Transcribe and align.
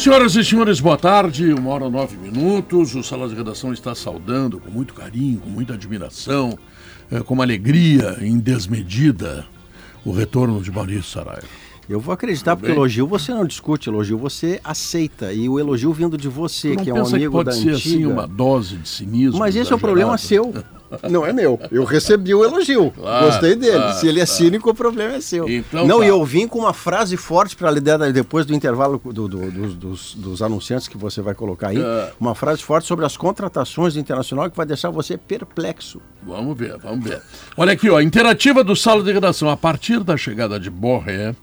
Senhoras 0.00 0.34
e 0.34 0.42
senhores, 0.42 0.80
boa 0.80 0.96
tarde. 0.96 1.52
Uma 1.52 1.72
hora 1.72 1.90
nove 1.90 2.16
minutos. 2.16 2.94
O 2.94 3.02
Sala 3.02 3.28
de 3.28 3.34
Redação 3.34 3.70
está 3.70 3.94
saudando 3.94 4.58
com 4.58 4.70
muito 4.70 4.94
carinho, 4.94 5.38
com 5.40 5.50
muita 5.50 5.74
admiração, 5.74 6.58
eh, 7.12 7.20
com 7.20 7.34
uma 7.34 7.44
alegria 7.44 8.16
indesmedida 8.22 9.44
o 10.02 10.10
retorno 10.10 10.62
de 10.62 10.72
Maurício 10.72 11.02
Saraiva. 11.02 11.46
Eu 11.86 12.00
vou 12.00 12.14
acreditar, 12.14 12.56
porque 12.56 12.72
elogio 12.72 13.06
você 13.06 13.34
não 13.34 13.44
discute, 13.44 13.90
elogio 13.90 14.16
você 14.16 14.58
aceita. 14.64 15.34
E 15.34 15.46
o 15.50 15.60
elogio 15.60 15.92
vindo 15.92 16.16
de 16.16 16.28
você, 16.28 16.76
que 16.76 16.88
é 16.88 16.94
um 16.94 17.04
amigo 17.04 17.18
que 17.18 17.28
pode 17.28 17.50
da 17.50 17.52
ser 17.52 17.72
antiga... 17.72 17.76
assim 17.76 18.06
uma 18.06 18.26
dose 18.26 18.76
de 18.78 18.88
cinismo. 18.88 19.38
Mas 19.38 19.54
esse 19.54 19.70
é 19.70 19.76
o 19.76 19.78
problema 19.78 20.16
seu. 20.16 20.50
Não 21.08 21.24
é 21.26 21.32
meu. 21.32 21.58
Eu 21.70 21.84
recebi 21.84 22.34
o 22.34 22.44
elogio. 22.44 22.90
Claro, 23.00 23.26
Gostei 23.26 23.54
dele. 23.54 23.76
claro, 23.78 23.98
Se 23.98 24.08
ele 24.08 24.20
é 24.20 24.26
cínico, 24.26 24.70
o 24.70 24.74
problema 24.74 25.14
é 25.14 25.20
seu. 25.20 25.48
Então 25.48 25.86
não, 25.86 26.00
tá. 26.00 26.04
e 26.04 26.08
eu 26.08 26.24
vim 26.24 26.46
com 26.48 26.58
uma 26.60 26.72
frase 26.74 27.16
forte 27.16 27.54
para 27.56 27.70
liderar 27.70 28.12
depois 28.12 28.44
do 28.44 28.54
intervalo 28.54 29.00
do- 29.04 29.28
do- 29.28 29.50
dos, 29.50 29.74
dos- 29.74 30.14
dos 30.14 30.42
anunciantes 30.42 30.88
que 30.88 30.96
você 30.98 31.20
vai 31.22 31.34
colocar 31.34 31.68
aí. 31.68 31.80
É. 31.80 32.12
Uma 32.20 32.34
frase 32.34 32.62
forte 32.62 32.86
sobre 32.86 33.04
as 33.06 33.16
contratações 33.16 33.96
Internacional 33.96 34.50
que 34.50 34.56
vai 34.56 34.66
deixar 34.66 34.90
você 34.90 35.16
perplexo. 35.16 36.00
Vamos 36.22 36.56
ver, 36.56 36.76
vamos 36.78 37.04
ver. 37.04 37.22
Olha 37.56 37.72
aqui, 37.72 37.88
ó, 37.88 38.00
interativa 38.00 38.62
do 38.64 38.74
Sala 38.76 39.02
de 39.02 39.12
Redação. 39.12 39.48
A 39.48 39.56
partir 39.56 40.00
da 40.02 40.16
chegada 40.16 40.58
de 40.58 40.70
Borré, 40.70 41.34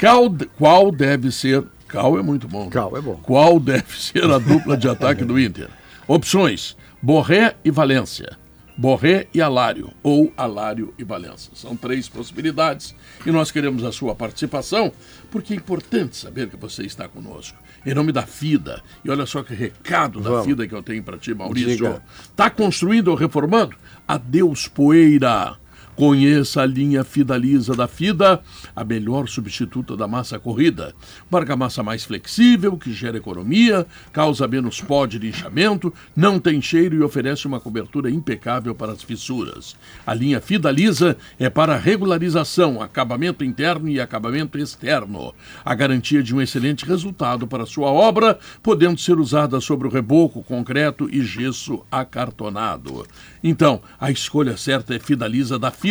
qual, 0.00 0.30
qual 0.58 0.90
deve 0.90 1.30
ser... 1.30 1.64
Cal 1.86 2.18
é 2.18 2.22
muito 2.22 2.46
bom. 2.46 2.68
Cal 2.68 2.96
é 2.96 3.00
bom. 3.00 3.18
Qual 3.22 3.58
deve 3.58 3.96
ser 3.98 4.24
a 4.24 4.38
dupla 4.38 4.76
de 4.76 4.88
ataque 4.88 5.24
do 5.24 5.38
Inter? 5.38 5.68
Opções, 6.06 6.76
Borré 7.02 7.54
e 7.64 7.70
Valência. 7.70 8.36
Borré 8.78 9.26
e 9.34 9.42
Alário, 9.42 9.90
ou 10.04 10.32
Alário 10.36 10.94
e 10.96 11.02
Valência. 11.02 11.50
São 11.52 11.76
três 11.76 12.08
possibilidades 12.08 12.94
e 13.26 13.30
nós 13.32 13.50
queremos 13.50 13.82
a 13.82 13.90
sua 13.90 14.14
participação, 14.14 14.92
porque 15.32 15.52
é 15.52 15.56
importante 15.56 16.16
saber 16.16 16.48
que 16.48 16.56
você 16.56 16.84
está 16.84 17.08
conosco. 17.08 17.58
Em 17.84 17.92
nome 17.92 18.12
da 18.12 18.22
FIDA, 18.22 18.80
e 19.04 19.10
olha 19.10 19.26
só 19.26 19.42
que 19.42 19.52
recado 19.52 20.20
da 20.20 20.30
Vamos. 20.30 20.46
FIDA 20.46 20.68
que 20.68 20.74
eu 20.76 20.82
tenho 20.82 21.02
para 21.02 21.18
ti, 21.18 21.34
Maurício. 21.34 22.00
Está 22.22 22.48
construindo 22.48 23.08
ou 23.08 23.16
reformando? 23.16 23.74
Adeus, 24.06 24.68
poeira. 24.68 25.58
Conheça 25.98 26.62
a 26.62 26.64
linha 26.64 27.02
Fidaliza 27.02 27.74
da 27.74 27.88
FIDA, 27.88 28.40
a 28.76 28.84
melhor 28.84 29.28
substituta 29.28 29.96
da 29.96 30.06
massa 30.06 30.38
corrida. 30.38 30.94
Uma 31.28 31.40
argamassa 31.40 31.82
mais 31.82 32.04
flexível, 32.04 32.76
que 32.76 32.92
gera 32.92 33.16
economia, 33.16 33.84
causa 34.12 34.46
menos 34.46 34.80
pó 34.80 35.06
de 35.06 35.18
linchamento, 35.18 35.92
não 36.14 36.38
tem 36.38 36.62
cheiro 36.62 36.94
e 36.94 37.02
oferece 37.02 37.48
uma 37.48 37.58
cobertura 37.58 38.08
impecável 38.08 38.76
para 38.76 38.92
as 38.92 39.02
fissuras. 39.02 39.74
A 40.06 40.14
linha 40.14 40.40
Fidaliza 40.40 41.16
é 41.36 41.50
para 41.50 41.76
regularização, 41.76 42.80
acabamento 42.80 43.42
interno 43.42 43.88
e 43.88 44.00
acabamento 44.00 44.56
externo. 44.56 45.34
A 45.64 45.74
garantia 45.74 46.22
de 46.22 46.32
um 46.32 46.40
excelente 46.40 46.86
resultado 46.86 47.44
para 47.44 47.66
sua 47.66 47.90
obra, 47.90 48.38
podendo 48.62 49.00
ser 49.00 49.18
usada 49.18 49.60
sobre 49.60 49.88
o 49.88 49.90
reboco, 49.90 50.44
concreto 50.44 51.08
e 51.10 51.24
gesso 51.24 51.84
acartonado. 51.90 53.04
Então, 53.42 53.82
a 54.00 54.12
escolha 54.12 54.56
certa 54.56 54.94
é 54.94 55.00
Fidaliza 55.00 55.58
da 55.58 55.72
FIDA. 55.72 55.87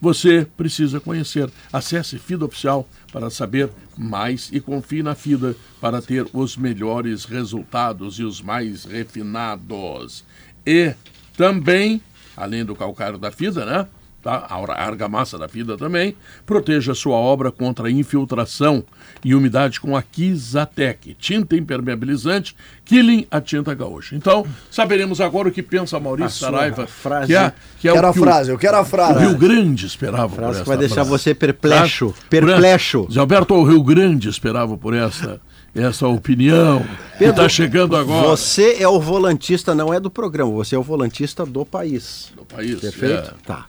Você 0.00 0.46
precisa 0.56 1.00
conhecer. 1.00 1.50
Acesse 1.72 2.18
FIDA 2.18 2.44
Oficial 2.44 2.88
para 3.12 3.30
saber 3.30 3.70
mais 3.96 4.50
e 4.52 4.60
confie 4.60 5.02
na 5.02 5.14
FIDA 5.14 5.54
para 5.80 6.00
ter 6.00 6.26
os 6.32 6.56
melhores 6.56 7.24
resultados 7.24 8.18
e 8.18 8.24
os 8.24 8.40
mais 8.40 8.84
refinados. 8.84 10.24
E 10.66 10.94
também, 11.36 12.02
além 12.36 12.64
do 12.64 12.74
calcário 12.74 13.18
da 13.18 13.30
FIDA, 13.30 13.64
né? 13.64 13.86
Tá? 14.20 14.46
A 14.50 14.56
ar- 14.56 14.70
argamassa 14.88 15.38
da 15.38 15.48
FIDA 15.48 15.76
também, 15.78 16.16
proteja 16.44 16.92
sua 16.92 17.14
obra 17.16 17.52
contra 17.52 17.88
infiltração 17.88 18.82
e 19.24 19.32
umidade 19.32 19.80
com 19.80 19.96
a 19.96 20.02
Kizatec, 20.02 21.14
tinta 21.14 21.54
impermeabilizante, 21.56 22.56
Killing 22.84 23.26
a 23.30 23.40
tinta 23.40 23.72
gaúcha. 23.74 24.16
Então, 24.16 24.44
saberemos 24.70 25.20
agora 25.20 25.48
o 25.48 25.52
que 25.52 25.62
pensa 25.62 26.00
Maurício 26.00 26.32
sua 26.32 26.50
Saraiva, 26.50 26.86
frase- 26.88 27.26
que 27.28 27.34
é, 27.36 27.52
que 27.78 27.88
é 27.88 27.92
Quero 27.92 28.06
o 28.06 28.10
a 28.10 28.12
que 28.12 28.18
frase, 28.18 28.50
eu 28.50 28.58
quero 28.58 28.76
a 28.76 28.80
o, 28.80 28.82
o 28.82 28.86
frase. 28.86 29.20
Rio 29.20 29.36
Grande 29.38 29.86
esperava 29.86 30.28
por 30.28 30.34
Frase 30.36 30.50
essa 30.54 30.62
que 30.62 30.68
vai 30.68 30.78
deixar 30.78 30.94
frase. 30.96 31.10
você 31.10 31.34
perplexo. 31.34 32.08
Tá? 32.18 32.26
Perplexo. 32.28 33.06
Zé 33.12 33.20
Alberto, 33.20 33.54
o 33.54 33.62
Rio 33.64 33.82
Grande 33.84 34.28
esperava 34.28 34.76
por 34.76 34.94
essa, 34.94 35.40
essa 35.74 36.08
opinião 36.08 36.84
que 37.18 37.24
está 37.24 37.48
chegando 37.48 37.94
agora 37.94 38.26
Você 38.28 38.76
é 38.80 38.88
o 38.88 39.00
volantista, 39.00 39.74
não 39.76 39.94
é 39.94 40.00
do 40.00 40.10
programa, 40.10 40.50
você 40.50 40.74
é 40.74 40.78
o 40.78 40.82
volantista 40.82 41.46
do 41.46 41.64
país. 41.64 42.32
no 42.36 42.44
país. 42.44 42.80
Perfeito? 42.80 43.30
É. 43.30 43.46
Tá. 43.46 43.64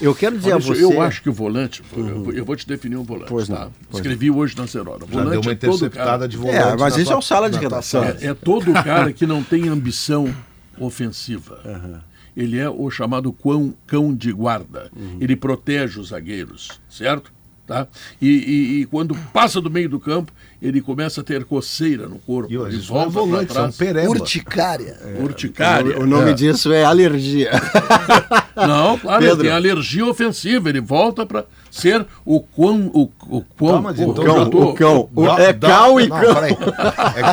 Eu 0.00 0.14
quero 0.14 0.36
dizer 0.36 0.50
Maurício, 0.50 0.72
a 0.72 0.76
você. 0.76 0.84
Eu 0.84 1.02
acho 1.02 1.22
que 1.22 1.28
o 1.28 1.32
volante, 1.32 1.82
eu, 1.96 2.32
eu 2.32 2.44
vou 2.44 2.56
te 2.56 2.66
definir 2.66 2.96
um 2.96 3.02
volante. 3.02 3.28
Pois 3.28 3.48
não, 3.48 3.56
tá? 3.56 3.68
pois 3.90 4.00
Escrevi 4.00 4.30
hoje 4.30 4.56
na 4.56 4.66
Serora. 4.66 5.04
O 5.04 5.08
Já 5.08 5.12
volante 5.12 5.30
deu 5.30 5.40
uma 5.40 5.50
é 5.50 5.54
interceptada 5.54 6.04
cara, 6.10 6.28
de 6.28 6.36
volante. 6.36 6.58
É, 6.58 6.76
mas 6.76 6.96
isso 6.96 7.12
é 7.12 7.16
o 7.16 7.22
sala 7.22 7.50
de 7.50 7.58
tua 7.58 7.68
redação. 7.68 8.04
é, 8.04 8.16
é 8.20 8.34
todo 8.34 8.72
cara 8.72 9.12
que 9.12 9.26
não 9.26 9.42
tem 9.42 9.68
ambição 9.68 10.34
ofensiva. 10.78 12.04
Ele 12.36 12.58
é 12.58 12.70
o 12.70 12.90
chamado 12.90 13.32
cão, 13.32 13.74
cão 13.86 14.14
de 14.14 14.32
guarda. 14.32 14.90
Ele 15.20 15.36
protege 15.36 16.00
os 16.00 16.08
zagueiros, 16.08 16.80
certo? 16.88 17.32
Tá? 17.70 17.86
E, 18.20 18.28
e- 18.28 18.80
e 18.80 18.86
quando 18.86 19.14
passa 19.32 19.60
do 19.60 19.70
meio 19.70 19.88
do 19.88 20.00
campo, 20.00 20.32
ele 20.60 20.80
começa 20.80 21.20
a 21.20 21.24
ter 21.24 21.44
coceira 21.44 22.08
no 22.08 22.18
corpo. 22.18 22.50
E 22.50 22.56
ele 22.56 22.64
hoje, 22.64 22.78
é 22.78 22.80
volta 22.88 23.10
volante, 23.10 23.46
para 23.46 23.54
são 23.54 23.62
trás. 23.62 23.76
pereba. 23.76 24.10
Urticária. 24.10 24.98
Urticária. 25.20 26.00
O 26.00 26.04
nome 26.04 26.30
É. 26.30 26.32
disso 26.32 26.72
é 26.72 26.82
alergia. 26.82 27.52
Não, 28.56 28.98
claro, 28.98 29.20
Pedro. 29.22 29.36
ele 29.36 29.42
tem 29.44 29.52
alergia 29.52 30.04
ofensiva. 30.04 30.68
Ele 30.68 30.80
volta 30.80 31.24
para 31.24 31.44
ser 31.70 32.04
o 32.24 32.40
quão. 32.40 32.88
O, 32.92 33.08
o 33.28 33.40
quão. 33.56 33.80
Mas 33.82 34.00
o, 34.00 34.02
então 34.02 34.24
já 34.24 34.32
já 34.34 34.46
tô- 34.46 34.62
o 34.70 34.74
cão. 34.74 35.08
O- 35.14 35.26
é 35.28 35.52
dá- 35.52 35.68
cal 35.68 36.00
e 36.00 36.08
não, 36.08 36.20
cão. 36.20 36.34
peraí. 36.34 36.56
É 37.16 37.32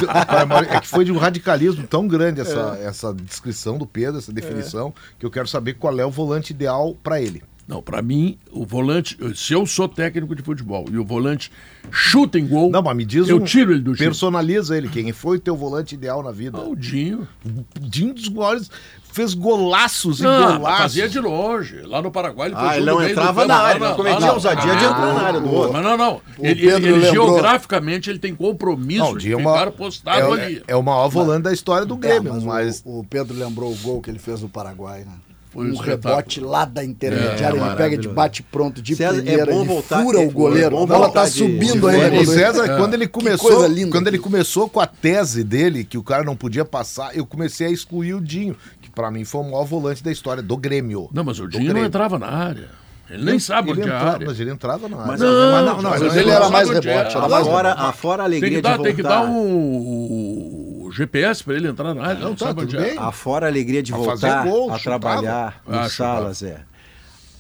que, 0.70 0.76
é 0.76 0.80
que 0.82 0.88
foi 0.88 1.04
de 1.04 1.12
um 1.12 1.18
radicalismo 1.18 1.86
tão 1.88 2.08
grande 2.08 2.42
essa, 2.42 2.78
essa 2.84 3.12
descrição 3.12 3.76
do 3.78 3.88
Pedro, 3.88 4.20
essa 4.20 4.32
definição, 4.32 4.94
que 5.20 5.26
eu 5.26 5.32
quero 5.32 5.48
saber 5.48 5.74
qual 5.74 6.00
é 6.00 6.06
o 6.06 6.12
volante 6.12 6.52
ideal 6.54 6.96
para 7.04 7.20
ele. 7.20 7.42
Não, 7.68 7.82
para 7.82 8.02
mim, 8.02 8.38
o 8.50 8.66
volante. 8.66 9.18
Se 9.36 9.52
eu 9.52 9.66
sou 9.66 9.90
técnico 9.90 10.34
de 10.34 10.42
futebol 10.42 10.86
e 10.90 10.98
o 10.98 11.04
volante 11.04 11.52
chuta 11.92 12.40
em 12.40 12.48
gol. 12.48 12.70
Não, 12.72 12.82
mas 12.82 12.96
me 12.96 13.04
diz 13.04 13.28
Eu 13.28 13.38
um- 13.38 13.44
tiro 13.44 13.72
ele 13.74 13.82
do 13.82 13.94
time. 13.94 14.06
Personaliza 14.08 14.78
ele. 14.78 14.88
Quem 14.88 15.12
foi 15.12 15.36
o 15.36 15.40
teu 15.40 15.56
volante 15.58 15.94
ideal 15.94 16.24
na 16.24 16.32
vida? 16.32 16.58
Ah, 16.60 16.62
o 16.68 16.76
Dinho. 16.78 17.28
O 17.46 17.80
Dinho 17.90 18.14
dos 18.14 18.30
maiores 18.30 18.72
fez 19.12 19.34
golaços 19.34 20.20
e 20.22 20.24
Não, 20.24 20.60
golaços. 20.60 20.78
fazia 20.80 21.10
de 21.10 21.20
longe. 21.20 21.82
Lá 21.82 22.02
no 22.02 22.10
Paraguai 22.10 22.48
ele 22.48 22.56
Ah, 22.58 22.78
ele 22.78 22.86
não 22.86 23.06
entrava 23.06 23.46
na 23.46 23.56
área, 23.58 23.80
não 23.90 23.96
cometia 23.96 24.20
lá 24.28 24.34
ousadia 24.34 24.76
de 24.76 24.86
entrar 24.86 25.14
na 25.14 25.22
área 25.24 25.42
do 25.42 25.52
outro. 25.54 25.74
Mas 25.74 25.84
não, 25.84 25.98
não. 25.98 26.22
Ele, 26.40 26.68
ele 26.70 26.92
lembrou. 26.94 27.12
geograficamente 27.12 28.10
ele 28.10 28.20
tem 28.20 28.34
compromisso 28.34 29.04
Não, 29.04 29.12
o 29.12 29.18
de 29.18 29.34
é 29.34 29.38
ficar 29.38 29.50
uma- 29.66 29.72
postado 29.72 30.38
é, 30.38 30.46
ali. 30.46 30.64
é 30.68 30.76
o 30.76 30.82
maior 30.84 31.10
volante 31.10 31.44
da 31.44 31.52
história 31.52 31.86
do 31.86 31.96
É, 31.96 31.98
Grêmio, 31.98 32.34
mas 32.34 32.44
o- 32.44 32.48
mas 32.48 32.82
o, 32.86 33.04
Pedro 33.10 33.36
lembrou 33.38 33.74
o 33.74 33.76
gol 33.78 34.02
que 34.02 34.10
ele 34.10 34.20
fez 34.20 34.42
no 34.42 34.48
Paraguai, 34.50 35.00
né? 35.02 35.12
Foi 35.58 35.72
um 35.72 35.74
um 35.74 35.78
rebote 35.78 36.40
lá 36.40 36.66
da 36.66 36.84
intermediária, 36.86 37.60
É, 37.60 37.66
ele 37.66 37.76
pega 37.76 37.98
de 37.98 38.08
bate 38.08 38.44
pronto 38.44 38.80
de 38.80 38.96
César, 38.96 39.18
é 39.18 39.22
primeira, 39.22 39.52
bom 39.52 39.60
ele 39.62 39.68
voltar- 39.68 40.04
fura 40.04 40.22
é 40.22 40.28
o 40.28 40.30
goleiro. 40.30 40.70
bom 40.70 40.84
a 40.84 40.86
bola 40.86 41.00
voltar 41.06 41.22
tá 41.24 41.26
de- 41.30 41.32
subindo 41.34 41.90
de 41.90 41.96
ainda. 41.96 42.08
o 42.08 42.26
quando- 42.26 42.34
César, 42.34 42.78
quando 42.78 42.94
ele 42.94 43.08
começou, 43.08 43.50
quando 43.90 44.08
ele 44.08 44.20
começou 44.20 44.70
com 44.70 44.80
a 44.80 44.86
tese 44.86 45.44
dele 45.44 45.84
que 45.84 45.98
o 45.98 46.04
cara 46.04 46.24
não 46.24 46.36
podia 46.36 46.64
passar, 46.64 47.18
eu 47.18 47.26
comecei 47.26 47.66
a 47.66 47.72
excluir 47.72 48.14
o 48.14 48.22
Dinho, 48.22 48.56
que 48.80 48.90
pra 48.92 49.10
mim 49.10 49.26
foi 49.26 49.42
o 49.42 49.46
maior 49.46 49.64
volante 49.66 50.04
da 50.04 50.12
história 50.12 50.44
do 50.44 50.56
Grêmio. 50.56 51.10
Não, 51.12 51.24
mas 51.24 51.40
o 51.40 51.48
Dinho 51.48 51.74
não 51.74 51.84
entrava 51.84 52.20
na 52.20 52.28
área. 52.28 52.70
Ele 53.10 53.24
nem 53.24 53.40
sabe 53.40 53.72
ele 53.72 53.82
onde 53.82 53.90
é 53.90 53.94
a 53.94 54.00
área. 54.12 54.28
Mas 54.28 54.40
ele 54.40 54.52
entrava 54.52 54.88
na 54.90 54.98
área. 54.98 55.08
Mas- 55.08 55.20
Não, 55.22 55.82
mas 55.82 56.02
ele 56.02 56.20
ele 56.20 56.30
era 56.30 56.40
não 56.46 56.52
mais 56.52 56.68
sabe 56.68 56.88
é. 56.88 56.92
rebote, 56.94 57.18
era 57.18 57.28
mais 57.30 57.48
Afora, 57.48 57.70
rebote. 57.70 57.88
afora 57.90 58.24
a 58.24 58.26
Tem 58.26 58.36
alegria 58.38 58.58
que, 58.58 58.62
dar, 58.62 58.78
de 58.78 58.84
tem 58.84 58.96
que 58.96 59.02
dar 59.04 59.24
voltar. 59.26 60.67
GPS 60.98 61.44
para 61.44 61.56
ele 61.56 61.68
entrar 61.68 61.94
na 61.94 62.02
área. 62.04 62.20
Não, 62.20 62.30
Não, 62.30 62.36
tá, 62.36 62.48
sabe 62.48 62.62
tudo 62.62 62.76
onde 62.78 62.86
é. 62.86 62.90
bem. 62.92 62.98
Afora 62.98 63.46
a 63.46 63.50
alegria 63.50 63.82
de 63.84 63.94
A 63.94 63.98
voltar 63.98 64.44
gol, 64.46 64.72
a 64.74 64.78
chutava. 64.78 65.00
trabalhar 65.00 65.62
no 65.68 65.78
Ah. 65.80 65.90
Salas, 65.90 66.42
é. 66.44 66.64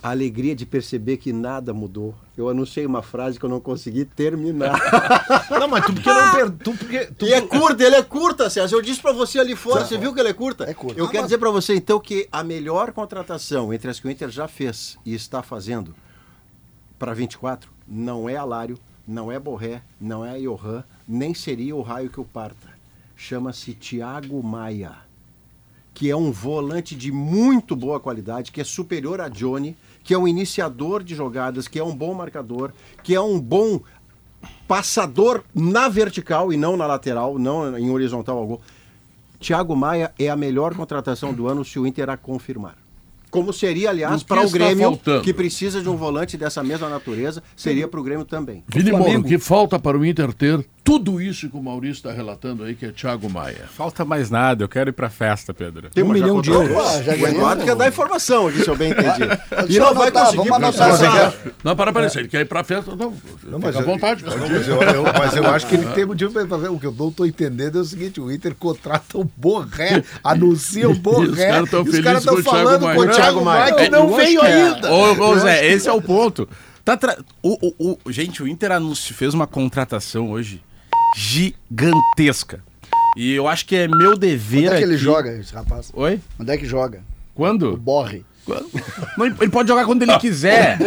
A 0.01 0.11
alegria 0.11 0.55
de 0.55 0.65
perceber 0.65 1.17
que 1.17 1.33
nada 1.33 1.73
mudou. 1.73 2.13
Eu 2.37 2.47
anunciei 2.47 2.85
uma 2.85 3.01
frase 3.01 3.39
que 3.39 3.43
eu 3.43 3.49
não 3.49 3.59
consegui 3.59 4.05
terminar. 4.05 4.79
Não, 5.49 5.67
mas 5.67 5.85
tu 5.85 5.93
porque 5.93 6.09
não 6.09 6.31
per... 6.31 6.51
tu 6.51 6.73
porque 6.77 7.05
tu... 7.17 7.25
E 7.25 7.33
é 7.33 7.41
curta, 7.41 7.83
ele 7.83 7.95
é 7.95 8.03
curta, 8.03 8.49
César. 8.49 8.75
Eu 8.75 8.81
disse 8.81 9.01
pra 9.01 9.11
você 9.11 9.39
ali 9.39 9.55
fora, 9.55 9.83
você 9.83 9.97
viu 9.97 10.13
que 10.13 10.19
ele 10.19 10.29
é 10.29 10.33
curta? 10.33 10.65
É 10.69 10.73
curta. 10.73 10.99
Eu 10.99 11.05
Ah, 11.05 11.09
quero 11.09 11.23
mas- 11.23 11.29
dizer 11.29 11.39
pra 11.39 11.49
você, 11.49 11.73
então, 11.75 11.99
que 11.99 12.27
a 12.31 12.43
melhor 12.43 12.91
contratação 12.93 13.73
entre 13.73 13.89
as 13.89 13.99
que 13.99 14.07
o 14.07 14.11
Inter 14.11 14.29
já 14.29 14.47
fez 14.47 14.97
e 15.03 15.15
está 15.15 15.41
fazendo 15.41 15.95
para 16.99 17.13
24 17.13 17.69
não 17.87 18.29
é 18.29 18.35
Alário, 18.35 18.77
não 19.07 19.31
é 19.31 19.39
Borré, 19.39 19.81
não 19.99 20.23
é 20.23 20.37
Johan, 20.39 20.83
nem 21.07 21.33
seria 21.33 21.75
o 21.75 21.81
raio 21.81 22.09
que 22.09 22.19
o 22.19 22.25
parta. 22.25 22.76
Chama-se 23.19 23.73
Thiago 23.73 24.43
Maia, 24.43 24.91
que 25.91 26.07
é 26.07 26.15
um 26.15 26.31
volante 26.31 26.95
de 26.95 27.11
muito 27.11 27.75
boa 27.75 27.99
qualidade, 27.99 28.51
que 28.51 28.61
é 28.61 28.63
superior 28.63 29.19
a 29.19 29.27
Johnny, 29.27 29.75
que 30.03 30.13
é 30.13 30.17
um 30.17 30.27
iniciador 30.27 31.03
de 31.03 31.15
jogadas, 31.15 31.67
que 31.67 31.79
é 31.79 31.83
um 31.83 31.95
bom 31.95 32.13
marcador, 32.13 32.71
que 33.01 33.15
é 33.15 33.19
um 33.19 33.39
bom 33.39 33.81
passador 34.67 35.43
na 35.53 35.89
vertical 35.89 36.53
e 36.53 36.57
não 36.57 36.77
na 36.77 36.85
lateral, 36.85 37.39
não 37.39 37.75
em 37.75 37.89
horizontal 37.89 38.37
algum. 38.37 38.59
Thiago 39.39 39.75
Maia 39.75 40.13
é 40.19 40.29
a 40.29 40.35
melhor 40.35 40.75
contratação 40.75 41.33
do 41.33 41.47
ano 41.47 41.65
se 41.65 41.79
o 41.79 41.87
Inter 41.87 42.11
a 42.11 42.17
confirmar. 42.17 42.75
Como 43.29 43.51
seria, 43.51 43.89
aliás, 43.89 44.23
para 44.23 44.45
o 44.45 44.49
Grêmio, 44.49 44.91
faltando? 44.91 45.23
que 45.23 45.33
precisa 45.33 45.81
de 45.81 45.89
um 45.89 45.97
volante 45.97 46.37
dessa 46.37 46.63
mesma 46.63 46.87
natureza, 46.87 47.43
seria 47.55 47.87
para 47.87 47.99
o 47.99 48.03
Grêmio 48.03 48.25
também. 48.25 48.63
Vini 48.67 48.91
Moura, 48.91 49.19
o 49.19 49.23
que 49.23 49.37
falta 49.37 49.77
para 49.77 49.97
o 49.97 50.05
Inter 50.05 50.31
ter 50.33 50.65
tudo 50.87 51.21
isso 51.21 51.49
que 51.49 51.57
o 51.57 51.61
Maurício 51.61 51.95
está 51.95 52.13
relatando 52.13 52.63
aí, 52.63 52.73
que 52.73 52.85
é 52.85 52.91
Thiago 52.93 53.29
Maia? 53.29 53.65
Falta 53.75 54.05
mais 54.05 54.29
nada, 54.29 54.63
eu 54.63 54.69
quero 54.69 54.89
ir 54.89 54.93
pra 54.93 55.09
festa, 55.09 55.53
Pedro. 55.53 55.89
Tem 55.89 56.01
Um 56.01 56.07
milhão 56.13 56.41
de 56.41 56.49
euros. 56.49 56.69
Já 57.03 57.13
O 57.13 57.19
o 57.23 57.27
Eduardo 57.27 57.65
quer 57.65 57.75
dar 57.75 57.89
informação 57.89 58.47
aqui, 58.47 58.61
se 58.63 58.69
eu 58.69 58.75
bem 58.77 58.91
entendi. 58.91 59.27
E 59.67 59.75
eu 59.75 59.83
não 59.83 59.93
vai 59.93 60.07
anotar, 60.07 60.25
conseguir 60.27 60.49
vamos 60.49 60.67
porque 60.77 60.81
anotar. 60.83 60.89
essa- 60.89 61.37
Mas 61.43 61.53
Não, 61.61 61.75
para, 61.75 61.91
para, 61.91 62.07
se 62.09 62.19
ele 62.19 62.29
quer 62.29 62.39
ir 62.39 62.45
para 62.45 62.61
a 62.61 62.63
festa, 62.63 62.95
não, 62.95 63.13
Não, 63.43 63.59
fica 63.59 63.79
à 63.79 63.81
eu- 63.81 63.85
vontade. 63.85 64.23
Não, 64.23 64.37
mas, 64.37 64.67
eu, 64.69 64.81
eu- 64.81 65.03
mas 65.03 65.35
eu 65.35 65.45
acho 65.47 65.67
que 65.67 65.75
ele 65.75 65.87
tem 65.93 66.05
motivo 66.05 66.31
para 66.31 66.47
fazer. 66.47 66.69
O 66.69 66.79
que 66.79 66.85
eu 66.87 66.95
não 66.97 67.09
estou 67.09 67.25
entendendo 67.25 67.77
é 67.79 67.81
o 67.81 67.85
seguinte: 67.85 68.21
o 68.21 68.31
Inter 68.31 68.55
contrata 68.55 69.17
o 69.17 69.29
Borré, 69.35 70.01
anuncia 70.23 70.89
o 70.89 70.95
Borré. 70.97 71.59
os 71.61 71.99
caras 71.99 72.23
estão 72.23 72.35
com 72.35 72.39
o 72.39 72.43
Thiago 72.43 72.49
falando 72.49 72.81
Maia. 72.83 72.95
com 72.97 73.01
o 73.03 73.09
Thiago 73.09 73.43
Maia 73.43 73.75
que 73.75 73.81
É, 73.81 73.89
não 73.89 74.09
eu 74.09 74.15
veio 74.15 74.41
é. 74.41 74.53
ainda. 74.73 74.89
Ô, 74.89 75.31
ô, 75.31 75.37
Zé, 75.39 75.67
esse 75.67 75.89
é 75.89 75.91
o 75.91 76.01
ponto. 76.01 76.47
Tá 76.85 76.95
tra- 76.95 77.17
o, 77.43 77.73
o- 77.77 77.97
o- 78.05 78.11
gente, 78.11 78.41
o 78.41 78.47
Inter 78.47 78.71
anunci- 78.71 79.13
fez 79.13 79.33
uma 79.33 79.45
contratação 79.45 80.31
hoje 80.31 80.61
gigantesca. 81.15 82.61
E 83.15 83.33
eu 83.33 83.47
acho 83.47 83.65
que 83.65 83.75
é 83.75 83.87
meu 83.87 84.15
dever 84.17 84.67
Onde 84.67 84.67
é 84.67 84.77
que 84.77 84.83
ele 84.83 84.93
aqui- 84.95 85.03
joga, 85.03 85.31
esse 85.37 85.53
rapaz? 85.53 85.91
Oi? 85.93 86.19
Onde 86.39 86.51
é 86.51 86.57
que 86.57 86.65
joga? 86.65 86.99
O 86.99 87.37
Quando? 87.37 87.75
Borre. 87.77 88.23
Não, 89.17 89.25
ele 89.25 89.49
pode 89.49 89.67
jogar 89.67 89.85
quando 89.85 90.03
ele 90.03 90.17
quiser. 90.19 90.77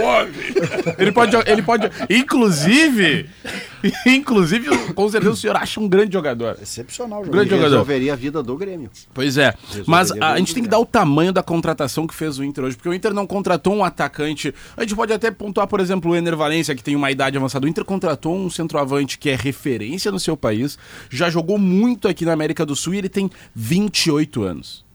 Ele 0.98 1.12
pode, 1.12 1.36
ele 1.46 1.62
pode, 1.62 1.90
inclusive, 2.08 3.28
inclusive, 4.06 4.68
com 4.94 5.08
certeza 5.08 5.32
o 5.32 5.36
senhor 5.36 5.56
acha 5.56 5.78
um 5.80 5.88
grande 5.88 6.12
jogador. 6.12 6.56
Excepcional 6.60 7.20
jogador. 7.20 7.32
Grande 7.32 7.50
jogador. 7.50 7.70
Resolveria 7.70 8.12
a 8.12 8.16
vida 8.16 8.42
do 8.42 8.56
Grêmio. 8.56 8.90
Pois 9.12 9.36
é, 9.36 9.54
mas 9.86 10.08
Resolveria 10.08 10.26
a, 10.26 10.30
bem 10.32 10.38
gente 10.38 10.54
tem 10.54 10.62
que 10.62 10.68
dar 10.68 10.78
o 10.78 10.86
tamanho 10.86 11.32
da 11.32 11.42
contratação 11.42 12.06
que 12.06 12.14
fez 12.14 12.38
o 12.38 12.44
Inter 12.44 12.64
hoje, 12.64 12.76
porque 12.76 12.88
o 12.88 12.94
Inter 12.94 13.12
não 13.12 13.26
contratou 13.26 13.74
um 13.74 13.84
atacante. 13.84 14.54
A 14.76 14.82
gente 14.82 14.94
pode 14.94 15.12
até 15.12 15.30
pontuar, 15.30 15.66
por 15.66 15.80
exemplo, 15.80 16.10
o 16.10 16.16
Ener 16.16 16.36
Valência, 16.36 16.74
que 16.74 16.82
tem 16.82 16.96
uma 16.96 17.10
idade 17.10 17.36
avançada. 17.36 17.66
O 17.66 17.68
Inter 17.68 17.84
contratou 17.84 18.36
um 18.36 18.48
centroavante 18.48 19.18
que 19.18 19.30
é 19.30 19.36
referência 19.36 20.10
no 20.10 20.18
seu 20.18 20.36
país, 20.36 20.78
já 21.10 21.28
jogou 21.28 21.58
muito 21.58 22.08
aqui 22.08 22.24
na 22.24 22.32
América 22.32 22.64
do 22.64 22.74
Sul 22.74 22.94
e 22.94 22.98
ele 22.98 23.08
tem 23.08 23.30
28 23.54 24.42
anos. 24.42 24.89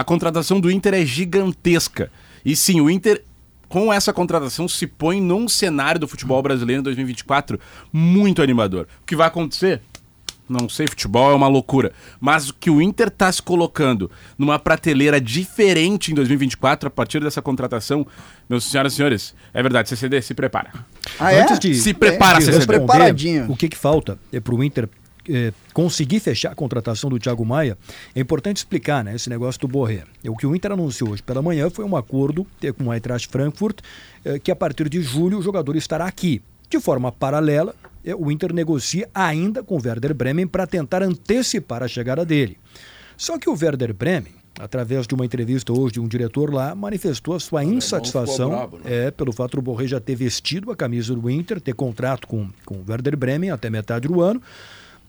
A 0.00 0.04
contratação 0.04 0.58
do 0.58 0.70
Inter 0.70 0.94
é 0.94 1.04
gigantesca. 1.04 2.10
E 2.42 2.56
sim, 2.56 2.80
o 2.80 2.88
Inter 2.88 3.22
com 3.68 3.92
essa 3.92 4.14
contratação 4.14 4.66
se 4.66 4.86
põe 4.86 5.20
num 5.20 5.46
cenário 5.46 6.00
do 6.00 6.08
futebol 6.08 6.42
brasileiro 6.42 6.80
em 6.80 6.82
2024 6.82 7.60
muito 7.92 8.40
animador. 8.40 8.86
O 9.02 9.04
que 9.04 9.14
vai 9.14 9.28
acontecer? 9.28 9.82
Não 10.48 10.70
sei, 10.70 10.86
futebol 10.86 11.30
é 11.30 11.34
uma 11.34 11.48
loucura. 11.48 11.92
Mas 12.18 12.48
o 12.48 12.54
que 12.54 12.70
o 12.70 12.80
Inter 12.80 13.10
tá 13.10 13.30
se 13.30 13.42
colocando 13.42 14.10
numa 14.38 14.58
prateleira 14.58 15.20
diferente 15.20 16.10
em 16.10 16.14
2024, 16.14 16.86
a 16.86 16.90
partir 16.90 17.20
dessa 17.20 17.42
contratação, 17.42 18.06
meus 18.48 18.64
senhoras 18.64 18.94
e 18.94 18.96
senhores, 18.96 19.34
é 19.52 19.62
verdade, 19.62 19.90
CCD, 19.90 20.22
se 20.22 20.32
prepara. 20.32 20.72
Ah, 21.18 21.30
é? 21.30 21.42
Antes 21.42 21.58
de, 21.58 21.74
Se 21.74 21.92
prepara, 21.92 22.38
de 22.38 22.46
CCD. 22.46 22.66
Preparadinho. 22.66 23.52
O 23.52 23.56
que, 23.56 23.68
que 23.68 23.76
falta 23.76 24.18
é 24.32 24.40
para 24.40 24.54
o 24.54 24.64
Inter 24.64 24.88
eh, 25.30 25.52
conseguir 25.72 26.20
fechar 26.20 26.52
a 26.52 26.54
contratação 26.54 27.08
do 27.08 27.18
Thiago 27.18 27.44
Maia, 27.44 27.78
é 28.14 28.20
importante 28.20 28.58
explicar 28.58 29.04
né, 29.04 29.14
esse 29.14 29.30
negócio 29.30 29.60
do 29.60 29.68
Borré. 29.68 30.04
O 30.26 30.36
que 30.36 30.46
o 30.46 30.54
Inter 30.54 30.72
anunciou 30.72 31.10
hoje 31.10 31.22
pela 31.22 31.40
manhã 31.40 31.70
foi 31.70 31.84
um 31.84 31.96
acordo 31.96 32.46
com 32.76 32.84
o 32.84 32.94
Eintracht 32.94 33.28
Frankfurt, 33.28 33.80
eh, 34.24 34.38
que 34.38 34.50
a 34.50 34.56
partir 34.56 34.88
de 34.88 35.02
julho 35.02 35.38
o 35.38 35.42
jogador 35.42 35.76
estará 35.76 36.06
aqui. 36.06 36.42
De 36.68 36.78
forma 36.78 37.10
paralela, 37.10 37.74
eh, 38.04 38.14
o 38.14 38.30
Inter 38.30 38.52
negocia 38.52 39.08
ainda 39.14 39.62
com 39.62 39.76
o 39.76 39.80
Werder 39.84 40.14
Bremen 40.14 40.46
para 40.46 40.66
tentar 40.66 41.02
antecipar 41.02 41.82
a 41.82 41.88
chegada 41.88 42.24
dele. 42.24 42.56
Só 43.16 43.38
que 43.38 43.50
o 43.50 43.56
Werder 43.60 43.92
Bremen, 43.92 44.32
através 44.58 45.06
de 45.06 45.14
uma 45.14 45.24
entrevista 45.24 45.72
hoje 45.72 45.94
de 45.94 46.00
um 46.00 46.08
diretor 46.08 46.52
lá, 46.52 46.74
manifestou 46.74 47.34
a 47.34 47.40
sua 47.40 47.64
insatisfação 47.64 48.50
brabo, 48.50 48.78
né? 48.78 49.06
é, 49.06 49.10
pelo 49.10 49.32
fato 49.32 49.56
do 49.56 49.62
Borré 49.62 49.86
já 49.86 50.00
ter 50.00 50.14
vestido 50.14 50.70
a 50.70 50.76
camisa 50.76 51.14
do 51.14 51.28
Inter, 51.28 51.60
ter 51.60 51.74
contrato 51.74 52.26
com, 52.26 52.48
com 52.64 52.76
o 52.76 52.84
Werder 52.88 53.16
Bremen 53.16 53.50
até 53.50 53.68
metade 53.68 54.08
do 54.08 54.20
ano. 54.20 54.40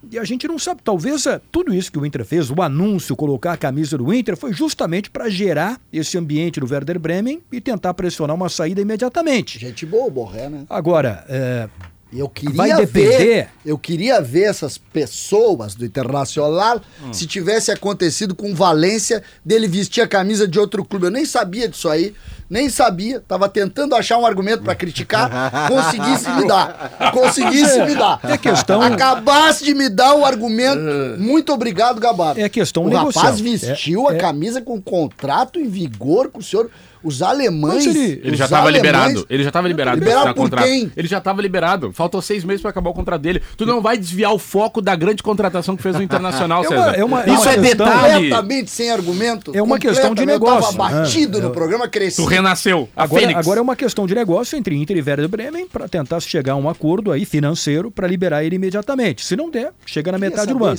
E 0.09 0.17
a 0.17 0.23
gente 0.23 0.47
não 0.47 0.57
sabe, 0.57 0.81
talvez 0.83 1.25
é, 1.25 1.39
tudo 1.51 1.73
isso 1.73 1.91
que 1.91 1.99
o 1.99 2.05
Inter 2.05 2.25
fez, 2.25 2.49
o 2.49 2.61
anúncio, 2.61 3.15
colocar 3.15 3.53
a 3.53 3.57
camisa 3.57 3.97
do 3.97 4.13
Inter, 4.13 4.35
foi 4.35 4.51
justamente 4.53 5.09
para 5.09 5.29
gerar 5.29 5.79
esse 5.93 6.17
ambiente 6.17 6.59
do 6.59 6.71
Werder 6.71 6.99
Bremen 6.99 7.41
e 7.51 7.61
tentar 7.61 7.93
pressionar 7.93 8.35
uma 8.35 8.49
saída 8.49 8.81
imediatamente. 8.81 9.59
Gente 9.59 9.85
boa, 9.85 10.07
o 10.07 10.11
Borré, 10.11 10.49
né? 10.49 10.65
Agora, 10.69 11.23
é, 11.29 11.69
eu 12.11 12.27
queria 12.27 12.55
Vai 12.55 12.69
ver, 12.69 12.87
depender. 12.87 13.47
eu 13.65 13.77
queria 13.77 14.19
ver 14.21 14.43
essas 14.43 14.77
pessoas 14.77 15.75
do 15.75 15.85
Internacional 15.85 16.81
Hum. 17.03 17.13
se 17.13 17.25
tivesse 17.25 17.71
acontecido 17.71 18.33
com 18.35 18.51
o 18.51 18.55
Valência 18.55 19.23
dele 19.45 19.67
vestir 19.67 20.01
a 20.01 20.07
camisa 20.07 20.47
de 20.47 20.59
outro 20.59 20.83
clube. 20.83 21.05
Eu 21.05 21.11
nem 21.11 21.25
sabia 21.25 21.67
disso 21.69 21.87
aí, 21.87 22.13
nem 22.51 22.69
sabia. 22.69 23.23
Tava 23.25 23.47
tentando 23.47 23.95
achar 23.95 24.17
um 24.17 24.25
argumento 24.25 24.61
pra 24.63 24.75
criticar, 24.75 25.31
conseguisse 25.69 26.29
me 26.31 26.45
dar. 26.47 27.11
Conseguisse 27.13 27.81
me 27.85 27.95
dar. 27.95 28.19
É 28.23 28.37
questão- 28.37 28.81
Acabasse 28.81 29.63
de 29.63 29.73
me 29.73 29.87
dar 29.89 30.13
o 30.15 30.25
argumento. 30.25 30.81
Muito 31.17 31.53
obrigado, 31.53 31.99
Gabardo. 31.99 32.39
É 32.41 32.49
questão 32.49 32.83
O 32.83 32.89
negocial. 32.89 33.23
rapaz 33.23 33.39
vestiu 33.39 34.07
É- 34.09 34.13
a 34.13 34.15
é- 34.15 34.19
camisa 34.19 34.61
com 34.61 34.81
contrato 34.81 35.57
em 35.59 35.67
vigor 35.69 36.29
com 36.29 36.39
o 36.39 36.43
senhor. 36.43 36.69
Os 37.03 37.21
alemães. 37.21 37.85
Ele- 37.85 38.21
Ele 38.23 38.31
os 38.31 38.37
já 38.37 38.47
tava 38.47 38.67
alemães- 38.67 38.75
liberado. 38.83 39.25
Ele 39.29 39.43
já 39.43 39.51
tava 39.51 39.67
liberado. 39.67 39.99
Liberado 39.99 40.33
por 40.35 40.43
contrato. 40.43 40.65
quem? 40.65 40.91
Ele 40.95 41.07
já 41.07 41.19
tava 41.21 41.41
liberado. 41.41 41.91
Faltou 41.93 42.21
seis 42.21 42.43
meses 42.43 42.61
pra 42.61 42.69
acabar 42.71 42.89
o 42.89 42.93
contrato 42.93 43.21
dele. 43.21 43.41
Tu 43.57 43.65
não 43.65 43.81
vai 43.81 43.97
desviar 43.97 44.33
o 44.33 44.37
foco 44.39 44.81
da 44.81 44.95
grande 44.95 45.23
contratação 45.23 45.75
que 45.75 45.83
fez 45.83 45.95
o 45.95 46.01
Internacional, 46.01 46.63
É 46.63 46.67
uma- 46.67 46.77
César. 46.83 46.95
é 46.97 47.03
uma- 47.03 47.23
é 47.23 47.29
Isso 47.33 47.41
uma 47.43 47.51
é 47.53 47.57
detalhe. 47.57 48.13
completamente 48.13 48.71
sem 48.71 48.91
argumento. 48.91 49.51
É 49.55 49.61
uma 49.61 49.79
questão 49.79 50.13
de 50.13 50.25
negócio. 50.25 50.71
Eu 50.73 50.77
tava 50.77 51.01
batido 51.01 51.37
Ah, 51.37 51.41
no 51.41 51.47
eu- 51.47 51.51
programa, 51.51 51.87
cresci. 51.87 52.17
Tu 52.21 52.25
renasceu. 52.25 52.89
A 52.95 53.03
Agora, 53.03 53.21
Fênix. 53.21 53.39
agora 53.39 53.59
é 53.59 53.61
uma 53.63 53.75
questão 53.75 54.05
de 54.05 54.13
negócio 54.15 54.57
entre 54.57 54.75
Inter 54.75 54.97
e 54.97 55.01
Werder 55.01 55.27
Bremen 55.27 55.67
para 55.67 55.87
tentar 55.87 56.19
chegar 56.19 56.53
a 56.53 56.55
um 56.55 56.69
acordo 56.69 57.11
aí 57.11 57.25
financeiro 57.25 57.89
para 57.91 58.07
liberar 58.07 58.43
ele 58.43 58.55
imediatamente. 58.55 59.25
Se 59.25 59.35
não 59.35 59.49
der, 59.49 59.71
chega 59.85 60.11
na 60.11 60.17
Queria 60.17 60.29
metade 60.29 60.53
do 60.53 60.63
ano. 60.65 60.77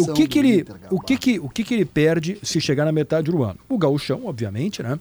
O 0.00 0.12
que 0.12 0.26
que 0.28 0.38
ele, 0.38 0.56
Inter, 0.60 0.76
o 0.90 1.00
que 1.00 1.16
que, 1.16 1.38
o 1.38 1.48
que 1.48 1.64
que 1.64 1.74
ele 1.74 1.84
perde 1.84 2.38
se 2.42 2.60
chegar 2.60 2.84
na 2.84 2.92
metade 2.92 3.30
do 3.30 3.42
ano? 3.42 3.56
O 3.68 3.78
gauchão, 3.78 4.22
obviamente, 4.26 4.82
né? 4.82 4.98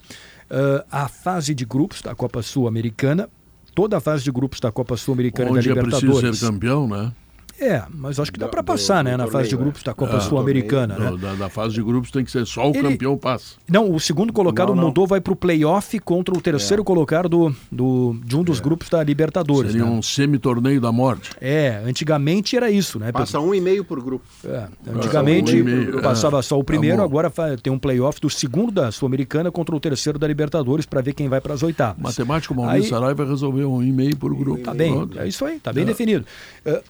Ah, 0.52 1.04
a 1.04 1.08
fase 1.08 1.56
de 1.56 1.66
grupos 1.66 2.02
da 2.02 2.14
Copa 2.14 2.42
Sul-Americana, 2.42 3.30
toda 3.74 3.98
a 3.98 4.02
fase 4.02 4.24
de 4.24 4.32
grupos 4.32 4.60
da 4.60 4.70
Copa 4.72 4.98
Sul-Americana 4.98 5.50
e 5.50 5.54
da 5.54 5.60
Onde 5.60 5.70
é 5.70 5.74
preciso 5.76 6.06
Libertadores. 6.08 6.40
ser 6.40 6.46
campeão, 6.46 6.88
né? 6.88 7.14
É, 7.62 7.84
mas 7.94 8.20
acho 8.20 8.32
que 8.32 8.40
dá 8.40 8.48
Do- 8.48 8.50
para 8.52 8.62
do- 8.62 8.66
passar, 8.66 9.04
né, 9.04 9.12
do 9.12 9.18
na 9.20 9.28
fase 9.28 9.44
de 9.46 9.50
torneio, 9.52 9.60
grupos 9.66 9.84
da 9.84 9.94
Copa 9.94 10.18
É, 10.18 10.20
Sul-Americana, 10.20 10.98
né? 10.98 11.10
Do- 11.12 11.18
Da, 11.18 11.36
da 11.36 11.50
fase 11.50 11.76
de 11.76 11.84
grupos 11.84 12.10
tem 12.10 12.26
que 12.26 12.32
ser 12.32 12.46
só 12.48 12.70
o 12.70 12.76
Ele- 12.76 12.82
campeão 12.90 13.18
passa. 13.18 13.56
Não, 13.70 13.92
o 13.94 14.00
segundo 14.00 14.34
colocado 14.34 14.70
Não, 14.70 14.76
não. 14.76 14.84
mudou, 14.88 15.06
vai 15.06 15.22
para 15.22 15.32
o 15.32 15.36
playoff 15.36 16.00
contra 16.00 16.36
o 16.36 16.42
terceiro 16.42 16.84
colocado 16.84 17.30
do, 17.30 17.56
do, 17.72 18.16
de 18.26 18.36
um 18.36 18.44
dos 18.44 18.60
grupos 18.60 18.90
da 18.90 19.04
Libertadores. 19.04 19.72
Seria 19.74 19.86
né? 19.86 19.92
um 19.92 20.02
semi-torneio 20.02 20.82
da 20.82 20.92
morte. 20.92 21.30
É, 21.40 21.82
antigamente 21.86 22.58
era 22.58 22.72
isso, 22.72 22.98
né? 23.00 23.12
Passa 23.12 23.40
um 23.40 23.54
e 23.54 23.62
meio 23.62 23.84
por 23.86 24.02
grupo. 24.02 24.26
É, 24.44 24.66
antigamente 24.96 25.62
um 25.62 26.00
é. 26.00 26.02
passava 26.02 26.42
só 26.42 26.58
o 26.58 26.64
primeiro, 26.64 26.98
Tá 26.98 27.04
bom. 27.04 27.10
agora 27.10 27.32
tem 27.62 27.72
um 27.72 27.80
playoff 27.80 28.20
do 28.20 28.30
segundo 28.30 28.72
da 28.72 28.92
Sul-Americana 28.92 29.52
contra 29.52 29.76
o 29.76 29.80
terceiro 29.80 30.18
da 30.18 30.28
Libertadores 30.28 30.86
para 30.86 31.02
ver 31.02 31.14
quem 31.14 31.28
vai 31.30 31.40
para 31.40 31.54
as 31.54 31.64
oitavas. 31.64 32.02
Matemático 32.02 32.56
Maurício 32.56 32.84
Aí- 32.84 32.90
Sarai 32.90 33.14
vai 33.14 33.28
resolver 33.28 33.66
um 33.66 33.84
e 33.84 33.92
meio 33.92 34.16
por 34.18 34.34
grupo. 34.36 34.64
Tá 34.64 34.74
bem, 34.74 34.94
Pronto. 34.94 35.20
é 35.20 35.28
isso 35.28 35.46
aí, 35.46 35.60
tá 35.60 35.72
bem 35.72 35.86
definido. 35.86 36.26
É, 36.66 36.72
é, 36.72 36.84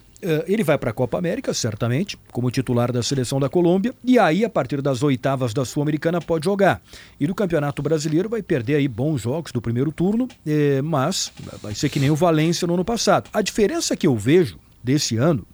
ele 0.47 0.63
vai 0.63 0.77
para 0.77 0.91
a 0.91 0.93
Copa 0.93 1.17
América, 1.17 1.53
certamente, 1.53 2.17
como 2.31 2.49
titular 2.51 2.91
da 2.91 3.01
seleção 3.03 3.39
da 3.39 3.49
Colômbia, 3.49 3.93
e 4.03 4.17
aí, 4.19 4.45
a 4.45 4.49
partir 4.49 4.81
das 4.81 5.01
oitavas 5.03 5.53
da 5.53 5.65
Sul-Americana, 5.65 6.21
pode 6.21 6.45
jogar. 6.45 6.81
E 7.19 7.27
no 7.27 7.35
Campeonato 7.35 7.81
Brasileiro 7.81 8.29
vai 8.29 8.41
perder 8.41 8.75
aí 8.75 8.87
bons 8.87 9.21
jogos 9.21 9.51
do 9.51 9.61
primeiro 9.61 9.91
turno, 9.91 10.27
é, 10.45 10.81
mas 10.81 11.31
vai 11.61 11.73
ser 11.75 11.89
que 11.89 11.99
nem 11.99 12.09
o 12.11 12.15
Valência 12.15 12.67
no 12.67 12.73
ano 12.75 12.85
passado. 12.85 13.29
A 13.33 13.41
diferença 13.41 13.95
que 13.95 14.07
eu 14.07 14.15
vejo 14.15 14.57
desse 14.83 15.17
ano 15.17 15.45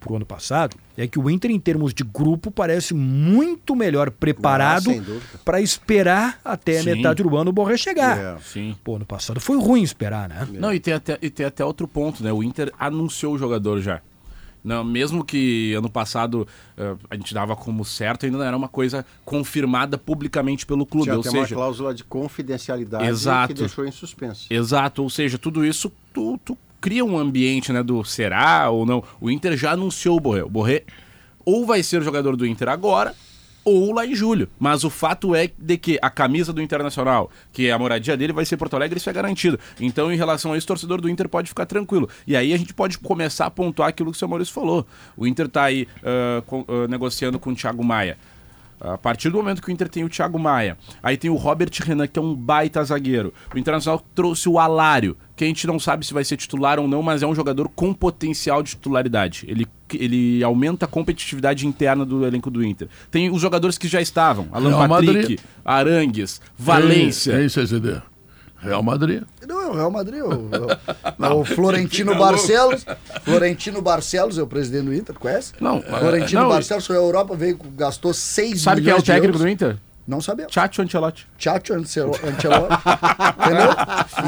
pro 0.00 0.16
ano 0.16 0.26
passado 0.26 0.76
é 0.96 1.06
que 1.06 1.18
o 1.18 1.28
Inter, 1.28 1.50
em 1.50 1.58
termos 1.58 1.92
de 1.92 2.04
grupo, 2.04 2.50
parece 2.50 2.94
muito 2.94 3.74
melhor 3.74 4.10
preparado 4.10 4.90
Ah, 4.90 5.38
para 5.44 5.60
esperar 5.60 6.38
até 6.44 6.78
a 6.78 6.82
Sim. 6.82 6.94
metade 6.94 7.22
do 7.22 7.36
ano 7.36 7.50
o 7.50 7.52
Borré 7.52 7.76
chegar. 7.76 8.18
É. 8.18 8.36
Sim. 8.40 8.76
Pô, 8.84 8.96
ano 8.96 9.04
passado 9.04 9.40
foi 9.40 9.58
ruim 9.58 9.82
esperar, 9.82 10.28
né? 10.28 10.46
Não, 10.52 10.72
e 10.72 10.78
tem, 10.78 10.94
até, 10.94 11.18
e 11.20 11.28
tem 11.28 11.44
até 11.44 11.64
outro 11.64 11.88
ponto, 11.88 12.22
né? 12.22 12.32
O 12.32 12.42
Inter 12.42 12.72
anunciou 12.78 13.34
o 13.34 13.38
jogador 13.38 13.80
já. 13.80 14.00
Não, 14.66 14.82
mesmo 14.82 15.24
que 15.24 15.74
ano 15.74 15.88
passado 15.88 16.44
eh, 16.76 16.96
a 17.08 17.14
gente 17.14 17.32
dava 17.32 17.54
como 17.54 17.84
certo, 17.84 18.26
ainda 18.26 18.38
não 18.38 18.44
era 18.44 18.56
uma 18.56 18.66
coisa 18.66 19.06
confirmada 19.24 19.96
publicamente 19.96 20.66
pelo 20.66 20.84
clube. 20.84 21.04
Tinha 21.04 21.14
ou 21.14 21.20
até 21.20 21.30
uma 21.30 21.42
seja, 21.44 21.54
cláusula 21.54 21.94
de 21.94 22.02
confidencialidade 22.02 23.06
Exato. 23.06 23.54
que 23.54 23.60
deixou 23.60 23.86
em 23.86 23.92
suspenso. 23.92 24.48
exato, 24.50 25.04
ou 25.04 25.08
seja, 25.08 25.38
tudo 25.38 25.64
isso 25.64 25.92
tu, 26.12 26.36
tu 26.44 26.58
cria 26.80 27.04
um 27.04 27.16
ambiente, 27.16 27.72
né, 27.72 27.80
do 27.80 28.04
será 28.04 28.68
ou 28.68 28.84
não. 28.84 29.04
O 29.20 29.30
Inter 29.30 29.56
já 29.56 29.70
anunciou 29.70 30.16
o 30.16 30.20
Borré. 30.20 30.42
O 30.42 30.50
Borré 30.50 30.82
ou 31.44 31.64
vai 31.64 31.80
ser 31.84 32.00
o 32.00 32.04
jogador 32.04 32.34
do 32.34 32.44
Inter 32.44 32.68
agora, 32.68 33.14
ou 33.66 33.92
lá 33.92 34.06
em 34.06 34.14
julho. 34.14 34.48
Mas 34.58 34.84
o 34.84 34.88
fato 34.90 35.34
é 35.34 35.50
de 35.58 35.76
que 35.76 35.98
a 36.00 36.08
camisa 36.08 36.52
do 36.52 36.62
Internacional, 36.62 37.30
que 37.52 37.66
é 37.66 37.72
a 37.72 37.78
moradia 37.78 38.16
dele, 38.16 38.32
vai 38.32 38.44
ser 38.44 38.56
Porto 38.56 38.74
Alegre, 38.76 38.96
isso 38.98 39.10
é 39.10 39.12
garantido. 39.12 39.58
Então, 39.80 40.10
em 40.12 40.16
relação 40.16 40.52
a 40.52 40.56
isso, 40.56 40.64
o 40.64 40.68
torcedor 40.68 41.00
do 41.00 41.08
Inter 41.10 41.28
pode 41.28 41.48
ficar 41.48 41.66
tranquilo. 41.66 42.08
E 42.26 42.36
aí 42.36 42.54
a 42.54 42.56
gente 42.56 42.72
pode 42.72 42.96
começar 42.98 43.46
a 43.46 43.50
pontuar 43.50 43.88
aquilo 43.88 44.10
que 44.12 44.16
o 44.16 44.18
seu 44.18 44.28
Maurício 44.28 44.54
falou. 44.54 44.86
O 45.16 45.26
Inter 45.26 45.48
tá 45.48 45.64
aí 45.64 45.88
ah, 46.04 46.42
com- 46.46 46.64
ah, 46.68 46.86
negociando 46.88 47.38
com 47.40 47.50
o 47.50 47.54
Thiago 47.56 47.84
Maia. 47.84 48.16
A 48.80 48.98
partir 48.98 49.30
do 49.30 49.38
momento 49.38 49.62
que 49.62 49.68
o 49.68 49.72
Inter 49.72 49.88
tem 49.88 50.04
o 50.04 50.08
Thiago 50.08 50.38
Maia, 50.38 50.76
aí 51.02 51.16
tem 51.16 51.30
o 51.30 51.34
Robert 51.34 51.70
Renan, 51.82 52.06
que 52.06 52.18
é 52.18 52.22
um 52.22 52.34
baita 52.34 52.82
zagueiro. 52.84 53.32
O 53.54 53.58
Internacional 53.58 54.02
trouxe 54.14 54.48
o 54.48 54.58
Alário, 54.58 55.16
que 55.34 55.44
a 55.44 55.46
gente 55.46 55.66
não 55.66 55.78
sabe 55.78 56.06
se 56.06 56.12
vai 56.12 56.24
ser 56.24 56.36
titular 56.36 56.78
ou 56.78 56.86
não, 56.86 57.02
mas 57.02 57.22
é 57.22 57.26
um 57.26 57.34
jogador 57.34 57.68
com 57.68 57.92
potencial 57.92 58.62
de 58.62 58.70
titularidade. 58.70 59.44
Ele, 59.48 59.66
ele 59.92 60.42
aumenta 60.42 60.84
a 60.84 60.88
competitividade 60.88 61.66
interna 61.66 62.04
do 62.04 62.26
elenco 62.26 62.50
do 62.50 62.64
Inter. 62.64 62.88
Tem 63.10 63.30
os 63.30 63.40
jogadores 63.40 63.78
que 63.78 63.88
já 63.88 64.00
estavam: 64.00 64.48
Alan 64.52 64.76
Real 64.76 64.88
Patrick, 64.88 65.14
Madrid. 65.14 65.40
Arangues, 65.64 66.40
Valência. 66.56 67.32
É 67.32 67.44
isso, 67.44 67.60
CCD. 67.60 68.00
Real 68.66 68.82
Madrid. 68.82 69.22
Não, 69.46 69.62
é 69.62 69.66
o 69.66 69.72
Real 69.74 69.90
Madrid. 69.90 70.20
O, 70.22 70.28
o, 70.28 71.40
o 71.40 71.44
Florentino 71.44 72.14
Barcelos. 72.14 72.84
Florentino 73.24 73.80
Barcelos 73.80 74.38
é 74.38 74.42
o 74.42 74.46
presidente 74.46 74.84
do 74.84 74.94
Inter, 74.94 75.14
conhece? 75.18 75.52
Não, 75.60 75.80
Florentino 75.82 76.42
não, 76.42 76.48
Barcelos 76.48 76.86
foi 76.86 76.96
à 76.96 77.00
Europa, 77.00 77.34
veio, 77.34 77.58
gastou 77.76 78.12
6 78.12 78.60
Sabe 78.62 78.82
quem 78.82 78.90
é 78.90 78.94
o 78.94 78.96
milhões 78.96 79.06
técnico 79.06 79.38
do 79.38 79.48
Inter? 79.48 79.76
Não 80.06 80.20
sabemos. 80.20 80.52
Tchatcho 80.52 80.82
Ancelotti. 80.82 81.26
Tchatcho 81.36 81.74
Ancelo- 81.74 82.14
Ancelotti. 82.24 82.82
Entendeu? 83.42 83.70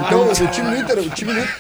Então, 0.07 0.29
o 0.29 0.51
time 0.51 0.71
do 0.71 0.77
Inter, 0.77 0.99
o 0.99 1.11
time 1.11 1.33
do 1.35 1.39
Inter. 1.39 1.57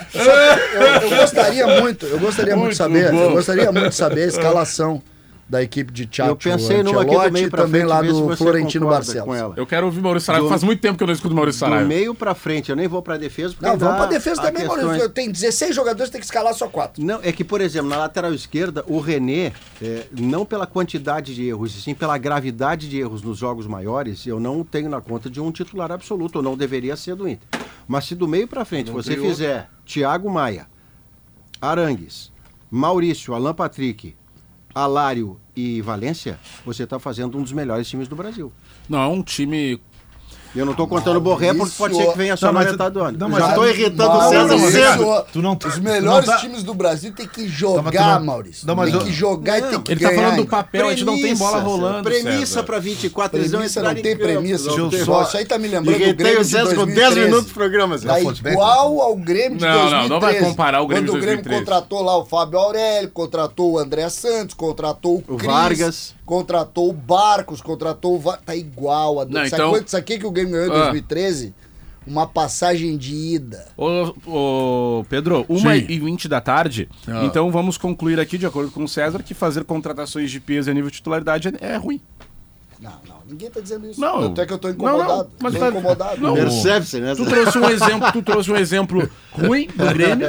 Eu, 0.75 1.11
eu 1.11 1.17
gostaria 1.19 1.81
muito, 1.81 2.07
eu 2.07 2.19
gostaria 2.19 2.57
muito, 2.57 2.71
de 2.71 2.77
saber, 2.77 3.15
eu 3.15 3.31
gostaria 3.31 3.71
muito 3.71 3.91
de 3.91 3.95
saber 3.95 4.23
a 4.25 4.27
escalação 4.27 5.01
da 5.49 5.63
equipe 5.63 5.91
de 5.91 6.05
Tchatcho 6.07 6.31
Eu 6.31 6.37
pensei 6.37 6.83
numa 6.83 7.01
aqui 7.03 7.11
do 7.17 7.33
meio 7.33 7.51
pra 7.51 7.63
também 7.63 7.81
frente, 7.81 7.91
lá 7.91 8.03
do 8.03 8.37
Florentino 8.37 8.87
Barcelos. 8.87 9.25
com 9.25 9.35
ela. 9.35 9.55
Eu 9.57 9.67
quero 9.67 9.87
ouvir 9.87 10.01
Maurício 10.03 10.27
Saraiva. 10.27 10.47
Do- 10.47 10.51
Faz 10.51 10.63
muito 10.63 10.81
tempo 10.81 10.99
que 10.99 11.03
eu 11.03 11.07
não 11.07 11.15
escuto 11.15 11.35
Maurício 11.35 11.59
Do 11.61 11.71
Saraiva. 11.71 11.89
meio 11.89 12.15
pra 12.15 12.35
frente, 12.35 12.69
eu 12.69 12.77
nem 12.77 12.87
vou 12.87 13.01
pra 13.01 13.17
defesa. 13.17 13.55
porque 13.55 13.67
Não, 13.67 13.79
vamos 13.79 13.97
pra 13.97 14.07
defesa 14.07 14.43
também, 14.43 14.63
questões- 14.65 14.85
Maurício. 14.85 15.09
Tem 15.09 15.31
16 15.31 15.75
jogadores, 15.75 16.11
tem 16.11 16.21
que 16.21 16.27
escalar 16.27 16.53
só 16.53 16.69
4. 16.69 17.03
Não, 17.03 17.19
é 17.23 17.33
que, 17.33 17.43
por 17.43 17.61
exemplo, 17.63 17.89
na 17.89 17.97
lateral 17.97 18.35
esquerda, 18.35 18.85
o 18.87 19.01
René, 19.01 19.53
é, 19.83 20.07
não 20.13 20.45
pela 20.45 20.67
quantidade 20.67 21.35
de 21.35 21.49
erros, 21.49 21.75
e 21.77 21.81
sim 21.81 21.95
pela 21.95 22.19
gravidade 22.19 22.89
de 22.89 22.99
erros 22.99 23.23
nos 23.23 23.39
jogos 23.39 23.67
maiores, 23.67 24.27
eu 24.27 24.39
não 24.39 24.63
tenho 24.63 24.91
na 24.91 25.01
conta 25.01 25.31
de 25.31 25.41
um 25.41 25.51
titular 25.51 25.91
absoluto, 25.91 26.37
ou 26.37 26.43
não 26.43 26.57
deveria 26.59 26.95
ser 26.95 27.15
do 27.15 27.27
Inter. 27.27 27.49
Mas 27.87 28.05
se 28.05 28.15
do 28.15 28.29
meio 28.29 28.47
pra 28.47 28.67
frente 28.67 28.91
você 28.91 29.17
fizer 29.17 29.71
Thiago 29.87 30.31
Maia, 30.31 30.67
Arangues, 31.61 32.31
Maurício, 32.71 33.35
Alan 33.35 33.55
Patrick, 33.55 34.15
Alário 34.79 35.41
e 35.57 35.83
Valência, 35.83 36.39
você 36.65 36.85
está 36.85 36.99
fazendo 36.99 37.37
um 37.37 37.43
dos 37.43 37.53
melhores 37.53 37.89
times 37.89 38.07
do 38.07 38.15
Brasil. 38.15 38.53
Não, 38.89 39.01
é 39.01 39.09
um 39.09 39.23
time 39.23 39.81
eu 40.59 40.65
não 40.65 40.73
estou 40.73 40.87
contando 40.87 41.17
o 41.17 41.21
Borré 41.21 41.55
porque 41.55 41.75
pode 41.77 41.97
ser 41.97 42.11
que 42.11 42.19
venha 42.19 42.37
só 42.37 42.47
Não, 42.47 42.55
na 42.61 42.71
metade 42.71 42.95
do 42.95 43.01
ano. 43.03 43.19
não, 43.19 43.29
mas- 43.29 43.39
Já 43.43 43.49
estou 43.51 43.69
irritando 43.69 44.17
o 44.17 44.29
César 44.29 44.57
não, 44.57 44.71
cedo. 44.71 45.25
Tu 45.33 45.43
não- 45.43 45.53
Os 45.53 45.75
tu 45.75 45.83
melhores 45.83 46.27
não 46.27 46.35
tá- 46.35 46.41
times 46.41 46.63
do 46.63 46.75
Brasil 46.75 47.13
tem 47.13 47.27
que 47.27 47.43
Tá, 47.45 47.49
jogar, 47.49 48.19
não- 48.21 48.27
Maurício. 48.27 48.67
não, 48.67 48.75
mas 48.75 48.91
tem 48.91 49.01
que 49.01 49.13
jogar 49.13 49.59
e 49.59 49.63
tem 49.63 49.81
que 49.81 49.93
Ele 49.93 50.01
tá 50.01 50.09
ganhar. 50.11 50.23
falando 50.23 50.37
do 50.43 50.47
papel, 50.47 50.87
a 50.87 50.91
gente 50.91 51.05
não 51.05 51.15
tem 51.21 51.37
bola 51.37 51.53
Premissa, 51.59 51.69
rolando. 51.71 52.03
Premissa 52.03 52.63
para 52.63 52.79
24, 52.79 53.39
eles 53.39 53.51
Premissa 53.51 53.83
não 53.83 53.93
em 53.93 53.95
tem 54.03 54.17
premissa. 54.17 54.77
não 54.77 54.89
tem- 54.91 55.05
Só, 55.05 55.23
isso 55.23 55.37
aí 55.37 55.45
tá 55.45 55.59
me 55.59 55.69
lembrando 55.69 55.99
do 55.99 56.15
Grêmio 56.15 56.41
o 56.41 56.45
de 56.45 56.51
César 56.51 56.71
com 56.71 56.85
2013. 56.87 57.15
10 57.15 57.27
minutos 57.27 57.47
do 57.49 57.55
programa, 57.55 57.99
Zé. 57.99 58.09
Tá 58.09 58.21
igual 58.21 59.01
ao 59.01 59.17
Grêmio 59.17 59.59
de 59.59 59.65
Não, 59.65 59.73
2013. 59.73 60.03
não, 60.03 60.09
não 60.09 60.21
vai 60.21 60.35
comparar 60.37 60.81
o 60.83 60.87
Grêmio 60.87 61.05
de 61.05 61.11
Quando 61.11 61.19
o 61.19 61.21
Grêmio 61.21 61.45
2013. 61.45 61.65
contratou 61.65 62.03
lá 62.03 62.17
o 62.19 62.25
Fábio 62.25 62.59
Aurélio, 62.59 63.11
contratou 63.11 63.73
o 63.73 63.79
André 63.79 64.09
Santos, 64.09 64.55
contratou 64.55 65.23
o, 65.29 65.37
Vargas. 65.39 66.15
Contratou 66.29 66.91
o 66.91 66.93
Barcos, 66.93 67.63
contratou 67.63 68.23
Tá 68.45 68.55
igual. 68.55 69.21
A... 69.21 69.25
Não, 69.25 69.33
Sabe 69.33 69.47
então- 69.49 69.71
quanto 69.71 69.87
isso 69.89 69.97
aqui 69.97 70.19
que 70.19 70.27
o 70.27 70.31
Grêmio 70.31 70.53
ganhou 70.53 70.67
em 70.69 70.71
Ah. 70.71 70.83
2013? 70.85 71.55
Uma 72.07 72.27
passagem 72.27 72.97
de 72.97 73.15
ida. 73.15 73.67
Ô, 73.77 74.15
ô, 74.27 75.05
Pedro, 75.09 75.45
1 75.49 75.59
Sim. 75.59 75.87
e 75.89 75.99
20 75.99 76.29
da 76.29 76.41
tarde. 76.41 76.89
Ah. 77.07 77.25
Então 77.25 77.51
vamos 77.51 77.77
concluir 77.79 78.21
aqui, 78.21 78.37
de 78.39 78.47
acordo 78.47 78.71
com 78.71 78.85
o 78.85 78.89
César, 78.89 79.23
que 79.23 79.33
fazer 79.35 79.65
contratações 79.65 80.31
de 80.31 80.39
peso 80.39 80.71
a 80.71 80.75
nível 80.75 80.91
de 80.91 80.97
titularidade 80.97 81.49
é, 81.49 81.73
é 81.73 81.77
ruim. 81.77 82.01
Não, 82.81 82.93
não, 83.09 83.18
ninguém 83.29 83.51
tá 83.51 83.61
dizendo 83.61 83.89
isso. 83.91 84.01
Não. 84.01 84.27
Até 84.27 84.47
que 84.47 84.53
eu 84.53 84.59
tô 84.59 84.69
Não, 84.69 84.75
incomodado. 84.75 85.09
não, 85.13 85.31
mas 85.41 85.53
tô 85.55 85.61
tá- 85.61 85.69
incomodado. 85.69 86.21
não. 86.21 86.35
Percebe-se, 86.35 87.01
né? 87.01 87.15
Tu 87.15 87.25
trouxe 87.27 87.59
um 87.59 87.69
exemplo, 87.71 88.13
tu 88.13 88.23
trouxe 88.23 88.51
um 88.53 88.57
exemplo 88.57 89.11
ruim 89.33 89.69
do 89.75 89.87
Grêmio 89.93 90.27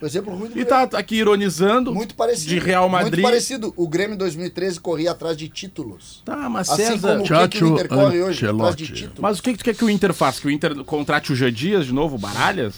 Por 0.00 0.06
exemplo, 0.06 0.32
ruim 0.34 0.48
do 0.48 0.58
e 0.58 0.64
Grêmio. 0.64 0.88
tá 0.88 0.98
aqui 0.98 1.16
ironizando 1.16 1.94
Muito 1.94 2.14
parecido. 2.14 2.48
de 2.48 2.58
Real 2.58 2.88
Madrid. 2.88 3.14
Muito 3.14 3.22
parecido. 3.22 3.74
O 3.76 3.88
Grêmio 3.88 4.14
em 4.14 4.18
2013 4.18 4.80
corria 4.80 5.10
atrás 5.12 5.36
de 5.36 5.48
títulos. 5.48 6.22
Tá, 6.24 6.48
mas 6.48 6.68
Assim 6.70 6.82
César, 6.84 7.08
como 7.18 7.24
o 7.24 7.48
que, 7.48 7.58
que 7.58 7.64
o 7.64 7.68
Inter 7.68 7.88
corre 7.88 8.22
hoje 8.22 8.46
atrás 8.46 8.76
de 8.76 8.86
títulos. 8.86 9.18
mas 9.20 9.38
o 9.38 9.42
que, 9.42 9.52
que 9.52 9.58
tu 9.58 9.64
quer 9.64 9.74
que 9.74 9.84
o 9.84 9.90
Inter 9.90 10.12
faça? 10.12 10.40
Que 10.40 10.46
o 10.46 10.50
Inter 10.50 10.74
contrate 10.84 11.32
o 11.32 11.36
Jô 11.36 11.50
Dias 11.50 11.86
de 11.86 11.92
novo, 11.92 12.16
Baralhas? 12.18 12.74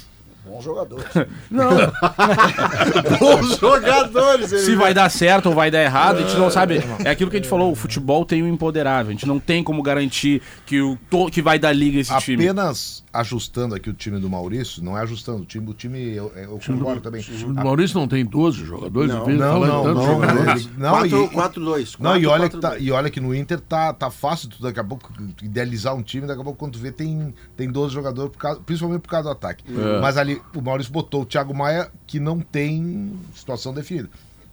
Bom 0.46 0.60
jogador. 0.62 1.04
Não. 1.50 1.68
Bons 3.18 3.58
jogadores. 3.58 4.48
Se 4.50 4.74
vai 4.76 4.94
dar 4.94 5.10
certo 5.10 5.46
ou 5.46 5.54
vai 5.54 5.70
dar 5.70 5.82
errado, 5.82 6.18
a 6.18 6.22
gente 6.22 6.36
não 6.36 6.50
sabe. 6.50 6.82
É 7.04 7.10
aquilo 7.10 7.30
que 7.30 7.36
a 7.36 7.40
gente 7.40 7.48
falou, 7.48 7.72
o 7.72 7.74
futebol 7.74 8.24
tem 8.24 8.42
o 8.42 8.48
imponderável. 8.48 9.10
A 9.10 9.12
gente 9.12 9.26
não 9.26 9.38
tem 9.38 9.62
como 9.62 9.82
garantir 9.82 10.42
que, 10.64 10.80
o, 10.80 10.96
to- 11.10 11.30
que 11.30 11.42
vai 11.42 11.58
dar 11.58 11.72
liga 11.72 11.98
esse 12.00 12.16
time. 12.18 12.44
Apenas 12.44 13.04
ajustando 13.12 13.74
aqui 13.74 13.88
o 13.88 13.94
time 13.94 14.18
do 14.20 14.28
Maurício, 14.28 14.84
não 14.84 14.96
é 14.96 15.00
ajustando, 15.00 15.42
o 15.42 15.46
time, 15.46 15.70
o 15.70 15.72
time 15.72 16.14
eu, 16.14 16.30
eu 16.36 16.60
concordo 16.64 17.00
também. 17.00 17.24
O 17.46 17.54
Maurício 17.54 17.98
não 17.98 18.06
tem 18.06 18.22
12 18.24 18.62
jogadores? 18.64 19.10
Não, 19.10 19.26
Não, 19.26 19.60
não, 19.60 19.82
tantos 19.84 20.04
não, 20.04 20.12
jogadores. 20.14 20.68
não, 20.76 20.90
Quatro- 20.90 21.24
e- 21.24 21.28
quatro, 21.28 21.64
dois. 21.64 21.96
Não, 21.98 22.16
e 22.16 22.26
olha, 22.26 22.48
tá, 22.50 22.78
e 22.78 22.90
olha 22.92 23.08
que 23.10 23.18
no 23.20 23.34
Inter 23.34 23.58
tá, 23.58 23.92
tá 23.94 24.10
fácil, 24.10 24.48
tu 24.50 24.60
daqui 24.62 24.78
a 24.78 24.84
pouco 24.84 25.10
idealizar 25.42 25.94
um 25.94 26.02
time, 26.02 26.26
daqui 26.26 26.40
a 26.40 26.44
pouco 26.44 26.58
quando 26.58 26.74
tu 26.74 26.78
vê 26.78 26.92
tem, 26.92 27.34
tem 27.56 27.70
12 27.70 27.94
jogadores, 27.94 28.30
por 28.32 28.38
causa- 28.38 28.60
principalmente 28.64 29.00
por 29.00 29.08
causa 29.08 29.24
do 29.30 29.32
ataque. 29.32 29.64
É. 29.66 30.00
Mas 30.00 30.18
ali 30.18 30.35
o 30.54 30.60
Maurício 30.60 30.92
botou 30.92 31.22
o 31.22 31.26
Thiago 31.26 31.54
Maia, 31.54 31.90
que 32.06 32.18
não 32.20 32.40
tem 32.40 33.18
situação 33.34 33.72
definida. 33.72 34.08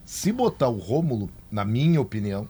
Se 0.05 0.31
botar 0.31 0.67
o 0.67 0.77
Rômulo, 0.77 1.29
na 1.51 1.63
minha 1.63 2.01
opinião, 2.01 2.47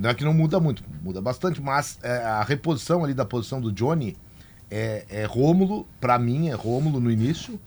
não 0.00 0.10
é 0.10 0.14
que 0.14 0.24
não 0.24 0.32
muda 0.32 0.58
muito, 0.58 0.82
muda 1.02 1.20
bastante, 1.20 1.60
mas 1.60 1.98
é, 2.02 2.18
a 2.18 2.42
reposição 2.42 3.04
ali 3.04 3.14
da 3.14 3.24
posição 3.24 3.60
do 3.60 3.70
Johnny 3.72 4.16
é, 4.70 5.04
é 5.08 5.24
Rômulo, 5.24 5.86
pra 6.00 6.18
mim 6.18 6.48
é 6.48 6.54
Rômulo 6.54 7.00
no 7.00 7.10
início, 7.10 7.60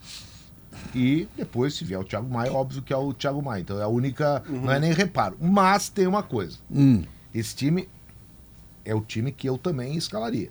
e 0.96 1.28
depois, 1.38 1.74
se 1.74 1.84
vier 1.84 2.00
o 2.00 2.04
Thiago 2.04 2.30
Maia, 2.30 2.52
óbvio 2.52 2.82
que 2.82 2.94
é 2.94 2.98
o 2.98 3.14
Thiago 3.14 3.42
Maia. 3.42 3.62
Então 3.62 3.80
é 3.80 3.84
a 3.84 3.88
única. 3.88 4.44
Não 4.48 4.72
é 4.72 4.80
nem 4.80 4.94
reparo. 4.94 5.38
Mas 5.40 5.90
tem 5.90 6.08
uma 6.08 6.24
coisa. 6.24 6.58
Hum. 6.70 7.04
Esse 7.34 7.56
time 7.56 7.88
é 8.84 8.94
o 8.96 9.02
time 9.02 9.32
que 9.32 9.48
eu 9.48 9.58
também 9.58 9.96
escalaria. 9.96 10.50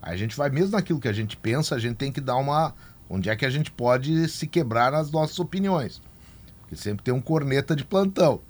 Tá? 0.00 0.08
Aí 0.08 0.14
a 0.14 0.16
gente 0.16 0.36
vai, 0.36 0.48
mesmo 0.50 0.72
naquilo 0.72 1.00
que 1.00 1.08
a 1.08 1.12
gente 1.12 1.36
pensa, 1.36 1.74
a 1.74 1.78
gente 1.78 1.96
tem 1.96 2.10
que 2.12 2.20
dar 2.20 2.36
uma. 2.36 2.74
Onde 3.10 3.30
é 3.30 3.36
que 3.36 3.46
a 3.46 3.50
gente 3.50 3.70
pode 3.70 4.28
se 4.28 4.46
quebrar 4.46 4.92
nas 4.92 5.10
nossas 5.10 5.38
opiniões? 5.38 6.00
Porque 6.62 6.76
sempre 6.76 7.02
tem 7.02 7.14
um 7.14 7.20
corneta 7.20 7.74
de 7.74 7.84
plantão. 7.84 8.40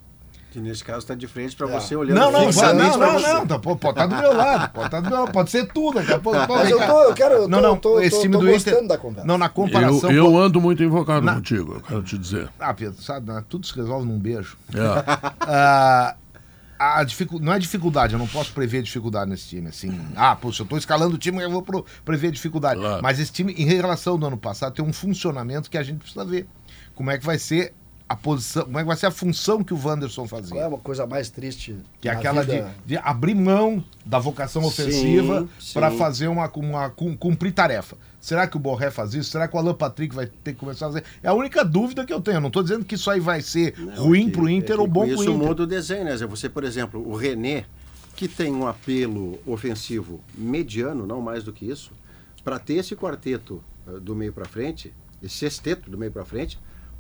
Que 0.51 0.59
nesse 0.61 0.83
caso 0.83 1.01
está 1.01 1.15
de 1.15 1.27
frente 1.27 1.55
para 1.55 1.69
É. 1.69 1.73
você 1.79 1.95
olhando 1.95 2.19
Não, 2.19 2.33
não, 2.33 2.47
fixamente 2.47 2.97
não, 2.99 3.13
não, 3.21 3.21
não, 3.21 3.47
tá, 3.47 3.59
pô, 3.59 3.77
pode 3.77 4.01
estar 4.01 4.07
do 4.07 4.17
meu 4.17 4.35
lado, 4.35 4.73
pode 4.73 4.87
estar 4.87 5.01
do 5.01 5.11
meu 5.11 5.19
lado, 5.21 5.31
pode 5.33 5.51
ser 5.51 5.69
tudo, 5.69 5.97
daqui 5.97 6.11
a 6.13 6.19
pouco. 6.19 6.39
Mas 6.49 6.71
eu 6.71 6.79
tô, 6.87 7.03
eu 7.05 7.15
quero, 7.15 7.35
eu 7.35 7.43
tô, 7.43 7.49
Não, 7.49 7.61
não, 7.61 7.77
tô, 7.77 8.01
esse 8.01 8.17
tô- 8.17 8.23
time 8.23 8.33
tô 8.33 8.41
do 8.41 8.47
gostando 8.51 8.77
Inter. 8.79 8.89
da 8.89 8.99
conversa. 8.99 9.27
Não, 9.29 9.37
na 9.39 9.49
comparação. 9.51 10.11
Eu, 10.11 10.25
com- 10.25 10.33
eu 10.33 10.39
ando 10.39 10.59
muito 10.61 10.83
invocado 10.83 11.21
Na- 11.25 11.35
contigo, 11.35 11.75
eu 11.75 11.81
quero 11.83 12.03
te 12.03 12.17
dizer. 12.17 12.49
Ah, 12.59 12.73
Pedro, 12.73 13.01
sabe, 13.03 13.31
né? 13.31 13.45
tudo 13.47 13.67
se 13.67 13.75
resolve 13.77 14.07
num 14.07 14.19
beijo. 14.19 14.57
É. 14.75 14.79
Ah, 15.47 16.17
a 16.79 17.03
dificu... 17.05 17.39
Não 17.39 17.53
é 17.53 17.59
dificuldade, 17.59 18.13
eu 18.13 18.19
não 18.19 18.27
posso 18.27 18.53
prever 18.53 18.83
dificuldade 18.83 19.31
nesse 19.31 19.49
time. 19.49 19.69
Assim, 19.69 19.99
ah, 20.17 20.37
pô, 20.37 20.53
se 20.53 20.61
eu 20.61 20.67
tô 20.67 20.77
escalando 20.77 21.15
o 21.17 21.19
time, 21.19 21.43
eu 21.43 21.51
vou 21.51 21.63
pro- 21.63 21.85
prever 22.05 22.31
dificuldade. 22.31 22.81
Claro. 22.81 23.03
Mas 23.03 23.19
esse 23.19 23.33
time, 23.33 23.53
em 23.53 23.65
relação 23.65 24.15
ao 24.15 24.25
ano 24.27 24.37
passado, 24.39 24.75
tem 24.75 24.85
um 24.85 24.93
funcionamento 24.93 25.69
que 25.71 25.77
a 25.79 25.83
gente 25.83 25.99
precisa 25.99 26.25
ver. 26.25 26.47
Como 26.95 27.11
é 27.11 27.19
que 27.19 27.25
vai 27.27 27.39
ser 27.39 27.75
a 28.09 28.17
posição, 28.17 28.65
como 28.65 28.79
é 28.79 28.83
que 28.83 28.87
vai 28.87 28.97
ser 28.97 29.07
a 29.07 29.11
função 29.11 29.63
que 29.63 29.75
o 29.75 29.79
Wanderson 29.87 30.27
Qual 30.27 30.41
é 30.41 30.43
fazia. 30.45 30.69
uma 30.69 30.79
coisa 30.79 31.07
mais 31.07 31.29
triste? 31.29 31.77
Que 32.01 32.09
é 32.09 32.13
aquela 32.13 32.43
de, 32.45 32.53
vida? 32.53 32.75
de 32.87 32.97
abrir 32.97 33.35
mão 33.35 33.85
da 34.07 34.19
vocação 34.19 34.65
ofensiva 34.65 35.47
para 35.75 35.91
fazer 35.91 36.29
uma, 36.29 36.51
uma 36.57 36.89
cum- 36.91 37.15
cumprir 37.17 37.53
tarefa. 37.53 37.97
Será 38.21 38.47
que 38.47 38.57
o 38.57 38.61
Borré 38.61 38.91
faz 38.91 39.15
isso? 39.15 39.31
Será 39.31 39.47
que 39.47 39.55
o 39.57 39.59
Alan 39.59 39.75
Patrick 39.75 40.15
vai 40.15 40.27
ter 40.27 40.53
que 40.53 40.59
começar 40.59 40.87
a 40.87 40.89
fazer? 40.91 41.05
É 41.23 41.29
a 41.29 41.33
única 41.35 41.65
dúvida 41.65 42.05
que 42.05 42.13
eu 42.13 42.21
tenho. 42.21 42.39
Eu 42.39 42.41
não 42.41 42.49
estou 42.49 42.63
dizendo 42.63 42.85
que 42.85 42.97
isso 42.97 43.11
aí 43.11 43.21
vai 43.21 43.41
ser 43.43 43.75
ruim 43.97 44.27
que- 44.27 44.33
pro 44.33 44.49
Inter 44.49 44.73
é 44.73 44.75
que 44.77 44.81
ou 44.81 44.87
bom 44.89 45.05
pro 45.05 45.15
Isso 45.15 45.23
Inter. 45.31 45.35
muda 45.49 45.63
o 45.63 45.67
desenho, 45.67 46.05
né? 46.05 46.17
Você, 46.27 46.49
por 46.49 46.65
exemplo, 46.65 47.01
o 47.09 47.15
René, 47.15 47.65
que 48.17 48.27
tem 48.27 48.53
um 48.53 48.67
apelo 48.67 49.39
ofensivo 49.47 50.21
mediano, 50.37 51.07
não 51.07 51.21
mais 51.23 51.45
do 51.45 51.53
que 51.53 51.71
isso, 51.71 51.93
para 52.43 52.59
ter 52.59 52.75
esse 52.75 52.97
quarteto 52.97 53.63
eh, 53.87 54.01
do 54.01 54.15
meio 54.17 54.33
para 54.33 54.47
frente, 54.47 54.93
esse 55.23 55.37
sexteto 55.37 55.89
do 55.89 55.97
meio 55.97 56.11
para 56.11 56.25
frente, 56.25 56.59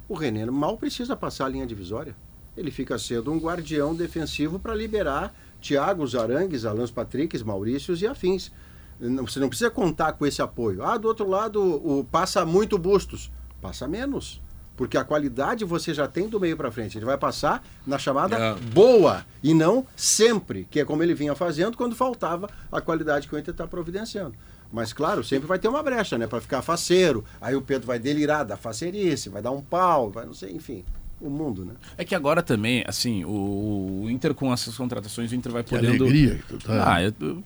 o 0.08 0.14
René 0.14 0.46
mal 0.46 0.76
precisa 0.78 1.16
passar 1.16 1.46
a 1.46 1.48
linha 1.48 1.66
divisória. 1.66 2.14
Ele 2.56 2.70
fica 2.70 2.96
sendo 2.98 3.32
um 3.32 3.38
guardião 3.38 3.94
defensivo 3.94 4.58
para 4.58 4.74
liberar 4.74 5.34
Thiago, 5.60 6.04
Arangues, 6.16 6.64
Alans 6.64 6.90
Patricks, 6.92 7.42
Maurícios 7.42 8.00
e 8.02 8.06
afins. 8.06 8.50
Você 9.00 9.38
não 9.38 9.48
precisa 9.48 9.70
contar 9.70 10.12
com 10.12 10.26
esse 10.26 10.42
apoio. 10.42 10.82
Ah, 10.82 10.96
do 10.96 11.06
outro 11.08 11.28
lado, 11.28 11.62
o, 11.62 12.04
passa 12.10 12.44
muito 12.44 12.76
Bustos. 12.78 13.30
Passa 13.60 13.86
menos. 13.86 14.40
Porque 14.76 14.96
a 14.96 15.02
qualidade 15.04 15.64
você 15.64 15.92
já 15.92 16.06
tem 16.06 16.28
do 16.28 16.38
meio 16.38 16.56
para 16.56 16.70
frente. 16.70 16.96
Ele 16.98 17.04
vai 17.04 17.18
passar 17.18 17.64
na 17.86 17.98
chamada 17.98 18.36
É. 18.36 18.54
boa 18.72 19.24
e 19.42 19.52
não 19.52 19.84
sempre, 19.96 20.66
que 20.70 20.78
é 20.80 20.84
como 20.84 21.02
ele 21.02 21.14
vinha 21.14 21.34
fazendo 21.34 21.76
quando 21.76 21.96
faltava 21.96 22.48
a 22.70 22.80
qualidade 22.80 23.26
que 23.26 23.34
o 23.34 23.38
Inter 23.38 23.52
está 23.52 23.66
providenciando. 23.66 24.34
Mas 24.72 24.92
claro, 24.92 25.24
sempre 25.24 25.48
vai 25.48 25.58
ter 25.58 25.66
uma 25.66 25.82
brecha, 25.82 26.16
né, 26.18 26.26
para 26.28 26.40
ficar 26.40 26.62
faceiro. 26.62 27.24
Aí 27.40 27.56
o 27.56 27.62
Pedro 27.62 27.86
vai 27.88 27.98
delirar 27.98 28.44
da 28.44 28.56
facerice, 28.56 29.28
vai 29.28 29.42
dar 29.42 29.50
um 29.50 29.62
pau, 29.62 30.10
vai 30.10 30.24
não 30.26 30.34
sei, 30.34 30.52
enfim, 30.52 30.84
o 31.20 31.28
mundo, 31.28 31.64
né? 31.64 31.72
É 31.96 32.04
que 32.04 32.14
agora 32.14 32.40
também, 32.42 32.84
assim, 32.86 33.24
o, 33.24 34.02
o 34.04 34.10
Inter 34.10 34.32
com 34.34 34.52
essas 34.52 34.76
contratações, 34.76 35.32
o 35.32 35.34
Inter 35.34 35.50
vai 35.50 35.64
Que 35.64 35.70
podendo. 35.70 36.04
alegria 36.04 36.36
que 36.36 36.42
tu 36.46 36.58
tá. 36.58 36.94
Ah, 36.94 37.02
eu- 37.02 37.42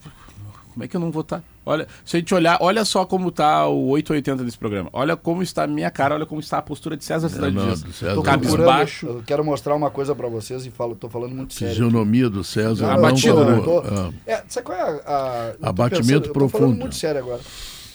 como 0.73 0.85
é 0.85 0.88
que 0.88 0.97
eu 0.97 1.00
não 1.00 1.11
vou 1.11 1.21
estar? 1.23 1.43
Olha, 1.64 1.87
se 2.05 2.17
a 2.17 2.21
gente 2.21 2.35
olhar, 2.35 2.59
olha 2.61 2.85
só 2.85 3.05
como 3.05 3.31
tá 3.31 3.69
o 3.69 3.88
880 3.91 4.43
desse 4.45 4.59
programa. 4.59 4.88
Olha 4.93 5.17
como 5.17 5.43
está 5.43 5.62
a 5.64 5.67
minha 5.67 5.91
cara, 5.91 6.14
olha 6.14 6.26
como 6.26 6.41
está 6.41 6.59
a 6.59 6.62
postura 6.62 6.97
de 6.97 7.05
César 7.05 7.29
Cidade 7.29 7.55
não, 7.55 7.64
Dias. 7.67 7.85
não. 8.02 8.23
cabisbaixo. 8.23 9.07
Eu 9.07 9.23
quero 9.26 9.45
mostrar 9.45 9.75
uma 9.75 9.91
coisa 9.91 10.14
pra 10.14 10.29
vocês 10.29 10.67
e 10.67 10.71
falo, 10.71 10.95
tô 10.97 11.09
falando 11.09 11.35
muito 11.35 11.55
sério. 11.55 11.75
Fisionomia 11.75 12.29
do 12.29 12.43
César. 12.43 12.95
Não 12.95 13.00
batido, 13.02 13.35
boa. 13.35 13.50
né? 13.57 13.62
Tô- 13.62 13.79
Ah. 13.81 14.11
É, 14.26 14.43
sabe 14.49 14.67
qual 14.67 14.79
é 14.79 14.83
a. 15.07 15.55
a 15.62 15.69
Abatimento 15.69 16.02
pensando- 16.07 16.26
Eu 16.26 16.33
tô 16.33 16.49
falando 16.49 16.50
profundo. 16.50 16.79
muito 16.81 16.95
sério 16.97 17.21
agora. 17.21 17.41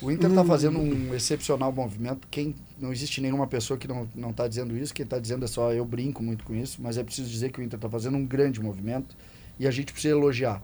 O 0.01 0.11
Inter 0.11 0.29
Hum. 0.29 0.33
está 0.33 0.45
fazendo 0.45 0.77
um 0.79 1.13
excepcional 1.15 1.71
movimento. 1.71 2.27
Quem 2.29 2.53
não 2.79 2.91
existe 2.91 3.19
nenhuma 3.19 3.47
pessoa 3.47 3.77
que 3.79 3.87
não 3.87 4.07
não 4.15 4.29
está 4.29 4.47
dizendo 4.47 4.77
isso. 4.77 4.93
Quem 4.93 5.03
está 5.03 5.17
dizendo 5.17 5.43
é 5.43 5.47
só 5.47 5.73
eu 5.73 5.83
brinco 5.83 6.21
muito 6.23 6.43
com 6.43 6.53
isso, 6.53 6.77
mas 6.79 6.97
é 6.99 7.03
preciso 7.03 7.27
dizer 7.29 7.51
que 7.51 7.59
o 7.59 7.63
Inter 7.63 7.77
está 7.77 7.89
fazendo 7.89 8.15
um 8.15 8.23
grande 8.25 8.61
movimento 8.61 9.15
e 9.59 9.67
a 9.67 9.71
gente 9.71 9.91
precisa 9.91 10.13
elogiar. 10.13 10.61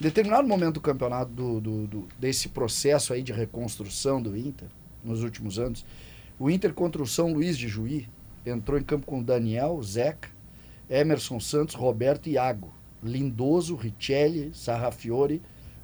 Em 0.00 0.02
determinado 0.02 0.46
momento 0.48 0.74
do 0.74 0.80
campeonato 0.80 1.30
do, 1.32 1.60
do- 1.60 1.86
do- 1.86 2.08
desse 2.18 2.48
processo 2.48 3.12
aí 3.12 3.22
de 3.22 3.32
reconstrução 3.32 4.20
do 4.20 4.36
Inter 4.36 4.68
nos 5.04 5.22
últimos 5.22 5.58
anos, 5.58 5.84
o 6.38 6.50
Inter 6.50 6.72
contra 6.74 7.02
o 7.02 7.06
São 7.06 7.32
Luís 7.32 7.56
de 7.56 7.68
Juí 7.68 8.08
entrou 8.44 8.78
em 8.78 8.82
campo 8.82 9.06
com 9.06 9.22
Daniel, 9.22 9.80
Zeca, 9.82 10.28
Emerson 10.90 11.38
Santos, 11.38 11.74
Roberto 11.74 12.26
e 12.28 12.32
Iago, 12.32 12.72
Lindoso, 13.02 13.76
Richelli, 13.76 14.50
Sarrafiore, 14.54 15.40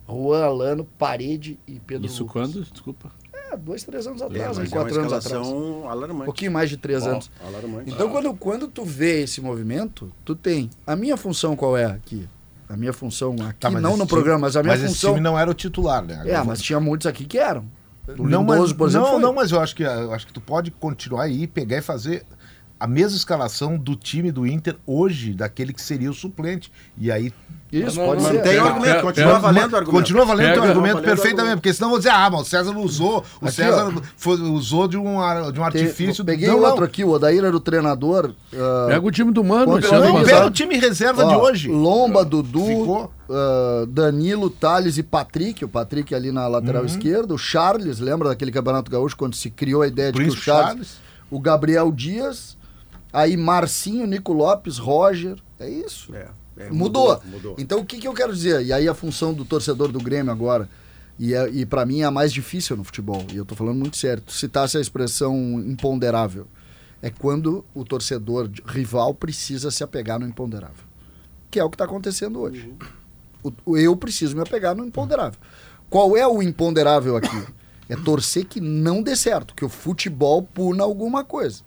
Juan 0.09 0.45
Alano, 0.45 0.85
Parede 0.99 1.59
e 1.67 1.79
Pedro 1.79 2.07
Isso 2.07 2.25
Lucas. 2.25 2.51
quando? 2.53 2.65
Desculpa. 2.65 3.13
É, 3.33 3.57
dois, 3.57 3.85
três 3.85 4.07
anos 4.07 4.21
É, 4.21 4.25
atrás, 4.27 4.59
é 4.59 4.63
uma 4.63 4.69
quatro 4.69 4.99
anos 5.01 5.13
atrás. 5.13 5.25
escalação 5.47 5.83
Um 5.83 5.89
alarmante. 5.89 6.25
pouquinho 6.25 6.51
mais 6.53 6.69
de 6.71 6.77
três 6.77 7.07
anos. 7.07 7.31
Alarmante. 7.47 7.91
Então, 7.91 8.11
quando, 8.11 8.35
quando 8.35 8.69
tu 8.69 8.85
vê 8.85 9.23
esse 9.23 9.41
movimento, 9.41 10.13
tu 10.25 10.35
tem. 10.35 10.69
A 10.87 10.97
minha 10.97 11.17
função 11.17 11.55
qual 11.55 11.77
é 11.77 11.85
aqui? 11.85 12.29
A 12.69 12.77
minha 12.77 12.93
função 12.93 13.35
aqui, 13.49 13.61
Tá, 13.61 13.71
mas 13.71 13.83
não 13.83 13.93
no 13.93 13.97
time- 13.99 14.09
programa, 14.09 14.39
mas 14.41 14.57
a 14.57 14.63
minha 14.63 14.77
mas 14.77 14.87
função. 14.91 15.11
time 15.15 15.23
não 15.23 15.39
era 15.39 15.51
o 15.51 15.55
titular, 15.55 16.03
né? 16.03 16.23
É, 16.27 16.43
mas 16.43 16.61
tinha 16.61 16.79
muitos 16.79 17.07
aqui 17.07 17.25
que 17.25 17.39
eram. 17.39 17.65
O 18.19 18.27
não, 18.27 18.43
mas, 18.43 18.57
Lindoso, 18.57 18.75
por 18.75 18.89
exemplo, 18.89 19.07
não, 19.07 19.13
foi. 19.15 19.23
não, 19.23 19.33
mas 19.35 19.53
eu 19.53 19.61
acho 19.61 19.75
que 19.77 19.83
eu 19.83 20.13
acho 20.13 20.27
que 20.27 20.33
tu 20.33 20.41
pode 20.41 20.71
continuar 20.71 21.25
aí, 21.25 21.47
pegar 21.47 21.79
e 21.79 21.83
fazer 21.83 22.25
a 22.81 22.87
mesma 22.87 23.17
escalação 23.17 23.77
do 23.77 23.97
time 23.97 24.31
do 24.31 24.47
Inter 24.47 24.77
hoje, 24.87 25.33
daquele 25.35 25.73
que 25.73 25.83
seria 25.83 26.11
o 26.11 26.15
suplente. 26.15 26.71
E 26.97 27.11
aí 27.11 27.33
Isso, 27.73 27.97
pode 28.01 28.23
não, 28.23 28.31
ser. 28.31 28.37
Mantém 28.37 28.59
o 28.59 28.65
argumento, 28.65 29.01
continua 29.03 29.27
pega- 29.35 29.39
valendo 29.41 29.73
o 29.73 29.77
argumento. 29.77 29.91
Continua 29.91 30.25
valendo 30.25 30.47
Pega- 30.47 30.55
teu 30.61 30.63
argumento 30.71 30.95
valendo 30.95 30.99
o 31.05 31.07
perfeitamente, 31.09 31.41
argumento. 31.41 31.57
porque 31.59 31.75
senão 31.75 31.91
vão 31.91 31.99
dizer, 31.99 32.11
ah, 32.11 32.31
mas 32.31 32.41
o 32.41 32.45
César 32.45 32.73
não 32.73 32.83
usou, 32.83 33.25
o 33.41 33.47
Aqui, 33.47 33.55
César 33.57 33.93
foi- 34.17 34.41
usou 34.41 34.87
de 34.89 34.97
um, 34.97 35.03
de 35.03 35.11
um 35.51 35.53
Tem- 35.53 35.65
artifício. 35.65 36.25
Peguei 36.25 36.49
não, 36.49 36.61
outro 36.61 36.77
não. 36.77 36.85
aqui, 36.85 37.05
o 37.05 37.11
Odair 37.11 37.45
era 37.45 37.55
o 37.57 37.61
treinador. 37.61 38.33
ah, 38.55 38.87
Pega 38.89 39.07
o 39.07 39.11
time 39.11 39.33
do 39.33 39.43
Mano, 39.43 39.73
ano 39.73 39.81
Não, 39.81 40.25
pega 40.25 40.47
o 40.47 40.51
time 40.51 40.77
reserva 40.79 41.25
de 41.27 41.35
ó, 41.35 41.43
hoje. 41.43 41.69
Lomba, 41.69 42.25
Dudu, 42.25 43.11
ah, 43.29 43.85
Danilo, 43.89 44.49
Thales 44.51 44.97
e 44.99 45.03
Patrick. 45.03 45.65
O 45.65 45.69
Patrick 45.69 46.15
ali 46.15 46.31
na 46.33 46.47
lateral 46.47 46.83
Uhum. 46.83 46.89
esquerda. 46.89 47.35
O 47.35 47.39
Charles, 47.39 47.99
lembra 47.99 48.29
daquele 48.29 48.53
Campeonato 48.53 48.89
Gaúcho 48.91 49.17
quando 49.17 49.35
se 49.35 49.51
criou 49.51 49.83
a 49.83 49.87
ideia 49.89 50.13
de 50.13 50.17
que 50.17 50.23
o 50.23 50.25
Príncipe 50.25 50.45
Charles, 50.45 50.69
Charles. 50.69 51.09
O 51.31 51.39
Gabriel 51.41 51.91
Dias. 51.93 52.57
Aí 53.13 53.37
Marcinho, 53.37 54.07
Nico 54.07 54.33
Lopes, 54.33 54.79
Roger. 54.79 55.37
É 55.59 55.69
isso. 55.69 56.15
É, 56.15 56.29
é, 56.59 56.71
mudou. 56.71 57.21
mudou. 57.25 57.55
Então 57.59 57.81
o 57.81 57.85
que, 57.85 57.99
que 57.99 58.07
eu 58.09 58.15
quero 58.15 58.35
dizer? 58.35 58.65
E 58.65 58.73
aí 58.73 58.89
a 58.89 58.95
função 58.95 59.33
do 59.35 59.45
torcedor 59.45 59.91
do 59.91 59.99
Grêmio 59.99 60.31
agora, 60.33 60.69
e, 61.19 61.35
é, 61.35 61.49
e 61.51 61.67
para 61.67 61.85
mim 61.87 62.01
é 62.01 62.05
a 62.05 62.11
mais 62.11 62.33
difícil 62.33 62.77
no 62.77 62.85
futebol, 62.85 63.25
e 63.33 63.37
eu 63.37 63.45
tô 63.45 63.55
falando 63.55 63.79
muito 63.79 63.97
sério, 63.97 64.23
tu 64.25 64.33
citasse 64.33 64.77
a 64.77 64.81
expressão 64.81 65.35
imponderável, 65.67 66.47
é 67.03 67.11
quando 67.11 67.65
o 67.75 67.85
torcedor 67.85 68.51
rival 68.67 69.15
precisa 69.15 69.71
se 69.71 69.83
apegar 69.83 70.19
no 70.21 70.27
imponderável. 70.27 70.87
Que 71.51 71.59
é 71.59 71.65
o 71.65 71.71
que 71.71 71.75
está 71.77 71.85
acontecendo 71.87 72.41
hoje. 72.41 72.73
O- 73.43 73.53
o- 73.65 73.77
eu 73.77 73.97
preciso 73.97 74.35
me 74.37 74.43
apegar 74.43 74.75
no 74.77 74.85
imponderável. 74.85 75.39
Qual 75.89 76.17
é 76.17 76.27
o 76.27 76.43
imponderável 76.43 77.17
aqui? 77.17 77.45
É 77.89 77.97
torcer 77.97 78.45
que 78.45 78.61
não 78.61 79.03
dê 79.03 79.17
certo, 79.17 79.55
que 79.55 79.65
o 79.65 79.69
futebol 79.69 80.43
puna 80.43 80.85
alguma 80.85 81.25
coisa. 81.25 81.63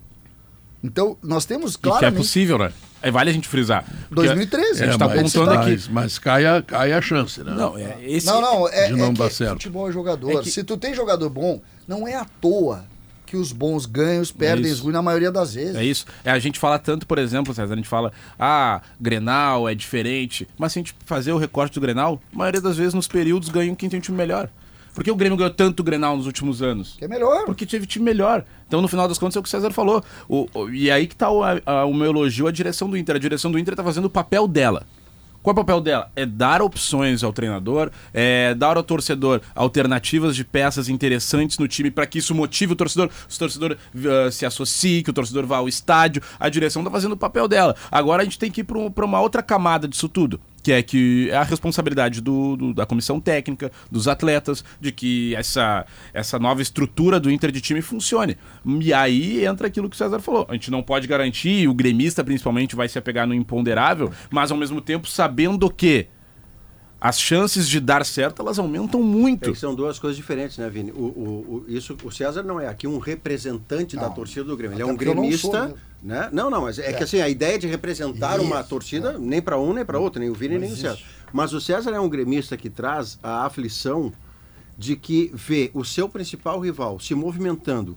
Então, 0.82 1.16
nós 1.22 1.44
temos 1.44 1.74
E 1.74 1.78
que 1.78 2.04
é 2.04 2.10
possível, 2.10 2.58
né? 2.58 2.72
Aí 3.02 3.10
vale 3.10 3.30
a 3.30 3.32
gente 3.32 3.48
frisar. 3.48 3.84
Porque 4.08 4.26
2013, 4.26 4.82
A 4.82 4.86
gente 4.86 4.94
É, 4.94 4.98
tá 4.98 5.04
apontando 5.06 5.50
aqui. 5.52 5.78
Mas, 5.90 6.18
cai, 6.18 6.46
a, 6.46 6.62
cai 6.62 6.92
a 6.92 7.00
chance, 7.00 7.42
né? 7.42 7.52
Não, 7.52 7.76
é, 7.76 7.96
esse, 8.02 8.26
Não, 8.26 8.40
não, 8.40 8.68
é, 8.68 8.86
de 8.88 8.92
não 8.96 9.06
é 9.06 9.12
dar 9.12 9.28
que 9.28 9.34
certo. 9.34 9.52
futebol 9.54 9.88
é 9.88 9.92
jogador. 9.92 10.30
É 10.30 10.42
que- 10.42 10.50
Se 10.50 10.62
tu 10.62 10.76
tem 10.76 10.94
jogador 10.94 11.28
bom, 11.28 11.60
não 11.86 12.06
é 12.06 12.14
à 12.14 12.24
toa 12.24 12.84
que 13.26 13.36
os 13.36 13.50
bons 13.50 13.86
ganham, 13.86 14.20
os 14.22 14.30
perdem, 14.30 14.66
isso. 14.66 14.74
os 14.74 14.80
ruins 14.80 14.92
na 14.92 15.02
maioria 15.02 15.32
das 15.32 15.54
vezes. 15.54 15.74
É 15.74 15.84
isso. 15.84 16.04
É, 16.24 16.30
a 16.30 16.38
gente 16.38 16.58
fala 16.60 16.78
tanto, 16.78 17.06
por 17.06 17.18
exemplo, 17.18 17.52
César, 17.54 17.72
a 17.72 17.76
gente 17.76 17.88
fala, 17.88 18.12
ah, 18.38 18.80
Grenal 19.00 19.68
é 19.68 19.74
diferente. 19.74 20.46
Mas 20.58 20.72
se 20.72 20.78
a 20.78 20.82
gente 20.82 20.94
fazer 21.06 21.32
o 21.32 21.38
recorte 21.38 21.74
do 21.74 21.80
Grenal, 21.80 22.20
a 22.32 22.36
maioria 22.36 22.60
das 22.60 22.76
vezes 22.76 22.92
nos 22.94 23.08
períodos 23.08 23.48
ganham 23.48 23.74
quem 23.74 23.88
tem 23.88 23.98
um 23.98 24.02
time 24.02 24.16
melhor. 24.18 24.48
Por 24.94 25.02
que 25.02 25.10
o 25.10 25.16
Grêmio 25.16 25.36
ganhou 25.38 25.52
tanto 25.52 25.82
Grenal 25.82 26.16
nos 26.16 26.26
últimos 26.26 26.60
anos? 26.62 26.96
Que 26.98 27.04
é 27.04 27.08
melhor. 27.08 27.44
Porque 27.46 27.64
teve 27.64 27.86
time 27.86 28.04
melhor. 28.04 28.44
Então, 28.68 28.82
no 28.82 28.88
final 28.88 29.08
das 29.08 29.18
contas, 29.18 29.36
é 29.36 29.38
o 29.40 29.42
que 29.42 29.48
o 29.48 29.50
César 29.50 29.70
falou. 29.72 30.04
O, 30.28 30.46
o- 30.54 30.68
e 30.70 30.90
aí 30.90 31.06
que 31.06 31.16
tá 31.16 31.30
o, 31.30 31.42
a- 31.42 31.84
o 31.86 31.94
meu 31.94 32.10
elogio 32.10 32.46
à 32.46 32.52
direção 32.52 32.90
do 32.90 32.96
Inter. 32.96 33.16
A 33.16 33.18
direção 33.18 33.50
do 33.50 33.58
Inter 33.58 33.74
tá 33.74 33.82
fazendo 33.82 34.04
o 34.06 34.10
papel 34.10 34.46
dela. 34.46 34.86
Qual 35.42 35.50
é 35.50 35.58
o 35.58 35.64
papel 35.64 35.80
dela? 35.80 36.08
É 36.14 36.24
dar 36.24 36.62
opções 36.62 37.24
ao 37.24 37.32
treinador, 37.32 37.90
é 38.14 38.54
dar 38.54 38.76
ao 38.76 38.82
torcedor 38.84 39.40
alternativas 39.56 40.36
de 40.36 40.44
peças 40.44 40.88
interessantes 40.88 41.58
no 41.58 41.66
time 41.66 41.90
para 41.90 42.06
que 42.06 42.18
isso 42.18 42.32
motive 42.32 42.74
o 42.74 42.76
torcedor, 42.76 43.08
o 43.28 43.38
torcedor 43.38 43.76
ah, 44.06 44.30
se 44.30 44.46
associe, 44.46 45.02
que 45.02 45.10
o 45.10 45.12
torcedor 45.12 45.44
vá 45.44 45.56
ao 45.56 45.68
estádio. 45.68 46.22
A 46.38 46.48
direção 46.48 46.84
tá 46.84 46.90
fazendo 46.92 47.12
o 47.12 47.16
papel 47.16 47.48
dela. 47.48 47.74
Agora 47.90 48.22
a 48.22 48.24
gente 48.24 48.38
tem 48.38 48.52
que 48.52 48.60
ir 48.60 48.64
para 48.64 49.04
uma 49.04 49.20
outra 49.20 49.42
camada 49.42 49.88
disso 49.88 50.08
tudo. 50.08 50.38
Que 50.62 50.72
é 50.72 50.82
que 50.82 51.28
é 51.30 51.36
a 51.36 51.42
responsabilidade 51.42 52.20
do, 52.20 52.56
do- 52.56 52.74
da 52.74 52.86
comissão 52.86 53.18
técnica, 53.20 53.70
dos 53.90 54.06
atletas, 54.06 54.64
de 54.80 54.92
que 54.92 55.34
essa, 55.34 55.84
essa 56.14 56.38
nova 56.38 56.62
estrutura 56.62 57.18
do 57.18 57.30
Inter 57.30 57.50
de 57.50 57.60
time 57.60 57.82
funcione. 57.82 58.36
E 58.80 58.92
aí 58.92 59.44
entra 59.44 59.66
aquilo 59.66 59.88
que 59.90 59.94
o 59.94 59.98
César 59.98 60.20
falou. 60.20 60.46
A 60.48 60.52
gente 60.52 60.70
não 60.70 60.82
pode 60.82 61.06
garantir, 61.08 61.66
o 61.68 61.74
gremista 61.74 62.22
principalmente 62.22 62.76
vai 62.76 62.88
se 62.88 62.98
apegar 62.98 63.26
no 63.26 63.34
imponderável, 63.34 64.12
mas 64.30 64.50
ao 64.50 64.56
mesmo 64.56 64.80
tempo 64.80 65.08
sabendo 65.08 65.68
que 65.68 66.06
as 67.04 67.20
chances 67.20 67.68
de 67.68 67.80
dar 67.80 68.06
certo 68.06 68.40
elas 68.42 68.60
aumentam 68.60 69.00
É 69.00 69.02
muito. 69.02 69.50
que 69.52 69.58
são 69.58 69.74
duas 69.74 69.98
coisas 69.98 70.16
diferentes, 70.16 70.56
né, 70.56 70.70
Vini? 70.70 70.92
O, 70.92 70.94
o, 71.02 71.02
o- 71.02 71.64
isso, 71.66 71.96
o 72.04 72.12
César 72.12 72.44
não 72.44 72.60
é 72.60 72.68
aqui 72.68 72.86
um 72.86 72.98
representante 72.98 73.96
da 73.96 74.02
Não. 74.02 74.14
torcida 74.14 74.44
do 74.44 74.56
Grêmio. 74.56 74.76
Ele 74.76 74.82
é 74.82 74.86
um 74.86 74.90
eu 74.90 74.94
não 74.94 74.98
gremista, 74.98 75.40
sou, 75.48 75.52
né? 75.52 75.74
né? 76.00 76.28
Não, 76.32 76.48
não, 76.48 76.62
mas 76.62 76.78
é, 76.78 76.92
que 76.92 77.02
assim, 77.02 77.20
a 77.20 77.28
ideia 77.28 77.58
de 77.58 77.66
representar 77.66 78.38
uma 78.38 78.60
Isso, 78.60 78.68
torcida, 78.68 79.18
nem 79.18 79.42
para 79.42 79.58
um 79.58 79.72
nem 79.72 79.84
para 79.84 79.98
outro, 79.98 80.20
nem 80.20 80.30
o 80.30 80.34
Vini 80.34 80.58
nem 80.58 80.68
o 80.68 80.72
existe. 80.72 80.82
César. 80.82 81.00
Mas 81.32 81.52
o 81.52 81.60
César 81.60 81.90
é 81.90 81.98
um 81.98 82.08
gremista 82.08 82.56
que 82.56 82.70
traz 82.70 83.18
a 83.20 83.44
aflição 83.46 84.12
de 84.78 84.94
que 84.94 85.30
vê 85.34 85.72
o 85.74 85.84
seu 85.84 86.08
principal 86.08 86.60
rival 86.60 87.00
se 87.00 87.14
movimentando 87.16 87.96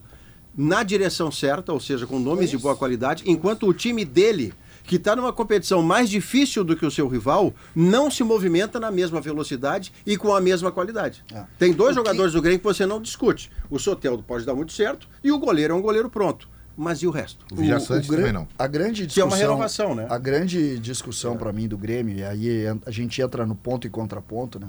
na 0.57 0.81
direção 0.83 1.29
certa, 1.31 1.71
ou 1.71 1.79
seja, 1.79 2.07
com 2.07 2.17
nomes 2.17 2.49
de 2.49 2.57
boa 2.57 2.75
qualidade, 2.75 3.23
enquanto 3.27 3.67
o 3.67 3.73
time 3.73 4.03
dele, 4.05 4.53
que 4.87 4.97
está 4.97 5.15
numa 5.15 5.33
competição 5.33 5.81
mais 5.81 6.09
difícil 6.09 6.63
do 6.63 6.75
que 6.75 6.85
o 6.85 6.91
seu 6.91 7.07
rival, 7.07 7.53
não 7.75 8.09
se 8.11 8.23
movimenta 8.23 8.79
na 8.79 8.91
mesma 8.91 9.19
velocidade 9.19 9.91
e 10.05 10.15
com 10.17 10.33
a 10.35 10.39
mesma 10.41 10.71
qualidade. 10.71 11.23
É. 11.33 11.43
Tem 11.57 11.73
dois 11.73 11.95
O 11.97 11.99
que- 12.01 12.05
jogadores 12.07 12.33
do 12.33 12.41
Grêmio 12.41 12.59
que 12.59 12.65
você 12.65 12.85
não 12.85 13.01
discute. 13.01 13.49
O 13.69 13.79
Soteldo 13.79 14.21
pode 14.23 14.45
dar 14.45 14.53
muito 14.55 14.73
certo 14.73 15.07
e 15.23 15.31
o 15.31 15.39
goleiro 15.39 15.73
é 15.73 15.77
um 15.77 15.81
goleiro 15.81 16.09
pronto. 16.09 16.47
Mas 16.77 16.99
e 17.01 17.07
o 17.07 17.09
resto? 17.09 17.45
O 17.53 17.79
Sante 17.79 18.07
gran- 18.09 18.17
também 18.17 18.33
não. 18.33 18.47
A 18.59 18.67
grande 18.67 18.97
Que 18.97 19.03
é 19.03 19.05
discussão. 19.07 19.27
uma 19.29 19.37
renovação, 19.37 19.95
né? 19.95 20.07
A 20.09 20.17
grande 20.17 20.77
discussão 20.77 21.37
pra 21.37 21.53
mim 21.53 21.69
do 21.69 21.77
Grêmio, 21.77 22.17
e 22.17 22.23
aí 22.23 22.65
a 22.85 22.91
gente 22.91 23.21
entra 23.21 23.45
no 23.45 23.55
ponto 23.55 23.87
e 23.87 23.89
contraponto, 23.89 24.59
né? 24.59 24.67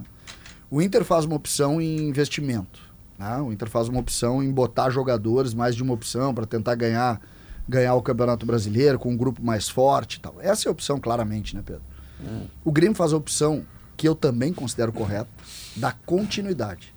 O 0.71 0.81
Inter 0.81 1.05
faz 1.05 1.25
uma 1.25 1.35
opção 1.35 1.81
em 1.81 2.09
investimento. 2.09 2.81
Né? 3.19 3.39
O 3.39 3.53
Inter 3.53 3.69
faz 3.69 3.89
uma 3.89 3.99
opção 3.99 4.41
em 4.43 4.51
botar 4.53 4.89
jogadores, 4.91 5.53
mais 5.53 5.75
de 5.75 5.83
uma 5.83 5.95
opção, 5.95 6.33
para 6.33 6.47
tentar 6.47 6.75
ganhar, 6.77 7.21
ganhar 7.69 7.95
o 7.95 8.03
Campeonato 8.03 8.47
Brasileiro 8.47 8.99
com 8.99 9.11
um 9.11 9.17
grupo 9.17 9.43
mais 9.45 9.69
forte 9.69 10.15
e 10.15 10.21
tal. 10.21 10.37
Essa 10.41 10.67
é 10.67 10.69
a 10.69 10.73
opção, 10.73 10.99
claramente, 11.01 11.55
né, 11.55 11.63
Pedro? 11.65 11.83
O 12.65 12.73
Grêmio 12.73 12.95
faz 12.97 13.13
a 13.13 13.17
opção 13.17 13.65
que 13.97 14.07
eu 14.09 14.15
também 14.15 14.53
considero 14.53 14.93
correta, 14.93 15.29
da 15.77 15.93
continuidade. 15.93 16.95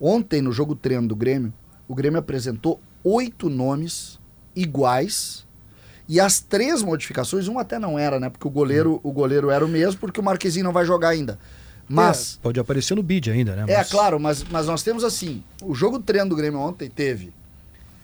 Ontem, 0.00 0.40
no 0.40 0.52
jogo 0.52 0.74
treino 0.74 1.06
do 1.08 1.14
Grêmio, 1.16 1.52
o 1.86 1.94
Grêmio 1.94 2.18
apresentou 2.18 2.80
oito 3.04 3.48
nomes 3.48 4.18
iguais 4.54 5.46
e 6.08 6.18
as 6.18 6.40
três 6.40 6.82
modificações, 6.82 7.46
uma 7.46 7.60
até 7.60 7.78
não 7.78 7.98
era, 7.98 8.18
né? 8.18 8.28
Porque 8.28 8.46
o 8.46 8.50
goleiro, 8.50 8.98
o 9.02 9.12
goleiro 9.12 9.50
era 9.50 9.64
o 9.64 9.68
mesmo, 9.68 10.00
porque 10.00 10.18
o 10.18 10.22
Marquezinho 10.22 10.64
não 10.64 10.72
vai 10.72 10.84
jogar 10.84 11.10
ainda. 11.10 11.38
Mas, 11.88 12.38
Pode 12.42 12.58
aparecer 12.60 12.94
no 12.94 13.02
bid 13.02 13.30
ainda, 13.30 13.54
né? 13.56 13.64
é, 13.72 13.76
Mas- 13.78 13.90
claro, 13.90 14.18
mas, 14.20 14.44
mas 14.44 14.66
nós 14.66 14.82
temos 14.82 15.04
assim, 15.04 15.42
o 15.62 15.74
jogo 15.74 15.98
treino 15.98 16.28
do 16.30 16.36
Grêmio 16.36 16.58
ontem 16.60 16.88
teve 16.88 17.32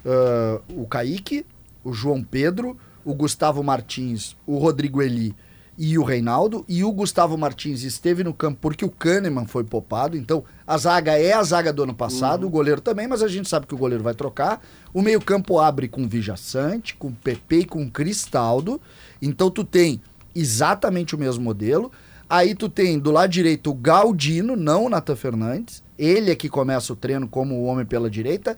ah, 0.05 0.61
o 0.71 0.87
Kaique, 0.87 1.45
o 1.87 1.93
João 1.93 2.21
Pedro, 2.23 2.77
o 3.05 3.15
Gustavo 3.15 3.63
Martins, 3.63 4.37
o 4.45 4.59
Rodrigo 4.59 5.01
Eli 5.01 5.35
e 5.79 5.97
o 5.97 6.03
Reinaldo. 6.03 6.65
E 6.69 6.83
o 6.83 6.91
Gustavo 6.91 7.39
Martins 7.39 7.83
esteve 7.85 8.25
no 8.25 8.35
campo 8.35 8.59
porque 8.61 8.85
o 8.85 8.91
Kahneman 8.91 9.47
foi 9.47 9.63
popado. 9.63 10.17
Então, 10.17 10.43
a 10.67 10.77
zaga 10.77 11.17
é 11.17 11.33
a 11.33 11.43
zaga 11.45 11.73
do 11.73 11.85
ano 11.85 11.95
passado, 11.95 12.45
o 12.45 12.51
goleiro 12.51 12.81
também, 12.81 13.07
mas 13.07 13.23
a 13.23 13.29
gente 13.29 13.49
sabe 13.49 13.67
que 13.67 13.75
o 13.75 13.79
goleiro 13.79 14.03
vai 14.03 14.15
trocar. 14.15 14.61
O 14.93 15.01
meio-campo 15.01 15.61
abre 15.61 15.87
com 15.87 16.09
Vija 16.09 16.37
Sante, 16.37 16.97
com 16.97 17.13
Pepe 17.13 17.61
e 17.61 17.65
com 17.65 17.89
Cristaldo. 17.89 18.81
Então, 19.23 19.49
tu 19.49 19.63
tem 19.63 20.01
exatamente 20.35 21.15
o 21.15 21.19
mesmo 21.19 21.45
modelo. 21.45 21.93
Aí 22.29 22.57
tu 22.57 22.69
tem 22.69 22.99
do 22.99 23.13
lado 23.13 23.31
direito 23.31 23.71
o 23.71 23.75
Galdino, 23.75 24.57
não 24.57 24.87
o 24.87 24.89
Natan 24.89 25.15
Fernandes. 25.15 25.85
Ele 25.97 26.33
é 26.33 26.35
que 26.35 26.49
começa 26.49 26.93
o 26.93 26.97
treino 26.97 27.29
como 27.29 27.55
o 27.55 27.65
homem 27.65 27.87
pela 27.87 28.11
direita. 28.11 28.57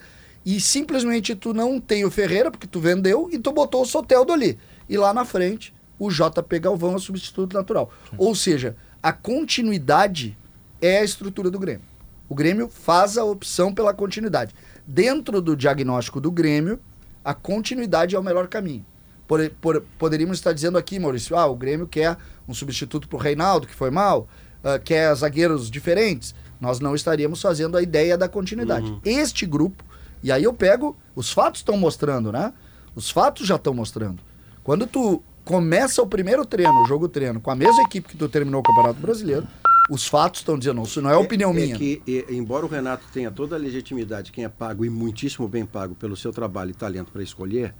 E 0.55 0.59
simplesmente 0.59 1.35
tu 1.35 1.53
não 1.53 1.79
tem 1.79 2.03
o 2.05 2.09
Ferreira, 2.11 2.49
porque 2.49 2.65
tu 2.65 2.79
vendeu, 2.79 3.29
e 3.31 3.37
tu 3.37 3.51
botou 3.51 3.81
o 3.81 3.85
Soteldo 3.85 4.33
ali. 4.33 4.57
E 4.87 4.97
lá 4.97 5.13
na 5.13 5.23
frente, 5.25 5.73
o 5.99 6.09
JP 6.09 6.59
Galvão 6.59 6.93
é 6.93 6.95
o 6.95 6.99
substituto 6.99 7.53
natural. 7.53 7.91
Ou 8.17 8.33
seja, 8.33 8.75
a 9.03 9.11
continuidade 9.13 10.37
é 10.81 10.99
a 10.99 11.03
estrutura 11.03 11.51
do 11.51 11.59
Grêmio. 11.59 11.81
O 12.27 12.33
Grêmio 12.35 12.67
faz 12.69 13.17
a 13.17 13.23
opção 13.23 13.73
pela 13.73 13.93
continuidade. 13.93 14.53
Dentro 14.87 15.41
do 15.41 15.55
diagnóstico 15.55 16.19
do 16.21 16.31
Grêmio, 16.31 16.79
a 17.23 17.33
continuidade 17.33 18.15
é 18.15 18.19
o 18.19 18.23
melhor 18.23 18.47
caminho. 18.47 18.85
Por- 19.27 19.49
por- 19.61 19.83
poderíamos 19.99 20.37
estar 20.37 20.53
dizendo 20.53 20.77
aqui, 20.77 20.97
Maurício, 20.99 21.35
ah, 21.35 21.45
o 21.45 21.55
Grêmio 21.55 21.87
quer 21.87 22.17
um 22.47 22.53
substituto 22.53 23.07
para 23.07 23.17
o 23.17 23.19
Reinaldo, 23.19 23.67
que 23.67 23.75
foi 23.75 23.91
mal, 23.91 24.27
ah, 24.63 24.79
quer 24.79 25.13
zagueiros 25.15 25.69
diferentes. 25.69 26.33
Nós 26.59 26.79
não 26.79 26.95
estaríamos 26.95 27.41
fazendo 27.41 27.77
a 27.77 27.81
ideia 27.81 28.17
da 28.17 28.27
continuidade. 28.27 28.87
Este 29.05 29.45
grupo, 29.45 29.83
e 30.23 30.31
aí 30.31 30.43
eu 30.43 30.53
pego, 30.53 30.97
os 31.15 31.31
fatos 31.31 31.61
estão 31.61 31.77
mostrando, 31.77 32.31
né? 32.31 32.53
Os 32.95 33.09
fatos 33.09 33.47
já 33.47 33.55
estão 33.55 33.73
mostrando. 33.73 34.21
Quando 34.63 34.85
tu 34.87 35.21
começa 35.45 36.01
o 36.01 36.07
primeiro 36.07 36.45
treino, 36.45 36.83
o 36.83 36.85
jogo 36.87 37.07
treino, 37.07 37.39
com 37.41 37.49
a 37.51 37.55
mesma 37.55 37.81
equipe 37.83 38.09
que 38.09 38.17
tu 38.17 38.27
terminou 38.29 38.59
o 38.61 38.63
Campeonato 38.63 38.99
Brasileiro, 38.99 39.47
os 39.89 40.07
fatos 40.07 40.41
estão 40.41 40.57
dizendo, 40.57 40.83
isso 40.83 41.01
não 41.01 41.09
é 41.09 41.17
opinião 41.17 41.51
minha. 41.51 41.73
É 41.73 41.77
que, 41.77 42.01
e- 42.05 42.25
embora 42.29 42.65
o 42.65 42.69
Renato 42.69 43.05
tenha 43.11 43.31
toda 43.31 43.55
a 43.55 43.59
legitimidade, 43.59 44.31
quem 44.31 44.43
é 44.43 44.49
pago 44.49 44.85
e 44.85 44.89
muitíssimo 44.89 45.47
bem 45.47 45.65
pago 45.65 45.95
pelo 45.95 46.15
seu 46.15 46.31
trabalho 46.31 46.71
e 46.71 46.73
talento 46.75 47.11
para 47.11 47.23
escolher, 47.23 47.73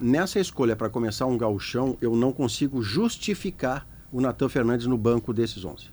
nessa 0.00 0.38
escolha 0.38 0.76
para 0.76 0.88
começar 0.88 1.26
um 1.26 1.36
gauchão, 1.36 1.96
eu 2.00 2.14
não 2.14 2.32
consigo 2.32 2.80
justificar 2.82 3.86
o 4.12 4.20
Natan 4.20 4.48
Fernandes 4.48 4.86
no 4.86 4.96
banco 4.96 5.32
desses 5.32 5.64
11. 5.64 5.86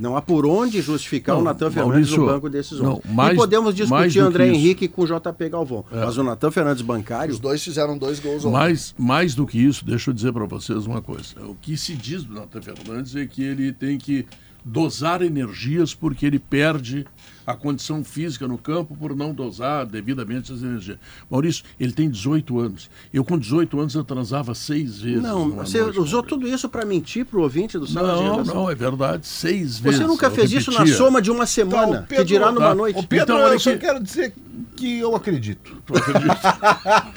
Não 0.00 0.16
há 0.16 0.22
por 0.22 0.46
onde 0.46 0.80
justificar 0.80 1.34
Não, 1.34 1.42
o 1.42 1.44
Natan 1.44 1.70
Fernandes 1.70 2.10
no 2.10 2.16
Maurício, 2.16 2.26
banco 2.26 2.48
desses 2.48 2.72
11. 2.72 2.82
não, 2.82 3.02
mais- 3.14 3.34
e 3.34 3.36
podemos 3.36 3.74
discutir 3.74 4.18
André. 4.20 4.48
Henrique 4.48 4.88
com 4.88 5.02
o 5.02 5.06
JP 5.06 5.48
Galvão. 5.50 5.84
Mas 5.92 6.16
o 6.16 6.24
Natan 6.24 6.50
Fernandes 6.50 6.82
bancário, 6.82 7.34
Os 7.34 7.38
dois 7.38 7.62
fizeram 7.62 7.98
dois 7.98 8.18
gols 8.18 8.44
ontem. 8.44 8.52
Mais, 8.54 8.94
mais 8.98 9.34
do 9.34 9.46
que 9.46 9.58
isso, 9.62 9.84
deixa 9.84 10.08
eu 10.10 10.14
dizer 10.14 10.32
para 10.32 10.46
vocês 10.46 10.86
uma 10.86 11.02
coisa. 11.02 11.34
O 11.44 11.54
que 11.54 11.76
se 11.76 11.94
diz 11.94 12.24
do 12.24 12.32
Nathan 12.32 12.62
Fernandes 12.62 13.14
é 13.14 13.26
que 13.26 13.42
ele 13.42 13.72
tem 13.72 13.98
que 13.98 14.24
dosar 14.64 15.22
energias 15.22 15.94
porque 15.94 16.26
ele 16.26 16.38
perde 16.38 17.06
a 17.46 17.54
condição 17.54 18.04
física 18.04 18.46
no 18.46 18.56
campo 18.56 18.94
por 18.96 19.16
não 19.16 19.34
dosar 19.34 19.84
devidamente 19.84 20.52
as 20.52 20.62
energias. 20.62 20.98
Maurício, 21.28 21.64
ele 21.80 21.92
tem 21.92 22.08
18 22.08 22.60
anos. 22.60 22.90
Eu 23.12 23.24
com 23.24 23.36
18 23.38 23.80
anos 23.80 23.94
eu 23.94 24.04
transava 24.04 24.54
seis 24.54 25.00
vezes. 25.00 25.22
não, 25.22 25.50
você 25.50 25.80
noite, 25.80 25.98
usou 25.98 26.22
tudo 26.22 26.46
isso 26.46 26.68
para 26.68 26.84
mentir 26.84 27.24
pro 27.24 27.42
ouvinte 27.42 27.78
do 27.78 27.86
Sala 27.86 28.14
Não, 28.14 28.44
não, 28.44 28.70
é 28.70 28.74
verdade. 28.74 29.26
Seis 29.26 29.78
vezes. 29.78 29.98
Você 29.98 30.06
nunca 30.06 30.30
fez 30.30 30.52
isso 30.52 30.70
na 30.70 30.86
soma 30.86 31.20
de 31.20 31.30
uma 31.30 31.46
semana, 31.46 31.88
Então, 31.88 32.02
Pedro, 32.04 32.24
que 32.24 32.28
dirá 32.28 32.52
numa 32.52 32.68
tá. 32.68 32.74
noite. 32.74 32.98
Ô, 32.98 33.02
Pedro, 33.02 33.24
Então, 33.24 33.36
olha 33.44 33.54
eu 33.54 33.60
só 33.60 33.76
quero 33.76 34.00
dizer 34.02 34.32
que 34.76 34.98
eu 35.00 35.16
acredito. 35.16 35.76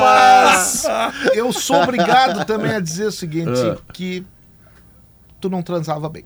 Mas 0.00 0.84
eu 1.34 1.52
sou 1.52 1.82
obrigado 1.82 2.44
também 2.46 2.72
a 2.72 2.80
dizer 2.80 3.06
o 3.06 3.12
seguinte, 3.12 3.50
Ah. 3.60 3.76
que 3.92 4.24
tu 5.40 5.48
não 5.50 5.62
transava 5.62 6.08
bem. 6.08 6.24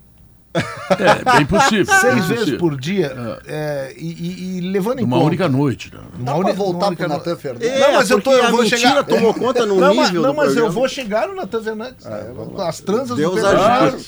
É, 0.53 1.33
bem 1.37 1.45
possível. 1.45 1.85
bem 1.85 1.99
Seis 2.01 2.25
vezes 2.25 2.35
possível. 2.39 2.59
por 2.59 2.79
dia, 2.79 3.39
é, 3.45 3.93
e, 3.95 4.05
e- 4.07 4.57
e 4.57 4.61
levando 4.61 4.97
em 4.99 5.01
Numa 5.03 5.17
conta... 5.17 5.27
única 5.27 5.47
noite. 5.49 5.91
Né? 5.93 5.99
Pra 6.25 6.35
uni- 6.37 6.53
voltar 6.53 6.87
única 6.87 7.03
pro 7.07 7.13
Natan 7.17 7.35
Fernandes? 7.35 7.69
É, 7.69 7.79
Não, 7.79 7.93
mas 7.93 8.09
eu, 8.09 8.19
tô, 8.21 8.31
eu 8.33 8.49
vou 8.51 8.65
chegar... 8.65 9.03
tomou 9.03 9.33
conta 9.33 9.65
no 9.67 9.75
não, 9.79 9.93
mas, 9.93 10.07
nível 10.07 10.23
não, 10.23 10.31
do 10.31 10.35
mas 10.37 10.47
eu 10.47 10.53
programa. 10.53 10.71
vou 10.73 10.89
chegar 10.89 11.27
no 11.27 11.35
Natan 11.35 11.61
Fernandes. 11.61 12.05
As 12.57 12.79
transas 12.79 13.15
Deus 13.15 13.35
do 13.35 13.41
Pedro 13.47 13.59
ajude. 13.61 14.05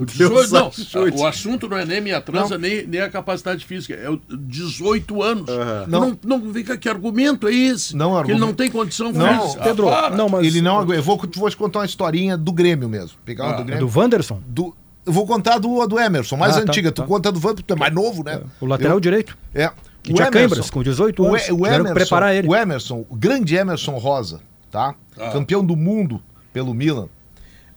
18, 0.00 0.52
não, 0.52 0.66
ajude. 0.68 1.16
o 1.16 1.26
assunto 1.26 1.68
não 1.68 1.76
é 1.78 1.84
nem 1.84 2.00
minha 2.00 2.20
transa, 2.20 2.58
nem, 2.58 2.84
nem 2.86 3.00
a 3.00 3.08
capacidade 3.08 3.64
física. 3.64 3.94
É 3.94 4.10
o 4.10 4.20
18 4.28 5.22
anos. 5.22 5.46
Não. 5.86 6.00
Não, 6.00 6.18
não, 6.24 6.52
vem 6.52 6.64
cá, 6.64 6.76
que 6.76 6.88
argumento 6.88 7.46
é 7.46 7.54
esse? 7.54 7.96
Não, 7.96 8.10
que 8.24 8.30
ele 8.32 8.38
não 8.40 8.48
argumento- 8.48 8.56
tem 8.56 8.70
condição 8.70 9.12
Não, 9.12 9.42
física. 9.42 9.62
Pedro, 9.62 9.88
Ah, 9.88 10.10
não, 10.10 10.28
mas. 10.28 10.44
Ele 10.46 10.60
não 10.60 10.78
aguenta. 10.80 10.98
Eu 11.00 11.04
vou, 11.04 11.20
vou 11.36 11.48
te 11.50 11.56
contar 11.56 11.78
uma 11.80 11.86
historinha 11.86 12.36
do 12.36 12.52
Grêmio 12.52 12.88
mesmo. 12.88 13.16
Pegar 13.24 13.44
uma 13.44 13.52
Ah, 13.52 13.56
do 13.56 13.62
É 13.62 13.64
Grêmio. 13.66 13.86
do 13.86 13.98
Wanderson? 13.98 14.40
Do- 14.46 14.74
eu 15.06 15.12
vou 15.12 15.26
contar 15.26 15.58
do, 15.58 15.86
do 15.86 15.98
Emerson, 15.98 16.36
mais 16.36 16.56
Ah, 16.56 16.62
tá, 16.62 16.70
antiga. 16.70 16.90
tu 16.92 17.02
tá. 17.02 17.08
conta 17.08 17.30
do 17.32 17.38
Van, 17.40 17.54
porque 17.54 17.66
tu 17.66 17.74
é 17.74 17.76
mais 17.76 17.92
novo, 17.92 18.22
né? 18.24 18.40
O 18.60 18.66
lateral 18.66 18.96
Eu- 18.96 19.00
direito. 19.00 19.36
É. 19.54 19.70
Que 20.02 20.12
O 20.12 20.16
tinha 20.16 20.28
Emerson- 20.28 20.48
câimbras, 20.48 20.70
com 20.70 20.82
18 20.82 21.22
o 21.22 21.26
anos. 21.28 21.48
E- 21.48 21.52
O, 21.52 21.58
que 21.62 21.68
Emerson, 21.68 21.94
preparar 21.94 22.34
ele. 22.34 22.48
o 22.48 22.54
Emerson, 22.54 23.04
o 23.08 23.16
grande 23.16 23.54
Emerson 23.56 23.96
Rosa, 23.98 24.40
tá? 24.70 24.94
Ah. 25.18 25.30
Campeão 25.30 25.64
do 25.64 25.74
mundo 25.76 26.22
pelo 26.52 26.74
Milan. 26.74 27.08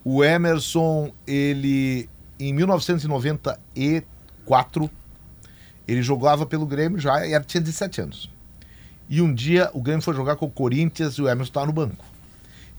O 0.03 0.23
Emerson, 0.23 1.11
ele 1.25 2.09
em 2.39 2.53
1994, 2.53 4.89
ele 5.87 6.01
jogava 6.01 6.45
pelo 6.45 6.65
Grêmio 6.65 6.99
já 6.99 7.25
e 7.25 7.39
tinha 7.43 7.61
17 7.61 8.01
anos. 8.01 8.29
E 9.09 9.21
um 9.21 9.33
dia 9.33 9.69
o 9.73 9.81
Grêmio 9.81 10.01
foi 10.01 10.13
jogar 10.13 10.35
com 10.35 10.45
o 10.45 10.51
Corinthians 10.51 11.15
e 11.15 11.21
o 11.21 11.27
Emerson 11.29 11.49
estava 11.49 11.65
no 11.65 11.73
banco. 11.73 12.03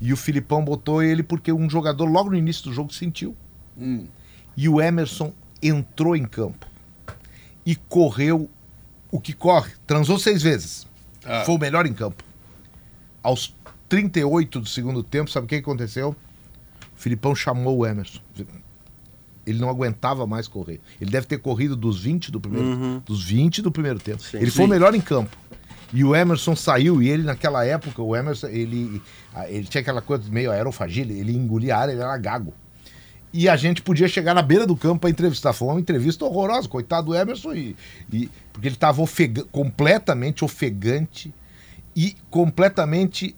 E 0.00 0.12
o 0.12 0.16
Filipão 0.16 0.64
botou 0.64 1.02
ele 1.02 1.22
porque 1.22 1.52
um 1.52 1.68
jogador 1.68 2.04
logo 2.04 2.30
no 2.30 2.36
início 2.36 2.64
do 2.64 2.72
jogo 2.72 2.92
sentiu. 2.92 3.34
Hum. 3.76 4.04
E 4.60 4.68
o 4.68 4.80
Emerson 4.80 5.32
entrou 5.62 6.16
em 6.16 6.24
campo 6.24 6.66
e 7.64 7.76
correu 7.76 8.50
o 9.12 9.20
que 9.20 9.32
corre. 9.32 9.70
Transou 9.86 10.18
seis 10.18 10.42
vezes. 10.42 10.84
Ah. 11.24 11.44
Foi 11.46 11.54
o 11.54 11.58
melhor 11.58 11.86
em 11.86 11.92
campo. 11.92 12.24
Aos 13.22 13.54
38 13.88 14.58
do 14.58 14.66
segundo 14.68 15.00
tempo, 15.04 15.30
sabe 15.30 15.44
o 15.44 15.48
que 15.48 15.54
aconteceu? 15.54 16.10
O 16.10 17.00
Filipão 17.00 17.36
chamou 17.36 17.78
o 17.78 17.86
Emerson. 17.86 18.18
Ele 19.46 19.60
não 19.60 19.68
aguentava 19.70 20.26
mais 20.26 20.48
correr. 20.48 20.80
Ele 21.00 21.10
deve 21.12 21.28
ter 21.28 21.38
corrido 21.38 21.76
dos 21.76 22.00
20 22.00 22.32
do 22.32 22.40
primeiro, 22.40 23.00
dos 23.06 23.22
20 23.24 23.62
do 23.62 23.70
primeiro 23.70 24.00
tempo. 24.00 24.20
Sim. 24.24 24.38
ele 24.38 24.50
foi 24.50 24.64
o 24.64 24.66
Sim. 24.66 24.72
melhor 24.72 24.92
em 24.92 25.00
campo. 25.00 25.36
E 25.94 26.02
o 26.02 26.16
Emerson 26.16 26.56
saiu, 26.56 27.00
e 27.00 27.08
ele 27.08 27.22
naquela 27.22 27.64
época, 27.64 28.02
o 28.02 28.14
Emerson, 28.16 28.48
ele, 28.48 29.00
ele 29.46 29.66
tinha 29.68 29.80
aquela 29.80 30.02
coisa 30.02 30.28
meio 30.30 30.50
aerofagia, 30.50 31.02
ele- 31.04 31.18
ele 31.20 31.32
engolia 31.34 31.76
ar, 31.78 31.88
ele 31.88 32.00
era 32.02 32.18
gago. 32.18 32.52
E 33.32 33.48
a 33.48 33.56
gente 33.56 33.82
podia 33.82 34.08
chegar 34.08 34.32
na 34.34 34.40
beira 34.42 34.66
do 34.66 34.74
campo 34.76 35.00
para 35.00 35.10
entrevistar. 35.10 35.52
Foi 35.52 35.68
uma 35.68 35.80
entrevista 35.80 36.24
horrorosa, 36.24 36.66
coitado 36.68 37.08
do 37.08 37.14
Emerson, 37.14 37.52
e, 37.52 37.76
e- 38.12 38.30
porque 38.52 38.68
ele 38.68 38.74
estava 38.74 39.02
completamente 39.52 40.44
ofegante 40.44 41.32
e 41.94 42.16
completamente 42.30 43.34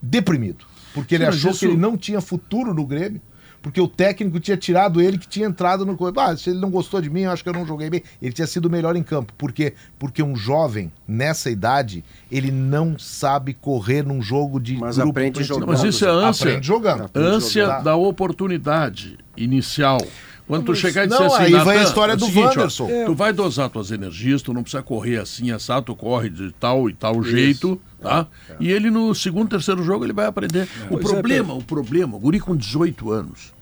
deprimido. 0.00 0.64
Porque 0.94 1.14
ele 1.14 1.24
Sim, 1.24 1.30
achou 1.30 1.50
isso- 1.50 1.60
que 1.60 1.66
ele 1.66 1.76
não 1.76 1.96
tinha 1.96 2.20
futuro 2.20 2.72
no 2.74 2.86
Grêmio, 2.86 3.20
porque 3.60 3.80
o 3.80 3.88
técnico 3.88 4.38
tinha 4.40 4.56
tirado 4.56 5.00
ele 5.00 5.16
que 5.18 5.26
tinha 5.28 5.46
entrado 5.46 5.86
no. 5.86 5.96
Ah, 6.18 6.36
se 6.36 6.50
ele 6.50 6.58
não 6.58 6.70
gostou 6.70 7.00
de 7.00 7.08
mim, 7.08 7.22
eu 7.22 7.30
acho 7.30 7.42
que 7.42 7.48
eu 7.48 7.52
não 7.52 7.64
joguei 7.66 7.88
bem. 7.88 8.02
Ele 8.20 8.32
tinha 8.32 8.46
sido 8.46 8.66
o 8.66 8.70
melhor 8.70 8.96
em 8.96 9.02
campo. 9.02 9.32
Por 9.38 9.52
quê? 9.52 9.74
Porque 9.98 10.22
um 10.22 10.34
jovem, 10.36 10.92
nessa 11.06 11.48
idade, 11.50 12.04
ele 12.30 12.50
não 12.50 12.98
sabe 12.98 13.54
correr 13.54 14.02
num 14.04 14.20
jogo 14.20 14.58
de. 14.60 14.76
Mas 14.76 14.96
grupo 14.96 15.10
aprende 15.10 15.34
principal. 15.36 15.60
jogando. 15.60 15.76
Mas 15.78 15.84
isso 15.94 16.04
é 16.04 16.08
ânsia. 16.08 16.46
Aprende 16.48 16.66
jogando. 16.66 17.10
Ânsia 17.14 17.66
Tá. 17.68 17.80
da 17.80 17.96
oportunidade 17.96 19.18
inicial. 19.36 19.98
Quando 20.46 20.66
tu 20.66 20.74
chegar 20.74 21.04
e 21.04 21.08
dizer 21.08 21.22
assim, 21.22 21.42
aí 21.44 21.64
vai 21.64 21.78
a 21.78 21.82
história 21.82 22.12
é 22.12 22.16
do 22.16 22.26
seguinte, 22.26 22.58
ó. 22.58 23.06
Tu 23.06 23.14
vai 23.14 23.32
dosar 23.32 23.70
tuas 23.70 23.90
energias, 23.90 24.42
tu 24.42 24.52
não 24.52 24.62
precisa 24.62 24.82
correr 24.82 25.18
assim, 25.18 25.50
assado, 25.50 25.86
tu 25.86 25.96
corre 25.96 26.28
de 26.28 26.52
tal 26.52 26.90
e 26.90 26.92
tal 26.92 27.22
jeito, 27.22 27.80
tá? 28.00 28.26
E 28.60 28.70
ele 28.70 28.90
no 28.90 29.14
segundo, 29.14 29.48
terceiro 29.48 29.82
jogo 29.82 30.04
ele 30.04 30.12
vai 30.12 30.26
aprender. 30.26 30.68
O 30.90 30.98
Pois 30.98 31.06
é, 31.06 31.08
problema, 31.08 31.54
o 31.54 31.62
problema, 31.62 32.16
o 32.16 32.20
guri 32.20 32.40
com 32.40 32.56
18 32.56 33.10
anos, 33.10 33.52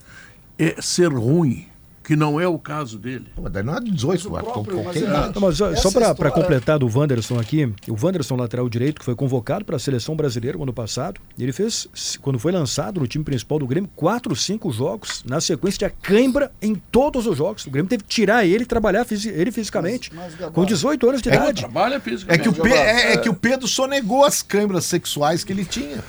é 0.57 0.75
ser 0.81 1.13
ruim, 1.13 1.67
que 2.03 2.15
não 2.15 2.39
é 2.39 2.47
o 2.47 2.57
caso 2.57 2.97
dele. 2.97 3.27
Pô, 3.35 3.47
daí 3.49 3.63
não 3.63 3.75
é 3.75 3.79
18, 3.79 4.29
Mas 4.31 4.39
é 4.39 4.43
próprio- 4.43 4.77
qualquer 4.83 5.01
mas 5.03 5.03
é- 5.03 5.39
mas 5.39 5.57
só, 5.57 5.91
para 5.91 6.09
história- 6.09 6.31
completar 6.31 6.79
do 6.79 6.87
Wanderson 6.87 7.39
aqui, 7.39 7.71
o 7.87 7.95
Wanderson, 8.01 8.35
lateral 8.35 8.67
direito, 8.67 8.99
que 8.99 9.05
foi 9.05 9.15
convocado 9.15 9.63
para 9.65 9.75
a 9.75 9.79
seleção 9.79 10.15
brasileira 10.15 10.57
no 10.57 10.63
ano 10.63 10.73
passado, 10.73 11.21
ele 11.39 11.51
fez, 11.51 11.87
quando 12.21 12.39
foi 12.39 12.51
lançado 12.51 12.99
no 12.99 13.07
time 13.07 13.23
principal 13.23 13.59
do 13.59 13.67
Grêmio, 13.67 13.89
quatro, 13.95 14.35
cinco 14.35 14.71
jogos, 14.71 15.23
na 15.27 15.39
sequência 15.39 15.87
de 15.89 15.95
cãibra 16.01 16.51
em 16.61 16.75
todos 16.75 17.27
os 17.27 17.37
jogos. 17.37 17.65
O 17.65 17.69
Grêmio 17.71 17.89
teve 17.89 18.03
que 18.03 18.09
tirar 18.09 18.45
ele 18.45 18.63
e 18.63 18.65
trabalhar 18.65 19.05
fisi- 19.05 19.29
ele 19.29 19.51
fisicamente, 19.51 20.11
Mas- 20.13 20.33
com 20.51 20.65
18 20.65 21.07
anos 21.07 21.21
de 21.21 21.29
É 21.29 21.35
idade. 21.35 21.61
Trabalha 21.61 21.95
É 21.95 21.99
fisicamente. 21.99 22.41
que, 22.43 22.49
o 22.49 22.53
Pe- 22.63 22.69
é, 22.73 23.13
é 23.13 23.17
que 23.17 23.29
o 23.29 23.33
Pedro 23.33 23.67
sonegou 23.67 24.25
as 24.25 24.41
câimbras 24.41 24.85
sexuais 24.85 25.43
que 25.43 25.53
ele 25.53 25.65
tinha. 25.65 25.99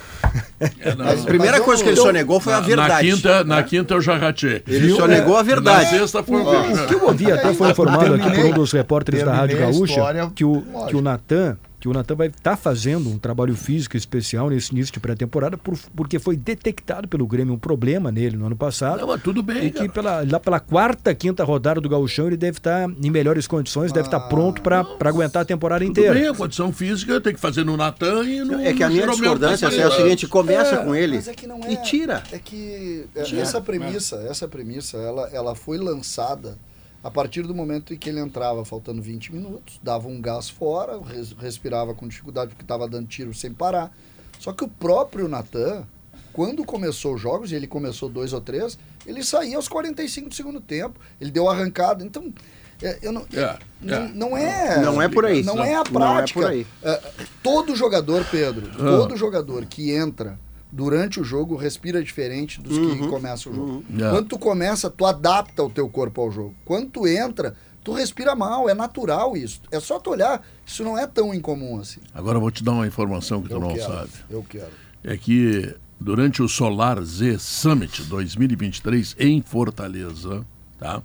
É, 0.81 0.95
não. 0.95 1.09
A 1.09 1.17
primeira 1.17 1.61
coisa 1.61 1.83
que 1.83 1.89
ele 1.91 1.99
eu- 1.99 2.03
sonegou 2.05 2.41
foi 2.41 2.53
a 2.55 2.61
Na 2.61 2.67
verdade. 2.67 3.11
quinta, 3.11 3.45
na 3.45 3.63
quinta 3.63 3.95
eu 3.95 4.01
já 4.01 4.17
ratei. 4.17 4.63
Ele 4.67 4.95
sonegou 4.95 5.37
a 5.37 5.43
Na 5.43 5.45
verdade. 5.85 5.99
sexta 6.01 6.23
foi 6.23 6.41
o 6.41 6.45
O 6.45 6.87
que 6.87 6.95
eu 6.95 7.05
ouvi 7.05 7.33
até 7.33 7.55
foi 7.55 7.71
informado 7.71 8.15
aqui 8.15 8.31
por 8.31 8.45
um 8.47 8.53
dos 8.53 8.73
repórteres 8.73 9.23
da 9.23 9.33
Rádio 9.33 9.59
Gaúcha 9.59 10.31
que 10.35 10.45
o, 10.45 10.63
que 10.89 10.97
o 10.97 11.03
Natan 11.03 11.57
que 11.83 11.89
o 11.89 11.93
Natan 11.93 12.15
vai 12.15 12.29
estar 12.29 12.57
fazendo 12.57 13.11
um 13.11 13.19
trabalho 13.19 13.57
físico 13.57 13.97
especial 13.97 14.49
nesse 14.49 14.71
início 14.71 14.95
de 14.95 15.01
pré-temporada, 15.01 15.59
por- 15.59 15.77
porque 15.97 16.21
foi 16.21 16.37
detectado 16.37 17.09
pelo 17.09 17.27
Grêmio 17.27 17.55
um 17.55 17.59
problema 17.59 18.13
nele 18.13 18.37
no 18.37 18.47
ano 18.47 18.55
passado. 18.55 19.01
Não, 19.01 19.09
mas 19.09 19.21
tudo 19.21 19.43
bem, 19.43 19.65
E 19.67 19.71
que 19.73 19.89
pela, 19.89 20.23
lá 20.25 20.39
pela 20.39 20.61
quarta, 20.61 21.13
quinta 21.13 21.43
rodada 21.43 21.81
do 21.81 21.89
Gauchão 21.89 22.29
ele 22.29 22.37
deve 22.37 22.59
estar 22.59 22.89
em 22.89 23.11
melhores 23.11 23.49
condições, 23.49 23.91
deve 23.91 24.07
estar 24.07 24.21
pronto 24.21 24.63
para 24.63 24.87
aguentar 25.05 25.43
a 25.43 25.45
temporada 25.45 25.85
Tudo 25.85 25.91
inteira. 25.91 26.15
bem, 26.15 26.29
a 26.29 26.35
condição 26.35 26.73
física 26.73 27.21
tem 27.21 27.35
que 27.35 27.41
fazer 27.41 27.65
no 27.65 27.77
Natan 27.77 28.23
e 28.27 28.45
no 28.45 28.61
É 28.61 28.73
que 28.73 28.85
a 28.85 28.89
minha 28.89 29.05
discordância 29.09 29.69
tá 29.69 29.75
é 29.75 29.79
o 29.85 29.91
fazendo. 29.91 30.05
seguinte, 30.05 30.29
começa 30.29 30.77
com 30.85 30.95
ele 30.95 31.17
Mas 31.17 31.27
é 31.27 31.35
que 31.35 31.49
não 31.49 31.59
é, 31.65 31.73
e 31.73 31.77
tira. 31.79 32.23
É 32.31 32.39
que 32.39 33.07
é, 33.17 33.23
essa 33.41 33.61
premissa, 33.61 34.25
essa 34.31 34.47
premissa, 34.47 34.99
ela, 34.99 35.29
ela 35.33 35.57
foi 35.57 35.79
lançada 35.79 36.57
a 37.03 37.11
partir 37.11 37.43
do 37.43 37.55
momento 37.55 37.93
em 37.93 37.97
que 37.99 38.09
ele 38.09 38.21
entrava 38.21 38.65
faltando 38.65 39.03
20 39.03 39.33
minutos, 39.33 39.81
dava 39.83 40.07
um 40.09 40.21
gás 40.21 40.49
fora, 40.49 41.01
res- 41.03 41.33
respirava 41.33 41.95
com 41.95 42.07
dificuldade 42.07 42.51
porque 42.51 42.63
estava 42.65 42.87
dando 42.89 43.07
tiro 43.09 43.35
sem 43.35 43.53
parar. 43.53 43.93
Só 44.39 44.53
que 44.53 44.65
o 44.65 44.69
próprio 44.69 45.29
Natan, 45.29 45.85
quando 46.33 46.65
começou 46.65 47.15
os 47.15 47.21
jogos, 47.21 47.51
e 47.53 47.55
ele 47.55 47.67
começou 47.67 48.09
dois 48.09 48.33
ou 48.33 48.41
três, 48.41 48.79
ele 49.07 49.23
saía 49.25 49.57
aos 49.57 49.69
45 49.69 50.29
do 50.29 50.35
segundo 50.35 50.61
tempo, 50.61 50.99
ele 51.21 51.31
deu 51.31 51.49
arrancada. 51.49 52.05
Então, 52.05 52.33
é, 52.81 52.99
eu 53.03 53.13
não, 53.13 53.27
É, 53.33 53.59
não, 53.81 53.97
é. 53.97 54.09
não 54.15 54.37
é. 54.37 54.81
Não 54.81 55.03
é 55.03 55.09
por 55.09 55.25
aí. 55.27 55.43
Não 55.43 55.63
é 55.63 55.75
a 55.75 55.79
Não 55.79 55.81
é 55.81 55.85
prática. 55.85 56.41
por 56.41 56.49
aí. 56.51 56.67
É, 56.83 57.03
todo 57.43 57.75
jogador, 57.77 58.25
Pedro, 58.31 58.71
Ah. 58.75 58.77
todo 58.79 59.17
jogador 59.17 59.67
que 59.67 59.91
entra 59.93 60.39
durante 60.73 61.21
o 61.21 61.25
jogo 61.25 61.55
respira 61.55 62.03
diferente 62.03 62.61
dos 62.61 62.77
que 62.79 63.07
começam 63.09 63.53
o 63.53 63.55
jogo. 63.55 63.85
É. 63.95 64.11
Quando 64.11 64.29
tu 64.29 64.39
começa, 64.39 64.89
tu 64.89 65.05
adapta 65.05 65.63
o 65.63 65.69
teu 65.69 65.89
corpo 65.89 66.23
ao 66.23 66.31
jogo. 66.33 66.55
Quando 66.65 66.89
tu 66.89 67.07
entra, 67.07 67.55
tu 67.85 67.93
respira 67.93 68.35
mal, 68.35 68.69
é 68.69 68.75
natural 68.75 69.37
isso. 69.37 69.61
É 69.71 69.79
só 69.79 69.99
tu 70.01 70.11
olhar, 70.11 70.43
isso 70.65 70.83
não 70.83 70.97
é 70.99 71.07
tão 71.07 71.35
incomum 71.35 71.79
assim. 71.79 72.01
Agora 72.15 72.39
eu 72.39 72.41
vou 72.41 72.51
te 72.51 72.65
dar 72.65 72.73
uma 72.73 72.87
informação 72.87 73.43
que 73.43 73.49
tu 73.49 73.55
Eu 73.57 73.61
não 73.61 73.75
quero, 73.75 73.93
sabe. 73.93 74.11
Eu 74.31 74.43
quero. 74.49 74.71
é 75.05 75.17
que 75.17 75.75
durante 76.01 76.43
o 76.43 76.49
Solar 76.49 77.01
Z 77.03 77.39
Summit 77.39 78.03
2023 78.05 79.15
em 79.19 79.43
Fortaleza, 79.43 80.45
tá? 80.79 81.03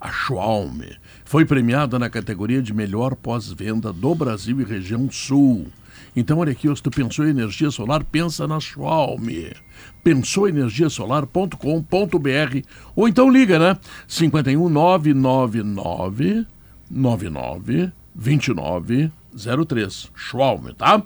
A 0.00 0.12
Schwalm 0.12 0.80
foi 1.24 1.44
premiada 1.44 1.98
na 1.98 2.08
categoria 2.08 2.62
de 2.62 2.72
melhor 2.72 3.16
pós-venda 3.16 3.92
do 3.92 4.14
Brasil 4.14 4.60
e 4.60 4.64
região 4.64 5.10
sul. 5.10 5.66
Então, 6.16 6.38
olha 6.38 6.52
aqui, 6.52 6.74
se 6.74 6.82
tu 6.82 6.90
pensou 6.90 7.26
em 7.26 7.30
energia 7.30 7.70
solar, 7.70 8.02
pensa 8.04 8.46
na 8.46 8.60
Schwalm. 8.60 9.26
Pensouenergiasolar.com.br 10.02 12.66
ou 12.96 13.08
então 13.08 13.30
liga, 13.30 13.58
né? 13.58 13.76
51 14.06 14.68
999 14.68 16.46
99 16.90 17.92
29 18.14 19.10
03. 19.66 20.10
Schwalm, 20.14 20.68
tá? 20.76 21.02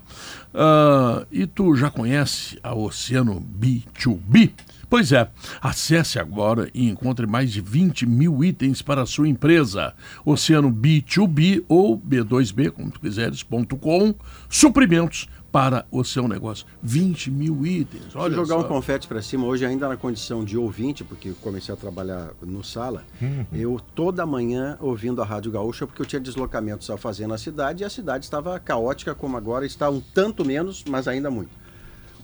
Ah, 0.55 1.27
e 1.31 1.47
tu 1.47 1.77
já 1.77 1.91
conhece 1.91 2.59
a 2.63 2.75
Oceano 2.75 3.41
B2B? 3.41 4.53
Pois 4.93 5.11
é, 5.11 5.27
acesse 5.63 6.19
agora 6.19 6.69
e 6.75 6.87
encontre 6.87 7.27
mais 7.27 7.51
de 7.51 7.63
20 7.63 8.05
mil 8.05 8.45
itens 8.45 8.83
para 8.83 9.01
a 9.01 9.07
sua 9.07 9.27
empresa. 9.27 9.95
Oceano 10.23 10.71
B2B 10.71 11.65
ou 11.67 11.99
B2B, 11.99 12.71
como 12.71 12.91
tu 12.91 13.01
quiseres, 13.01 13.43
ponto 13.43 13.75
com, 13.79 14.15
suprimentos 14.51 15.31
para 15.51 15.87
o 15.91 16.05
seu 16.05 16.29
negócio. 16.29 16.67
20 16.83 17.31
mil 17.31 17.65
itens, 17.65 18.15
olha 18.15 18.37
Vou 18.37 18.45
jogar 18.45 18.61
só. 18.61 18.67
um 18.67 18.69
confete 18.69 19.09
para 19.09 19.23
cima 19.23 19.47
hoje, 19.47 19.65
ainda 19.65 19.89
na 19.89 19.97
condição 19.97 20.45
de 20.45 20.59
ouvinte, 20.59 21.03
porque 21.03 21.33
comecei 21.41 21.73
a 21.73 21.77
trabalhar 21.77 22.33
no 22.43 22.63
sala. 22.63 23.03
Eu 23.51 23.81
toda 23.95 24.27
manhã 24.27 24.77
ouvindo 24.79 25.23
a 25.23 25.25
Rádio 25.25 25.51
Gaúcha, 25.51 25.87
porque 25.87 26.03
eu 26.03 26.07
tinha 26.07 26.21
deslocamentos 26.21 26.91
a 26.91 26.99
fazer 26.99 27.27
na 27.27 27.39
cidade 27.39 27.83
e 27.83 27.87
a 27.87 27.91
cidade 27.91 28.27
estava 28.27 28.61
caótica 28.61 29.15
como 29.15 29.39
agora, 29.39 29.65
está 29.65 29.89
um 29.89 30.03
tanto 30.03 30.45
menos, 30.45 30.85
mas 30.87 31.09
ainda 31.09 31.31
muito. 31.31 31.62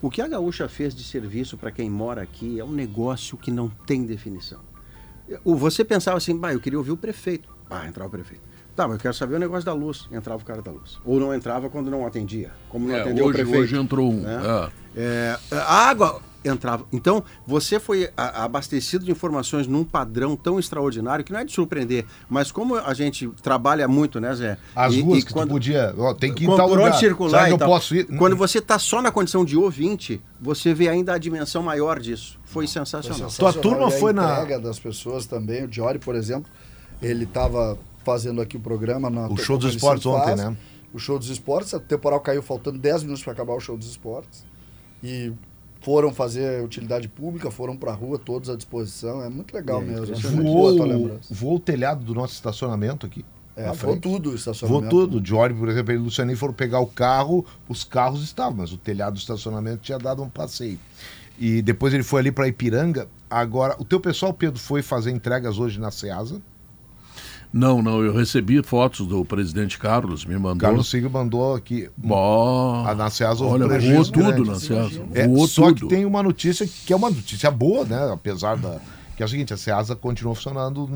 O 0.00 0.10
que 0.10 0.22
a 0.22 0.28
Gaúcha 0.28 0.68
fez 0.68 0.94
de 0.94 1.02
serviço 1.02 1.58
para 1.58 1.72
quem 1.72 1.90
mora 1.90 2.22
aqui 2.22 2.60
é 2.60 2.64
um 2.64 2.70
negócio 2.70 3.36
que 3.36 3.50
não 3.50 3.68
tem 3.68 4.06
definição. 4.06 4.60
Você 5.44 5.84
pensava 5.84 6.16
assim, 6.16 6.36
bah, 6.36 6.52
eu 6.52 6.60
queria 6.60 6.78
ouvir 6.78 6.92
o 6.92 6.96
prefeito. 6.96 7.48
Ah, 7.68 7.86
entrava 7.86 8.08
o 8.08 8.10
prefeito. 8.10 8.47
Tá, 8.78 8.86
mas 8.86 8.98
eu 8.98 9.00
quero 9.02 9.14
saber 9.14 9.34
o 9.34 9.38
negócio 9.40 9.64
da 9.64 9.72
luz. 9.72 10.08
Entrava 10.12 10.40
o 10.40 10.44
cara 10.44 10.62
da 10.62 10.70
luz. 10.70 11.00
Ou 11.04 11.18
não 11.18 11.34
entrava 11.34 11.68
quando 11.68 11.90
não 11.90 12.06
atendia. 12.06 12.52
Como 12.68 12.86
não 12.86 12.94
É, 12.94 13.00
atendeu 13.00 13.24
o 13.24 13.28
hoje, 13.28 13.38
prefeito. 13.38 13.60
hoje 13.60 13.76
entrou 13.76 14.08
um. 14.12 14.20
né? 14.20 14.40
é. 14.96 14.98
É, 15.00 15.38
a 15.50 15.88
água 15.88 16.20
entrava. 16.44 16.84
Então, 16.92 17.24
você 17.44 17.80
foi 17.80 18.08
abastecido 18.16 19.04
de 19.04 19.10
informações 19.10 19.66
num 19.66 19.82
padrão 19.82 20.36
tão 20.36 20.60
extraordinário 20.60 21.24
que 21.24 21.32
não 21.32 21.40
é 21.40 21.44
de 21.44 21.50
surpreender. 21.52 22.04
Mas 22.30 22.52
como 22.52 22.76
a 22.76 22.94
gente 22.94 23.26
trabalha 23.42 23.88
muito, 23.88 24.20
né, 24.20 24.32
Zé? 24.32 24.56
As 24.76 24.94
E- 24.94 25.00
ruas 25.00 25.22
e 25.24 25.26
que 25.26 25.32
quando- 25.32 25.48
tu 25.48 25.52
podia. 25.54 25.92
Ó, 25.98 26.14
tem 26.14 26.32
que 26.32 26.44
ir 26.44 26.56
tal 26.56 26.68
lugar. 26.68 26.94
circular 26.94 27.30
Será 27.30 27.44
que 27.46 27.50
e 27.50 27.54
eu 27.54 27.58
posso 27.58 27.96
ir? 27.96 28.04
Quando 28.16 28.36
você 28.36 28.58
está 28.58 28.78
só 28.78 29.02
na 29.02 29.10
condição 29.10 29.44
de 29.44 29.56
ouvinte, 29.56 30.20
você 30.40 30.72
vê 30.72 30.88
ainda 30.88 31.14
a 31.14 31.18
dimensão 31.18 31.64
maior 31.64 31.98
disso. 31.98 32.38
Foi 32.44 32.68
sensacional. 32.68 33.28
Tua 33.36 33.52
turma 33.52 33.86
E 33.90 33.94
a 33.96 33.98
foi 33.98 34.12
na- 34.12 34.34
entrega 34.34 34.60
das 34.60 34.78
pessoas 34.78 35.26
também. 35.26 35.64
O 35.64 35.68
Diori, 35.68 35.98
por 35.98 36.14
exemplo, 36.14 36.48
ele 37.02 37.24
estava 37.24 37.76
fazendo 38.12 38.40
aqui 38.40 38.56
o 38.56 38.60
programa. 38.60 39.10
Na, 39.10 39.28
O 39.28 39.36
show 39.36 39.58
dos 39.58 39.74
esportes 39.74 40.06
ontem, 40.06 40.34
né? 40.36 40.56
O 40.94 40.98
show 40.98 41.18
dos 41.18 41.28
esportes. 41.28 41.72
O 41.74 41.80
temporal 41.80 42.20
caiu 42.20 42.42
faltando 42.42 42.78
10 42.78 43.02
minutos 43.02 43.22
para 43.22 43.32
acabar 43.34 43.54
o 43.54 43.60
show 43.60 43.76
dos 43.76 43.88
esportes. 43.88 44.44
E 45.02 45.30
foram 45.80 46.12
fazer 46.12 46.64
utilidade 46.64 47.08
pública, 47.08 47.50
foram 47.50 47.76
para 47.76 47.92
a 47.92 47.94
rua, 47.94 48.18
todos 48.18 48.48
à 48.48 48.56
disposição. 48.56 49.22
É 49.22 49.28
muito 49.28 49.52
legal 49.54 49.82
É, 49.82 49.84
mesmo. 49.84 50.06
É 50.14 50.18
a 50.18 50.20
tua 50.20 50.30
Voou, 50.30 50.82
lembrança. 50.84 51.34
voou 51.34 51.56
o 51.56 51.60
telhado 51.60 52.04
do 52.04 52.14
nosso 52.14 52.32
estacionamento 52.34 53.04
aqui. 53.06 53.24
É, 53.54 53.70
voou 53.72 53.96
tudo 53.96 54.16
o 54.16 54.22
Voou 54.22 54.34
estacionamento. 54.36 54.88
tudo. 54.88 55.16
O 55.18 55.20
Diori, 55.20 55.52
por 55.52 55.68
exemplo, 55.68 55.92
e 55.92 55.96
o 55.96 56.02
Lucianinho 56.04 56.38
foram 56.38 56.54
pegar 56.54 56.80
o 56.80 56.86
carro, 56.86 57.44
os 57.68 57.84
carros 57.84 58.22
estavam, 58.22 58.54
mas 58.58 58.72
o 58.72 58.76
telhado 58.78 59.14
do 59.14 59.18
estacionamento 59.18 59.78
tinha 59.82 59.98
dado 59.98 60.22
um 60.22 60.28
passeio. 60.30 60.78
E 61.38 61.60
depois 61.62 61.92
ele 61.92 62.02
foi 62.02 62.20
ali 62.20 62.32
para 62.32 62.48
Ipiranga. 62.48 63.06
Agora, 63.30 63.76
o 63.78 63.84
teu 63.84 64.00
pessoal, 64.00 64.32
Pedro, 64.32 64.58
foi 64.58 64.80
fazer 64.80 65.10
entregas 65.10 65.58
hoje 65.58 65.78
na 65.78 65.90
Ceasa. 65.90 66.40
Não, 67.52 67.80
não, 67.82 68.02
eu 68.02 68.12
recebi 68.12 68.62
fotos 68.62 69.06
do 69.06 69.24
presidente 69.24 69.78
Carlos, 69.78 70.24
me 70.24 70.36
mandou. 70.36 70.58
Carlos 70.58 70.90
Silva 70.90 71.08
mandou 71.08 71.54
aqui. 71.54 71.88
Bom, 71.96 72.84
A 72.86 72.94
na 72.94 73.08
Ceasa 73.10 73.42
houve 73.42 73.64
olha, 73.64 73.80
voou 73.80 74.04
tudo 74.04 74.18
grande. 74.32 74.48
na 74.50 74.54
Ceasa. 74.56 75.02
É, 75.14 75.26
Voou 75.26 75.48
só 75.48 75.68
tudo. 75.68 75.88
que 75.88 75.94
tem 75.94 76.04
uma 76.04 76.22
notícia 76.22 76.66
que 76.66 76.92
é 76.92 76.96
uma 76.96 77.08
notícia 77.10 77.50
boa, 77.50 77.84
né? 77.84 78.10
Apesar 78.12 78.56
da. 78.56 78.78
Que 79.16 79.22
é 79.22 79.26
o 79.26 79.28
seguinte, 79.28 79.52
a 79.52 79.56
Ceasa 79.56 79.96
continua 79.96 80.32
funcionando, 80.34 80.86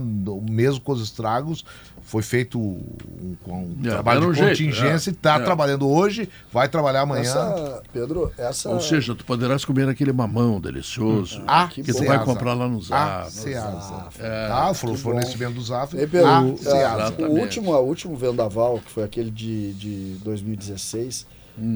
mesmo 0.48 0.80
com 0.80 0.92
os 0.92 1.02
estragos, 1.02 1.64
foi 2.04 2.22
feito 2.22 2.58
um, 2.60 3.36
com 3.42 3.64
um 3.64 3.76
É, 3.84 3.90
trabalho 3.90 4.20
deram 4.20 4.32
de 4.32 4.38
jeito, 4.38 4.50
contingência 4.50 5.10
é, 5.10 5.12
e 5.12 5.14
está 5.14 5.36
é. 5.36 5.38
trabalhando 5.40 5.88
hoje, 5.88 6.28
vai 6.52 6.68
trabalhar 6.68 7.02
amanhã. 7.02 7.22
Essa, 7.22 7.82
Pedro, 7.92 8.32
essa. 8.36 8.68
Ou 8.68 8.80
seja, 8.80 9.14
tu 9.14 9.24
poderás 9.24 9.64
comer 9.64 9.88
aquele 9.88 10.12
mamão 10.12 10.60
delicioso 10.60 11.42
Ah, 11.46 11.68
que, 11.72 11.82
que 11.82 11.92
tu 11.92 12.04
vai 12.04 12.22
comprar 12.24 12.54
lá 12.54 12.68
no 12.68 12.80
Ah. 12.90 13.26
Ceasa. 13.30 14.06
É, 14.18 14.48
ah, 14.50 14.74
foi 14.74 14.92
o 14.92 14.96
fornecimento 14.96 15.54
do 15.54 15.62
Zaf. 15.62 15.96
Ei, 15.96 16.06
Pedro, 16.06 16.28
Ah, 16.28 16.42
o- 16.42 16.56
Ceasa. 16.58 16.76
o, 16.76 17.06
Exatamente. 17.06 17.40
último, 17.40 17.72
o 17.72 17.80
último 17.86 18.16
vendaval, 18.16 18.78
que 18.84 18.90
foi 18.90 19.04
aquele 19.04 19.30
de, 19.30 19.72
de 19.74 20.16
2016, 20.24 21.26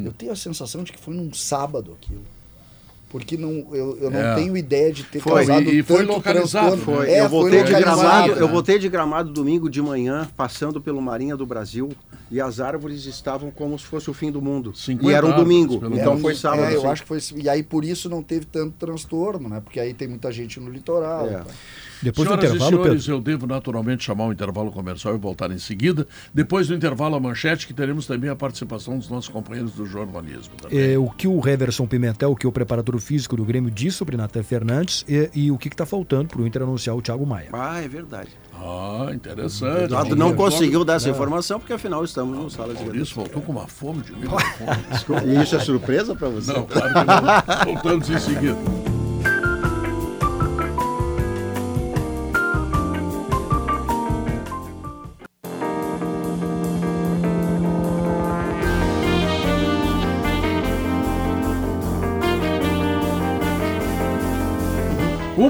eu 0.04 0.12
tenho 0.12 0.32
a 0.32 0.36
sensação 0.36 0.82
de 0.82 0.92
que 0.92 0.98
foi 1.00 1.14
num 1.14 1.32
sábado 1.32 1.96
aquilo. 2.00 2.24
Porque 3.08 3.36
não, 3.36 3.68
eu, 3.72 3.96
eu 4.00 4.10
não 4.10 4.18
É. 4.18 4.34
tenho 4.34 4.56
ideia 4.56 4.92
de 4.92 5.04
ter 5.04 5.20
Foi, 5.20 5.46
causado 5.46 5.70
e- 5.70 5.78
e 5.78 5.82
foi 5.82 5.98
tanto 5.98 6.08
localizado. 6.12 6.76
Foi. 6.78 7.08
É, 7.08 7.20
eu, 7.20 7.28
foi 7.30 7.40
voltei 7.40 7.62
de 7.62 7.72
localizado, 7.72 8.00
gramado, 8.02 8.34
né? 8.34 8.40
eu 8.42 8.48
voltei 8.48 8.78
de 8.80 8.88
gramado 8.88 9.32
domingo 9.32 9.70
de 9.70 9.80
manhã, 9.80 10.28
passando 10.36 10.80
pelo 10.80 11.00
Marinha 11.00 11.36
do 11.36 11.46
Brasil, 11.46 11.90
e 12.30 12.40
as 12.40 12.58
árvores 12.58 13.06
estavam 13.06 13.50
como 13.52 13.78
se 13.78 13.86
fosse 13.86 14.10
o 14.10 14.14
fim 14.14 14.32
do 14.32 14.42
mundo. 14.42 14.74
50 14.74 15.08
E 15.08 15.14
era 15.14 15.24
um 15.24 15.36
domingo, 15.36 15.80
então 15.94 16.18
foi 16.18 16.34
sábado. 16.34 16.64
É, 16.64 16.74
eu 16.74 16.80
sim. 16.80 16.86
acho 16.88 17.02
que 17.02 17.08
foi. 17.08 17.18
E 17.36 17.48
aí 17.48 17.62
por 17.62 17.84
isso 17.84 18.08
não 18.10 18.22
teve 18.24 18.44
tanto 18.44 18.74
transtorno, 18.76 19.48
né? 19.48 19.60
Porque 19.60 19.78
aí 19.78 19.94
tem 19.94 20.08
muita 20.08 20.32
gente 20.32 20.58
no 20.58 20.68
litoral. 20.68 21.26
É. 21.28 21.30
tá? 21.38 21.46
Depois 22.02 22.28
Senhoras 22.28 22.50
do 22.50 22.54
intervalo, 22.56 22.70
e 22.70 22.82
senhores, 22.82 23.04
Pedro. 23.04 23.16
eu 23.18 23.20
devo 23.22 23.46
naturalmente 23.46 24.04
chamar 24.04 24.26
o 24.26 24.32
intervalo 24.32 24.70
comercial 24.70 25.14
e 25.14 25.18
voltar 25.18 25.50
em 25.50 25.58
seguida. 25.58 26.06
Depois 26.32 26.68
do 26.68 26.74
intervalo, 26.74 27.16
a 27.16 27.20
manchete, 27.20 27.66
que 27.66 27.74
teremos 27.74 28.06
também 28.06 28.30
a 28.30 28.36
participação 28.36 28.98
dos 28.98 29.08
nossos 29.08 29.28
companheiros 29.28 29.72
do 29.72 29.86
jornalismo. 29.86 30.54
É, 30.70 30.98
o 30.98 31.08
que 31.10 31.26
o 31.26 31.40
Reverson 31.40 31.86
Pimentel, 31.86 32.32
o 32.32 32.36
que 32.36 32.46
o 32.46 32.52
preparador 32.52 32.98
físico 32.98 33.36
do 33.36 33.44
Grêmio 33.44 33.70
disse 33.70 33.96
sobre 33.96 34.16
Natan 34.16 34.42
Fernandes 34.42 35.04
e, 35.08 35.30
e 35.34 35.50
o 35.50 35.58
que 35.58 35.68
está 35.68 35.86
faltando 35.86 36.28
para 36.28 36.40
o 36.40 36.46
Inter 36.46 36.62
anunciar 36.62 36.96
o 36.96 37.02
Thiago 37.02 37.26
Maia. 37.26 37.48
Ah, 37.52 37.80
é 37.80 37.88
verdade. 37.88 38.30
Ah, 38.54 39.06
O 39.08 39.14
interessante. 39.14 39.84
Eduardo 39.84 40.16
não 40.16 40.34
conseguiu 40.34 40.84
dar 40.84 40.94
essa 40.94 41.10
informação, 41.10 41.58
porque 41.58 41.72
afinal 41.72 42.04
estamos 42.04 42.36
no 42.36 42.50
sala 42.50 42.74
de 42.74 42.82
Por 42.82 42.96
isso, 42.96 43.14
voltou 43.14 43.42
com 43.42 43.52
uma 43.52 43.66
fome 43.66 44.02
de 44.02 44.12
microfone. 44.12 45.26
E 45.26 45.42
isso 45.42 45.56
é 45.56 45.60
surpresa 45.60 46.14
para 46.14 46.28
você? 46.28 46.52
Não, 46.52 46.64
claro 46.64 46.88
que 46.94 47.04
não. 47.04 47.74
Voltamos 47.74 48.10
em 48.10 48.18
seguida. 48.18 48.95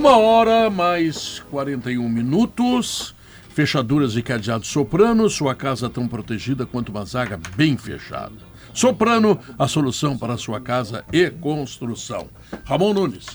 Uma 0.07 0.19
hora 0.19 0.71
mais 0.71 1.41
41 1.51 2.09
minutos. 2.09 3.13
Fechaduras 3.49 4.15
e 4.15 4.23
cadeados 4.23 4.69
soprano, 4.69 5.29
sua 5.29 5.53
casa 5.53 5.91
tão 5.91 6.07
protegida 6.07 6.65
quanto 6.65 6.91
uma 6.91 7.05
zaga 7.05 7.41
bem 7.57 7.77
fechada. 7.77 8.37
Soprano, 8.73 9.37
a 9.59 9.67
solução 9.67 10.17
para 10.17 10.39
sua 10.39 10.61
casa 10.61 11.05
e 11.13 11.29
construção. 11.29 12.29
Ramon 12.65 12.95
Nunes. 12.95 13.27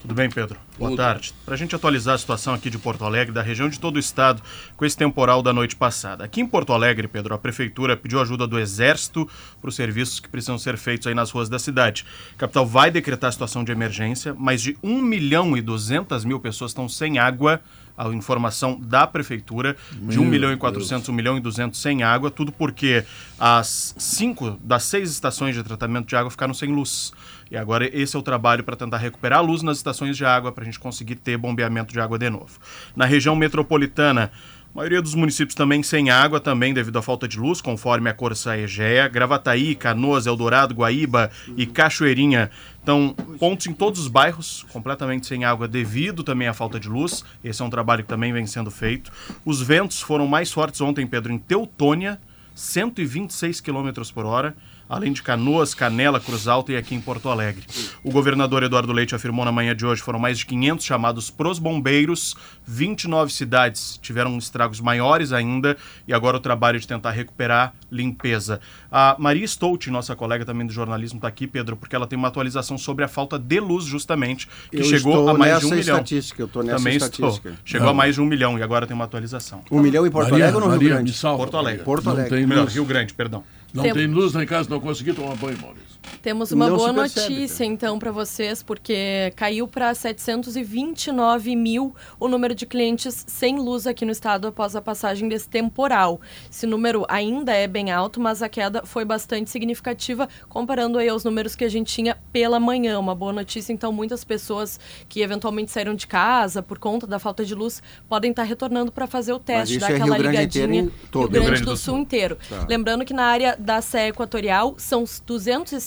Tudo 0.00 0.14
bem, 0.14 0.30
Pedro? 0.30 0.60
Boa 0.80 0.96
tarde. 0.96 1.34
Para 1.44 1.52
a 1.52 1.58
gente 1.58 1.76
atualizar 1.76 2.14
a 2.14 2.18
situação 2.18 2.54
aqui 2.54 2.70
de 2.70 2.78
Porto 2.78 3.04
Alegre, 3.04 3.34
da 3.34 3.42
região 3.42 3.68
de 3.68 3.78
todo 3.78 3.96
o 3.96 3.98
estado, 3.98 4.42
com 4.78 4.86
esse 4.86 4.96
temporal 4.96 5.42
da 5.42 5.52
noite 5.52 5.76
passada. 5.76 6.24
Aqui 6.24 6.40
em 6.40 6.46
Porto 6.46 6.72
Alegre, 6.72 7.06
Pedro, 7.06 7.34
a 7.34 7.38
prefeitura 7.38 7.98
pediu 7.98 8.18
ajuda 8.18 8.46
do 8.46 8.58
Exército 8.58 9.28
para 9.60 9.68
os 9.68 9.76
serviços 9.76 10.20
que 10.20 10.28
precisam 10.30 10.58
ser 10.58 10.78
feitos 10.78 11.06
aí 11.06 11.12
nas 11.12 11.30
ruas 11.30 11.50
da 11.50 11.58
cidade. 11.58 12.06
A 12.34 12.38
capital 12.38 12.64
vai 12.64 12.90
decretar 12.90 13.30
situação 13.30 13.62
de 13.62 13.70
emergência, 13.70 14.32
mais 14.32 14.62
de 14.62 14.74
1 14.82 15.02
milhão 15.02 15.54
e 15.54 15.60
200 15.60 16.24
mil 16.24 16.40
pessoas 16.40 16.70
estão 16.70 16.88
sem 16.88 17.18
água 17.18 17.60
a 18.08 18.14
informação 18.14 18.80
da 18.80 19.06
prefeitura 19.06 19.76
de 19.92 20.18
1 20.18 20.24
milhão 20.24 20.52
e 20.52 20.56
400, 20.56 21.08
1 21.08 21.12
milhão 21.12 21.36
e 21.36 21.40
200 21.40 21.78
sem 21.78 22.02
água, 22.02 22.30
tudo 22.30 22.50
porque 22.50 23.04
as 23.38 23.94
cinco 23.98 24.58
das 24.62 24.84
seis 24.84 25.10
estações 25.10 25.54
de 25.54 25.62
tratamento 25.62 26.08
de 26.08 26.16
água 26.16 26.30
ficaram 26.30 26.54
sem 26.54 26.72
luz. 26.72 27.12
E 27.50 27.56
agora 27.56 27.84
esse 27.92 28.16
é 28.16 28.18
o 28.18 28.22
trabalho 28.22 28.64
para 28.64 28.76
tentar 28.76 28.96
recuperar 28.96 29.40
a 29.40 29.42
luz 29.42 29.62
nas 29.62 29.76
estações 29.76 30.16
de 30.16 30.24
água 30.24 30.50
para 30.50 30.62
a 30.62 30.64
gente 30.64 30.78
conseguir 30.78 31.16
ter 31.16 31.36
bombeamento 31.36 31.92
de 31.92 32.00
água 32.00 32.18
de 32.18 32.30
novo. 32.30 32.58
Na 32.96 33.04
região 33.04 33.36
metropolitana, 33.36 34.30
a 34.72 34.78
maioria 34.78 35.02
dos 35.02 35.14
municípios 35.14 35.54
também 35.54 35.82
sem 35.82 36.10
água, 36.10 36.40
também 36.40 36.72
devido 36.72 36.98
à 36.98 37.02
falta 37.02 37.26
de 37.26 37.38
luz, 37.38 37.60
conforme 37.60 38.08
a 38.08 38.14
Corsa 38.14 38.56
Egea. 38.56 39.08
Gravataí, 39.08 39.74
Canoas, 39.74 40.26
Eldorado, 40.26 40.74
Guaíba 40.74 41.30
e 41.56 41.66
Cachoeirinha 41.66 42.50
então, 42.82 43.14
pontos 43.38 43.66
em 43.66 43.74
todos 43.74 44.00
os 44.00 44.08
bairros 44.08 44.64
completamente 44.72 45.26
sem 45.26 45.44
água 45.44 45.68
devido 45.68 46.24
também 46.24 46.48
à 46.48 46.54
falta 46.54 46.80
de 46.80 46.88
luz. 46.88 47.24
Esse 47.44 47.60
é 47.60 47.64
um 47.64 47.70
trabalho 47.70 48.02
que 48.02 48.08
também 48.08 48.32
vem 48.32 48.46
sendo 48.46 48.70
feito. 48.70 49.12
Os 49.44 49.60
ventos 49.60 50.00
foram 50.00 50.26
mais 50.26 50.50
fortes 50.50 50.80
ontem, 50.80 51.06
Pedro, 51.06 51.32
em 51.32 51.38
Teutônia, 51.38 52.18
126 52.54 53.60
km 53.60 53.90
por 54.14 54.24
hora 54.24 54.56
além 54.90 55.12
de 55.12 55.22
Canoas, 55.22 55.72
Canela, 55.72 56.18
Cruz 56.18 56.48
Alta 56.48 56.72
e 56.72 56.76
aqui 56.76 56.96
em 56.96 57.00
Porto 57.00 57.28
Alegre. 57.28 57.64
O 58.02 58.10
governador 58.10 58.64
Eduardo 58.64 58.92
Leite 58.92 59.14
afirmou 59.14 59.44
na 59.44 59.52
manhã 59.52 59.74
de 59.74 59.86
hoje 59.86 60.02
foram 60.02 60.18
mais 60.18 60.36
de 60.38 60.46
500 60.46 60.84
chamados 60.84 61.30
pros 61.30 61.60
bombeiros, 61.60 62.34
29 62.66 63.32
cidades 63.32 63.98
tiveram 64.02 64.36
estragos 64.36 64.80
maiores 64.80 65.32
ainda 65.32 65.76
e 66.08 66.12
agora 66.12 66.36
o 66.36 66.40
trabalho 66.40 66.80
de 66.80 66.88
tentar 66.88 67.12
recuperar 67.12 67.72
limpeza. 67.90 68.60
A 68.90 69.14
Maria 69.18 69.46
Stout, 69.46 69.88
nossa 69.90 70.16
colega 70.16 70.44
também 70.44 70.66
do 70.66 70.72
jornalismo, 70.72 71.18
está 71.18 71.28
aqui, 71.28 71.46
Pedro, 71.46 71.76
porque 71.76 71.94
ela 71.94 72.06
tem 72.06 72.18
uma 72.18 72.28
atualização 72.28 72.76
sobre 72.76 73.04
a 73.04 73.08
falta 73.08 73.38
de 73.38 73.60
luz 73.60 73.84
justamente, 73.84 74.48
que 74.70 74.78
Eu 74.78 74.84
chegou 74.84 75.28
a 75.28 75.34
mais 75.34 75.60
de 75.60 75.66
um 75.66 75.70
milhão. 75.70 75.80
estatística, 75.96 76.42
eu 76.42 76.46
estou 76.46 76.62
nessa 76.64 76.78
Também 76.78 76.96
estatística. 76.96 77.48
estou. 77.50 77.64
Chegou 77.64 77.88
a 77.88 77.94
mais 77.94 78.16
de 78.16 78.20
um 78.20 78.26
milhão 78.26 78.58
e 78.58 78.62
agora 78.62 78.86
tem 78.86 78.94
uma 78.94 79.04
atualização. 79.04 79.62
Um 79.70 79.80
milhão 79.80 80.04
em 80.06 80.10
Porto 80.10 80.30
Maria, 80.30 80.46
Alegre 80.46 80.54
ou 80.56 80.60
no 80.62 80.66
Rio 80.72 80.76
Maria, 80.82 80.94
Grande? 80.96 81.10
me 81.12 81.16
salva, 81.16 81.38
Porto 81.38 81.56
Alegre. 81.56 81.84
Porto 81.84 82.04
Não 82.06 82.12
Alegre. 82.12 82.36
tem 82.38 82.46
Melhor, 82.46 82.66
Rio 82.66 82.84
Grande, 82.84 83.14
perdão. 83.14 83.44
Não 83.74 83.82
Tem- 83.84 83.92
tem 83.94 84.06
luz 84.06 84.32
lá 84.32 84.42
em 84.42 84.46
casa, 84.46 84.68
não 84.68 84.80
consegui 84.80 85.12
tomar 85.12 85.34
banho, 85.36 85.58
Maurício. 85.60 85.88
Temos 86.22 86.52
uma 86.52 86.68
Não 86.68 86.76
boa 86.76 86.92
percebe, 86.92 87.34
notícia, 87.34 87.64
então, 87.64 87.98
para 87.98 88.10
vocês, 88.12 88.62
porque 88.62 89.32
caiu 89.36 89.66
para 89.66 89.94
729 89.94 91.56
mil 91.56 91.94
o 92.18 92.28
número 92.28 92.54
de 92.54 92.66
clientes 92.66 93.24
sem 93.26 93.58
luz 93.58 93.86
aqui 93.86 94.04
no 94.04 94.12
estado 94.12 94.46
após 94.48 94.76
a 94.76 94.82
passagem 94.82 95.28
desse 95.28 95.48
temporal. 95.48 96.20
Esse 96.50 96.66
número 96.66 97.06
ainda 97.08 97.52
é 97.52 97.66
bem 97.66 97.90
alto, 97.90 98.20
mas 98.20 98.42
a 98.42 98.48
queda 98.48 98.82
foi 98.84 99.04
bastante 99.04 99.50
significativa, 99.50 100.28
comparando 100.48 100.98
aí 100.98 101.08
aos 101.08 101.24
números 101.24 101.54
que 101.54 101.64
a 101.64 101.68
gente 101.68 101.92
tinha 101.92 102.16
pela 102.32 102.60
manhã. 102.60 102.98
Uma 102.98 103.14
boa 103.14 103.32
notícia, 103.32 103.72
então, 103.72 103.92
muitas 103.92 104.24
pessoas 104.24 104.78
que 105.08 105.20
eventualmente 105.22 105.70
saíram 105.70 105.94
de 105.94 106.06
casa 106.06 106.62
por 106.62 106.78
conta 106.78 107.06
da 107.06 107.18
falta 107.18 107.44
de 107.44 107.54
luz 107.54 107.82
podem 108.08 108.30
estar 108.30 108.42
retornando 108.42 108.92
para 108.92 109.06
fazer 109.06 109.32
o 109.32 109.38
teste, 109.38 109.78
dar 109.78 109.92
é 109.92 109.94
aquela 109.94 110.18
Grande 110.18 110.36
ligadinha. 110.36 110.90
todo. 111.10 111.32
Rio 111.32 111.44
Grande 111.44 111.62
do 111.62 111.76
Sul 111.76 111.98
inteiro. 111.98 112.36
Tá. 112.48 112.66
Lembrando 112.68 113.04
que 113.04 113.14
na 113.14 113.24
área 113.24 113.56
da 113.58 113.80
Sé 113.80 114.08
Equatorial 114.08 114.74
são 114.78 115.06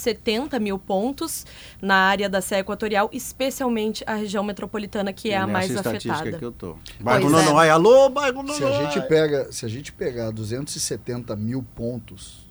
270 0.04 0.60
mil 0.60 0.78
pontos 0.78 1.46
na 1.82 1.96
área 1.96 2.30
da 2.30 2.42
Sé 2.42 2.60
Equatorial, 2.60 3.10
especialmente 3.14 4.04
a 4.06 4.16
região 4.16 4.44
metropolitana, 4.44 5.14
que 5.14 5.32
é 5.32 5.38
a 5.38 5.48
Nessa 5.48 5.52
mais 5.54 5.78
afetada. 5.78 6.38
que 6.38 6.46
eu 6.46 6.52
tô. 6.52 6.76
Bairro 7.00 7.30
é. 7.64 7.70
Alô, 7.70 8.10
bairro 8.10 8.54
Se 8.54 8.64
a 8.64 8.70
Nonoai. 8.70 8.92
gente 8.92 9.08
pega, 9.08 9.52
se 9.52 9.66
a 9.66 9.70
gente 9.70 9.92
pegar 9.92 10.32
270 10.32 11.36
mil 11.36 11.64
pontos 11.76 12.44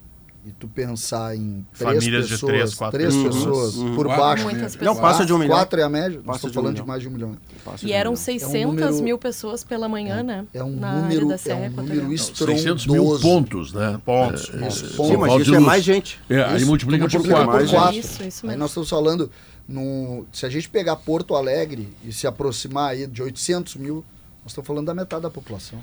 e 0.44 0.50
tu 0.50 0.66
pensar 0.66 1.36
em 1.36 1.64
três 1.76 1.94
Famílias 1.94 2.26
de 2.26 2.32
pessoas, 2.32 2.52
três, 2.52 2.74
quatro 2.74 2.98
três 2.98 3.14
pessoas. 3.14 3.36
pessoas 3.36 3.74
por 3.94 4.06
Quatro. 4.06 4.22
baixo, 4.22 4.42
Muitas 4.44 4.72
Não, 4.74 4.78
pessoas. 4.80 4.98
passa 5.00 5.24
de 5.24 5.32
um 5.32 5.38
milhão. 5.38 5.56
quatro 5.56 5.80
é 5.80 5.82
a 5.84 5.88
média, 5.88 6.16
nós 6.18 6.26
Passa 6.26 6.36
estamos 6.48 6.52
de 6.52 6.58
um 6.58 6.62
falando 6.62 6.76
de 6.76 6.82
mais 6.88 7.02
de 7.02 7.08
um 7.08 7.10
milhão. 7.12 7.36
Passa 7.64 7.84
E 7.84 7.86
de 7.86 7.92
eram 7.92 8.10
milhão. 8.10 8.24
600 8.24 8.74
número- 8.74 9.02
mil 9.04 9.18
pessoas 9.18 9.62
pela 9.62 9.88
manhã, 9.88 10.22
né? 10.24 10.44
É 10.52 10.64
um 10.64 10.70
na 10.76 10.88
área 10.88 11.02
número, 11.02 11.28
da 11.28 11.34
é 11.34 11.38
Sé 11.38 11.54
um 11.54 11.70
número 11.70 12.18
600 12.18 12.86
mil 12.88 13.02
estrondoso. 13.14 13.22
pontos, 13.22 13.72
né? 13.72 14.00
Pontos, 14.04 14.48
É, 14.52 14.58
pontos. 14.58 14.82
é, 14.82 14.86
Sim, 14.88 14.96
por 14.96 15.18
mas 15.18 15.32
isso 15.42 15.50
de 15.50 15.56
é 15.56 15.60
mais 15.60 15.84
gente. 15.84 16.20
É, 16.28 16.42
aí 16.42 16.56
Isso, 16.56 16.66
multiplica 16.66 17.04
por 17.04 17.12
multiplica 17.12 17.34
4. 17.44 17.52
mais 17.52 17.70
por 17.70 17.76
quatro. 17.78 17.98
Isso, 18.00 18.22
isso 18.24 18.40
Aí 18.46 18.48
mesmo. 18.48 18.58
nós 18.58 18.70
estamos 18.70 18.90
falando, 18.90 19.30
no, 19.68 20.26
se 20.32 20.44
a 20.44 20.48
gente 20.50 20.68
pegar 20.68 20.96
Porto 20.96 21.36
Alegre 21.36 21.88
e 22.04 22.12
se 22.12 22.26
aproximar 22.26 22.90
aí 22.90 23.06
de 23.06 23.22
800 23.22 23.76
mil, 23.76 24.04
nós 24.42 24.50
estamos 24.50 24.66
falando 24.66 24.86
da 24.86 24.94
metade 24.94 25.22
da 25.22 25.30
população. 25.30 25.78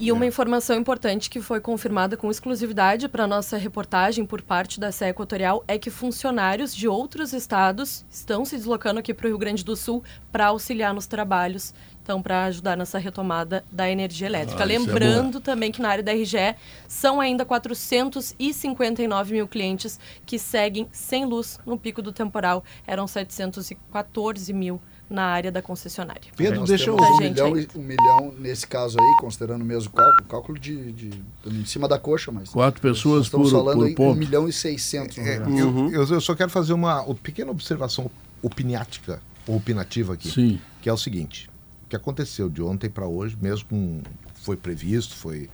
E 0.00 0.12
uma 0.12 0.24
informação 0.24 0.76
importante 0.76 1.28
que 1.28 1.40
foi 1.40 1.60
confirmada 1.60 2.16
com 2.16 2.30
exclusividade 2.30 3.08
para 3.08 3.26
nossa 3.26 3.56
reportagem 3.56 4.24
por 4.24 4.40
parte 4.40 4.78
da 4.78 4.92
Sé 4.92 5.08
Equatorial 5.08 5.64
é 5.66 5.76
que 5.76 5.90
funcionários 5.90 6.72
de 6.72 6.86
outros 6.86 7.32
estados 7.32 8.06
estão 8.08 8.44
se 8.44 8.56
deslocando 8.56 9.00
aqui 9.00 9.12
para 9.12 9.26
o 9.26 9.28
Rio 9.30 9.38
Grande 9.38 9.64
do 9.64 9.74
Sul 9.74 10.04
para 10.30 10.46
auxiliar 10.46 10.94
nos 10.94 11.08
trabalhos, 11.08 11.74
então 12.00 12.22
para 12.22 12.44
ajudar 12.44 12.76
nessa 12.76 12.96
retomada 12.96 13.64
da 13.72 13.90
energia 13.90 14.28
elétrica. 14.28 14.62
Ah, 14.62 14.66
é 14.66 14.78
Lembrando 14.78 15.40
também 15.40 15.72
que 15.72 15.82
na 15.82 15.88
área 15.88 16.04
da 16.04 16.12
RGE 16.12 16.54
são 16.86 17.20
ainda 17.20 17.44
459 17.44 19.34
mil 19.34 19.48
clientes 19.48 19.98
que 20.24 20.38
seguem 20.38 20.86
sem 20.92 21.24
luz 21.24 21.58
no 21.66 21.76
pico 21.76 22.00
do 22.00 22.12
temporal. 22.12 22.62
Eram 22.86 23.08
714 23.08 24.52
mil 24.52 24.80
na 25.08 25.24
área 25.24 25.50
da 25.50 25.62
concessionária. 25.62 26.30
Pedro, 26.36 26.60
Nós 26.60 26.68
deixa 26.68 26.90
eu. 26.90 26.96
um 26.96 27.16
milhão, 27.18 27.54
aí. 27.54 27.68
um 27.74 27.82
milhão 27.82 28.34
nesse 28.38 28.66
caso 28.66 28.98
aí, 29.00 29.16
considerando 29.20 29.62
o 29.62 29.64
mesmo 29.64 29.90
cálculo, 29.92 30.28
cálculo 30.28 30.58
de, 30.58 30.92
de, 30.92 31.10
em 31.46 31.64
cima 31.64 31.88
da 31.88 31.98
coxa, 31.98 32.30
mas 32.30 32.50
Quatro 32.50 32.80
pessoas 32.82 33.28
por, 33.28 33.42
estamos 33.42 33.50
falando 33.52 33.78
por 33.78 33.88
em 33.88 33.92
um 33.92 33.94
ponto. 33.94 34.18
milhão 34.18 34.46
e 34.48 34.52
seiscentos. 34.52 35.16
no 35.16 35.22
É, 35.26 35.36
Grande. 35.38 35.58
eu, 35.94 36.06
eu- 36.06 36.20
só 36.20 36.34
quero 36.34 36.50
fazer 36.50 36.72
uma 36.74 37.02
o- 37.08 37.14
pequena 37.14 37.50
observação 37.50 38.10
opiniática 38.42 39.20
ou 39.46 39.56
opinativa 39.56 40.12
aqui. 40.14 40.30
Sim. 40.30 40.60
Que 40.82 40.88
é 40.88 40.92
o 40.92 40.96
seguinte: 40.98 41.48
o 41.84 41.88
que 41.88 41.96
aconteceu 41.96 42.48
de 42.48 42.62
ontem 42.62 42.88
para 42.90 43.06
hoje, 43.06 43.36
mesmo 43.40 43.66
com. 43.68 44.02
Foi 44.34 44.56
previsto, 44.56 45.14
foi. 45.16 45.48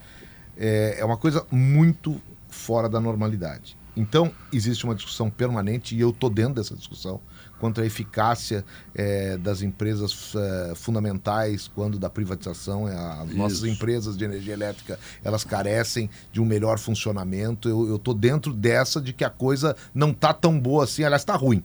É, 0.56 0.96
é 0.98 1.04
uma 1.04 1.16
coisa 1.16 1.44
muito 1.50 2.20
fora 2.48 2.88
da 2.88 3.00
normalidade. 3.00 3.76
Então, 3.96 4.32
existe 4.52 4.84
uma 4.84 4.94
discussão 4.94 5.30
permanente, 5.30 5.94
e 5.96 6.00
eu 6.00 6.10
estou 6.10 6.28
dentro 6.28 6.54
dessa 6.54 6.74
discussão, 6.76 7.20
quanto 7.58 7.80
à 7.80 7.86
eficácia 7.86 8.64
é, 8.94 9.36
das 9.36 9.62
empresas 9.62 10.34
é, 10.34 10.74
fundamentais, 10.74 11.70
quando 11.74 11.98
da 11.98 12.10
privatização, 12.10 12.88
é, 12.88 12.94
as 12.94 13.34
nossas 13.34 13.58
Isso. 13.58 13.68
empresas 13.68 14.16
de 14.16 14.24
energia 14.24 14.52
elétrica, 14.52 14.98
elas 15.22 15.44
carecem 15.44 16.10
de 16.32 16.40
um 16.40 16.44
melhor 16.44 16.78
funcionamento. 16.78 17.68
Eu 17.68 17.96
estou 17.96 18.14
dentro 18.14 18.52
dessa 18.52 19.00
de 19.00 19.12
que 19.12 19.24
a 19.24 19.30
coisa 19.30 19.76
não 19.94 20.10
está 20.10 20.32
tão 20.32 20.58
boa 20.58 20.84
assim, 20.84 21.04
aliás, 21.04 21.22
está 21.22 21.34
ruim. 21.34 21.62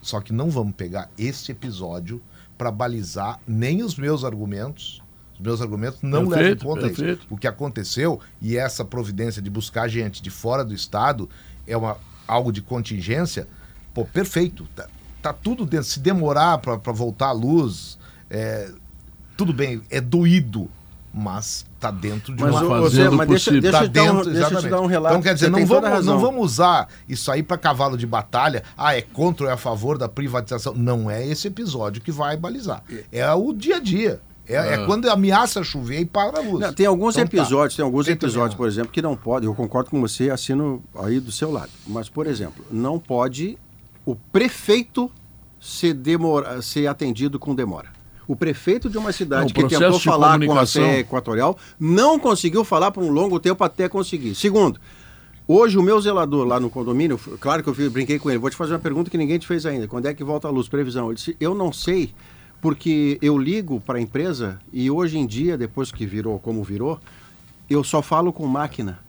Só 0.00 0.20
que 0.20 0.32
não 0.32 0.50
vamos 0.50 0.74
pegar 0.74 1.08
esse 1.16 1.52
episódio 1.52 2.20
para 2.58 2.70
balizar 2.70 3.40
nem 3.46 3.82
os 3.82 3.96
meus 3.96 4.24
argumentos. 4.24 5.02
Os 5.34 5.40
meus 5.40 5.60
argumentos 5.60 6.00
não 6.02 6.28
levam 6.28 6.32
em 6.32 6.38
Perfeito, 6.38 6.64
conta 6.64 6.86
isso. 6.86 6.96
perfeito. 6.96 7.26
O 7.30 7.36
que 7.36 7.46
aconteceu 7.46 8.20
e 8.40 8.56
essa 8.56 8.84
providência 8.84 9.40
de 9.40 9.50
buscar 9.50 9.88
gente 9.88 10.22
de 10.22 10.30
fora 10.30 10.64
do 10.64 10.74
estado 10.74 11.28
é 11.66 11.76
uma, 11.76 11.96
algo 12.26 12.52
de 12.52 12.60
contingência, 12.60 13.48
pô, 13.94 14.04
perfeito. 14.04 14.66
Tá, 14.74 14.88
tá 15.20 15.32
tudo 15.32 15.64
dentro. 15.64 15.86
Se 15.86 16.00
demorar 16.00 16.58
para 16.58 16.92
voltar 16.92 17.28
à 17.28 17.32
luz, 17.32 17.98
é, 18.30 18.70
tudo 19.36 19.52
bem, 19.52 19.82
é 19.90 20.00
doído, 20.00 20.68
mas 21.12 21.66
tá 21.78 21.90
dentro 21.90 22.34
de 22.34 22.42
Mas, 22.42 22.54
uma 22.54 22.80
fazendo 22.82 22.90
Zé, 22.90 23.10
mas 23.10 23.28
deixa, 23.28 23.50
deixa, 23.50 23.70
Tá 23.70 23.84
eu 23.84 23.88
te 23.88 23.92
dar 23.92 24.02
um, 24.02 24.16
dentro, 24.16 24.32
deixa 24.32 24.54
eu 24.54 24.60
te 24.60 24.68
dar 24.68 24.80
um 24.80 24.86
relato. 24.86 25.14
Então, 25.14 25.22
quer 25.22 25.34
dizer, 25.34 25.50
não 25.50 25.62
a 25.62 25.64
vamos, 25.64 26.06
não 26.06 26.18
vamos 26.18 26.44
usar 26.44 26.88
isso 27.08 27.30
aí 27.30 27.42
para 27.42 27.58
cavalo 27.58 27.96
de 27.96 28.06
batalha. 28.06 28.62
Ah, 28.76 28.96
é 28.96 29.02
contra 29.02 29.46
ou 29.46 29.50
é 29.50 29.54
a 29.54 29.56
favor 29.56 29.98
da 29.98 30.08
privatização. 30.08 30.74
Não 30.74 31.10
é 31.10 31.26
esse 31.26 31.48
episódio 31.48 32.00
que 32.00 32.10
vai 32.10 32.36
balizar. 32.36 32.82
É 33.10 33.30
o 33.32 33.52
dia 33.52 33.76
a 33.76 33.80
dia. 33.80 34.20
É, 34.46 34.74
é 34.74 34.86
quando 34.86 35.08
ameaça 35.08 35.62
chover 35.62 36.00
e 36.00 36.04
para 36.04 36.38
a 36.38 36.42
luz. 36.42 36.60
Não, 36.60 36.72
tem 36.72 36.86
alguns 36.86 37.16
Então 37.16 37.28
tá. 37.28 37.36
episódios, 37.36 37.76
tem 37.76 37.84
alguns 37.84 38.08
episódios, 38.08 38.54
por 38.54 38.66
exemplo, 38.66 38.90
que 38.90 39.00
não 39.00 39.16
pode. 39.16 39.46
Eu 39.46 39.54
concordo 39.54 39.90
com 39.90 40.00
você, 40.00 40.30
assino 40.30 40.82
aí 40.96 41.20
do 41.20 41.30
seu 41.30 41.50
lado. 41.50 41.70
Mas, 41.86 42.08
por 42.08 42.26
exemplo, 42.26 42.64
não 42.70 42.98
pode 42.98 43.58
o 44.04 44.14
prefeito 44.14 45.10
ser, 45.60 45.94
demora, 45.94 46.60
ser 46.60 46.86
atendido 46.86 47.38
com 47.38 47.54
demora. 47.54 47.90
O 48.26 48.36
prefeito 48.36 48.88
de 48.88 48.98
uma 48.98 49.06
Não, 49.06 49.12
cidade 49.12 49.52
o 49.52 49.54
que 49.54 49.66
tentou 49.66 49.98
falar 49.98 50.38
com 50.44 50.58
a 50.58 50.66
CE 50.66 50.80
Equatorial 50.80 51.58
não 51.78 52.18
conseguiu 52.18 52.64
falar 52.64 52.90
por 52.90 53.02
um 53.02 53.10
longo 53.10 53.38
tempo 53.38 53.62
até 53.62 53.88
conseguir. 53.88 54.34
Segundo, 54.34 54.80
hoje 55.46 55.76
o 55.76 55.82
meu 55.82 56.00
zelador 56.00 56.46
lá 56.46 56.58
no 56.58 56.70
condomínio, 56.70 57.18
claro 57.40 57.62
que 57.62 57.68
eu 57.68 57.90
brinquei 57.90 58.18
com 58.18 58.30
ele, 58.30 58.38
vou 58.38 58.48
te 58.48 58.56
fazer 58.56 58.72
uma 58.72 58.78
pergunta 58.78 59.10
que 59.10 59.18
ninguém 59.18 59.38
te 59.38 59.46
fez 59.46 59.66
ainda. 59.66 59.88
Quando 59.88 60.06
é 60.06 60.14
que 60.14 60.24
volta 60.24 60.48
a 60.48 60.50
luz? 60.50 60.68
Previsão. 60.68 61.06
Ele 61.08 61.16
disse, 61.16 61.36
eu 61.40 61.54
não 61.54 61.72
sei, 61.72 62.12
porque 62.60 63.18
eu 63.20 63.36
ligo 63.36 63.80
para 63.80 63.98
a 63.98 64.00
empresa 64.00 64.60
e 64.72 64.90
hoje 64.90 65.18
em 65.18 65.26
dia, 65.26 65.58
depois 65.58 65.90
que 65.90 66.06
virou 66.06 66.38
como 66.38 66.62
virou, 66.62 66.98
eu 67.68 67.82
só 67.82 68.00
falo 68.00 68.32
com 68.32 68.46
máquina. 68.46 69.00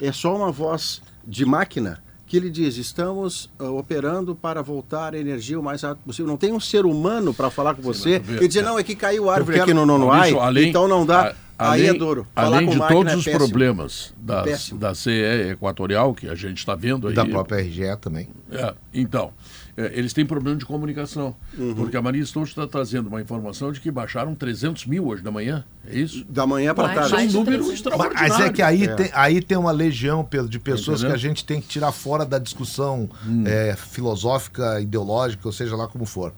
É 0.00 0.10
só 0.10 0.34
uma 0.34 0.50
voz 0.50 1.02
de 1.24 1.44
máquina 1.44 2.02
que 2.32 2.36
ele 2.38 2.48
diz: 2.48 2.78
estamos 2.78 3.50
ah, 3.58 3.64
operando 3.64 4.34
para 4.34 4.62
voltar 4.62 5.12
a 5.14 5.18
energia 5.18 5.60
o 5.60 5.62
mais 5.62 5.82
rápido 5.82 6.02
possível. 6.06 6.26
Não 6.26 6.38
tem 6.38 6.50
um 6.50 6.58
ser 6.58 6.86
humano 6.86 7.34
para 7.34 7.50
falar 7.50 7.74
com 7.74 7.82
você 7.82 8.22
e 8.40 8.48
dizer: 8.48 8.62
não, 8.62 8.78
é 8.78 8.82
que 8.82 8.94
caiu 8.96 9.28
árvore 9.28 9.58
Eu 9.58 9.60
quero- 9.66 9.70
aqui 9.70 9.74
no 9.74 9.84
nono 9.84 10.06
Maurício, 10.06 10.40
ai, 10.40 10.46
além- 10.46 10.68
então 10.70 10.88
não 10.88 11.04
dá. 11.04 11.34
a- 11.58 11.72
aí 11.72 11.82
é 11.84 11.88
além- 11.88 11.98
duro. 11.98 12.26
Falar 12.34 12.56
Além 12.56 12.66
com 12.68 12.72
de 12.78 12.88
todos 12.88 13.12
é 13.12 13.16
os 13.16 13.24
problemas 13.28 14.14
das, 14.16 14.44
Péssimo. 14.44 14.80
da 14.80 14.94
CE 14.94 15.50
Equatorial, 15.50 16.14
que 16.14 16.26
a 16.26 16.34
gente 16.34 16.56
está 16.56 16.74
vendo 16.74 17.06
aí. 17.06 17.12
Da 17.14 17.26
própria 17.26 17.58
RGE 17.60 17.94
também. 18.00 18.28
É, 18.50 18.72
então, 18.94 19.30
é, 19.76 19.90
eles 19.94 20.12
têm 20.12 20.24
problema 20.26 20.56
de 20.58 20.64
comunicação. 20.66 21.34
Uhum. 21.58 21.74
Porque 21.74 21.96
a 21.96 22.02
Maria 22.02 22.24
Stouch 22.24 22.50
está 22.50 22.66
trazendo 22.66 23.08
uma 23.08 23.20
informação 23.22 23.72
de 23.72 23.80
que 23.80 23.90
baixaram 23.90 24.34
300 24.34 24.86
mil 24.86 25.06
hoje 25.06 25.22
da 25.22 25.30
manhã. 25.30 25.64
É 25.88 25.98
isso? 25.98 26.24
Da 26.28 26.46
manhã 26.46 26.74
para 26.74 26.88
tarde. 26.94 27.06
Isso 27.08 27.16
é 27.16 27.40
um 27.40 27.44
número 27.44 27.64
300. 27.64 27.72
extraordinário. 27.74 28.28
Mas 28.34 28.40
é 28.46 28.52
que 28.52 28.62
aí, 28.62 28.84
É. 28.84 28.94
Tem, 28.94 29.10
aí 29.14 29.40
tem 29.40 29.56
uma 29.58 29.72
legião, 29.72 30.24
Pedro, 30.24 30.48
de 30.48 30.58
pessoas 30.58 31.00
que 31.00 31.06
Entendeu? 31.06 31.14
a 31.14 31.18
gente 31.18 31.44
tem 31.44 31.60
que 31.60 31.68
tirar 31.68 31.90
fora 31.92 32.24
da 32.26 32.38
discussão 32.38 33.08
Hum. 33.26 33.44
é, 33.46 33.74
filosófica, 33.76 34.80
ideológica, 34.80 35.46
ou 35.48 35.52
seja 35.52 35.74
lá 35.76 35.88
como 35.88 36.04
for. 36.04 36.32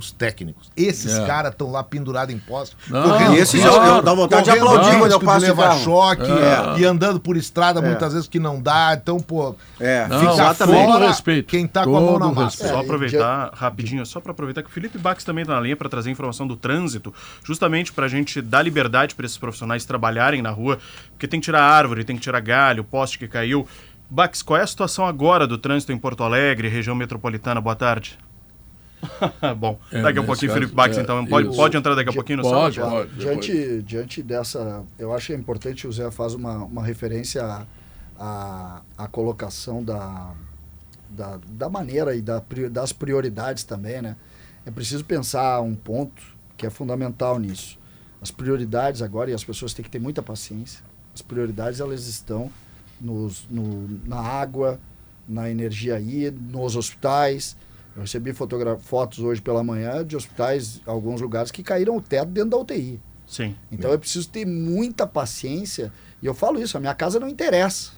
Os 0.00 0.10
técnicos. 0.12 0.70
Esses 0.74 1.18
É. 1.18 1.26
caras 1.26 1.52
estão 1.52 1.70
lá 1.70 1.84
pendurados 1.84 2.34
em 2.34 2.38
postos. 2.38 2.74
Não, 2.88 3.02
correndo 3.02 3.34
esses 3.36 3.62
risco- 3.62 3.76
eu- 3.76 4.00
dá 4.00 4.14
vontade 4.14 4.44
de 4.44 4.50
aplaudir 4.50 4.98
quando 4.98 5.12
eu 5.12 5.20
passo 5.20 5.44
levar 5.44 5.76
choque 5.80 6.22
É. 6.22 6.78
e 6.80 6.84
andando 6.86 7.20
por 7.20 7.36
estrada 7.36 7.80
É. 7.80 7.82
muitas 7.82 8.14
vezes 8.14 8.26
que 8.26 8.38
não 8.38 8.60
dá. 8.62 8.96
Então, 9.00 9.20
pô, 9.20 9.54
É, 9.78 10.06
Não, 10.08 10.20
fica 10.20 10.32
exatamente. 10.32 10.78
todo 10.78 10.92
fora 10.92 11.08
respeito. 11.08 11.46
quem 11.46 11.66
tá 11.66 11.84
com 11.84 11.96
a 11.96 12.00
mão 12.00 12.18
na 12.18 12.26
Todo 12.26 12.34
massa. 12.34 12.68
Só 12.68 12.76
É, 12.76 12.80
aproveitar 12.80 13.50
rapidinho, 13.52 14.06
só 14.06 14.20
para 14.20 14.32
aproveitar 14.32 14.62
que 14.62 14.68
o 14.70 14.72
Felipe 14.72 14.96
Bax 14.96 15.22
também 15.22 15.42
está 15.42 15.54
na 15.54 15.60
linha 15.60 15.76
para 15.76 15.88
trazer 15.90 16.10
informação 16.10 16.46
do 16.46 16.56
trânsito, 16.56 17.12
justamente 17.44 17.92
para 17.92 18.06
a 18.06 18.08
gente 18.08 18.40
dar 18.40 18.62
liberdade 18.62 19.14
para 19.14 19.26
esses 19.26 19.36
profissionais 19.36 19.84
trabalharem 19.84 20.40
na 20.40 20.50
rua, 20.50 20.78
porque 21.12 21.28
tem 21.28 21.40
que 21.40 21.44
tirar 21.44 21.62
árvore, 21.62 22.04
tem 22.04 22.16
que 22.16 22.22
tirar 22.22 22.40
galho, 22.40 22.82
poste 22.84 23.18
que 23.18 23.28
caiu. 23.28 23.66
Bax, 24.12 24.42
qual 24.42 24.58
é 24.58 24.62
a 24.62 24.66
situação 24.66 25.06
agora 25.06 25.46
do 25.46 25.56
trânsito 25.56 25.92
em 25.92 25.98
Porto 25.98 26.24
Alegre, 26.24 26.68
região 26.68 26.96
metropolitana? 26.96 27.60
Boa 27.60 27.76
tarde. 27.76 28.18
Bom, 29.58 29.78
É, 29.90 30.02
daqui 30.02 30.18
a 30.18 30.22
pouquinho, 30.22 30.48
caso, 30.48 30.60
Felipe 30.60 30.74
Bax, 30.74 30.96
é, 30.96 31.00
então. 31.00 31.24
Pode, 31.26 31.48
isso. 31.48 31.56
pode 31.56 31.76
entrar 31.76 31.94
daqui 31.94 32.10
a 32.10 32.12
pouquinho 32.12 32.38
no 32.38 32.42
Pode, 32.42 32.76
sala? 32.76 32.90
pode. 32.90 33.08
depois. 33.10 33.46
Diante, 33.46 33.82
diante 33.82 34.22
dessa, 34.22 34.84
eu 34.98 35.14
acho 35.14 35.28
que 35.28 35.32
é 35.32 35.36
importante 35.36 35.86
o 35.86 35.92
Zé 35.92 36.10
faz 36.10 36.34
uma, 36.34 36.64
uma 36.64 36.84
referência 36.84 37.42
à, 37.44 37.66
à, 38.18 38.82
à 38.98 39.08
colocação 39.08 39.82
da, 39.82 40.32
da, 41.08 41.38
da 41.48 41.68
maneira 41.68 42.14
e 42.14 42.20
da, 42.20 42.42
das 42.70 42.92
prioridades 42.92 43.64
também, 43.64 44.02
né? 44.02 44.16
É 44.64 44.70
preciso 44.70 45.04
pensar 45.04 45.60
um 45.60 45.74
ponto 45.74 46.22
que 46.56 46.66
é 46.66 46.70
fundamental 46.70 47.38
nisso. 47.38 47.78
As 48.20 48.30
prioridades 48.30 49.00
agora, 49.00 49.30
e 49.30 49.34
as 49.34 49.42
pessoas 49.42 49.72
têm 49.72 49.82
que 49.82 49.90
ter 49.90 49.98
muita 49.98 50.22
paciência, 50.22 50.84
as 51.14 51.22
prioridades 51.22 51.80
elas 51.80 52.06
estão 52.06 52.50
nos, 53.00 53.46
no, 53.50 53.88
na 54.06 54.20
água, 54.20 54.78
na 55.26 55.48
energia 55.50 55.96
aí, 55.96 56.30
nos 56.30 56.76
hospitais. 56.76 57.56
Eu 57.94 58.02
recebi 58.02 58.32
fotos 58.80 59.18
hoje 59.18 59.40
pela 59.42 59.62
manhã 59.64 60.04
de 60.04 60.16
hospitais, 60.16 60.80
alguns 60.86 61.20
lugares 61.20 61.50
que 61.50 61.62
caíram 61.62 61.96
o 61.96 62.00
teto 62.00 62.28
dentro 62.28 62.50
da 62.50 62.56
UTI. 62.58 63.00
Sim. 63.26 63.54
Então 63.70 63.90
eu 63.90 63.98
preciso 63.98 64.28
ter 64.28 64.44
muita 64.44 65.06
paciência. 65.06 65.92
E 66.22 66.26
eu 66.26 66.34
falo 66.34 66.60
isso, 66.60 66.76
a 66.76 66.80
minha 66.80 66.94
casa 66.94 67.20
não 67.20 67.28
interessa. 67.28 67.92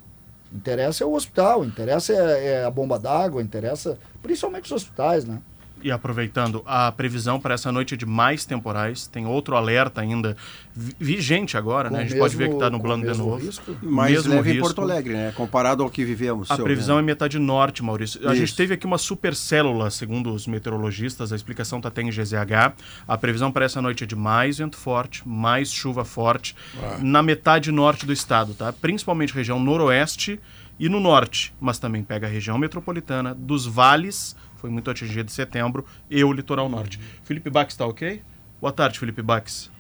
Interessa 0.53 1.03
é 1.03 1.07
o 1.07 1.15
hospital, 1.15 1.65
interessa 1.65 2.13
é, 2.13 2.47
é 2.47 2.65
a 2.65 2.71
bomba 2.71 2.99
d'água, 2.99 3.43
interessa 3.43 3.99
principalmente 4.23 4.67
os 4.67 4.73
hospitais, 4.73 5.25
né? 5.25 5.41
E 5.83 5.91
aproveitando, 5.91 6.63
a 6.65 6.93
previsão 6.93 7.41
para 7.41 7.55
essa 7.55 7.73
noite 7.73 7.95
é 7.95 7.97
de 7.97 8.07
mais 8.07 8.45
temporais. 8.45 9.07
Tem 9.07 9.27
outro 9.27 9.57
alerta 9.57 10.01
ainda 10.01 10.37
vi- 10.75 10.95
vigente 10.99 11.57
agora, 11.57 11.89
Com 11.89 11.97
né? 11.97 12.03
A 12.03 12.05
gente 12.07 12.17
o 12.17 12.19
pode 12.21 12.37
ver 12.37 12.45
que 12.45 12.51
mesmo- 12.51 12.59
está 12.65 12.71
nublando 12.71 13.03
de 13.03 13.09
mesmo 13.09 13.25
novo. 13.27 13.45
risco. 13.45 13.77
Mais 13.83 14.13
Mesmo 14.13 14.35
leve 14.35 14.51
em 14.51 14.53
risco. 14.55 14.67
Porto 14.69 14.81
Alegre, 14.83 15.13
né? 15.15 15.33
Comparado 15.35 15.83
ao 15.83 15.91
que 15.91 16.05
vivemos. 16.05 16.51
A 16.51 16.57
previsão 16.57 16.97
é 16.97 16.99
Renan. 16.99 17.07
metade 17.07 17.39
norte, 17.39 17.83
Maurício. 17.83 18.21
A 18.29 18.35
gente 18.35 18.45
Isso. 18.49 18.57
teve 18.57 18.75
aqui 18.75 18.87
uma 18.87 18.99
supercélula, 18.99 19.91
segundo 19.91 20.33
os 20.33 20.47
meteorologistas, 20.47 21.33
a 21.33 21.37
explicação 21.37 21.79
está 21.79 21.89
até 21.89 22.03
em 22.03 22.11
GZH. 22.11 22.75
A 23.09 23.19
previsão 23.19 23.51
para 23.51 23.65
essa 23.65 23.83
noite 23.83 24.05
é 24.05 24.07
de 24.07 24.15
mais 24.17 24.59
vento 24.59 24.77
forte, 24.77 25.27
mais 25.29 25.73
chuva 25.73 26.05
forte 26.05 26.55
na 27.01 27.23
metade 27.23 27.73
norte 27.73 28.07
do 28.07 28.13
estado, 28.13 28.55
tá? 28.55 28.73
Principalmente 28.73 29.33
região 29.35 29.59
noroeste 29.59 30.39
e 30.79 30.89
no 30.89 31.01
norte, 31.01 31.53
mas 31.61 31.79
também 31.79 32.03
pega 32.03 32.27
a 32.27 32.31
região 32.31 32.57
metropolitana, 32.59 33.35
dos 33.35 33.67
vales, 33.67 34.35
foi 34.63 34.71
muito 34.71 34.89
atingido 34.89 35.29
em 35.29 35.35
setembro, 35.35 35.85
e 36.09 36.23
o 36.23 36.33
litoral 36.33 36.69
norte. 36.69 36.99
Felipe 37.25 37.51
Bax 37.51 37.75
está 37.75 37.85
ok? 37.85 38.23
Boa 38.61 38.73
tarde, 38.73 38.97
Felipe 38.97 39.21
Bax. 39.21 39.73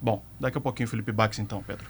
Bom, 0.00 0.22
daqui 0.38 0.58
a 0.58 0.60
pouquinho 0.60 0.86
Felipe 0.86 1.10
Bax 1.10 1.38
então, 1.38 1.62
Pedro. 1.62 1.86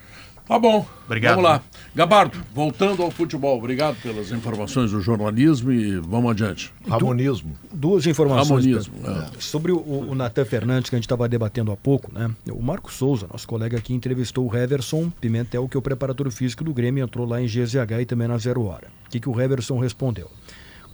Tá 0.49 0.59
bom. 0.59 0.87
Obrigado. 1.05 1.37
Vamos 1.37 1.51
lá. 1.51 1.63
Gabardo, 1.95 2.39
voltando 2.55 3.03
ao 3.03 3.11
futebol, 3.11 3.59
obrigado 3.59 3.97
pelas 4.03 4.31
informações 4.33 4.91
do 4.93 5.01
jornalismo 5.01 5.71
e 5.71 5.99
vamos 5.99 6.31
adiante. 6.31 6.73
Ramonismo. 6.89 7.53
Duas 7.73 8.07
informações. 8.07 8.65
Ramonismo, 8.65 8.95
Pedro. 8.95 9.23
é. 9.37 9.41
Sobre 9.41 9.73
o, 9.73 9.79
o 9.79 10.15
Natan 10.15 10.45
Fernandes, 10.47 10.89
que 10.89 10.97
a 10.97 10.99
gente 10.99 11.05
estava 11.05 11.29
debatendo 11.29 11.71
há 11.71 11.77
pouco, 11.77 12.11
né? 12.13 12.31
O 12.51 12.63
Marco 12.63 12.91
Souza, 12.91 13.27
nosso 13.31 13.47
colega 13.47 13.77
aqui, 13.77 13.93
entrevistou 13.93 14.51
o 14.51 14.57
Heverson 14.57 15.11
Pimentel, 15.21 15.69
que 15.69 15.77
é 15.77 15.79
o 15.79 15.83
preparador 15.83 16.31
físico 16.31 16.65
do 16.65 16.73
Grêmio, 16.73 17.05
entrou 17.05 17.27
lá 17.27 17.43
em 17.43 17.47
GZH 17.47 18.01
e 18.01 18.07
também 18.07 18.27
na 18.27 18.39
Zero 18.39 18.65
Hora. 18.65 18.87
O 19.07 19.11
que, 19.11 19.21
que 19.21 19.29
o 19.29 19.39
Heverson 19.39 19.79
respondeu? 19.79 20.31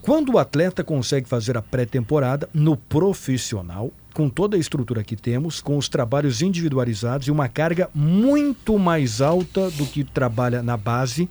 Quando 0.03 0.35
o 0.35 0.39
atleta 0.39 0.83
consegue 0.85 1.29
fazer 1.29 1.57
a 1.57 1.63
pré-temporada 1.63 2.49
no 2.53 2.77
profissional, 2.77 3.91
com 4.15 4.29
toda 4.31 4.57
a 4.57 4.61
estrutura 4.61 5.03
que 5.05 5.17
temos, 5.17 5.61
com 5.61 5.77
os 5.77 5.89
trabalhos 5.89 6.41
individualizados 6.41 7.27
e 7.27 7.31
uma 7.31 7.49
carga 7.49 7.91
muito 7.95 8.79
mais 8.79 9.21
alta 9.21 9.71
do 9.73 9.85
que 9.85 10.05
trabalha 10.05 10.63
na 10.63 10.77
base, 10.77 11.29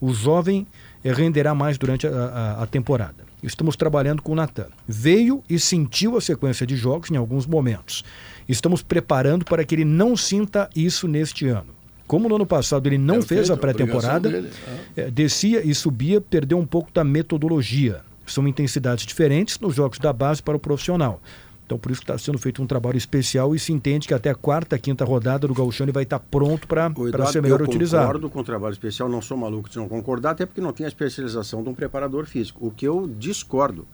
o 0.00 0.12
jovem 0.12 0.66
renderá 1.02 1.54
mais 1.54 1.78
durante 1.78 2.06
a, 2.06 2.10
a- 2.10 2.62
a 2.62 2.66
temporada. 2.66 3.24
Estamos 3.42 3.74
trabalhando 3.76 4.22
com 4.22 4.32
o 4.32 4.34
Natan. 4.34 4.66
Veio 4.86 5.42
e 5.48 5.58
sentiu 5.58 6.16
a 6.16 6.20
sequência 6.20 6.66
de 6.66 6.76
jogos 6.76 7.10
em 7.10 7.16
alguns 7.16 7.46
momentos. 7.46 8.04
Estamos 8.48 8.82
preparando 8.82 9.44
para 9.44 9.64
que 9.64 9.74
ele 9.74 9.84
não 9.84 10.16
sinta 10.16 10.68
isso 10.76 11.08
neste 11.08 11.46
ano. 11.48 11.74
Como 12.06 12.28
no 12.28 12.36
ano 12.36 12.46
passado 12.46 12.86
ele 12.88 12.98
não 12.98 13.16
Perfeito, 13.16 13.38
fez 13.40 13.50
a 13.50 13.56
pré-temporada, 13.56 14.48
é, 14.96 15.10
descia 15.10 15.66
e 15.66 15.74
subia, 15.74 16.20
perdeu 16.20 16.58
um 16.58 16.66
pouco 16.66 16.92
da 16.92 17.02
metodologia. 17.02 18.00
São 18.26 18.46
intensidades 18.46 19.06
diferentes 19.06 19.58
nos 19.60 19.74
jogos 19.74 19.98
da 19.98 20.12
base 20.12 20.42
para 20.42 20.56
o 20.56 20.60
profissional. 20.60 21.20
Então, 21.66 21.76
por 21.76 21.90
isso 21.90 22.00
que 22.00 22.04
está 22.04 22.16
sendo 22.16 22.38
feito 22.38 22.62
um 22.62 22.66
trabalho 22.66 22.96
especial 22.96 23.52
e 23.52 23.58
se 23.58 23.72
entende 23.72 24.06
que 24.06 24.14
até 24.14 24.30
a 24.30 24.34
quarta, 24.36 24.78
quinta 24.78 25.04
rodada 25.04 25.48
do 25.48 25.52
Gauchão 25.52 25.84
ele 25.84 25.92
vai 25.92 26.04
estar 26.04 26.20
pronto 26.20 26.68
para 26.68 26.88
ser 27.26 27.42
melhor 27.42 27.60
eu 27.60 27.66
utilizado. 27.66 28.06
concordo 28.06 28.30
com 28.30 28.38
o 28.38 28.44
trabalho 28.44 28.72
especial, 28.72 29.08
não 29.08 29.20
sou 29.20 29.36
maluco 29.36 29.68
de 29.68 29.76
não 29.76 29.88
concordar, 29.88 30.30
até 30.30 30.46
porque 30.46 30.60
não 30.60 30.72
tem 30.72 30.86
a 30.86 30.88
especialização 30.88 31.64
de 31.64 31.68
um 31.68 31.74
preparador 31.74 32.24
físico. 32.24 32.64
O 32.64 32.70
que 32.70 32.86
eu 32.86 33.08
discordo, 33.18 33.84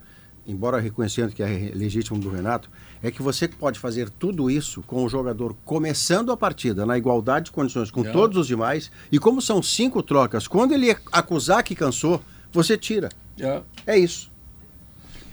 embora 0.46 0.78
reconhecendo 0.80 1.32
que 1.32 1.42
é 1.42 1.72
legítimo 1.74 2.18
do 2.18 2.28
Renato, 2.28 2.68
é 3.02 3.10
que 3.10 3.22
você 3.22 3.48
pode 3.48 3.78
fazer 3.78 4.10
tudo 4.10 4.50
isso 4.50 4.82
com 4.82 5.02
o 5.02 5.08
jogador 5.08 5.56
começando 5.64 6.30
a 6.30 6.36
partida 6.36 6.84
na 6.84 6.98
igualdade 6.98 7.46
de 7.46 7.52
condições 7.52 7.90
com 7.90 8.02
todos 8.04 8.36
os 8.36 8.46
demais, 8.46 8.90
e 9.10 9.18
como 9.18 9.40
são 9.40 9.62
cinco 9.62 10.02
trocas, 10.02 10.46
quando 10.46 10.72
ele 10.74 10.94
acusar 11.10 11.62
que 11.62 11.74
cansou, 11.74 12.20
você 12.52 12.76
tira. 12.76 13.08
É, 13.40 13.62
É 13.86 13.98
isso. 13.98 14.30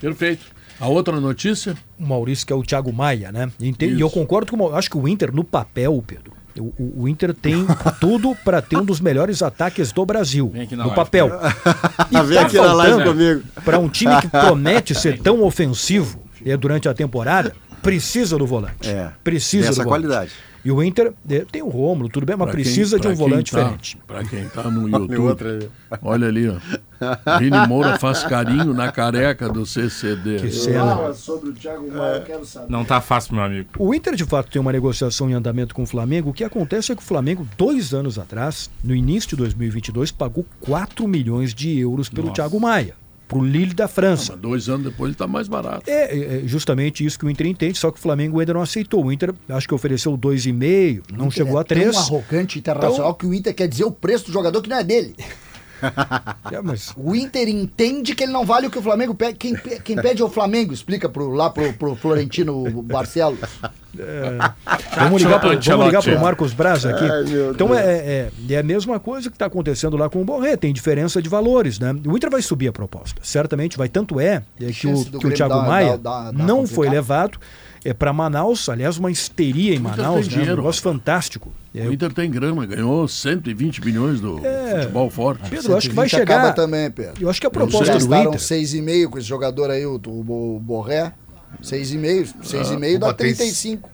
perfeito. 0.00 0.58
A 0.80 0.88
outra 0.88 1.20
notícia? 1.20 1.76
O 1.98 2.06
Maurício, 2.06 2.46
que 2.46 2.52
é 2.52 2.56
o 2.56 2.62
Thiago 2.62 2.92
Maia, 2.92 3.30
né? 3.30 3.50
E 3.60 3.74
E 3.84 4.00
eu 4.00 4.08
concordo 4.10 4.56
com 4.56 4.74
Acho 4.74 4.90
que 4.90 4.96
o 4.98 5.06
Inter, 5.06 5.32
no 5.34 5.44
papel, 5.44 6.02
Pedro, 6.06 6.32
o, 6.58 6.62
o- 6.82 7.02
o 7.02 7.08
Inter 7.08 7.34
tem 7.34 7.66
tudo 8.00 8.34
para 8.44 8.60
ter 8.62 8.76
um 8.78 8.84
dos 8.84 8.98
melhores 9.00 9.42
ataques 9.42 9.92
do 9.92 10.04
Brasil. 10.06 10.48
Vem 10.52 10.62
aqui 10.62 10.74
na 10.76 10.84
No 10.84 10.88
live. 10.90 10.96
papel. 11.04 11.30
E 12.10 12.22
Vem 12.24 12.38
aqui 12.38 12.56
na 12.56 12.72
live 12.72 13.04
comigo. 13.04 13.42
Para 13.64 13.78
um 13.78 13.88
time 13.88 14.18
que 14.20 14.28
promete 14.32 14.94
ser 14.94 15.18
tão 15.20 15.42
ofensivo 15.42 16.18
é, 16.44 16.56
durante 16.56 16.88
a 16.88 16.94
temporada, 16.94 17.54
precisa 17.82 18.36
do 18.38 18.46
volante. 18.46 18.88
É, 18.88 19.10
Precisa 19.24 19.68
dessa 19.68 19.82
do 19.82 19.84
volante. 19.88 20.06
qualidade. 20.08 20.32
E 20.62 20.70
o 20.70 20.82
Inter 20.82 21.14
é, 21.26 21.38
tem 21.50 21.62
o 21.62 21.68
Rômulo, 21.68 22.10
tudo 22.10 22.26
bem, 22.26 22.36
mas 22.36 22.48
Pra 22.48 22.54
quem- 22.56 22.62
precisa 22.64 22.96
de 22.96 23.02
pra 23.02 23.10
um 23.12 23.14
quem 23.16 23.18
volante 23.28 23.50
tá- 23.52 23.58
diferente. 23.62 23.96
Para 24.06 24.24
quem 24.24 24.40
está 24.42 24.62
no 24.64 24.86
YouTube, 24.90 25.70
olha 26.02 26.28
ali, 26.28 26.48
ó. 26.50 27.38
Vini 27.38 27.66
Moura 27.66 27.98
faz 27.98 28.24
carinho 28.24 28.74
na 28.74 28.92
careca 28.92 29.48
do 29.48 29.64
CCD. 29.64 30.36
Que 30.36 30.50
cena. 30.52 30.96
Fala 30.96 31.14
sobre 31.14 31.48
o 31.48 31.52
Thiago 31.54 31.90
Maia, 31.90 32.16
eu 32.16 32.22
quero 32.24 32.44
saber. 32.44 32.70
Não 32.70 32.84
tá 32.84 33.00
fácil, 33.00 33.34
meu 33.36 33.42
amigo. 33.44 33.70
O 33.78 33.94
Inter, 33.94 34.14
de 34.14 34.24
fato, 34.26 34.50
tem 34.50 34.60
uma 34.60 34.70
negociação 34.70 35.30
em 35.30 35.32
andamento 35.32 35.74
com 35.74 35.82
o 35.82 35.86
Flamengo. 35.86 36.28
O 36.28 36.34
que 36.34 36.44
acontece 36.44 36.92
é 36.92 36.94
que 36.94 37.00
o 37.02 37.04
Flamengo, 37.06 37.48
dois 37.56 37.94
anos 37.94 38.18
atrás, 38.18 38.68
no 38.84 38.94
início 38.94 39.30
de 39.30 39.36
2022, 39.36 40.10
pagou 40.10 40.44
4 40.60 41.08
milhões 41.08 41.54
de 41.54 41.78
euros 41.78 42.10
pelo 42.10 42.30
Thiago 42.34 42.60
Maia, 42.60 42.94
para 43.30 43.38
o 43.38 43.44
Lille 43.44 43.72
da 43.72 43.86
França. 43.86 44.36
Dois 44.36 44.68
anos 44.68 44.82
depois 44.90 45.06
ele 45.08 45.14
está 45.14 45.26
mais 45.28 45.46
barato. 45.46 45.88
É, 45.88 46.38
é 46.38 46.42
justamente 46.46 47.04
isso 47.04 47.16
que 47.16 47.24
o 47.24 47.30
Inter 47.30 47.46
entende, 47.46 47.78
só 47.78 47.90
que 47.92 47.98
o 47.98 48.00
Flamengo 48.02 48.40
ainda 48.40 48.52
não 48.52 48.60
aceitou. 48.60 49.04
O 49.06 49.12
Inter, 49.12 49.32
acho 49.48 49.68
que 49.68 49.74
ofereceu 49.74 50.18
2,5, 50.18 51.02
não 51.16 51.30
chegou 51.30 51.56
a 51.56 51.60
É 51.60 51.64
tão 51.64 51.76
3. 51.78 51.96
arrogante 51.96 52.58
internacional 52.58 53.10
Então- 53.10 53.14
que 53.14 53.26
o 53.26 53.32
Inter 53.32 53.54
quer 53.54 53.68
dizer 53.68 53.84
o 53.84 53.90
preço 53.92 54.26
do 54.26 54.32
jogador 54.32 54.60
que 54.60 54.68
não 54.68 54.78
é 54.78 54.82
dele. 54.84 55.14
É, 56.52 56.60
mas 56.60 56.92
O 56.96 57.14
Inter 57.14 57.48
entende 57.48 58.14
que 58.14 58.24
ele 58.24 58.32
não 58.32 58.44
vale 58.44 58.66
o 58.66 58.70
que 58.70 58.78
o 58.78 58.82
Flamengo 58.82 59.14
pede. 59.14 59.34
Quem, 59.38 59.54
quem 59.84 59.94
pede 59.96 60.20
é 60.20 60.24
o 60.24 60.28
Flamengo, 60.28 60.72
explica 60.72 61.08
pro, 61.08 61.30
lá 61.30 61.48
pro, 61.48 61.72
pro 61.74 61.94
Florentino 61.94 62.82
Barcelos. 62.82 63.38
Vamos 64.96 65.22
ligar, 65.22 65.40
pro, 65.40 65.60
vamos 65.60 65.86
ligar 65.86 66.02
pro 66.02 66.20
Marcos 66.20 66.52
Braz 66.52 66.84
aqui. 66.86 67.04
Então 67.50 67.74
é, 67.74 67.84
é, 67.84 68.30
é 68.48 68.58
a 68.58 68.62
mesma 68.62 68.98
coisa 68.98 69.28
que 69.28 69.36
está 69.36 69.46
acontecendo 69.46 69.96
lá 69.96 70.08
com 70.08 70.20
o 70.20 70.24
Borré, 70.24 70.56
tem 70.56 70.72
diferença 70.72 71.20
de 71.20 71.28
valores, 71.28 71.78
né? 71.78 71.94
O 72.06 72.16
Inter 72.16 72.30
vai 72.30 72.42
subir 72.42 72.68
a 72.68 72.72
proposta, 72.72 73.20
certamente 73.22 73.76
vai. 73.76 73.88
Tanto 73.88 74.20
é, 74.20 74.42
é 74.60 74.72
que 74.72 74.86
o, 74.86 75.04
que 75.04 75.26
o 75.26 75.32
Thiago 75.32 75.62
Maia 75.62 75.96
dar- 75.98 76.24
dar- 76.24 76.32
dar 76.32 76.32
não 76.32 76.58
complicado. 76.58 76.74
foi 76.74 76.88
levado 76.88 77.38
é 77.84 77.92
para 77.94 78.12
Manaus, 78.12 78.68
aliás, 78.68 78.98
uma 78.98 79.10
histeria 79.10 79.74
em 79.74 79.78
Manaus, 79.78 80.26
né? 80.26 80.26
Um 80.26 80.28
dinheiro, 80.28 80.56
negócio 80.56 80.82
fantástico. 80.82 81.52
É, 81.74 81.86
O 81.86 81.92
Inter 81.92 82.12
tem 82.12 82.30
grana, 82.30 82.66
ganhou 82.66 83.06
120 83.08 83.84
milhões 83.84 84.20
do 84.20 84.44
É. 84.44 84.80
futebol 84.82 85.08
forte. 85.10 85.48
Pedro, 85.48 85.72
eu 85.72 85.76
acho 85.76 85.88
que 85.88 85.94
vai 85.94 86.08
120 86.08 86.22
acaba 86.30 86.40
chegar. 86.48 86.54
também, 86.54 86.90
Pedro. 86.90 87.14
Eu 87.22 87.30
acho 87.30 87.40
que 87.40 87.46
a 87.46 87.50
proposta 87.50 87.98
do 87.98 88.14
Inter. 88.14 88.40
6,5 88.40 89.08
com 89.10 89.18
esse 89.18 89.26
jogador 89.28 89.70
aí, 89.70 89.86
o, 89.86 89.94
o, 89.94 90.60
Borré. 90.60 91.12
6,5. 91.62 92.34
6,5 92.42 92.98
dá 92.98 93.06
Opa, 93.08 93.14
tem- 93.16 93.34
35. 93.34 93.88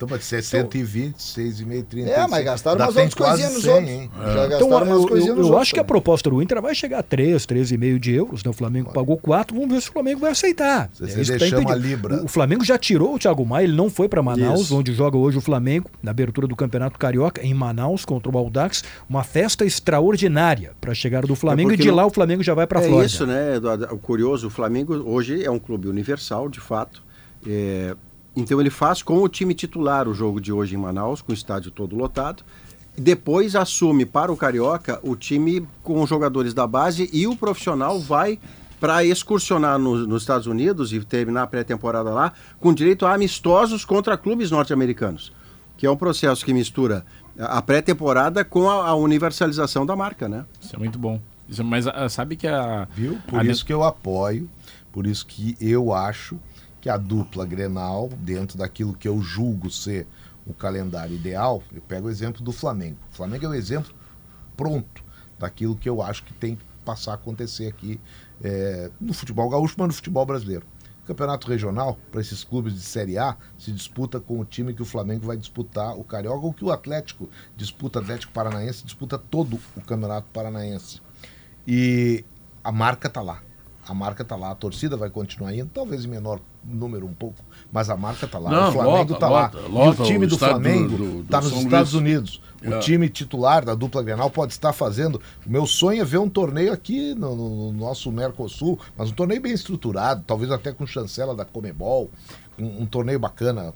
Então 0.00 0.08
pode 0.08 0.24
ser 0.24 0.42
120, 0.42 1.16
6,5, 1.16 1.84
30. 1.84 2.10
É, 2.10 2.26
mas 2.26 2.42
gastaram 2.42 2.78
umas 2.78 2.96
outras 2.96 3.12
coisinhas 3.12 3.52
nos 3.52 3.62
100, 3.64 3.72
outros. 3.74 3.90
hein? 3.90 4.10
Já 4.32 4.46
Então, 4.46 4.68
umas 4.68 4.88
eu, 4.88 5.06
coisinhas 5.06 5.26
eu, 5.28 5.34
nos 5.36 5.44
eu 5.44 5.44
outros. 5.44 5.60
acho 5.60 5.74
que 5.74 5.80
a 5.80 5.84
proposta 5.84 6.30
do 6.30 6.40
Inter 6.40 6.62
vai 6.62 6.74
chegar 6.74 7.00
a 7.00 7.02
3, 7.02 7.44
3,5 7.44 7.98
de 7.98 8.12
euros. 8.14 8.42
Né? 8.42 8.50
O 8.50 8.54
Flamengo 8.54 8.90
pagou 8.94 9.18
4, 9.18 9.54
vamos 9.54 9.74
ver 9.74 9.82
se 9.82 9.90
o 9.90 9.92
Flamengo 9.92 10.20
vai 10.20 10.30
aceitar. 10.30 10.88
Se 10.94 11.04
É 11.04 11.06
você 11.06 11.20
isso 11.36 11.62
tá 11.62 11.74
libra. 11.74 12.24
O 12.24 12.28
Flamengo 12.28 12.64
já 12.64 12.78
tirou 12.78 13.14
o 13.14 13.18
Thiago 13.18 13.44
Maia, 13.44 13.64
ele 13.64 13.76
não 13.76 13.90
foi 13.90 14.08
para 14.08 14.22
Manaus, 14.22 14.62
Isso. 14.62 14.78
onde 14.78 14.90
joga 14.94 15.18
hoje 15.18 15.36
o 15.36 15.42
Flamengo, 15.42 15.90
na 16.02 16.12
abertura 16.12 16.46
do 16.46 16.56
Campeonato 16.56 16.98
Carioca, 16.98 17.44
em 17.44 17.52
Manaus, 17.52 18.06
contra 18.06 18.32
o 18.34 18.38
Aldax. 18.38 18.82
Uma 19.06 19.22
festa 19.22 19.66
extraordinária 19.66 20.72
para 20.80 20.92
a 20.92 20.94
chegada 20.94 21.26
do 21.26 21.36
Flamengo 21.36 21.72
e 21.72 21.72
porque 21.74 21.82
de 21.82 21.90
lá 21.90 22.06
o 22.06 22.10
Flamengo 22.10 22.42
já 22.42 22.54
vai 22.54 22.66
para 22.66 22.80
é 22.80 22.84
Flórida. 22.84 23.04
isso, 23.06 23.26
né, 23.26 23.56
Eduardo? 23.56 23.84
O 23.92 23.98
curioso, 23.98 24.46
o 24.46 24.50
Flamengo 24.50 24.94
hoje 24.94 25.44
é 25.44 25.50
um 25.50 25.58
clube 25.58 25.88
universal, 25.88 26.48
de 26.48 26.58
fato. 26.58 27.02
É, 27.46 27.94
então 28.36 28.60
ele 28.60 28.70
faz 28.70 29.02
com 29.02 29.18
o 29.22 29.28
time 29.28 29.54
titular 29.54 30.08
o 30.08 30.14
jogo 30.14 30.40
de 30.40 30.52
hoje 30.52 30.74
em 30.74 30.78
Manaus, 30.78 31.20
com 31.22 31.32
o 31.32 31.34
estádio 31.34 31.70
todo 31.70 31.96
lotado. 31.96 32.42
E 32.96 33.00
Depois 33.00 33.54
assume 33.56 34.04
para 34.06 34.32
o 34.32 34.36
Carioca 34.36 34.98
o 35.02 35.14
time 35.16 35.66
com 35.82 36.02
os 36.02 36.08
jogadores 36.08 36.52
da 36.54 36.66
base 36.66 37.08
e 37.12 37.26
o 37.26 37.36
profissional 37.36 37.98
vai 38.00 38.38
para 38.80 39.04
excursionar 39.04 39.78
no- 39.78 40.06
nos 40.06 40.22
Estados 40.22 40.46
Unidos 40.46 40.92
e 40.92 41.00
terminar 41.00 41.42
a 41.42 41.46
pré-temporada 41.46 42.10
lá 42.10 42.32
com 42.58 42.72
direito 42.72 43.04
a 43.06 43.14
amistosos 43.14 43.84
contra 43.84 44.16
clubes 44.16 44.50
norte-americanos, 44.50 45.32
que 45.76 45.84
é 45.86 45.90
um 45.90 45.96
processo 45.96 46.44
que 46.44 46.52
mistura 46.54 47.04
a 47.38 47.58
a 47.58 47.62
pré-temporada 47.62 48.44
com 48.44 48.68
a, 48.68 48.88
a 48.88 48.94
universalização 48.94 49.86
da 49.86 49.96
marca, 49.96 50.28
né? 50.28 50.44
Isso 50.60 50.74
é 50.76 50.78
muito 50.78 50.98
bom. 50.98 51.18
Isso, 51.48 51.64
mas 51.64 51.86
ah, 51.86 52.08
sabe 52.08 52.36
que 52.36 52.46
a. 52.46 52.86
Viu? 52.94 53.18
Por 53.26 53.40
a 53.40 53.44
isso 53.44 53.64
que 53.64 53.72
eu 53.72 53.82
apoio, 53.82 54.48
por 54.92 55.06
isso 55.06 55.26
que 55.26 55.56
eu 55.60 55.92
acho 55.94 56.38
que 56.80 56.88
a 56.88 56.96
dupla 56.96 57.44
Grenal, 57.44 58.08
dentro 58.18 58.56
daquilo 58.56 58.94
que 58.94 59.06
eu 59.06 59.20
julgo 59.20 59.70
ser 59.70 60.06
o 60.46 60.54
calendário 60.54 61.14
ideal, 61.14 61.62
eu 61.72 61.82
pego 61.82 62.08
o 62.08 62.10
exemplo 62.10 62.42
do 62.42 62.52
Flamengo. 62.52 62.98
O 63.12 63.14
Flamengo 63.14 63.46
é 63.46 63.48
o 63.48 63.54
exemplo 63.54 63.94
pronto 64.56 65.04
daquilo 65.38 65.76
que 65.76 65.88
eu 65.88 66.02
acho 66.02 66.22
que 66.24 66.32
tem 66.34 66.56
que 66.56 66.64
passar 66.84 67.12
a 67.12 67.14
acontecer 67.14 67.68
aqui 67.68 68.00
é, 68.42 68.90
no 69.00 69.12
futebol 69.12 69.48
gaúcho, 69.48 69.74
mas 69.78 69.88
no 69.88 69.94
futebol 69.94 70.24
brasileiro. 70.26 70.66
Campeonato 71.06 71.48
regional, 71.48 71.98
para 72.12 72.20
esses 72.20 72.44
clubes 72.44 72.74
de 72.74 72.80
Série 72.80 73.18
A, 73.18 73.36
se 73.58 73.72
disputa 73.72 74.20
com 74.20 74.38
o 74.38 74.44
time 74.44 74.72
que 74.72 74.82
o 74.82 74.84
Flamengo 74.84 75.26
vai 75.26 75.36
disputar 75.36 75.98
o 75.98 76.04
Carioca, 76.04 76.46
ou 76.46 76.52
que 76.52 76.64
o 76.64 76.70
Atlético 76.70 77.28
disputa, 77.56 77.98
Atlético 77.98 78.32
Paranaense, 78.32 78.84
disputa 78.84 79.18
todo 79.18 79.58
o 79.76 79.80
Campeonato 79.80 80.28
Paranaense. 80.32 81.00
E 81.66 82.24
a 82.62 82.70
marca 82.70 83.08
tá 83.08 83.20
lá. 83.20 83.42
A 83.90 83.94
marca 83.94 84.24
tá 84.24 84.36
lá, 84.36 84.52
a 84.52 84.54
torcida 84.54 84.96
vai 84.96 85.10
continuar 85.10 85.52
indo, 85.52 85.68
talvez 85.74 86.04
em 86.04 86.08
menor 86.08 86.38
número 86.64 87.04
um 87.06 87.12
pouco, 87.12 87.42
mas 87.72 87.90
a 87.90 87.96
marca 87.96 88.24
tá 88.24 88.38
lá. 88.38 88.48
Não, 88.48 88.68
o 88.68 88.72
Flamengo 88.72 89.16
tá 89.16 89.28
lota, 89.28 89.58
lá. 89.58 89.66
lota 89.68 90.00
e 90.02 90.04
o 90.04 90.06
time 90.06 90.26
o 90.26 90.28
do 90.28 90.38
Flamengo 90.38 90.88
do- 90.90 90.96
do- 90.96 91.22
do 91.22 91.24
tá 91.24 91.40
nos 91.40 91.50
São 91.50 91.62
Estados 91.62 91.92
Luís. 91.94 92.02
Unidos. 92.04 92.40
O 92.64 92.74
É. 92.74 92.78
time 92.78 93.08
titular 93.08 93.64
da 93.64 93.74
dupla 93.74 94.00
Grenal 94.00 94.30
pode 94.30 94.52
estar 94.52 94.72
fazendo. 94.72 95.20
O 95.44 95.50
meu 95.50 95.66
sonho 95.66 96.02
é 96.02 96.04
ver 96.04 96.18
um 96.18 96.28
torneio 96.28 96.72
aqui 96.72 97.14
no, 97.16 97.34
no- 97.34 97.72
no 97.72 97.78
nosso 97.80 98.12
Mercosul, 98.12 98.78
mas 98.96 99.10
um 99.10 99.14
torneio 99.14 99.40
bem 99.40 99.52
estruturado, 99.52 100.22
talvez 100.24 100.52
até 100.52 100.70
com 100.72 100.86
chancela 100.86 101.34
da 101.34 101.44
Comebol, 101.44 102.08
um, 102.56 102.82
um 102.82 102.86
torneio 102.86 103.18
bacana 103.18 103.74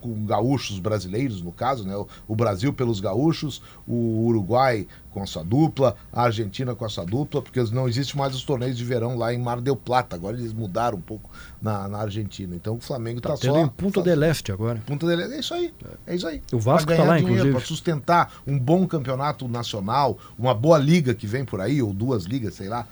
com 0.00 0.24
gaúchos 0.24 0.78
brasileiros, 0.78 1.42
no 1.42 1.52
caso, 1.52 1.84
né? 1.86 1.94
O, 2.26 2.36
Brasil 2.36 2.72
pelos 2.72 3.00
gaúchos, 3.00 3.60
o 3.86 4.26
Uruguai 4.26 4.86
com 5.10 5.22
a 5.22 5.26
sua 5.26 5.42
dupla, 5.42 5.96
a 6.12 6.22
Argentina 6.22 6.74
com 6.74 6.84
a 6.84 6.88
sua 6.88 7.04
dupla, 7.04 7.42
porque 7.42 7.60
não 7.72 7.88
existe 7.88 8.16
mais 8.16 8.34
os 8.34 8.42
torneios 8.42 8.76
de 8.76 8.84
verão 8.84 9.16
lá 9.16 9.34
em 9.34 9.38
Mar 9.38 9.60
del 9.60 9.76
Plata. 9.76 10.14
Agora 10.14 10.36
eles 10.36 10.52
mudaram 10.52 10.98
um 10.98 11.00
pouco 11.00 11.30
na, 11.60 11.88
na 11.88 11.98
Argentina. 11.98 12.54
Então 12.54 12.76
o 12.76 12.80
Flamengo 12.80 13.20
Tá 13.20 13.30
tá, 13.30 13.36
tendo 13.36 13.54
só. 13.54 13.60
em 13.60 13.68
Punta 13.68 14.02
del 14.02 14.22
Este 14.22 14.52
agora. 14.52 14.82
Punta 14.86 15.06
del 15.06 15.20
Este, 15.20 15.34
é 15.34 15.40
isso 15.40 15.54
aí. 15.54 15.74
É 16.06 16.14
isso 16.14 16.26
aí. 16.26 16.42
O 16.52 16.58
Vasco 16.58 16.88
tá 16.88 16.96
ganhar 16.96 17.08
lá, 17.08 17.16
dinheiro, 17.16 17.34
inclusive. 17.34 17.56
Para 17.58 17.66
sustentar 17.66 18.32
um 18.46 18.58
bom 18.58 18.86
campeonato 18.86 19.48
nacional, 19.48 20.18
uma 20.38 20.54
boa 20.54 20.78
liga 20.78 21.14
que 21.14 21.26
vem 21.26 21.44
por 21.44 21.60
aí, 21.60 21.82
ou 21.82 21.92
duas 21.92 22.24
ligas, 22.24 22.54
sei 22.54 22.68
lá. 22.68 22.86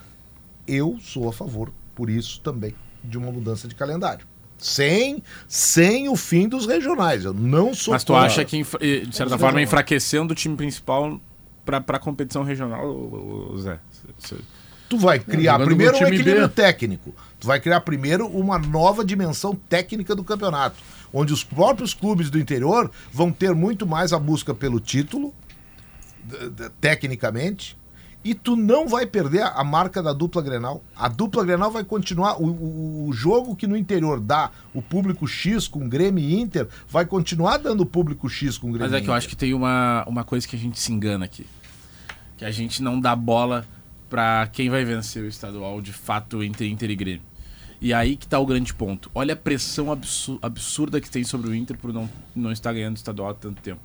Eu 0.66 0.98
sou 1.00 1.28
a 1.28 1.32
favor, 1.32 1.70
por 1.94 2.10
isso 2.10 2.40
também, 2.40 2.74
de 3.04 3.16
uma 3.16 3.30
mudança 3.30 3.68
de 3.68 3.74
calendário. 3.74 4.26
Sem, 4.58 5.22
sem 5.46 6.08
o 6.08 6.16
fim 6.16 6.48
dos 6.48 6.66
regionais. 6.66 7.24
Eu 7.24 7.34
não 7.34 7.74
sou 7.74 7.92
Mas 7.92 8.02
tu 8.04 8.12
contra. 8.12 8.26
acha 8.26 8.44
que, 8.44 8.62
de 8.62 9.14
certa 9.16 9.36
forma, 9.38 9.60
enfraquecendo 9.60 10.32
o 10.32 10.34
time 10.34 10.56
principal 10.56 11.20
pra, 11.64 11.80
pra 11.80 11.98
competição 11.98 12.42
regional, 12.42 13.54
Zé? 13.58 13.78
Cê- 14.18 14.36
Tu 14.88 14.96
vai 14.96 15.18
criar 15.18 15.58
primeiro 15.58 15.94
um 15.96 16.06
equilíbrio 16.06 16.46
B. 16.46 16.54
técnico. 16.54 17.12
Tu 17.40 17.46
vai 17.46 17.58
criar 17.60 17.80
primeiro 17.80 18.26
uma 18.28 18.56
nova 18.56 19.04
dimensão 19.04 19.52
técnica 19.54 20.14
do 20.14 20.22
campeonato, 20.22 20.76
onde 21.12 21.32
os 21.32 21.42
próprios 21.42 21.92
clubes 21.92 22.30
do 22.30 22.38
interior 22.38 22.88
vão 23.12 23.32
ter 23.32 23.52
muito 23.52 23.84
mais 23.84 24.12
a 24.12 24.18
busca 24.18 24.54
pelo 24.54 24.78
título, 24.78 25.34
tecnicamente, 26.80 27.76
e 28.30 28.34
tu 28.34 28.56
não 28.56 28.88
vai 28.88 29.06
perder 29.06 29.42
a, 29.42 29.62
marca 29.62 30.02
da 30.02 30.12
dupla 30.12 30.42
Grenal. 30.42 30.82
A 30.96 31.08
dupla 31.08 31.44
Grenal 31.44 31.70
vai 31.70 31.84
continuar 31.84 32.40
o, 32.40 32.46
o- 32.46 33.08
o 33.08 33.12
jogo 33.12 33.54
que 33.54 33.66
no 33.66 33.76
interior 33.76 34.18
dá 34.20 34.50
o 34.74 34.80
público 34.82 35.26
X 35.26 35.68
com 35.68 35.88
Grêmio 35.88 36.22
e 36.22 36.40
Inter, 36.40 36.66
vai 36.88 37.04
continuar 37.06 37.58
dando 37.58 37.82
o 37.82 37.86
público 37.86 38.28
X 38.28 38.58
com 38.58 38.68
Grêmio 38.72 38.90
Mas 38.90 38.92
é 38.92 38.96
que 38.96 39.02
eu 39.02 39.04
Inter. 39.12 39.14
acho 39.16 39.28
que 39.28 39.36
tem 39.36 39.54
uma, 39.54 40.04
uma 40.08 40.24
coisa 40.24 40.46
que 40.48 40.56
a 40.56 40.58
gente 40.58 40.78
se 40.80 40.92
engana 40.92 41.24
aqui. 41.24 41.46
Que 42.36 42.44
a 42.44 42.50
gente 42.50 42.82
não 42.82 43.00
dá 43.00 43.14
bola 43.16 43.66
pra 44.10 44.48
quem 44.52 44.68
vai 44.70 44.84
vencer 44.84 45.22
o 45.22 45.26
estadual 45.26 45.80
de 45.80 45.92
fato 45.92 46.42
entre 46.42 46.68
Inter 46.68 46.90
e 46.90 46.96
Grêmio. 46.96 47.22
E 47.80 47.92
aí 47.92 48.16
que 48.16 48.26
tá 48.26 48.38
o 48.38 48.46
grande 48.46 48.72
ponto. 48.72 49.10
Olha 49.14 49.34
a 49.34 49.36
pressão 49.36 49.92
absu- 49.92 50.38
absurda 50.40 51.00
que 51.00 51.10
tem 51.10 51.22
sobre 51.24 51.50
o 51.50 51.54
Inter 51.54 51.76
por 51.76 51.92
não, 51.92 52.08
não 52.34 52.50
estar 52.50 52.72
ganhando 52.72 52.94
o 52.94 52.96
estadual 52.96 53.30
há 53.30 53.34
tanto 53.34 53.60
tempo. 53.60 53.80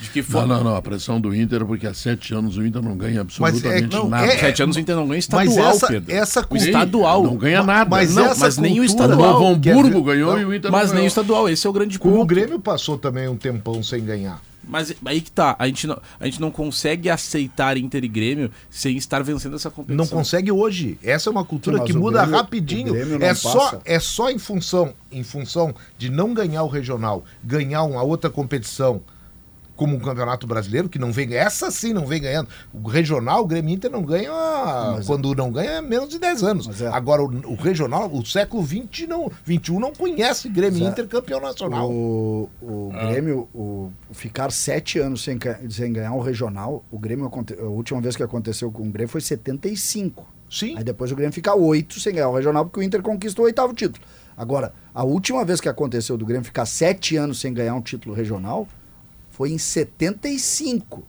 De 0.00 0.10
que 0.10 0.24
Não, 0.32 0.46
não, 0.46 0.62
não. 0.64 0.76
A 0.76 0.82
pressão 0.82 1.20
do 1.20 1.34
Inter, 1.34 1.64
porque 1.64 1.86
há 1.86 1.94
sete 1.94 2.34
anos 2.34 2.56
o 2.56 2.64
Inter 2.66 2.82
não 2.82 2.96
ganha 2.96 3.12
Mas 3.12 3.16
é- 3.16 3.20
absolutamente 3.20 3.96
não, 3.96 4.08
nada. 4.08 4.26
é- 4.26 4.38
Sete 4.38 4.62
anos 4.62 4.76
o 4.76 4.80
Inter 4.80 4.94
não 4.96 5.04
ganha 5.08 5.14
Mas 5.16 5.24
estadual, 5.48 5.70
essa- 5.70 5.86
Pedro. 5.86 6.14
essa 6.14 6.40
o 6.40 6.46
cultura- 6.46 6.70
estadual. 6.70 7.22
Não 7.24 7.36
ganha 7.36 7.62
nada. 7.62 7.88
Mas 7.90 8.14
não, 8.14 8.26
essa 8.26 8.40
mas 8.40 8.58
nem 8.58 8.78
o 8.78 8.82
O 8.82 8.84
estadual. 8.84 9.40
Novo 9.40 9.60
Quer 9.60 9.72
Hamburgo 9.72 10.02
ver? 10.04 10.12
ganhou 10.14 10.32
Não, 10.32 10.40
e 10.40 10.44
o 10.44 10.54
Inter 10.54 10.70
Mas 10.70 10.92
nem 10.92 11.04
o 11.04 11.06
estadual, 11.06 11.48
esse 11.48 11.66
é 11.66 11.70
o 11.70 11.72
grande 11.72 11.98
Como 11.98 12.14
ponto. 12.14 12.24
o 12.24 12.26
Grêmio 12.26 12.60
passou 12.60 12.98
também 12.98 13.26
um 13.28 13.36
tempão 13.36 13.82
sem 13.82 14.04
ganhar. 14.04 14.40
Mas 14.68 14.92
aí 15.04 15.20
que 15.20 15.30
tá, 15.30 15.54
a 15.60 15.66
gente, 15.68 15.86
não, 15.86 15.96
a 16.18 16.24
gente 16.24 16.40
não 16.40 16.50
consegue 16.50 17.08
aceitar 17.08 17.76
Inter 17.76 18.02
e 18.04 18.08
Grêmio 18.08 18.50
sem 18.68 18.96
estar 18.96 19.22
vencendo 19.22 19.54
essa 19.54 19.70
competição. 19.70 19.96
Não 19.96 20.06
consegue 20.08 20.50
hoje. 20.50 20.98
Essa 21.04 21.30
é 21.30 21.32
uma 21.32 21.44
cultura 21.44 21.76
Sim, 21.76 21.82
mas 21.84 21.90
que 21.92 21.96
o 21.96 22.00
muda 22.00 22.18
Grêmio- 22.22 22.36
rapidinho. 22.36 22.92
o 22.92 23.22
É 23.24 23.32
só, 23.32 23.58
passa. 23.60 23.80
é 23.84 24.00
só 24.00 24.28
em 24.28 24.38
função, 24.40 24.92
em 25.12 25.22
função 25.22 25.72
de 25.96 26.10
não 26.10 26.34
ganhar 26.34 26.64
o 26.64 26.68
regional, 26.68 27.24
ganhar 27.44 27.84
uma 27.84 28.02
outra 28.02 28.28
competição 28.28 29.00
como 29.76 29.96
o 29.96 30.00
Campeonato 30.00 30.46
Brasileiro, 30.46 30.88
que 30.88 30.98
não 30.98 31.12
vem. 31.12 31.34
Essa 31.34 31.70
sim 31.70 31.92
não 31.92 32.06
vem 32.06 32.20
ganhando. 32.20 32.48
O 32.72 32.88
regional, 32.88 33.42
o 33.42 33.46
Grêmio 33.46 33.74
Inter 33.74 33.90
não 33.90 34.02
ganha. 34.02 34.30
quando 35.06 35.34
não 35.34 35.52
ganha, 35.52 35.72
é 35.72 35.80
menos 35.80 36.08
de 36.08 36.18
10 36.18 36.42
anos. 36.42 36.66
Mas 36.66 36.80
é. 36.80 36.88
Agora, 36.88 37.22
o, 37.22 37.52
o 37.52 37.54
regional, 37.54 38.10
o 38.12 38.24
século 38.24 38.66
XX 38.66 39.06
não, 39.08 39.30
21 39.44 39.78
não 39.78 39.92
conhece 39.92 40.48
Grêmio 40.48 40.80
Mas 40.80 40.88
é. 40.88 40.90
Inter 40.90 41.06
campeão 41.06 41.40
nacional. 41.40 41.90
O, 41.90 42.48
o 42.62 42.90
Grêmio, 42.92 43.48
o, 43.54 43.90
ficar 44.12 44.50
sete 44.50 44.98
anos 44.98 45.22
sem, 45.22 45.38
sem 45.70 45.92
ganhar 45.92 46.14
o 46.14 46.20
regional, 46.20 46.84
o 46.90 46.98
Grêmio, 46.98 47.30
a 47.60 47.62
última 47.64 48.00
vez 48.00 48.16
que 48.16 48.22
aconteceu 48.22 48.70
com 48.70 48.82
o 48.82 48.90
Grêmio 48.90 49.10
foi 49.10 49.20
75. 49.20 50.26
Sim. 50.50 50.76
Aí 50.76 50.84
depois 50.84 51.12
o 51.12 51.16
Grêmio 51.16 51.32
fica 51.32 51.54
oito 51.54 52.00
sem 52.00 52.14
ganhar 52.14 52.28
o 52.28 52.34
regional, 52.34 52.64
porque 52.64 52.80
o 52.80 52.82
Inter 52.82 53.02
conquistou 53.02 53.44
o 53.44 53.46
oitavo 53.46 53.74
título. 53.74 54.04
Agora, 54.36 54.72
a 54.94 55.02
última 55.02 55.44
vez 55.44 55.60
que 55.60 55.68
aconteceu 55.68 56.16
do 56.16 56.24
Grêmio 56.24 56.44
ficar 56.44 56.66
sete 56.66 57.16
anos 57.16 57.40
sem 57.40 57.52
ganhar 57.52 57.74
um 57.74 57.80
título 57.80 58.14
regional 58.14 58.68
foi 59.36 59.50
em 59.50 59.58
75. 59.58 61.02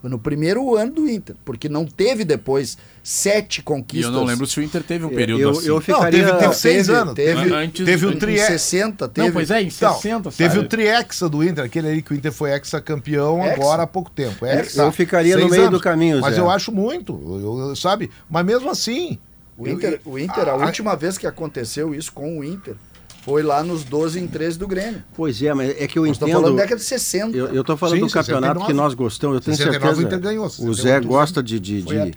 Foi 0.00 0.08
no 0.08 0.18
primeiro 0.18 0.76
ano 0.76 0.92
do 0.92 1.08
Inter, 1.10 1.36
porque 1.44 1.68
não 1.68 1.84
teve 1.84 2.24
depois 2.24 2.78
sete 3.02 3.58
E 3.58 3.62
conquistas. 3.62 4.10
eu 4.12 4.18
não 4.18 4.24
lembro 4.24 4.46
se 4.46 4.58
o 4.58 4.62
Inter 4.62 4.82
teve 4.82 5.04
um 5.04 5.10
período 5.10 5.42
eu, 5.42 5.50
assim. 5.50 5.66
eu 5.68 5.74
Não, 5.74 5.80
ficaria... 5.82 6.24
teve, 6.24 6.38
teve 6.38 6.54
seis 6.54 6.86
teve- 6.86 6.98
anos. 6.98 7.14
teve- 7.14 7.42
Teve, 7.42 7.54
Antes- 7.54 7.84
teve 7.86 8.06
o 8.06 8.08
antes- 8.08 8.16
Em 8.16 8.26
tri... 8.26 8.38
60 8.38 9.08
teve. 9.08 9.26
Não, 9.26 9.32
pois 9.34 9.50
é, 9.50 9.60
em 9.60 9.64
Não, 9.64 9.70
60, 9.70 10.30
teve 10.30 10.54
sabe? 10.54 10.64
o 10.64 10.68
triexa 10.68 11.28
do 11.28 11.44
Inter, 11.44 11.64
aquele 11.64 11.88
aí 11.88 12.00
que 12.02 12.12
o 12.12 12.16
Inter 12.16 12.32
foi 12.32 12.50
exa-campeão 12.52 13.44
Hexa? 13.44 13.54
agora 13.54 13.82
há 13.82 13.86
pouco 13.86 14.10
tempo. 14.10 14.46
Hexa. 14.46 14.82
Eu 14.82 14.92
ficaria 14.92 15.36
no 15.36 15.50
meio 15.50 15.70
do 15.70 15.78
caminho, 15.80 16.18
Mas 16.22 16.34
Zé. 16.34 16.40
eu 16.40 16.50
acho 16.50 16.72
muito, 16.72 17.12
eu- 17.22 17.68
eu- 17.68 17.76
sabe? 17.76 18.10
Mas 18.28 18.44
mesmo 18.46 18.70
assim... 18.70 19.18
O 19.58 19.68
Inter, 19.68 20.00
o 20.06 20.18
Inter 20.18 20.48
a 20.48 20.52
Ah, 20.52 20.56
última 20.64 20.96
vez 20.96 21.18
que 21.18 21.26
aconteceu 21.26 21.94
isso 21.94 22.10
com 22.10 22.38
o 22.38 22.42
Inter, 22.44 22.74
foi 23.22 23.42
lá 23.42 23.62
nos 23.62 23.84
12 23.84 24.18
em 24.18 24.26
13 24.26 24.58
do 24.58 24.66
Grêmio. 24.66 25.02
Pois 25.14 25.42
é, 25.42 25.52
mas 25.52 25.70
é 25.80 25.86
que 25.86 25.98
eu 25.98 26.06
Nós 26.06 26.16
entendo... 26.16 26.32
falando 26.32 26.56
da 26.56 26.62
década 26.62 26.76
de 26.80 26.86
60. 26.86 27.36
Eu, 27.36 27.46
eu 27.48 27.62
tô 27.64 27.76
falando 27.76 27.96
Sim, 28.00 28.06
do 28.06 28.12
campeonato 28.12 28.60
69. 28.60 28.66
que 28.66 28.72
nós 28.72 28.94
gostamos, 28.94 29.34
eu 29.36 29.40
tenho 29.40 29.56
69 29.56 29.86
certeza. 29.94 30.02
o 30.02 30.06
Inter 30.06 30.20
ganhou, 30.30 30.46
o 30.46 30.50
68 30.50 30.82
Zé 30.82 31.00
gosta 31.00 31.42
de, 31.42 31.60
de, 31.60 31.82
de 31.82 32.14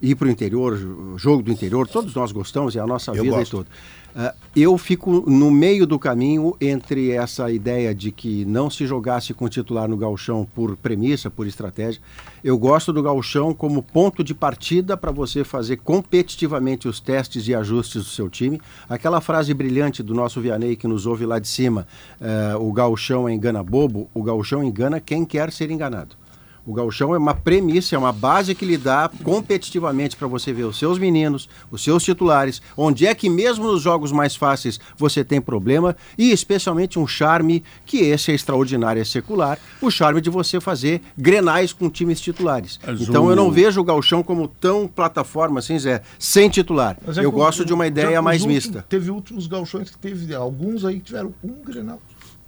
ir 0.00 0.14
para 0.14 0.28
o 0.28 0.30
interior, 0.30 0.76
jo- 0.76 1.14
jogo 1.18 1.42
do 1.42 1.52
interior, 1.52 1.86
todos 1.86 2.14
nós 2.14 2.32
gostamos, 2.32 2.74
é 2.76 2.80
a 2.80 2.86
nossa 2.86 3.12
Eu 3.12 3.22
vida 3.24 3.36
gosto. 3.36 3.48
e 3.48 3.50
tudo. 3.58 3.66
Ah, 4.16 4.34
eu 4.56 4.76
fico 4.78 5.30
no 5.30 5.48
meio 5.50 5.86
do 5.86 5.96
caminho 5.98 6.56
entre 6.60 7.10
essa 7.12 7.52
ideia 7.52 7.94
de 7.94 8.10
que 8.10 8.44
não 8.46 8.68
se 8.70 8.84
jogasse 8.86 9.32
com 9.34 9.48
titular 9.48 9.86
no 9.86 9.96
gauchão 9.96 10.48
por 10.54 10.76
premissa, 10.76 11.30
por 11.30 11.46
estratégia. 11.46 12.00
Eu 12.42 12.58
gosto 12.58 12.92
do 12.92 13.02
gauchão 13.02 13.52
como 13.54 13.80
ponto 13.82 14.24
de 14.24 14.34
partida 14.34 14.96
para 14.96 15.12
você 15.12 15.44
fazer 15.44 15.76
competitivamente 15.76 16.88
os 16.88 16.98
testes 16.98 17.46
e 17.46 17.54
ajustes 17.54 18.02
do 18.02 18.08
seu 18.08 18.28
time. 18.30 18.60
Aquela 18.88 19.20
frase 19.20 19.52
brilhante 19.54 20.02
do 20.02 20.14
nosso 20.14 20.37
Vianney 20.40 20.76
que 20.76 20.86
nos 20.86 21.06
ouve 21.06 21.26
lá 21.26 21.38
de 21.38 21.48
cima, 21.48 21.86
eh, 22.20 22.56
o 22.56 22.72
gauchão 22.72 23.28
engana 23.28 23.62
bobo, 23.62 24.08
o 24.14 24.22
gauchão 24.22 24.62
engana 24.62 25.00
quem 25.00 25.24
quer 25.24 25.52
ser 25.52 25.70
enganado. 25.70 26.16
O 26.68 26.74
gauchão 26.74 27.14
é 27.14 27.18
uma 27.18 27.32
premissa, 27.32 27.96
é 27.96 27.98
uma 27.98 28.12
base 28.12 28.54
que 28.54 28.66
lhe 28.66 28.76
dá 28.76 29.10
competitivamente 29.24 30.14
para 30.18 30.28
você 30.28 30.52
ver 30.52 30.64
os 30.64 30.78
seus 30.78 30.98
meninos, 30.98 31.48
os 31.70 31.82
seus 31.82 32.04
titulares, 32.04 32.60
onde 32.76 33.06
é 33.06 33.14
que 33.14 33.30
mesmo 33.30 33.64
nos 33.72 33.80
jogos 33.80 34.12
mais 34.12 34.36
fáceis 34.36 34.78
você 34.94 35.24
tem 35.24 35.40
problema 35.40 35.96
e 36.18 36.30
especialmente 36.30 36.98
um 36.98 37.06
charme 37.06 37.64
que 37.86 38.00
esse 38.00 38.32
é 38.32 38.34
extraordinário, 38.34 39.00
é 39.00 39.04
secular, 39.06 39.58
o 39.80 39.90
charme 39.90 40.20
de 40.20 40.28
você 40.28 40.60
fazer 40.60 41.00
grenais 41.16 41.72
com 41.72 41.88
times 41.88 42.20
titulares. 42.20 42.78
Mas 42.86 43.00
então 43.00 43.24
o- 43.24 43.30
eu 43.30 43.36
não 43.36 43.50
vejo 43.50 43.80
o 43.80 43.84
gauchão 43.84 44.22
como 44.22 44.46
tão 44.46 44.86
plataforma 44.86 45.60
assim, 45.60 45.78
Zé, 45.78 46.02
sem 46.18 46.50
titular. 46.50 46.98
É 47.16 47.24
eu 47.24 47.32
gosto 47.32 47.60
o- 47.60 47.64
de 47.64 47.72
uma 47.72 47.86
ideia 47.86 48.20
mais 48.20 48.42
últimos- 48.42 48.66
mista. 48.66 48.84
Teve 48.86 49.10
últimos 49.10 49.46
galchões 49.46 49.88
que 49.88 49.96
teve, 49.96 50.34
alguns 50.34 50.84
aí 50.84 50.96
que 50.96 51.06
tiveram 51.06 51.32
um 51.42 51.62
Grenal. 51.64 51.98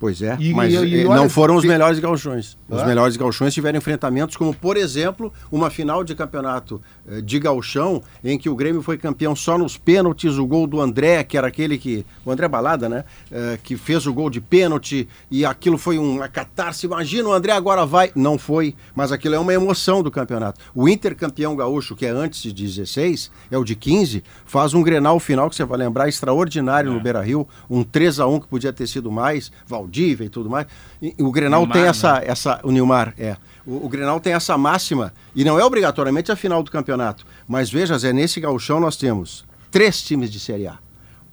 Pois 0.01 0.23
é, 0.23 0.35
E- 0.41 0.55
mas 0.55 0.73
e- 0.73 0.77
e 0.87 1.01
eh, 1.03 1.05
não 1.05 1.29
foram 1.29 1.57
os 1.57 1.65
melhores 1.65 1.99
gauchões. 1.99 2.57
Os 2.67 2.83
melhores 2.87 3.19
gauchões 3.19 3.53
tiveram 3.53 3.77
enfrentamentos 3.77 4.35
como, 4.35 4.55
por 4.55 4.79
exemplo, 4.79 5.31
uma 5.53 5.69
final 5.69 6.03
de 6.03 6.15
campeonato 6.15 6.81
eh, 7.07 7.21
de 7.21 7.39
gauchão, 7.39 8.03
em 8.25 8.39
que 8.39 8.49
o 8.49 8.57
Grêmio 8.57 8.81
foi 8.81 8.97
campeão 8.97 9.37
só 9.37 9.59
nos 9.59 9.77
pênaltis, 9.77 10.39
o 10.39 10.47
gol 10.47 10.67
do 10.67 10.81
André, 10.81 11.23
que 11.23 11.37
era 11.37 11.49
aquele 11.49 11.77
que... 11.77 12.07
O 12.25 12.31
André 12.33 12.49
Balada, 12.49 12.89
né? 12.89 13.05
Eh, 13.31 13.59
que 13.63 13.77
fez 13.77 14.07
o 14.07 14.13
gol 14.15 14.31
de 14.31 14.41
pênalti 14.41 15.07
e 15.31 15.45
aquilo 15.45 15.77
foi 15.77 15.99
uma 15.99 16.29
catarse. 16.29 16.87
Imagina, 16.87 17.29
o 17.29 17.33
André 17.35 17.53
agora 17.53 17.85
vai. 17.85 18.11
Não 18.17 18.39
foi, 18.39 18.75
mas 18.95 19.13
aquilo 19.13 19.35
é 19.35 19.39
uma 19.39 19.53
emoção 19.53 20.03
do 20.03 20.11
campeonato. 20.11 20.59
O 20.75 20.89
Inter 20.89 21.15
campeão 21.15 21.55
gaúcho, 21.55 21.95
que 21.95 22.07
é 22.07 22.11
antes 22.11 22.41
de 22.41 22.53
16, 22.53 23.31
é 23.51 23.59
o 23.59 23.65
de 23.65 23.77
15, 23.77 24.25
faz 24.47 24.73
um 24.73 24.83
Grenal 24.83 25.21
final, 25.21 25.51
que 25.51 25.57
você 25.57 25.65
vai 25.67 25.77
lembrar, 25.79 26.09
extraordinário 26.09 26.91
no 26.91 27.01
Beira-Rio, 27.01 27.47
um 27.69 27.85
3 27.85 28.19
a 28.19 28.27
1 28.27 28.41
que 28.41 28.49
podia 28.49 28.73
ter 28.73 28.87
sido 28.87 29.11
mais, 29.13 29.53
Valdívia 29.91 30.25
e 30.25 30.29
tudo 30.29 30.49
mais. 30.49 30.67
E, 31.03 31.15
e 31.19 31.23
o 31.23 31.31
Grenal 31.31 31.61
Nilmar, 31.61 31.73
tem 31.75 31.83
né? 31.83 31.89
essa, 31.89 32.23
essa 32.25 32.61
o 32.63 32.71
Nilmar, 32.71 33.13
é. 33.19 33.37
O, 33.67 33.87
o 33.87 33.89
Grenal 33.89 34.21
tem 34.21 34.33
essa 34.33 34.57
máxima, 34.57 35.13
e 35.35 35.45
não 35.45 35.59
é 35.59 35.65
obrigatoriamente 35.65 36.31
a 36.33 36.37
final 36.37 36.63
do 36.63 36.71
campeonato, 36.71 37.27
mas 37.47 37.71
veja, 37.71 37.99
Zé, 37.99 38.13
nesse 38.13 38.41
gauchão 38.41 38.81
nós 38.81 38.97
temos 38.97 39.45
três 39.71 40.01
times 40.03 40.31
de 40.31 40.39
Série 40.41 40.67
A. 40.67 40.79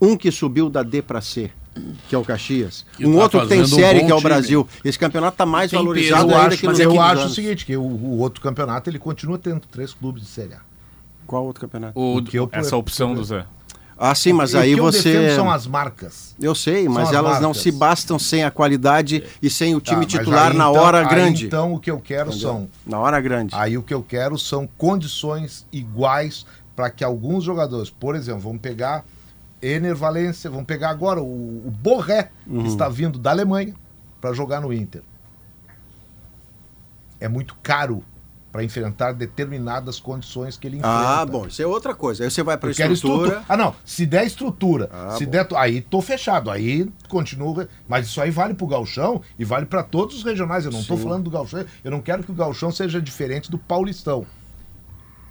Um 0.01 0.15
que 0.17 0.29
subiu 0.31 0.69
da 0.69 0.83
D 0.83 1.01
para 1.01 1.21
C, 1.21 1.49
que 2.09 2.13
é 2.13 2.17
o 2.17 2.23
Caxias. 2.23 2.85
Que 2.95 3.05
um 3.05 3.15
tá 3.15 3.23
outro 3.23 3.41
que 3.41 3.47
tem 3.47 3.61
um 3.61 3.65
série, 3.67 4.01
bom 4.01 4.05
que 4.07 4.11
é 4.11 4.15
o 4.15 4.17
time. 4.17 4.29
Brasil. 4.29 4.67
Esse 4.83 4.99
campeonato 4.99 5.35
está 5.35 5.45
mais 5.45 5.71
Tem 5.71 5.79
valorizado 5.79 6.27
peso, 6.27 6.31
eu 6.31 6.37
ainda 6.37 6.47
acho, 6.53 6.57
que 6.61 6.67
nos 6.67 6.73
mas 6.73 6.79
eu 6.79 6.89
últimos 6.89 7.07
acho 7.11 7.19
o 7.19 7.23
anos. 7.23 7.35
seguinte, 7.35 7.65
que 7.65 7.77
o, 7.77 7.81
o 7.81 8.17
outro 8.19 8.41
campeonato 8.41 8.89
ele 8.89 8.99
continua 8.99 9.37
tendo 9.39 9.61
três 9.61 9.93
clubes 9.93 10.21
de 10.23 10.29
Série 10.29 10.53
A. 10.53 10.59
Qual 11.25 11.45
outro 11.45 11.61
campeonato? 11.61 11.99
O- 11.99 12.17
O 12.17 12.23
que 12.23 12.37
eu- 12.37 12.49
essa 12.51 12.75
opção 12.77 13.13
do 13.15 13.23
Zé. 13.23 13.45
Ah, 13.99 14.13
sim, 14.13 14.31
mas 14.31 14.53
O 14.53 14.57
aí 14.59 14.73
que 14.75 14.79
eu 14.79 14.83
você... 14.83 15.11
defendo 15.11 15.35
são 15.35 15.49
as 15.51 15.65
marcas. 15.65 16.35
Eu 16.39 16.53
sei, 16.53 16.87
mas 16.87 17.09
as 17.09 17.15
elas 17.15 17.41
não 17.41 17.51
se 17.53 17.71
bastam 17.71 18.19
sem 18.19 18.43
a 18.43 18.51
qualidade 18.51 19.23
e 19.41 19.49
sem 19.49 19.73
o 19.75 19.81
Tá, 19.81 19.85
time 19.91 20.01
mas 20.05 20.11
titular 20.13 20.51
aí, 20.51 20.57
na 20.57 20.69
então- 20.69 20.81
hora 20.83 20.99
aí, 20.99 21.07
grande. 21.07 21.45
Então 21.47 21.73
o 21.73 21.79
que 21.79 21.89
eu 21.89 21.99
quero 21.99 22.31
são 22.31 22.69
Na 22.85 22.99
hora 22.99 23.19
grande. 23.19 23.55
Aí 23.55 23.75
o 23.77 23.81
que 23.81 23.93
eu 23.93 24.03
quero 24.03 24.37
são 24.37 24.67
condições 24.77 25.65
iguais 25.71 26.45
para 26.75 26.91
que 26.91 27.03
alguns 27.03 27.43
jogadores, 27.43 27.89
por 27.89 28.15
exemplo, 28.15 28.41
vamos 28.41 28.61
pegar 28.61 29.03
Ener 29.59 29.95
Valência, 29.95 30.47
vamos 30.47 30.65
pegar 30.67 30.91
agora 30.91 31.19
o, 31.19 31.25
o 31.65 31.71
Borré, 31.71 32.29
Uhum. 32.45 32.61
que 32.61 32.69
está 32.69 32.87
vindo 32.87 33.17
da 33.17 33.31
Alemanha 33.31 33.73
para 34.21 34.31
jogar 34.31 34.61
no 34.61 34.71
Inter. 34.71 35.01
É 37.19 37.27
muito 37.27 37.55
caro 37.63 38.03
para 38.57 38.63
enfrentar 38.63 39.11
determinadas 39.11 39.99
condições 39.99 40.57
que 40.57 40.65
ele 40.65 40.77
enfrenta. 40.77 40.97
Ah, 41.21 41.23
bom, 41.23 41.45
isso 41.45 41.61
é 41.61 41.67
outra 41.67 41.93
coisa. 41.93 42.23
Aí 42.23 42.31
você 42.31 42.41
vai 42.41 42.57
para 42.57 42.71
estrutura. 42.71 42.93
estrutura. 42.95 43.43
Ah, 43.47 43.55
não. 43.55 43.75
Se 43.85 44.03
der 44.03 44.25
estrutura, 44.25 44.89
Ah, 44.91 45.11
se 45.15 45.25
bom. 45.25 45.31
der. 45.31 45.47
Aí 45.55 45.79
tô 45.79 46.01
fechado. 46.01 46.49
Aí 46.49 46.91
continua. 47.07 47.69
Mas 47.87 48.07
isso 48.07 48.19
aí 48.19 48.31
vale 48.31 48.55
pro 48.55 48.65
Galchão 48.65 49.21
e 49.37 49.45
vale 49.45 49.67
para 49.67 49.83
todos 49.83 50.15
os 50.17 50.23
regionais. 50.23 50.65
Eu 50.65 50.71
não 50.71 50.83
tô 50.83 50.97
Sim. 50.97 51.03
falando 51.03 51.25
do 51.25 51.29
Galchão. 51.29 51.63
Eu 51.83 51.91
não 51.91 52.01
quero 52.01 52.23
que 52.23 52.31
o 52.31 52.33
Galchão 52.33 52.71
seja 52.71 52.99
diferente 52.99 53.51
do 53.51 53.59
Paulistão. 53.59 54.25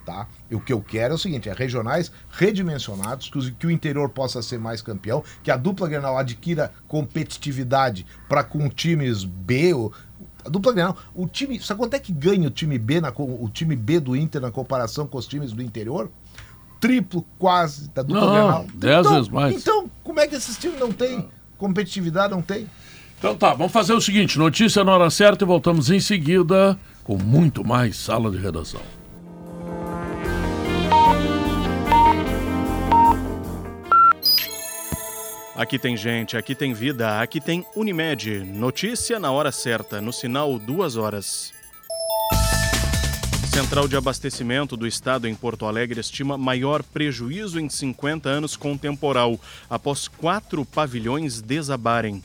Tá? 0.04 0.28
E 0.48 0.54
o 0.54 0.60
que 0.60 0.72
eu 0.72 0.80
quero 0.80 1.14
é 1.14 1.16
o 1.16 1.18
seguinte: 1.18 1.48
é 1.48 1.52
regionais 1.52 2.12
redimensionados, 2.30 3.28
que, 3.28 3.38
os- 3.38 3.50
que 3.50 3.66
o 3.66 3.70
interior 3.72 4.08
possa 4.08 4.40
ser 4.40 4.56
mais 4.56 4.80
campeão, 4.80 5.24
que 5.42 5.50
a 5.50 5.56
dupla 5.56 5.88
Grenal 5.88 6.16
adquira 6.16 6.72
competitividade 6.86 8.06
para 8.28 8.44
com 8.44 8.68
times 8.68 9.24
B. 9.24 9.74
Ou, 9.74 9.92
a 10.46 10.48
dupla 10.48 10.72
Grenal, 10.72 10.96
o 11.14 11.26
time. 11.26 11.60
Sabe 11.60 11.80
quanto 11.80 11.94
é 11.94 11.98
que 11.98 12.12
ganha 12.12 12.48
o 12.48 12.50
time 12.50 12.78
B, 12.78 13.00
na, 13.00 13.12
o 13.16 13.50
time 13.52 13.76
B 13.76 14.00
do 14.00 14.16
Inter 14.16 14.40
na 14.40 14.50
comparação 14.50 15.06
com 15.06 15.18
os 15.18 15.26
times 15.26 15.52
do 15.52 15.62
interior? 15.62 16.10
Triplo 16.80 17.24
quase 17.38 17.88
da 17.90 18.02
dupla 18.02 18.20
Não, 18.20 18.32
Grenal. 18.32 18.66
dez 18.74 19.00
então, 19.00 19.14
vezes 19.14 19.28
mais. 19.28 19.56
Então, 19.56 19.90
como 20.04 20.20
é 20.20 20.26
que 20.26 20.34
esses 20.34 20.56
times 20.56 20.78
não 20.78 20.92
têm 20.92 21.28
competitividade? 21.58 22.32
Não 22.32 22.42
tem? 22.42 22.66
Então 23.18 23.34
tá, 23.34 23.54
vamos 23.54 23.72
fazer 23.72 23.92
o 23.92 24.00
seguinte: 24.00 24.38
notícia 24.38 24.84
na 24.84 24.92
hora 24.92 25.10
certa 25.10 25.44
e 25.44 25.46
voltamos 25.46 25.90
em 25.90 26.00
seguida 26.00 26.78
com 27.02 27.16
muito 27.16 27.64
mais 27.64 27.96
sala 27.96 28.30
de 28.30 28.36
redação. 28.36 28.80
Aqui 35.56 35.78
tem 35.78 35.96
gente, 35.96 36.36
aqui 36.36 36.54
tem 36.54 36.74
vida, 36.74 37.18
aqui 37.18 37.40
tem 37.40 37.64
Unimed. 37.74 38.40
Notícia 38.40 39.18
na 39.18 39.32
hora 39.32 39.50
certa, 39.50 40.02
no 40.02 40.12
sinal 40.12 40.58
duas 40.58 40.96
horas. 40.96 41.50
Central 43.54 43.88
de 43.88 43.96
Abastecimento 43.96 44.76
do 44.76 44.86
Estado 44.86 45.26
em 45.26 45.34
Porto 45.34 45.64
Alegre 45.64 45.98
estima 45.98 46.36
maior 46.36 46.82
prejuízo 46.82 47.58
em 47.58 47.70
50 47.70 48.28
anos 48.28 48.54
com 48.54 48.76
temporal, 48.76 49.40
após 49.70 50.08
quatro 50.08 50.62
pavilhões 50.62 51.40
desabarem. 51.40 52.22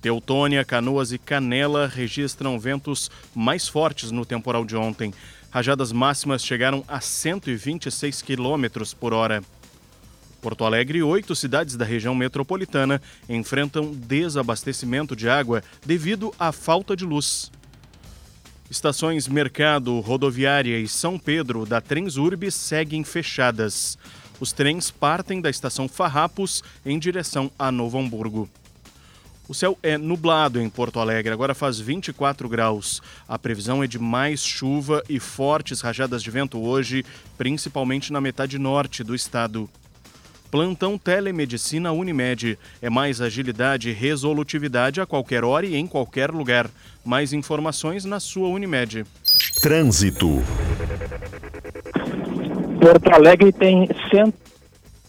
Teutônia, 0.00 0.64
Canoas 0.64 1.10
e 1.10 1.18
Canela 1.18 1.88
registram 1.88 2.60
ventos 2.60 3.10
mais 3.34 3.66
fortes 3.66 4.12
no 4.12 4.24
temporal 4.24 4.64
de 4.64 4.76
ontem. 4.76 5.12
Rajadas 5.50 5.90
máximas 5.90 6.44
chegaram 6.44 6.84
a 6.86 7.00
126 7.00 8.22
km 8.22 8.84
por 9.00 9.12
hora. 9.12 9.42
Porto 10.40 10.64
Alegre 10.64 10.98
e 10.98 11.02
oito 11.02 11.34
cidades 11.34 11.76
da 11.76 11.84
região 11.84 12.14
metropolitana 12.14 13.00
enfrentam 13.28 13.92
desabastecimento 13.92 15.16
de 15.16 15.28
água 15.28 15.62
devido 15.84 16.32
à 16.38 16.52
falta 16.52 16.94
de 16.96 17.04
luz. 17.04 17.50
Estações 18.70 19.28
Mercado, 19.28 20.00
Rodoviária 20.00 20.78
e 20.78 20.88
São 20.88 21.18
Pedro 21.18 21.64
da 21.64 21.80
Transurb 21.80 22.50
seguem 22.50 23.04
fechadas. 23.04 23.96
Os 24.40 24.52
trens 24.52 24.90
partem 24.90 25.40
da 25.40 25.48
estação 25.48 25.88
Farrapos 25.88 26.62
em 26.84 26.98
direção 26.98 27.50
a 27.58 27.70
Novo 27.70 27.98
Hamburgo. 27.98 28.48
O 29.48 29.54
céu 29.54 29.78
é 29.80 29.96
nublado 29.96 30.60
em 30.60 30.68
Porto 30.68 30.98
Alegre, 30.98 31.32
agora 31.32 31.54
faz 31.54 31.78
24 31.78 32.48
graus. 32.48 33.00
A 33.28 33.38
previsão 33.38 33.82
é 33.82 33.86
de 33.86 33.98
mais 33.98 34.42
chuva 34.44 35.00
e 35.08 35.20
fortes 35.20 35.80
rajadas 35.80 36.20
de 36.20 36.30
vento 36.32 36.58
hoje, 36.58 37.04
principalmente 37.38 38.12
na 38.12 38.20
metade 38.20 38.58
norte 38.58 39.04
do 39.04 39.14
estado. 39.14 39.70
Plantão 40.56 40.96
Telemedicina 40.96 41.92
Unimed. 41.92 42.58
É 42.80 42.88
mais 42.88 43.20
agilidade 43.20 43.90
e 43.90 43.92
resolutividade 43.92 45.02
a 45.02 45.04
qualquer 45.04 45.44
hora 45.44 45.66
e 45.66 45.76
em 45.76 45.86
qualquer 45.86 46.30
lugar. 46.30 46.70
Mais 47.04 47.34
informações 47.34 48.06
na 48.06 48.18
sua 48.18 48.48
Unimed. 48.48 49.04
Trânsito. 49.60 50.42
Porto 52.80 53.12
Alegre 53.12 53.52
tem 53.52 53.86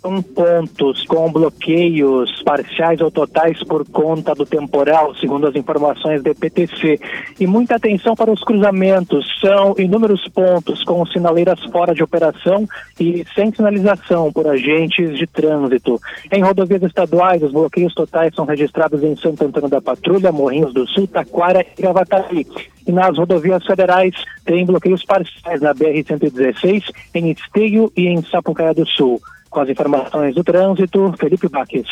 cento 0.02 0.24
pontos 0.24 1.04
com 1.06 1.32
bloqueios 1.32 2.42
parciais 2.44 3.02
ou 3.02 3.12
totais 3.12 3.62
por 3.64 3.88
conta 3.90 4.34
do 4.34 4.46
temporal, 4.46 5.16
segundo 5.16 5.48
as 5.48 5.56
informações 5.56 6.24
do 6.24 6.34
PTC. 6.34 7.00
E 7.40 7.48
muita 7.48 7.76
atenção 7.76 8.16
para 8.16 8.32
os 8.32 8.44
cruzamentos. 8.44 9.26
São 9.42 9.76
inúmeros 9.78 10.28
pontos 10.30 10.84
com 10.84 11.06
sinaleiras 11.06 11.64
fora 11.66 11.94
de 11.94 12.04
operação 12.04 12.68
e 13.00 13.26
sem 13.36 13.52
sinalização 13.52 14.32
por 14.32 14.48
agentes 14.48 15.18
de 15.18 15.28
trânsito. 15.28 16.00
Em 16.32 16.42
rodovias 16.42 16.84
estaduais, 16.84 17.44
os 17.44 17.52
bloqueios 17.52 17.94
totais 17.94 18.34
são 18.36 18.46
registrados 18.46 19.04
em 19.04 19.16
Santo 19.16 19.46
Antônio 19.46 19.70
da 19.70 19.82
Patrulha, 19.82 20.32
Morrinhos 20.32 20.74
do 20.74 20.88
Sul, 20.88 21.08
Taquara 21.08 21.66
e 21.78 21.82
Gravataí. 21.82 22.46
E 22.88 22.92
nas 22.92 23.18
rodovias 23.18 23.66
federais 23.66 24.16
tem 24.46 24.66
bloqueios 24.66 25.04
parciais 25.04 25.62
na 25.62 25.74
BR-116, 25.74 26.84
em 27.14 27.32
Esteio 27.32 27.92
e 27.98 28.08
em 28.08 28.22
Sapucaia 28.24 28.74
do 28.74 28.88
Sul. 28.88 29.20
Com 29.58 29.62
as 29.62 29.70
informações 29.70 30.36
do 30.36 30.44
trânsito, 30.44 31.16
Felipe 31.20 31.50
Baques. 31.50 31.88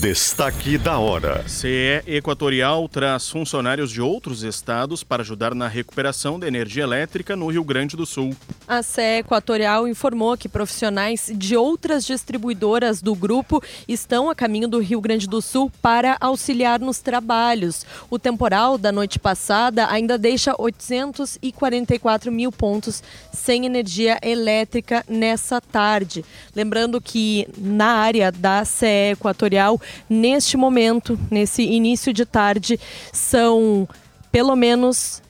Destaque 0.00 0.76
da 0.76 0.98
hora. 0.98 1.48
CE 1.48 2.02
Equatorial 2.06 2.86
traz 2.88 3.28
funcionários 3.28 3.90
de 3.90 4.02
outros 4.02 4.42
estados 4.42 5.02
para 5.02 5.22
ajudar 5.22 5.54
na 5.54 5.66
recuperação 5.66 6.38
da 6.38 6.46
energia 6.46 6.82
elétrica 6.82 7.34
no 7.34 7.50
Rio 7.50 7.64
Grande 7.64 7.96
do 7.96 8.04
Sul. 8.04 8.36
A 8.68 8.82
CE 8.82 9.18
Equatorial 9.20 9.88
informou 9.88 10.36
que 10.36 10.48
profissionais 10.48 11.32
de 11.34 11.56
outras 11.56 12.04
distribuidoras 12.04 13.00
do 13.00 13.14
grupo 13.14 13.62
estão 13.88 14.28
a 14.30 14.34
caminho 14.34 14.68
do 14.68 14.78
Rio 14.78 15.00
Grande 15.00 15.26
do 15.26 15.40
Sul 15.40 15.72
para 15.80 16.16
auxiliar 16.20 16.78
nos 16.78 17.00
trabalhos. 17.00 17.84
O 18.10 18.18
temporal 18.18 18.76
da 18.76 18.92
noite 18.92 19.18
passada 19.18 19.88
ainda 19.90 20.18
deixa 20.18 20.54
844 20.56 22.30
mil 22.30 22.52
pontos 22.52 23.02
sem 23.32 23.64
energia 23.66 24.18
elétrica 24.22 25.02
nessa 25.08 25.60
tarde. 25.60 26.24
Lembrando 26.54 27.00
que 27.00 27.48
na 27.56 27.94
área 27.94 28.30
da 28.30 28.64
CE 28.64 29.12
Equatorial, 29.12 29.61
neste 30.08 30.56
momento, 30.56 31.18
nesse 31.30 31.62
início 31.62 32.12
de 32.12 32.24
tarde, 32.24 32.78
são 33.12 33.88
pelo 34.30 34.56
menos 34.56 35.22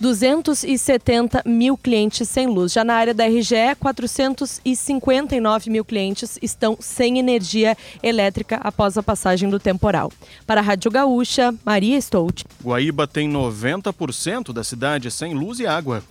270 0.00 1.42
mil 1.44 1.76
clientes 1.76 2.28
sem 2.28 2.46
luz. 2.46 2.72
Já 2.72 2.84
na 2.84 2.94
área 2.94 3.12
da 3.12 3.26
RGE, 3.26 3.74
459 3.80 5.70
mil 5.70 5.84
clientes 5.84 6.38
estão 6.40 6.76
sem 6.78 7.18
energia 7.18 7.76
elétrica 8.02 8.60
após 8.62 8.96
a 8.96 9.02
passagem 9.02 9.50
do 9.50 9.58
temporal. 9.58 10.12
Para 10.46 10.60
a 10.60 10.64
Rádio 10.64 10.90
Gaúcha, 10.90 11.52
Maria 11.64 12.00
Stout. 12.00 12.44
Guaíba 12.62 13.06
tem 13.08 13.28
90% 13.30 14.52
da 14.52 14.62
cidade 14.62 15.10
sem 15.10 15.34
luz 15.34 15.58
e 15.58 15.66
água. 15.66 16.02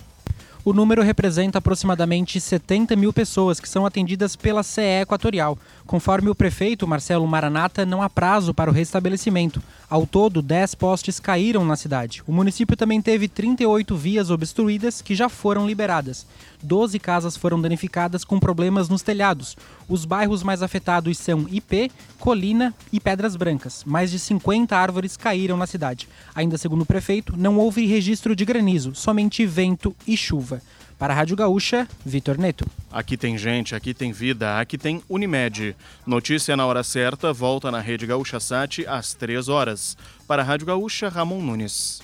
O 0.65 0.73
número 0.73 1.01
representa 1.01 1.59
aproximadamente 1.59 2.41
70 2.41 2.93
mil 2.97 3.13
pessoas 3.13 3.57
que 3.57 3.69
são 3.69 3.85
atendidas 3.85 4.35
pela 4.35 4.63
CE 4.63 5.01
Equatorial. 5.01 5.57
Conforme 5.87 6.29
o 6.29 6.35
prefeito 6.35 6.85
Marcelo 6.85 7.25
Maranata, 7.25 7.85
não 7.85 8.01
há 8.01 8.09
prazo 8.09 8.53
para 8.53 8.69
o 8.69 8.73
restabelecimento. 8.73 9.63
Ao 9.89 10.05
todo, 10.05 10.41
10 10.41 10.75
postes 10.75 11.17
caíram 11.17 11.63
na 11.63 11.77
cidade. 11.77 12.21
O 12.27 12.33
município 12.33 12.75
também 12.75 13.01
teve 13.01 13.29
38 13.29 13.95
vias 13.95 14.29
obstruídas 14.29 15.01
que 15.01 15.15
já 15.15 15.29
foram 15.29 15.65
liberadas. 15.65 16.27
12 16.61 16.99
casas 16.99 17.37
foram 17.37 17.61
danificadas 17.61 18.25
com 18.25 18.37
problemas 18.37 18.89
nos 18.89 19.01
telhados. 19.01 19.55
Os 19.87 20.03
bairros 20.03 20.43
mais 20.43 20.61
afetados 20.61 21.17
são 21.17 21.47
IP, 21.49 21.89
Colina 22.19 22.73
e 22.91 22.99
Pedras 22.99 23.37
Brancas. 23.37 23.85
Mais 23.85 24.11
de 24.11 24.19
50 24.19 24.75
árvores 24.75 25.15
caíram 25.15 25.55
na 25.55 25.65
cidade. 25.65 26.09
Ainda 26.35 26.57
segundo 26.57 26.81
o 26.81 26.85
prefeito, 26.85 27.33
não 27.37 27.57
houve 27.57 27.85
registro 27.85 28.35
de 28.35 28.43
granizo, 28.43 28.93
somente 28.93 29.45
vento 29.45 29.95
e 30.05 30.17
chuva. 30.17 30.61
Para 30.97 31.13
a 31.13 31.15
Rádio 31.15 31.35
Gaúcha, 31.35 31.87
Vitor 32.03 32.39
Neto. 32.39 32.65
Aqui 32.91 33.15
tem 33.15 33.37
gente, 33.37 33.75
aqui 33.75 33.93
tem 33.93 34.11
vida, 34.11 34.59
aqui 34.59 34.79
tem 34.79 35.03
Unimed. 35.07 35.75
Notícia 36.07 36.57
na 36.57 36.65
hora 36.65 36.81
certa, 36.83 37.31
volta 37.31 37.69
na 37.69 37.79
Rede 37.79 38.07
Gaúcha 38.07 38.39
Sat 38.39 38.83
às 38.87 39.13
3 39.13 39.47
horas. 39.47 39.95
Para 40.27 40.41
a 40.41 40.45
Rádio 40.45 40.65
Gaúcha, 40.65 41.07
Ramon 41.07 41.39
Nunes. 41.39 42.01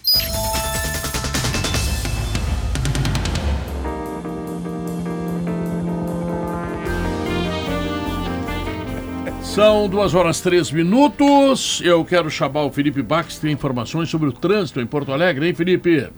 São 9.41 9.87
duas 9.87 10.13
horas 10.13 10.39
três 10.39 10.71
minutos. 10.71 11.81
Eu 11.83 12.05
quero 12.05 12.29
chamar 12.29 12.63
o 12.63 12.71
Felipe 12.71 13.01
Bax, 13.01 13.39
tem 13.39 13.51
informações 13.51 14.09
sobre 14.09 14.29
o 14.29 14.31
trânsito 14.31 14.79
em 14.79 14.85
Porto 14.85 15.11
Alegre, 15.11 15.47
hein, 15.47 15.53
Felipe? 15.55 16.09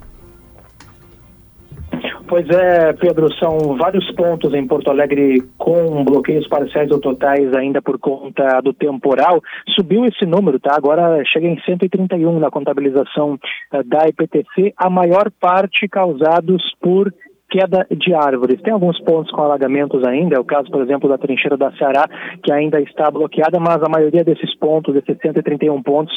Pois 2.28 2.50
é, 2.50 2.92
Pedro, 2.94 3.32
são 3.36 3.78
vários 3.78 4.10
pontos 4.16 4.52
em 4.54 4.66
Porto 4.66 4.90
Alegre 4.90 5.44
com 5.60 6.04
bloqueios 6.04 6.48
parciais 6.48 6.90
ou 6.90 7.00
totais 7.00 7.54
ainda 7.56 7.84
por 7.84 8.00
conta 8.00 8.62
do 8.62 8.74
temporal. 8.74 9.42
Subiu 9.76 10.06
esse 10.06 10.26
número, 10.26 10.60
tá? 10.60 10.76
Agora 10.76 11.24
chega 11.26 11.48
em 11.48 11.60
131 11.62 12.40
na 12.40 12.50
contabilização 12.50 13.34
uh, 13.34 13.84
da 13.84 14.08
IPTC, 14.08 14.74
a 14.76 14.90
maior 14.90 15.30
parte 15.40 15.88
causados 15.88 16.64
por 16.82 17.14
queda 17.56 17.88
de 17.90 18.14
árvores. 18.14 18.62
Tem 18.62 18.74
alguns 18.74 19.00
pontos 19.00 19.32
com 19.32 19.42
alagamentos 19.42 20.06
ainda, 20.06 20.36
é 20.36 20.40
o 20.40 20.44
caso, 20.44 20.70
por 20.70 20.82
exemplo, 20.82 21.08
da 21.08 21.18
trincheira 21.18 21.56
da 21.56 21.72
Ceará, 21.78 22.06
que 22.44 22.52
ainda 22.52 22.82
está 22.82 23.10
bloqueada, 23.10 23.58
mas 23.62 23.82
a 23.82 23.88
maioria 23.88 24.26
desses 24.26 24.54
pontos, 24.58 24.94
desses 24.94 25.18
131 25.22 25.82
pontos, 25.82 26.14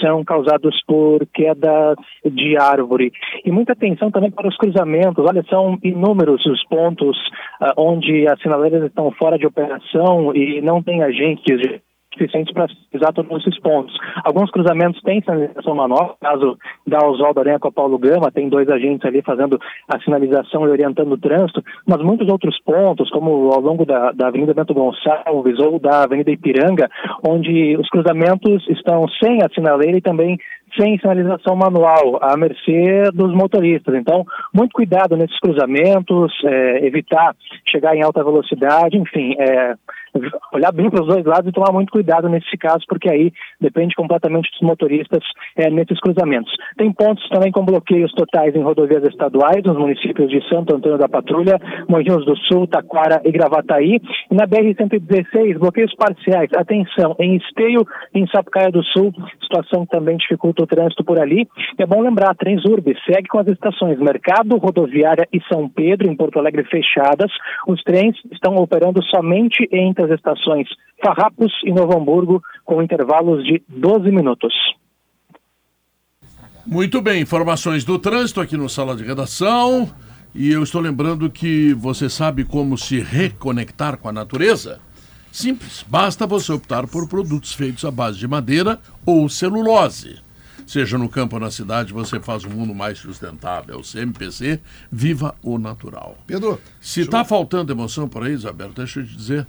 são 0.00 0.22
causados 0.22 0.78
por 0.86 1.26
queda 1.32 1.94
de 2.24 2.58
árvore. 2.58 3.10
E 3.42 3.50
muita 3.50 3.72
atenção 3.72 4.10
também 4.10 4.30
para 4.30 4.48
os 4.48 4.56
cruzamentos. 4.58 5.24
Olha, 5.26 5.42
são 5.48 5.78
inúmeros 5.82 6.44
os 6.44 6.62
pontos 6.66 7.16
uh, 7.60 7.72
onde 7.78 8.28
as 8.28 8.38
sinaleiras 8.42 8.84
estão 8.84 9.10
fora 9.12 9.38
de 9.38 9.46
operação 9.46 10.34
e 10.34 10.60
não 10.60 10.82
tem 10.82 11.02
agentes 11.02 11.58
de 11.58 11.80
suficientes 12.12 12.52
para 12.52 12.66
pisar 12.90 13.12
todos 13.12 13.40
esses 13.40 13.58
pontos. 13.60 13.96
Alguns 14.24 14.50
cruzamentos 14.50 15.00
têm 15.02 15.22
sinalização 15.22 15.74
manual, 15.74 16.16
caso 16.20 16.56
da 16.86 16.98
Oswaldo 17.06 17.40
Aranha 17.40 17.58
com 17.58 17.68
a 17.68 17.72
Paulo 17.72 17.98
Gama, 17.98 18.30
tem 18.30 18.48
dois 18.48 18.68
agentes 18.68 19.04
ali 19.06 19.22
fazendo 19.22 19.58
a 19.88 19.98
sinalização 20.00 20.66
e 20.66 20.70
orientando 20.70 21.12
o 21.12 21.18
trânsito, 21.18 21.62
mas 21.86 21.98
muitos 22.02 22.28
outros 22.28 22.58
pontos, 22.64 23.10
como 23.10 23.52
ao 23.52 23.60
longo 23.60 23.84
da, 23.84 24.12
da 24.12 24.28
Avenida 24.28 24.54
Bento 24.54 24.74
Gonçalves 24.74 25.58
ou 25.58 25.78
da 25.78 26.04
Avenida 26.04 26.30
Ipiranga, 26.30 26.88
onde 27.26 27.76
os 27.76 27.88
cruzamentos 27.88 28.66
estão 28.68 29.06
sem 29.22 29.42
a 29.42 29.48
sinaleira 29.48 29.98
e 29.98 30.02
também 30.02 30.38
sem 30.78 30.98
sinalização 30.98 31.54
manual, 31.54 32.18
à 32.22 32.36
mercê 32.36 33.10
dos 33.12 33.34
motoristas. 33.34 33.94
Então, 33.94 34.24
muito 34.54 34.72
cuidado 34.72 35.16
nesses 35.16 35.38
cruzamentos, 35.38 36.32
é, 36.44 36.86
evitar 36.86 37.34
chegar 37.68 37.94
em 37.94 38.02
alta 38.02 38.24
velocidade, 38.24 38.96
enfim, 38.96 39.34
é, 39.38 39.74
olhar 40.52 40.72
bem 40.72 40.90
para 40.90 41.02
os 41.02 41.08
dois 41.08 41.24
lados 41.24 41.48
e 41.48 41.52
tomar 41.52 41.72
muito 41.72 41.90
cuidado 41.90 42.28
nesse 42.28 42.56
caso, 42.58 42.84
porque 42.86 43.10
aí 43.10 43.32
depende 43.60 43.94
completamente 43.94 44.50
dos 44.52 44.60
motoristas 44.60 45.22
é, 45.56 45.70
nesses 45.70 45.98
cruzamentos. 46.00 46.52
Tem 46.76 46.92
pontos 46.92 47.26
também 47.28 47.50
com 47.50 47.64
bloqueios 47.64 48.12
totais 48.12 48.54
em 48.54 48.62
rodovias 48.62 49.02
estaduais, 49.04 49.64
nos 49.64 49.78
municípios 49.78 50.28
de 50.28 50.46
Santo 50.48 50.76
Antônio 50.76 50.98
da 50.98 51.08
Patrulha, 51.08 51.58
Morrinhos 51.88 52.24
do 52.24 52.36
Sul, 52.36 52.66
Taquara 52.66 53.22
e 53.24 53.32
Gravataí. 53.32 54.00
E 54.30 54.34
na 54.34 54.46
BR-116, 54.46 55.58
bloqueios 55.58 55.94
parciais. 55.94 56.50
Atenção, 56.56 57.16
em 57.18 57.36
Esteio 57.36 57.86
e 58.14 58.20
em 58.20 58.26
Sapucaia 58.28 58.70
do 58.70 58.82
Sul, 58.84 59.12
situação 59.42 59.86
que 59.86 59.92
também 59.92 60.16
dificulta 60.16 60.64
o 60.64 60.66
trânsito 60.66 61.04
por 61.04 61.18
ali. 61.18 61.48
É 61.78 61.86
bom 61.86 62.00
lembrar, 62.00 62.30
a 62.30 62.34
Transurb 62.34 62.94
segue 63.06 63.28
com 63.28 63.38
as 63.38 63.46
estações 63.46 63.98
Mercado, 63.98 64.56
Rodoviária 64.58 65.26
e 65.32 65.40
São 65.52 65.68
Pedro, 65.68 66.10
em 66.10 66.16
Porto 66.16 66.38
Alegre, 66.38 66.64
fechadas. 66.64 67.30
Os 67.66 67.82
trens 67.82 68.16
estão 68.30 68.56
operando 68.56 69.02
somente 69.04 69.68
entre 69.72 70.01
as 70.02 70.10
estações 70.10 70.68
Farrapos 71.02 71.52
e 71.64 71.72
Novo 71.72 71.96
Hamburgo, 71.96 72.42
com 72.64 72.82
intervalos 72.82 73.44
de 73.44 73.62
12 73.68 74.10
minutos. 74.10 74.52
Muito 76.64 77.00
bem, 77.00 77.22
informações 77.22 77.84
do 77.84 77.98
trânsito 77.98 78.40
aqui 78.40 78.56
no 78.56 78.68
Sala 78.68 78.94
de 78.94 79.02
Redação. 79.02 79.90
E 80.34 80.50
eu 80.50 80.62
estou 80.62 80.80
lembrando 80.80 81.28
que 81.28 81.74
você 81.74 82.08
sabe 82.08 82.44
como 82.44 82.78
se 82.78 83.00
reconectar 83.00 83.98
com 83.98 84.08
a 84.08 84.12
natureza? 84.12 84.80
Simples, 85.30 85.84
basta 85.88 86.26
você 86.26 86.52
optar 86.52 86.86
por 86.86 87.08
produtos 87.08 87.52
feitos 87.52 87.84
à 87.84 87.90
base 87.90 88.18
de 88.18 88.28
madeira 88.28 88.78
ou 89.04 89.28
celulose. 89.28 90.20
Seja 90.66 90.96
no 90.96 91.08
campo 91.08 91.36
ou 91.36 91.40
na 91.40 91.50
cidade, 91.50 91.92
você 91.92 92.20
faz 92.20 92.44
um 92.44 92.50
mundo 92.50 92.74
mais 92.74 92.98
sustentável. 92.98 93.82
CMPC, 93.82 94.60
viva 94.90 95.34
o 95.42 95.58
natural. 95.58 96.16
Pedro, 96.26 96.60
se 96.80 97.00
está 97.00 97.24
faltando 97.24 97.72
emoção 97.72 98.08
por 98.08 98.22
aí, 98.22 98.32
Isabel, 98.32 98.70
deixa 98.74 99.00
eu 99.00 99.06
te 99.06 99.16
dizer, 99.16 99.46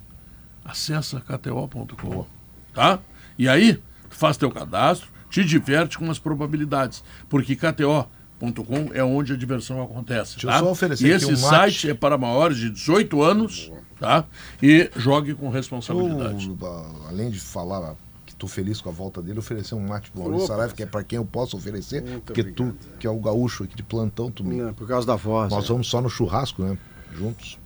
acessa 0.64 1.20
kto.com, 1.22 2.26
tá? 2.74 3.00
E 3.38 3.50
aí, 3.50 3.82
faz 4.10 4.38
teu 4.38 4.52
cadastro, 4.52 5.10
te 5.30 5.44
diverte 5.44 5.98
com 5.98 6.10
as 6.10 6.20
probabilidades, 6.20 7.04
porque 7.28 7.56
kto.com 7.56 8.92
é 8.94 9.04
onde 9.04 9.34
a 9.34 9.38
diversão 9.38 9.82
acontece, 9.82 10.34
Deixa 10.34 10.48
tá? 10.48 10.58
eu 10.58 10.66
só 10.66 10.72
oferecer 10.72 11.08
e 11.08 11.14
aqui 11.14 11.24
esse 11.24 11.34
um 11.34 11.38
site 11.38 11.88
mate. 11.88 11.90
é 11.90 11.94
para 11.94 12.18
maiores 12.18 12.58
de 12.58 12.70
18 12.70 13.22
anos, 13.22 13.72
tá? 14.00 14.26
E 14.62 14.90
jogue 14.96 15.34
com 15.34 15.50
responsabilidade. 15.50 16.48
Eu, 16.48 16.58
além 17.08 17.30
de 17.30 17.40
falar 17.40 17.96
que 18.26 18.36
tô 18.36 18.48
feliz 18.48 18.80
com 18.80 18.90
a 18.90 18.92
volta 18.92 19.22
dele, 19.22 19.40
oferecer 19.40 19.76
um 19.76 19.88
mate 19.88 20.12
pro 20.12 20.22
Maurício. 20.22 20.48
Saraiva, 20.48 20.74
que 20.74 20.84
é 20.84 20.86
para 20.86 21.04
quem 21.04 21.18
eu 21.18 21.26
posso 21.26 21.58
oferecer, 21.58 22.04
Muito 22.04 22.24
porque 22.24 22.44
tu, 22.44 22.76
que 23.00 23.08
é 23.08 23.10
o 23.10 23.20
gaúcho 23.20 23.64
aqui 23.64 23.76
de 23.76 23.84
plantão, 23.84 24.30
tu 24.30 24.44
me... 24.44 24.58
Não, 24.58 24.74
por 24.74 24.88
causa 24.88 25.08
da 25.08 25.16
voz. 25.16 25.52
Nós 25.52 25.66
é. 25.66 25.68
vamos 25.68 25.88
só 25.88 26.02
no 26.02 26.10
churrasco, 26.10 26.64
né? 26.64 26.78
Juntos. 27.14 27.58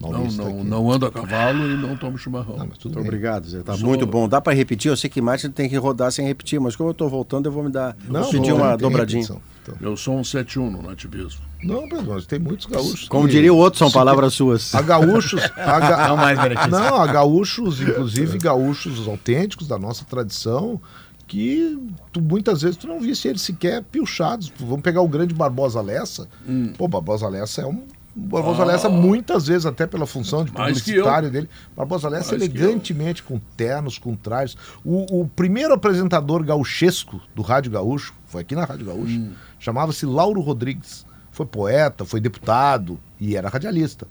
Não, 0.00 0.10
não, 0.12 0.46
aqui. 0.46 0.64
não 0.68 0.92
ando 0.92 1.06
a 1.06 1.10
cavalo 1.10 1.68
e 1.68 1.76
não 1.76 1.96
tomo 1.96 2.16
chimarrão. 2.16 2.56
Não, 2.56 2.66
mas 2.68 2.78
tudo 2.78 3.00
obrigado, 3.00 3.48
Zé. 3.48 3.62
Tá 3.62 3.74
Sou- 3.76 3.86
muito 3.88 4.06
bom. 4.06 4.28
Dá 4.28 4.40
pra 4.40 4.52
repetir? 4.52 4.90
Eu 4.90 4.96
sei 4.96 5.10
que 5.10 5.20
Márcio 5.20 5.50
tem 5.50 5.68
que 5.68 5.76
rodar 5.76 6.12
sem 6.12 6.24
repetir, 6.26 6.60
mas 6.60 6.76
como 6.76 6.90
eu 6.90 6.94
tô 6.94 7.08
voltando, 7.08 7.46
eu 7.46 7.52
vou 7.52 7.64
me 7.64 7.70
dar. 7.70 7.96
Não, 8.08 8.22
vou 8.22 8.30
pedir 8.30 8.52
uma 8.52 8.76
dobradinha. 8.76 9.22
repetição. 9.22 9.42
Então, 9.62 9.74
Eu 9.80 9.96
sou 9.96 10.16
um 10.16 10.22
7-1 10.22 10.70
no 10.70 10.82
nativismo. 10.82 11.40
Não, 11.62 11.88
Pedro, 11.88 12.22
tem 12.22 12.38
muitos 12.38 12.66
gaúchos. 12.66 13.08
Como 13.08 13.26
que- 13.26 13.32
diria 13.32 13.52
o 13.52 13.56
outro, 13.56 13.78
são 13.78 13.90
palavras 13.90 14.32
suas. 14.34 14.72
A 14.74 14.80
gaúchos. 14.80 15.42
A 15.56 15.80
ga... 15.80 16.08
Não 16.08 16.16
mais 16.16 16.40
benefício. 16.40 16.70
Não, 16.70 16.94
a 16.94 17.06
gaúchos, 17.06 17.80
inclusive 17.80 18.38
gaúchos 18.38 19.06
autênticos 19.08 19.66
da 19.66 19.78
nossa 19.78 20.04
tradição, 20.04 20.80
que 21.26 21.78
tu, 22.12 22.22
muitas 22.22 22.62
vezes 22.62 22.76
tu 22.76 22.86
não 22.86 23.00
visse 23.00 23.28
eles 23.28 23.42
sequer 23.42 23.82
piochados. 23.82 24.50
Vamos 24.58 24.80
pegar 24.80 25.02
o 25.02 25.08
grande 25.08 25.34
Barbosa 25.34 25.80
Lessa. 25.82 26.26
Hum. 26.48 26.72
Pô, 26.78 26.88
Barbosa 26.88 27.28
Lessa 27.28 27.62
é 27.62 27.66
um. 27.66 27.82
Barbosa 28.20 28.64
Lessa, 28.64 28.88
muitas 28.88 29.46
vezes, 29.46 29.64
até 29.64 29.86
pela 29.86 30.06
função 30.06 30.44
de 30.44 30.50
Ah. 30.54 30.64
Publicitário 30.64 31.30
dele, 31.30 31.48
Barbosa 31.76 32.08
Lessa 32.08 32.36
Mais 32.36 32.48
que 32.50 32.58
elegantemente, 32.58 33.22
com 33.22 33.38
ternos, 33.56 33.96
com 33.98 34.14
trajes. 34.16 34.56
O, 34.84 35.20
o 35.22 35.28
primeiro 35.28 35.72
apresentador 35.74 36.42
gauchesco 36.44 37.20
do 37.34 37.42
Rádio 37.42 37.70
Gaúcho, 37.72 38.12
foi 38.26 38.42
aqui 38.42 38.54
na 38.54 38.64
Rádio 38.64 38.86
Gaúcho, 38.86 39.18
Hum. 39.18 39.32
chamava-se 39.58 40.04
Lauro 40.04 40.40
Rodrigues. 40.40 41.06
Foi 41.30 41.46
poeta, 41.46 42.04
foi 42.04 42.20
deputado 42.20 42.98
e 43.20 43.36
era 43.36 43.48
radialista. 43.48 44.06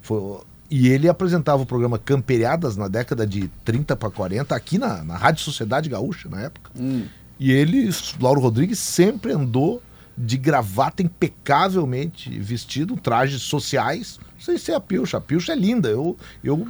Foi- 0.00 0.40
e 0.70 0.88
ele 0.88 1.08
apresentava 1.08 1.62
o 1.62 1.66
programa 1.66 1.98
Camperiadas 1.98 2.76
na 2.76 2.88
década 2.88 3.26
de 3.26 3.48
30 3.64 3.94
para 3.94 4.10
40, 4.10 4.54
aqui 4.54 4.78
na, 4.78 5.04
na 5.04 5.16
Rádio 5.16 5.42
Sociedade 5.42 5.88
Gaúcha, 5.90 6.28
na 6.30 6.40
época. 6.42 6.70
E 7.38 7.50
ele, 7.52 7.90
Lauro 8.20 8.40
Rodrigues, 8.40 8.78
sempre 8.78 9.32
andou 9.32 9.82
de 10.16 10.36
gravata 10.36 11.02
impecavelmente 11.02 12.30
vestido, 12.38 12.96
trajes 12.96 13.42
sociais, 13.42 14.18
sem 14.38 14.58
ser 14.58 14.72
a 14.74 14.80
pilcha. 14.80 15.16
A 15.16 15.20
pilcha 15.20 15.52
é 15.52 15.56
linda. 15.56 15.88
Eu, 15.88 16.16
eu 16.42 16.66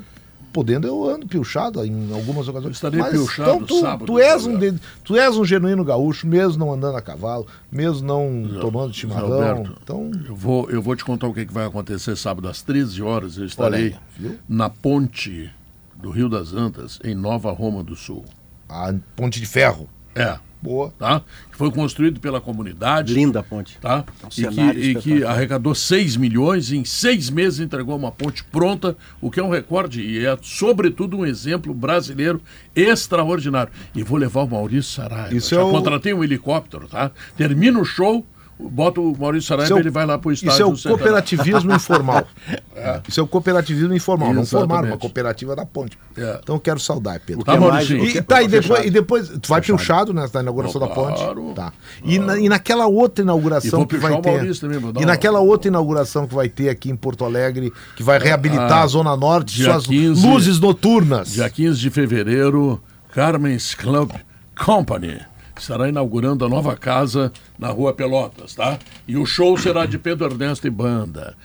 podendo, 0.53 0.86
eu 0.86 1.09
ando 1.09 1.26
pilchado 1.26 1.82
em 1.84 2.12
algumas 2.12 2.47
ocasiões. 2.47 2.76
Estarei 2.76 3.01
Mas, 3.01 3.11
pilchado 3.12 3.51
então, 3.55 3.66
tu, 3.66 3.80
sábado 3.80 4.05
tu, 4.07 4.18
és 4.18 4.47
no 4.47 4.55
um 4.55 4.59
de- 4.59 4.78
tu 5.03 5.16
és 5.16 5.36
um 5.36 5.45
genuíno 5.45 5.82
gaúcho, 5.82 6.26
mesmo 6.26 6.59
não 6.64 6.72
andando 6.74 6.97
a 6.97 7.01
cavalo, 7.03 7.47
mesmo 7.70 8.07
não 8.07 8.61
tomando 8.61 8.93
chimarrão. 8.93 9.32
Alberto, 9.32 9.78
Então, 9.82 10.11
Eu 10.28 10.36
vou, 10.36 10.70
eu 10.70 10.82
vou 10.82 10.95
te 10.95 11.05
contar 11.05 11.26
o 11.26 11.32
que, 11.34 11.47
que 11.47 11.53
vai 11.55 11.64
acontecer 11.66 12.16
sábado 12.16 12.49
às 12.49 12.61
13 12.62 13.03
horas. 13.03 13.38
Eu 13.38 13.47
estarei 13.47 13.86
Olha 13.86 13.95
aí, 13.97 14.01
viu? 14.18 14.38
na 14.49 14.68
ponte 14.68 15.51
do 15.97 16.11
Rio 16.11 16.28
das 16.28 16.53
Antas, 16.53 16.99
em 17.03 17.14
Nova 17.14 17.51
Roma 17.51 17.82
do 17.82 17.97
Sul. 17.97 18.24
a 18.68 18.93
ponte 19.16 19.40
de 19.40 19.47
ferro. 19.47 19.88
É, 20.14 20.38
Boa. 20.62 20.92
tá? 20.98 21.22
Que 21.50 21.58
foi 21.58 21.70
construído 21.72 22.20
pela 22.20 22.40
comunidade. 22.40 23.12
Linda 23.12 23.40
a 23.40 23.42
ponte. 23.42 23.76
Tá? 23.80 24.04
um 24.24 24.28
e, 24.30 24.46
que, 24.46 24.78
e 24.80 24.94
que 24.94 25.24
arrecadou 25.24 25.74
6 25.74 26.16
milhões 26.16 26.70
e 26.70 26.76
em 26.76 26.84
seis 26.84 27.28
meses 27.28 27.58
entregou 27.60 27.96
uma 27.96 28.12
ponte 28.12 28.44
pronta, 28.44 28.96
o 29.20 29.30
que 29.30 29.40
é 29.40 29.42
um 29.42 29.50
recorde 29.50 30.00
e 30.00 30.24
é, 30.24 30.38
sobretudo, 30.40 31.18
um 31.18 31.26
exemplo 31.26 31.74
brasileiro 31.74 32.40
extraordinário. 32.74 33.72
E 33.94 34.02
vou 34.02 34.18
levar 34.18 34.42
o 34.42 34.48
Maurício 34.48 34.92
Saraiva. 34.92 35.34
Isso 35.34 35.54
Já 35.54 35.60
é 35.60 35.64
o- 35.64 35.70
contratei 35.70 36.14
um 36.14 36.22
helicóptero, 36.22 36.86
tá? 36.88 37.10
Termina 37.36 37.78
o 37.80 37.84
show, 37.84 38.24
bota 38.70 39.00
o 39.00 39.16
Maurício 39.18 39.48
Saraiva 39.48 39.66
Isso 39.66 39.72
é 39.72 39.76
o- 39.76 39.80
ele 39.80 39.90
vai 39.90 40.06
lá 40.06 40.18
pro 40.18 40.32
estádio. 40.32 40.72
Isso 40.74 40.88
é 40.88 40.92
o 40.92 40.96
cooperativismo 40.96 41.72
informal. 41.74 42.26
Isso 43.08 43.20
é 43.20 43.22
o 43.22 43.26
cooperativismo 43.26 43.94
informal. 43.94 44.32
Não 44.34 44.42
Exatamente. 44.42 44.68
formaram 44.68 44.88
uma 44.88 44.98
cooperativa 44.98 45.54
da 45.54 45.64
ponte. 45.64 45.98
É. 46.16 46.40
Então 46.42 46.56
eu 46.56 46.60
quero 46.60 46.80
saudar, 46.80 47.20
Pedro. 47.24 47.44
Tá, 47.44 47.56
Mauricinho? 47.56 48.04
E, 48.04 48.20
tá, 48.22 48.42
e 48.42 48.48
depois, 48.48 48.84
e 48.84 48.90
depois 48.90 49.28
tu 49.40 49.48
vai 49.48 49.60
pilchado 49.60 50.12
nessa 50.12 50.40
inauguração 50.40 50.80
Oh, 50.82 50.86
da 50.86 50.94
ponte? 50.94 51.18
claro, 51.22 51.52
Tá. 51.54 51.72
E, 52.04 52.18
na- 52.18 52.38
e 52.38 52.48
naquela 52.48 52.86
outra 52.86 53.22
E 53.22 53.24
inauguração 53.24 53.84
que 53.86 53.96
vai 53.96 54.12
o 54.12 54.20
ter. 54.20 54.30
Maurício 54.32 54.60
também, 54.68 54.78
E 54.80 54.82
uma- 54.98 55.06
naquela 55.06 55.40
outra 55.40 55.68
inauguração 55.68 56.26
que 56.26 56.34
vai 56.34 56.48
ter 56.48 56.68
aqui 56.68 56.90
em 56.90 56.96
Porto 56.96 57.24
Alegre, 57.24 57.72
que 57.96 58.02
vai 58.02 58.18
reabilitar 58.18 58.72
Ah, 58.72 58.82
a 58.82 58.86
Zona 58.86 59.16
Norte, 59.16 59.62
suas 59.62 59.86
15, 59.86 60.26
luzes 60.26 60.58
noturnas. 60.58 61.32
Dia 61.32 61.48
15 61.50 61.78
de 61.78 61.90
fevereiro, 61.90 62.80
Carmen's 63.14 63.74
Club 63.74 64.10
Company 64.56 65.18
estará 65.61 65.88
inaugurando 65.88 66.44
a 66.44 66.48
nova 66.48 66.76
casa 66.76 67.32
na 67.59 67.68
Rua 67.68 67.92
Pelotas, 67.92 68.55
tá? 68.55 68.78
E 69.07 69.16
o 69.16 69.26
show 69.26 69.57
será 69.59 69.84
de 69.86 69.98
Pedro 69.98 70.26
Ernesto 70.26 70.66
e 70.66 70.70
banda. 70.70 71.36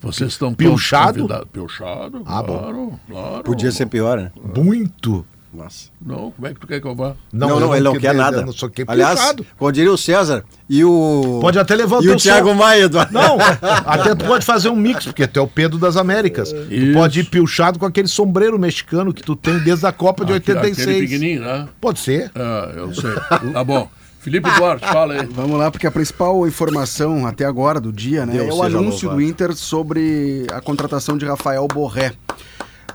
Vocês 0.00 0.30
estão 0.32 0.54
Pilchado? 0.54 1.14
convidados. 1.22 1.48
Pilchado, 1.52 2.22
Ah, 2.24 2.42
bom. 2.42 2.58
claro, 2.58 3.00
claro. 3.08 3.42
Podia 3.42 3.72
ser 3.72 3.86
pior, 3.86 4.18
né? 4.18 4.30
Muito. 4.56 5.26
Nossa. 5.52 5.88
Não, 6.04 6.30
como 6.30 6.46
é 6.46 6.52
que 6.52 6.60
tu 6.60 6.66
quer 6.66 6.80
que 6.80 6.86
eu 6.86 6.94
vá? 6.94 7.14
Não, 7.32 7.48
eu 7.48 7.60
não, 7.60 7.74
ele 7.74 7.84
não 7.84 7.98
quer 7.98 8.14
nada. 8.14 8.38
eu 8.38 8.46
não 8.46 8.52
sou 8.52 8.68
que 8.68 8.84
Aliás, 8.86 9.18
pilchado. 9.18 9.46
como 9.56 9.72
diria 9.72 9.90
o 9.92 9.96
César, 9.96 10.44
e 10.68 10.84
o. 10.84 11.38
Pode 11.40 11.58
até 11.58 11.74
levantar 11.74 12.04
E 12.04 12.08
o 12.10 12.12
o 12.12 12.16
Thiago. 12.16 12.54
Maia, 12.54 12.82
Eduardo. 12.82 13.12
Não, 13.14 13.38
até 13.86 14.14
tu 14.14 14.26
pode 14.26 14.44
fazer 14.44 14.68
um 14.68 14.76
mix, 14.76 15.06
porque 15.06 15.26
tu 15.26 15.40
é 15.40 15.42
o 15.42 15.46
Pedro 15.48 15.78
das 15.78 15.96
Américas. 15.96 16.52
Tu 16.52 16.74
Isso. 16.74 16.92
pode 16.92 17.20
ir 17.20 17.24
pilchado 17.24 17.78
com 17.78 17.86
aquele 17.86 18.08
sombreiro 18.08 18.58
mexicano 18.58 19.12
que 19.14 19.22
tu 19.22 19.34
tem 19.34 19.58
desde 19.60 19.86
a 19.86 19.92
Copa 19.92 20.24
de 20.24 20.34
Aquele- 20.34 20.58
86. 20.58 20.86
Aquele 20.88 21.06
pequenininho, 21.08 21.40
né? 21.42 21.68
Pode 21.80 21.98
ser. 22.00 22.30
É, 22.34 22.72
eu 22.78 22.94
sei. 22.94 23.10
tá 23.52 23.64
bom. 23.64 23.88
Felipe 24.20 24.50
Duarte, 24.50 24.84
fala 24.86 25.14
aí. 25.14 25.26
Vamos 25.30 25.58
lá, 25.58 25.70
porque 25.70 25.86
a 25.86 25.90
principal 25.90 26.46
informação 26.46 27.24
até 27.26 27.46
agora 27.46 27.80
do 27.80 27.90
dia 27.92 28.26
né, 28.26 28.34
Deus 28.34 28.48
é 28.48 28.52
o 28.52 28.62
anúncio 28.62 29.08
louvado. 29.08 29.14
do 29.16 29.22
Inter 29.22 29.54
sobre 29.56 30.44
a 30.52 30.60
contratação 30.60 31.16
de 31.16 31.24
Rafael 31.24 31.66
Borré. 31.66 32.12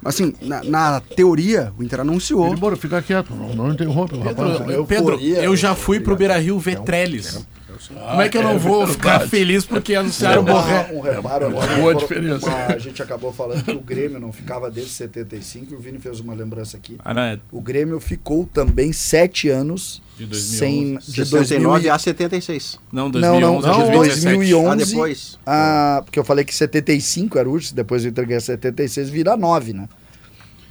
Assim, 0.06 0.34
na, 0.42 0.64
na 0.64 1.00
teoria, 1.00 1.72
o 1.78 1.84
Inter 1.84 2.02
anunciou. 2.02 2.56
Bora, 2.56 2.76
fica 2.76 3.02
quieto, 3.02 3.34
não, 3.34 3.54
não 3.54 3.72
interrompe 3.72 4.16
o 4.16 4.20
rapaz. 4.20 4.58
Pedro, 4.60 4.86
Pedro, 4.86 5.20
eu 5.20 5.56
já 5.56 5.76
fui 5.76 6.00
pro 6.00 6.16
Beira 6.16 6.38
Rio 6.38 6.60
ver 6.60 6.80
Trellis. 6.82 7.46
Como 7.90 8.22
é 8.22 8.30
que 8.30 8.38
eu 8.38 8.44
não 8.44 8.58
vou 8.60 8.88
ficar 8.88 9.20
feliz 9.28 9.66
porque 9.66 9.96
anunciaram 9.96 10.42
o 10.42 10.46
Borré? 10.46 10.90
Um 10.94 11.00
reparo 11.00 11.48
agora. 11.48 11.76
Boa 11.76 11.96
diferença. 11.96 12.46
uma- 12.48 12.66
a 12.68 12.78
gente 12.78 13.02
acabou 13.02 13.32
falando 13.34 13.64
que 13.64 13.72
o 13.72 13.80
Grêmio 13.82 14.20
não 14.20 14.32
ficava 14.32 14.70
desde 14.72 14.92
75 14.92 15.74
e 15.74 15.76
o 15.76 15.80
Vini 15.80 16.00
fez 16.00 16.20
uma 16.20 16.34
lembrança 16.34 16.78
aqui. 16.78 16.98
Ah, 17.04 17.14
não, 17.14 17.22
é 17.22 17.40
O 17.52 17.62
Grêmio 17.62 18.00
ficou 18.00 18.46
também 18.54 18.92
sete 18.94 19.50
anos 19.50 20.02
De 20.18 20.26
2011. 20.26 20.58
sem 20.58 20.98
de 20.98 21.26
69 21.26 21.60
2000 21.84 21.94
a 21.94 22.00
76. 22.00 22.80
Não, 22.92 23.10
Não, 23.10 23.40
não, 23.40 23.62
2011 23.62 23.68
não, 23.68 23.78
2017. 23.78 24.24
2011. 24.26 24.68
Ah, 24.84 24.86
depois. 24.86 25.40
Ah, 25.46 26.02
porque 26.06 26.20
eu 26.20 26.24
falei 26.24 26.46
que 26.46 26.54
75 26.56 27.38
era 27.38 27.50
o 27.50 27.52
último, 27.54 27.76
depois 27.76 28.04
eu 28.04 28.12
entreguei 28.12 28.40
76, 28.40 29.10
vira 29.10 29.36
9, 29.38 29.74
né? 29.74 29.88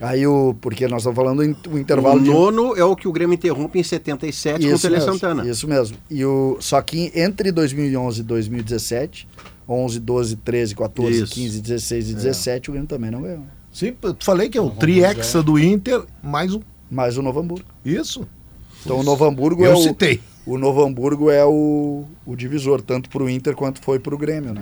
Aí 0.02 0.26
o. 0.26 0.54
Porque 0.60 0.86
nós 0.88 1.02
estamos 1.02 1.16
falando 1.16 1.42
em- 1.44 1.56
o 1.68 1.74
O 1.74 1.78
intervalo 1.78 2.20
de. 2.20 2.28
nono 2.28 2.74
é 2.76 2.84
o 2.84 2.94
que 2.96 3.06
o 3.08 3.12
Grêmio 3.12 3.34
interrompe 3.34 3.78
em 3.78 3.82
77 3.82 4.68
com 4.68 4.74
o 4.74 4.78
Tele 4.78 4.94
mesmo, 4.96 5.12
Santana. 5.12 5.48
Isso 5.48 5.68
mesmo. 5.68 5.96
E 6.10 6.24
o, 6.24 6.56
só 6.60 6.80
que 6.82 7.10
entre 7.14 7.50
2011 7.52 8.20
e 8.20 8.22
2017, 8.24 9.28
11, 9.68 10.00
12, 10.00 10.36
13, 10.36 10.74
14, 10.74 11.22
Isso. 11.22 11.32
15, 11.34 11.60
16 11.60 12.10
e 12.10 12.14
17, 12.14 12.68
o 12.70 12.72
Grêmio 12.72 12.88
também 12.88 13.10
não 13.10 13.22
ganhou. 13.22 13.44
Sim, 13.72 13.94
eu 14.02 14.16
falei 14.20 14.48
que 14.50 14.58
é 14.58 14.60
o 14.60 14.68
Triexa 14.70 15.42
do 15.42 15.58
Inter, 15.58 16.02
mais 16.22 16.52
um. 16.52 16.60
Mais 16.90 17.16
o 17.16 17.22
Novo 17.22 17.40
Hamburgo. 17.40 17.64
Isso. 17.84 18.28
Então 18.84 18.98
o 18.98 19.02
Novo 19.02 19.24
Hamburgo 19.24 19.64
é 19.64 19.68
Eu 19.68 19.74
o. 19.74 19.82
citei. 19.82 20.20
O 20.44 20.58
Novo 20.58 20.84
Hamburgo 20.84 21.30
é 21.30 21.44
o, 21.44 22.04
o 22.26 22.34
divisor, 22.34 22.82
tanto 22.82 23.08
para 23.08 23.22
o 23.22 23.30
Inter 23.30 23.54
quanto 23.54 23.80
foi 23.80 24.00
para 24.00 24.12
o 24.12 24.18
Grêmio, 24.18 24.52
né? 24.52 24.60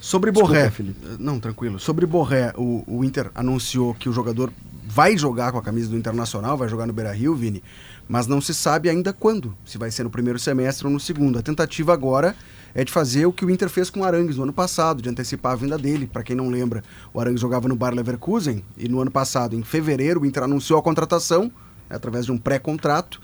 Sobre 0.00 0.30
Desculpa, 0.30 0.54
Borré. 0.54 0.70
Felipe. 0.70 0.98
Não, 1.18 1.38
tranquilo. 1.38 1.78
Sobre 1.78 2.06
Borré, 2.06 2.52
o, 2.56 2.82
o 2.86 3.04
Inter 3.04 3.30
anunciou 3.34 3.94
que 3.94 4.08
o 4.08 4.12
jogador 4.12 4.50
vai 4.86 5.16
jogar 5.16 5.52
com 5.52 5.58
a 5.58 5.62
camisa 5.62 5.88
do 5.90 5.96
Internacional, 5.96 6.56
vai 6.56 6.68
jogar 6.68 6.86
no 6.86 6.92
Beira 6.92 7.12
Rio, 7.12 7.34
Vini, 7.34 7.62
mas 8.08 8.26
não 8.26 8.40
se 8.40 8.52
sabe 8.52 8.88
ainda 8.88 9.12
quando. 9.12 9.54
Se 9.64 9.78
vai 9.78 9.90
ser 9.90 10.02
no 10.02 10.10
primeiro 10.10 10.38
semestre 10.38 10.86
ou 10.86 10.92
no 10.92 10.98
segundo. 10.98 11.38
A 11.38 11.42
tentativa 11.42 11.92
agora 11.92 12.34
é 12.74 12.82
de 12.82 12.90
fazer 12.90 13.26
o 13.26 13.32
que 13.32 13.44
o 13.44 13.50
Inter 13.50 13.68
fez 13.68 13.90
com 13.90 14.00
o 14.00 14.04
Arangues 14.04 14.36
no 14.36 14.42
ano 14.42 14.52
passado, 14.52 15.02
de 15.02 15.08
antecipar 15.08 15.52
a 15.52 15.56
vinda 15.56 15.78
dele. 15.78 16.06
Para 16.06 16.22
quem 16.22 16.34
não 16.34 16.48
lembra, 16.48 16.82
o 17.12 17.20
Arangues 17.20 17.40
jogava 17.40 17.68
no 17.68 17.76
Bayer 17.76 17.94
Leverkusen 17.94 18.64
e 18.76 18.88
no 18.88 19.00
ano 19.00 19.10
passado, 19.10 19.54
em 19.54 19.62
fevereiro, 19.62 20.22
o 20.22 20.26
Inter 20.26 20.42
anunciou 20.44 20.78
a 20.78 20.82
contratação 20.82 21.44
né, 21.88 21.96
através 21.96 22.26
de 22.26 22.32
um 22.32 22.38
pré-contrato 22.38 23.20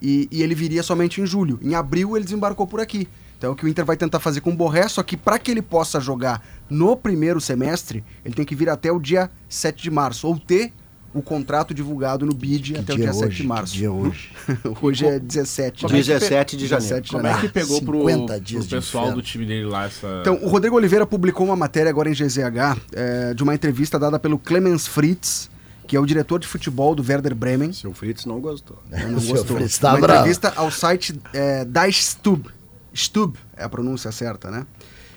e, 0.00 0.28
e 0.30 0.42
ele 0.42 0.54
viria 0.54 0.82
somente 0.82 1.20
em 1.20 1.26
julho. 1.26 1.58
Em 1.62 1.74
abril 1.74 2.16
ele 2.16 2.24
desembarcou 2.24 2.66
por 2.66 2.80
aqui. 2.80 3.08
Então 3.40 3.48
é 3.48 3.52
o 3.54 3.56
que 3.56 3.64
o 3.64 3.68
Inter 3.68 3.86
vai 3.86 3.96
tentar 3.96 4.20
fazer 4.20 4.42
com 4.42 4.50
o 4.50 4.54
Borré, 4.54 4.86
só 4.86 5.02
que 5.02 5.16
para 5.16 5.38
que 5.38 5.50
ele 5.50 5.62
possa 5.62 5.98
jogar 5.98 6.46
no 6.68 6.94
primeiro 6.94 7.40
semestre, 7.40 8.04
ele 8.22 8.34
tem 8.34 8.44
que 8.44 8.54
vir 8.54 8.68
até 8.68 8.92
o 8.92 9.00
dia 9.00 9.30
7 9.48 9.82
de 9.82 9.90
março, 9.90 10.28
ou 10.28 10.38
ter 10.38 10.74
o 11.14 11.22
contrato 11.22 11.72
divulgado 11.72 12.26
no 12.26 12.34
BID 12.34 12.76
até 12.76 12.92
o 12.92 12.96
dia 12.98 13.14
7 13.14 13.34
de 13.34 13.46
março. 13.46 13.72
Que 13.72 13.78
dia 13.78 13.90
hoje? 13.90 14.30
hoje 14.82 15.06
é 15.06 15.18
17. 15.18 15.84
Como 15.86 15.96
é 15.96 16.02
que 16.02 16.06
17 16.06 16.54
de 16.58 16.66
janeiro. 16.66 16.94
17 16.94 17.06
de 17.06 17.10
Como 17.12 17.26
é 17.26 17.30
janeiro. 17.30 17.48
que 17.48 17.54
pegou 17.54 17.82
pro, 17.82 17.98
50 18.00 18.26
pro 18.26 18.40
dias 18.42 18.68
de 18.68 18.74
pessoal 18.76 19.10
do 19.10 19.22
time 19.22 19.46
dele 19.46 19.64
lá 19.64 19.86
essa. 19.86 20.18
Então, 20.20 20.38
o 20.42 20.48
Rodrigo 20.48 20.76
Oliveira 20.76 21.06
publicou 21.06 21.46
uma 21.46 21.56
matéria 21.56 21.88
agora 21.88 22.10
em 22.10 22.12
GZH 22.12 22.78
eh, 22.92 23.32
de 23.32 23.42
uma 23.42 23.54
entrevista 23.54 23.98
dada 23.98 24.18
pelo 24.18 24.38
Clemens 24.38 24.86
Fritz, 24.86 25.48
que 25.88 25.96
é 25.96 26.00
o 26.00 26.04
diretor 26.04 26.38
de 26.38 26.46
futebol 26.46 26.94
do 26.94 27.02
Werder 27.02 27.34
Bremen. 27.34 27.72
Seu 27.72 27.94
Fritz 27.94 28.26
não 28.26 28.38
gostou. 28.38 28.78
Eu 28.92 29.08
não 29.08 29.18
Seu 29.18 29.36
gostou. 29.36 29.56
Fritz 29.56 29.78
tá 29.78 29.94
Uma 29.94 30.00
bravo. 30.00 30.20
entrevista 30.20 30.52
ao 30.56 30.70
site 30.70 31.18
é, 31.32 31.64
da 31.64 31.88
Stub. 31.88 32.46
Stub 32.94 33.36
é 33.56 33.64
a 33.64 33.68
pronúncia 33.68 34.10
certa, 34.12 34.50
né? 34.50 34.66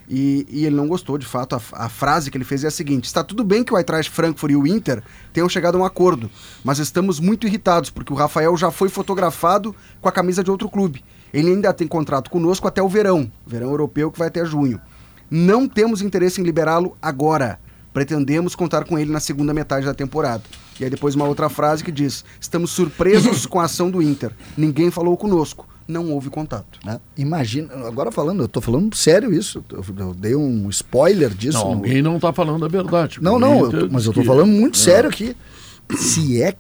E, 0.08 0.46
e 0.50 0.66
ele 0.66 0.76
não 0.76 0.88
gostou, 0.88 1.18
de 1.18 1.26
fato. 1.26 1.56
A, 1.56 1.62
a 1.74 1.90
frase 1.90 2.30
que 2.30 2.38
ele 2.38 2.44
fez 2.44 2.64
é 2.64 2.68
a 2.68 2.72
seguinte: 2.72 3.06
Está 3.06 3.24
tudo 3.24 3.44
bem 3.44 3.64
que 3.64 3.74
o 3.74 3.78
Eintracht 3.78 4.12
Frankfurt 4.12 4.52
e 4.52 4.56
o 4.56 4.68
Inter 4.68 5.02
tenham 5.32 5.48
chegado 5.48 5.76
a 5.76 5.82
um 5.82 5.86
acordo, 5.86 6.30
mas 6.64 6.80
estamos 6.80 7.20
muito 7.20 7.48
irritados 7.48 7.90
porque 7.90 8.12
o 8.12 8.16
Rafael 8.16 8.56
já 8.58 8.70
foi 8.70 8.90
fotografado 8.90 9.76
com 10.02 10.10
a 10.10 10.12
camisa 10.12 10.44
de 10.44 10.52
outro 10.52 10.70
clube. 10.70 11.04
Ele 11.34 11.50
ainda 11.50 11.74
tem 11.74 11.88
contrato 11.88 12.30
conosco 12.30 12.68
até 12.68 12.82
o 12.82 12.90
verão, 12.90 13.32
verão 13.46 13.70
europeu 13.70 14.12
que 14.12 14.20
vai 14.20 14.28
até 14.28 14.46
junho. 14.46 14.80
Não 15.32 15.68
temos 15.68 16.02
interesse 16.02 16.40
em 16.40 16.44
liberá-lo 16.44 16.96
agora. 17.02 17.60
Pretendemos 17.92 18.56
contar 18.56 18.86
com 18.86 18.98
ele 19.00 19.12
na 19.12 19.20
segunda 19.20 19.54
metade 19.54 19.86
da 19.86 19.94
temporada. 19.94 20.44
E 20.80 20.84
aí 20.84 20.90
depois 20.90 21.16
uma 21.16 21.26
outra 21.26 21.50
frase 21.50 21.84
que 21.84 21.92
diz: 21.92 22.26
Estamos 22.40 22.72
surpresos 22.72 23.46
com 23.48 23.60
a 23.60 23.66
ação 23.66 23.90
do 23.90 24.02
Inter. 24.02 24.32
Ninguém 24.58 24.92
falou 24.92 25.16
conosco. 25.16 25.68
Não 25.88 26.12
houve 26.12 26.30
contato. 26.30 26.80
né? 26.86 27.00
Imagina, 27.18 27.74
agora 27.88 28.12
falando, 28.12 28.42
eu 28.44 28.48
tô 28.48 28.62
falando 28.62 28.96
sério 28.96 29.34
isso. 29.34 29.64
Eu, 29.72 29.84
eu 29.98 30.14
dei 30.14 30.36
um 30.36 30.70
spoiler 30.70 31.30
disso. 31.30 31.58
Não, 31.58 31.72
no- 31.72 31.74
alguém 31.76 32.02
não 32.02 32.16
está 32.16 32.32
falando 32.32 32.64
a 32.64 32.68
verdade. 32.70 33.20
Não, 33.22 33.36
O 33.36 33.40
não, 33.40 33.72
eu 33.72 33.90
mas 33.92 34.06
eu 34.06 34.14
tô 34.14 34.22
que- 34.22 34.26
falando 34.28 34.48
muito 34.50 34.76
É. 34.80 34.82
sério 34.82 35.10
aqui. 35.10 35.36
Se 35.98 36.42
é 36.42 36.56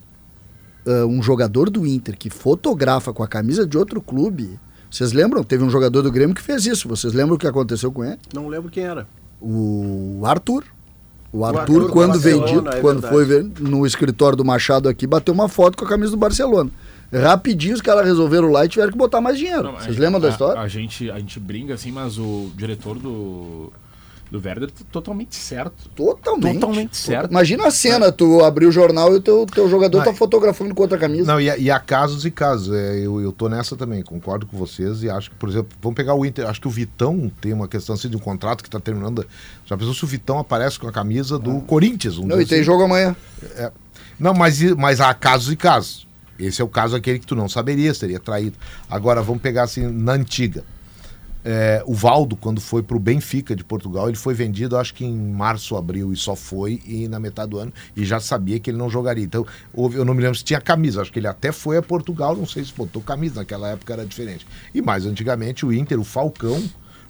ah, 0.85 1.05
um 1.05 1.23
jogador 1.23 1.69
do 1.69 1.87
Inter 1.87 2.17
que 2.17 2.29
fotografa 2.29 3.13
com 3.13 3.23
a 3.23 3.27
camisa 3.27 3.65
de 3.65 3.77
outro 3.77 4.01
clube. 4.01 4.59
Vocês 4.91 5.13
lembram? 5.13 5.43
Teve 5.43 5.63
um 5.63 5.69
jogador 5.69 6.01
do 6.01 6.11
Grêmio 6.11 6.35
que 6.35 6.41
fez 6.41 6.65
isso. 6.65 6.87
Vocês 6.89 7.13
lembram 7.13 7.35
o 7.35 7.39
que 7.39 7.47
aconteceu 7.47 7.91
com 7.91 8.03
ele? 8.03 8.19
Não 8.33 8.47
lembro 8.49 8.69
quem 8.69 8.83
era. 8.83 9.07
O 9.41 10.21
Arthur. 10.25 10.63
O 11.31 11.43
Arthur, 11.43 11.59
Arthur 11.61 11.79
do 11.87 11.89
quando 11.89 12.19
vendido, 12.19 12.69
é 12.69 12.79
quando 12.79 13.01
verdade. 13.01 13.13
foi 13.13 13.25
ver 13.25 13.43
no 13.59 13.87
escritório 13.87 14.37
do 14.37 14.45
Machado 14.45 14.87
aqui, 14.87 15.07
bateu 15.07 15.33
uma 15.33 15.49
foto 15.49 15.75
com 15.77 15.83
a 15.83 15.87
camisa 15.87 16.11
do 16.11 16.17
Barcelona. 16.17 16.69
Rapidinho 17.21 17.73
os 17.75 17.81
caras 17.81 18.05
resolveram 18.05 18.49
lá 18.51 18.65
e 18.65 18.69
tiveram 18.69 18.91
que 18.91 18.97
botar 18.97 19.21
mais 19.21 19.37
dinheiro. 19.37 19.63
Não, 19.63 19.73
Vocês 19.73 19.97
a- 19.97 19.99
lembram 19.99 20.19
da 20.19 20.27
a- 20.27 20.31
história? 20.31 20.61
A, 20.61 20.67
gente, 20.67 21.09
a 21.11 21.19
gente 21.19 21.39
brinca 21.39 21.73
assim, 21.73 21.91
mas 21.91 22.17
o 22.17 22.51
diretor 22.55 22.97
do, 22.97 23.71
do 24.31 24.41
Werder 24.43 24.71
tá 24.71 24.83
totalmente 24.91 25.35
certo. 25.35 25.87
Totalmente. 25.89 26.55
Totalmente 26.59 26.97
certo. 26.97 27.29
Imagina 27.29 27.67
a 27.67 27.71
cena, 27.71 28.11
tu 28.11 28.43
abrir 28.43 28.65
o 28.65 28.71
jornal 28.71 29.13
e 29.13 29.17
o 29.17 29.21
teu, 29.21 29.45
teu 29.45 29.69
jogador 29.69 29.99
Não, 29.99 30.05
tá 30.05 30.13
fotografando 30.13 30.73
com 30.73 30.81
outra 30.81 30.97
camisa. 30.97 31.31
Não, 31.31 31.39
e, 31.39 31.49
há- 31.49 31.57
e 31.57 31.69
há 31.69 31.79
casos 31.79 32.25
e 32.25 32.31
casos. 32.31 32.73
É, 32.75 32.97
eu, 32.99 33.21
eu 33.21 33.31
tô 33.31 33.47
nessa 33.47 33.75
também, 33.75 34.01
concordo 34.01 34.45
com 34.47 34.57
vocês. 34.57 35.03
E 35.03 35.09
acho 35.09 35.29
que, 35.29 35.35
por 35.35 35.49
exemplo, 35.49 35.69
vamos 35.81 35.95
pegar 35.95 36.15
o 36.15 36.25
Inter. 36.25 36.47
Acho 36.47 36.59
que 36.61 36.67
o 36.67 36.71
Vitão 36.71 37.31
tem 37.41 37.53
uma 37.53 37.67
questão 37.67 37.93
assim 37.95 38.09
de 38.09 38.15
um 38.15 38.19
contrato 38.19 38.63
que 38.63 38.67
está 38.69 38.79
terminando. 38.79 39.23
Já 39.65 39.77
pensou 39.77 39.93
se 39.93 40.03
o 40.03 40.07
Vitão 40.07 40.39
aparece 40.39 40.79
com 40.79 40.87
a 40.87 40.91
camisa 40.91 41.37
do 41.37 41.59
Corinthians? 41.61 42.15
vamos 42.15 42.29
Não, 42.31 42.41
e 42.41 42.45
tem 42.45 42.57
assim? 42.59 42.65
jogo 42.65 42.83
amanhã. 42.83 43.15
É. 43.55 43.71
Não, 44.19 44.33
mas, 44.33 44.61
mas 44.75 44.99
há 45.01 45.13
casos 45.13 45.51
e 45.51 45.55
casos. 45.55 46.07
Esse 46.37 46.61
é 46.61 46.65
o 46.65 46.67
caso 46.67 46.95
aquele 46.95 47.19
que 47.19 47.27
tu 47.27 47.35
não 47.35 47.47
saberia, 47.47 47.93
seria 47.93 48.19
traído. 48.19 48.57
Agora, 48.89 49.21
vamos 49.21 49.41
pegar 49.41 49.63
assim, 49.63 49.87
na 49.87 50.13
antiga. 50.13 50.63
É, 51.45 51.83
o 51.85 51.93
Valdo, 51.93 52.37
quando 52.37 52.61
foi 52.61 52.81
para 52.81 52.95
o 52.95 52.99
Benfica 52.99 53.53
de 53.53 53.65
Portugal, 53.65 54.07
ele 54.07 54.15
foi 54.15 54.33
vendido, 54.33 54.77
acho 54.77 54.93
que 54.93 55.03
em 55.03 55.13
março, 55.13 55.75
abril, 55.75 56.13
e 56.13 56.15
só 56.15 56.37
foi 56.37 56.81
e 56.85 57.05
na 57.09 57.19
metade 57.19 57.49
do 57.51 57.59
ano, 57.59 57.73
e 57.97 58.05
já 58.05 58.17
sabia 58.19 58.57
que 58.59 58.69
ele 58.69 58.77
não 58.77 58.89
jogaria. 58.89 59.25
Então, 59.25 59.45
houve- 59.73 59.97
eu 59.97 60.05
não 60.05 60.13
me 60.13 60.21
lembro 60.21 60.37
se 60.37 60.43
tinha 60.43 60.61
camisa, 60.61 61.01
acho 61.01 61.11
que 61.11 61.19
ele 61.19 61.27
até 61.27 61.51
foi 61.51 61.75
a 61.75 61.81
Portugal, 61.81 62.33
não 62.33 62.45
sei 62.45 62.63
se 62.63 62.73
botou 62.73 63.01
camisa, 63.01 63.41
naquela 63.41 63.69
época 63.71 63.91
era 63.91 64.05
diferente. 64.05 64.47
E 64.73 64.81
mais 64.81 65.05
antigamente, 65.05 65.65
o 65.65 65.73
Inter, 65.73 65.99
o 65.99 66.05
Falcão, 66.05 66.63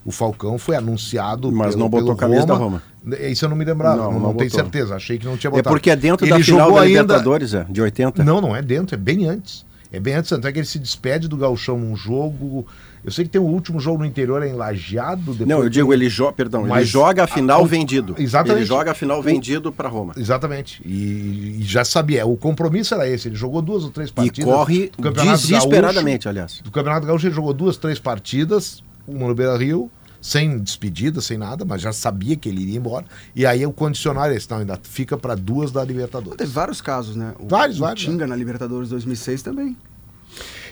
o 0.05 0.11
Falcão 0.11 0.57
foi 0.57 0.75
anunciado. 0.75 1.51
Mas 1.51 1.75
não 1.75 1.89
botou 1.89 2.15
camisa 2.15 2.45
da 2.45 2.53
Roma. 2.55 2.81
Isso 3.29 3.43
eu 3.45 3.49
não 3.49 3.55
me 3.57 3.65
lembrava, 3.65 3.97
Não, 4.03 4.11
não, 4.13 4.19
não 4.19 4.33
tenho 4.33 4.49
certeza, 4.49 4.95
achei 4.95 5.17
que 5.17 5.25
não 5.25 5.35
tinha 5.35 5.49
É 5.49 5.51
botado. 5.51 5.73
porque 5.73 5.89
é 5.89 5.95
dentro 5.95 6.25
Ele 6.25 6.31
da 6.37 6.39
final 6.43 6.59
jogou 6.67 6.75
da 6.79 6.85
ainda- 6.85 7.01
Libertadores, 7.01 7.53
é, 7.53 7.65
de 7.69 7.81
80. 7.81 8.23
não, 8.23 8.39
não 8.39 8.55
é 8.55 8.61
dentro, 8.61 8.95
é 8.95 8.97
bem 8.97 9.27
antes. 9.27 9.65
É 9.91 9.99
bem 9.99 10.15
antes, 10.15 10.29
tanto 10.29 10.47
é 10.47 10.51
que 10.51 10.57
ele 10.57 10.65
se 10.65 10.79
despede 10.79 11.27
do 11.27 11.37
Gauchão 11.37 11.77
num 11.77 11.95
jogo. 11.95 12.65
Eu 13.05 13.11
sei 13.11 13.25
que 13.25 13.29
tem 13.31 13.39
o 13.39 13.43
último 13.43 13.79
jogo 13.79 13.99
no 13.99 14.05
interior 14.05 14.41
é 14.41 14.47
em 14.49 14.53
Lajeado. 14.53 15.35
Não, 15.45 15.61
eu 15.61 15.69
digo, 15.69 15.93
ele 15.93 16.09
joga, 16.09 16.31
perdão, 16.33 16.61
ele 16.61 16.69
Mas 16.69 16.87
joga 16.87 17.25
a 17.25 17.27
final 17.27 17.61
o- 17.61 17.65
vendido. 17.67 18.15
Exatamente. 18.17 18.59
Ele 18.61 18.65
joga 18.65 18.91
a 18.91 18.93
final 18.95 19.21
vendido 19.21 19.71
para 19.71 19.87
Roma. 19.89 20.13
Exatamente. 20.17 20.81
E, 20.83 21.57
e 21.59 21.63
já 21.63 21.85
sabia, 21.85 22.25
o 22.25 22.35
compromisso 22.35 22.95
era 22.95 23.07
esse. 23.07 23.27
Ele 23.27 23.35
jogou 23.35 23.61
duas 23.61 23.83
ou 23.83 23.91
três 23.91 24.09
E 24.09 24.13
partidas. 24.13 24.45
corre 24.51 24.89
do 24.97 25.03
Campeonato 25.03 25.41
desesperadamente, 25.41 26.27
aliás. 26.27 26.53
Gaúcho. 26.53 26.63
Do 26.63 26.71
Campeonato 26.71 27.05
Gaúcho 27.05 27.27
ele 27.27 27.35
jogou 27.35 27.53
duas, 27.53 27.77
três 27.77 27.99
partidas, 27.99 28.81
uma 29.07 29.27
no 29.27 29.35
Beira 29.35 29.57
Rio, 29.57 29.89
sem 30.21 30.57
despedida, 30.57 31.19
sem 31.19 31.37
nada, 31.37 31.65
mas 31.65 31.81
já 31.81 31.91
sabia 31.91 32.35
que 32.37 32.47
ele 32.47 32.61
iria 32.61 32.77
embora. 32.77 33.05
E 33.35 33.45
aí 33.45 33.65
o 33.65 33.73
condicionário 33.73 34.33
é 34.33 34.37
esse, 34.37 34.49
não, 34.49 34.59
ainda 34.59 34.79
fica 34.81 35.17
para 35.17 35.35
duas 35.35 35.71
da 35.71 35.83
Libertadores. 35.83 36.37
Teve 36.37 36.51
vários 36.51 36.79
casos, 36.79 37.15
né? 37.15 37.33
O, 37.37 37.47
Vários, 37.47 37.77
o 37.77 37.81
vários, 37.81 38.05
Tinga 38.05 38.25
na 38.25 38.35
Libertadores 38.35 38.89
2006 38.89 39.41
também. 39.41 39.75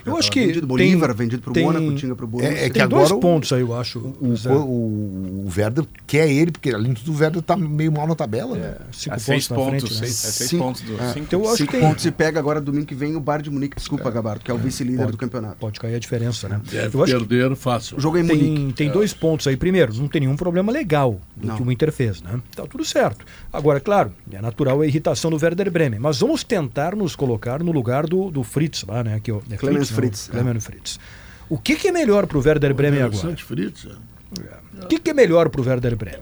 Eu 0.05 0.17
acho 0.17 0.29
tava 0.29 0.33
que 0.33 0.39
Vendido, 0.47 0.59
tem- 0.61 0.67
Bolívar, 0.67 1.13
vendido 1.15 1.41
pro 1.41 1.53
tem- 1.53 1.63
Mônaco, 1.65 1.95
Tinga 1.95 2.15
pro 2.15 2.27
Borussia. 2.27 2.53
É, 2.53 2.65
é 2.65 2.67
que 2.67 2.73
Tem 2.73 2.81
agora 2.81 2.99
dois 3.01 3.11
o- 3.11 3.19
pontos 3.19 3.51
aí, 3.53 3.61
eu 3.61 3.75
acho. 3.75 3.99
O, 4.19 4.35
Zé. 4.35 4.49
o, 4.51 4.55
o 4.55 5.49
Werder 5.55 5.85
quer 6.07 6.29
ele, 6.29 6.51
porque 6.51 6.69
além 6.71 6.93
de 6.93 7.03
tudo, 7.03 7.17
o 7.17 7.19
Werder 7.21 7.41
tá 7.41 7.55
meio 7.57 7.91
mal 7.91 8.07
na 8.07 8.15
tabela. 8.15 8.55
né? 8.57 8.75
Cinco 8.91 9.15
É 9.15 9.17
pontos 9.17 9.25
seis 9.25 9.47
pontos, 9.47 9.65
frente, 9.67 9.83
né? 9.83 9.99
seis, 9.99 10.25
é 10.25 10.31
seis 10.31 10.49
Cinco. 10.49 10.63
pontos 10.63 10.81
do. 10.81 10.93
É. 11.01 11.07
cinco. 11.13 11.19
Então 11.19 11.39
eu 11.41 11.47
acho 11.47 11.57
Cinco 11.57 11.71
que 11.71 11.77
tem- 11.77 11.87
pontos 11.87 12.05
e 12.05 12.11
pega 12.11 12.39
agora 12.39 12.61
domingo 12.61 12.85
que 12.85 12.95
vem 12.95 13.15
o 13.15 13.19
Bar 13.19 13.41
de 13.41 13.49
Munique, 13.49 13.75
desculpa, 13.77 14.09
Gabarto, 14.09 14.43
que 14.45 14.51
é 14.51 14.53
o 14.53 14.57
vice-líder 14.57 15.07
do 15.11 15.17
campeonato. 15.17 15.57
Pode 15.59 15.79
cair 15.79 15.95
a 15.95 15.99
diferença, 15.99 16.47
né? 16.49 16.59
Deve 16.71 16.97
Eu 16.97 17.05
perder 17.05 17.55
fácil. 17.55 17.97
O 17.97 18.01
jogo 18.01 18.17
é 18.17 18.21
em 18.21 18.23
Munique. 18.23 18.45
tem, 18.55 18.71
tem 18.71 18.89
dois 18.91 19.13
pontos 19.13 19.47
aí. 19.47 19.55
Primeiro, 19.57 19.93
não 19.95 20.07
tem 20.07 20.21
nenhum 20.21 20.35
problema 20.35 20.71
legal 20.71 21.19
do 21.35 21.47
Não. 21.47 21.55
que 21.57 21.63
o 21.63 21.71
Inter 21.71 21.91
fez, 21.91 22.21
né? 22.21 22.39
Tá 22.55 22.65
tudo 22.65 22.83
certo. 22.85 23.25
Agora, 23.51 23.79
claro, 23.79 24.11
é 24.31 24.41
natural 24.41 24.81
a 24.81 24.87
irritação 24.87 25.29
do 25.29 25.37
Werder 25.41 25.69
Bremen, 25.71 25.99
mas 25.99 26.19
vamos 26.19 26.43
tentar 26.43 26.95
nos 26.95 27.15
colocar 27.15 27.63
no 27.63 27.71
lugar 27.71 28.07
do, 28.07 28.31
do 28.31 28.43
Fritz 28.43 28.83
lá, 28.87 29.03
né? 29.03 29.19
Que 29.21 29.31
é 29.31 29.33
o- 29.33 29.41
é 29.51 29.57
Clemens? 29.57 29.90
Fritz, 29.91 30.29
é. 30.29 30.31
Clemens 30.31 30.65
Fritz. 30.65 30.99
O 31.49 31.57
que, 31.57 31.75
que 31.75 31.87
é 31.87 31.91
melhor 31.91 32.27
pro 32.27 32.39
Werder 32.39 32.73
Bremen 32.73 33.01
agora? 33.01 33.15
Interessante, 33.15 33.43
Fritz. 33.43 33.85
é. 33.85 34.83
O 34.83 34.87
que, 34.87 34.99
que 34.99 35.09
é 35.09 35.13
melhor 35.13 35.49
pro 35.49 35.67
Werder 35.67 35.95
Bremen? 35.95 36.21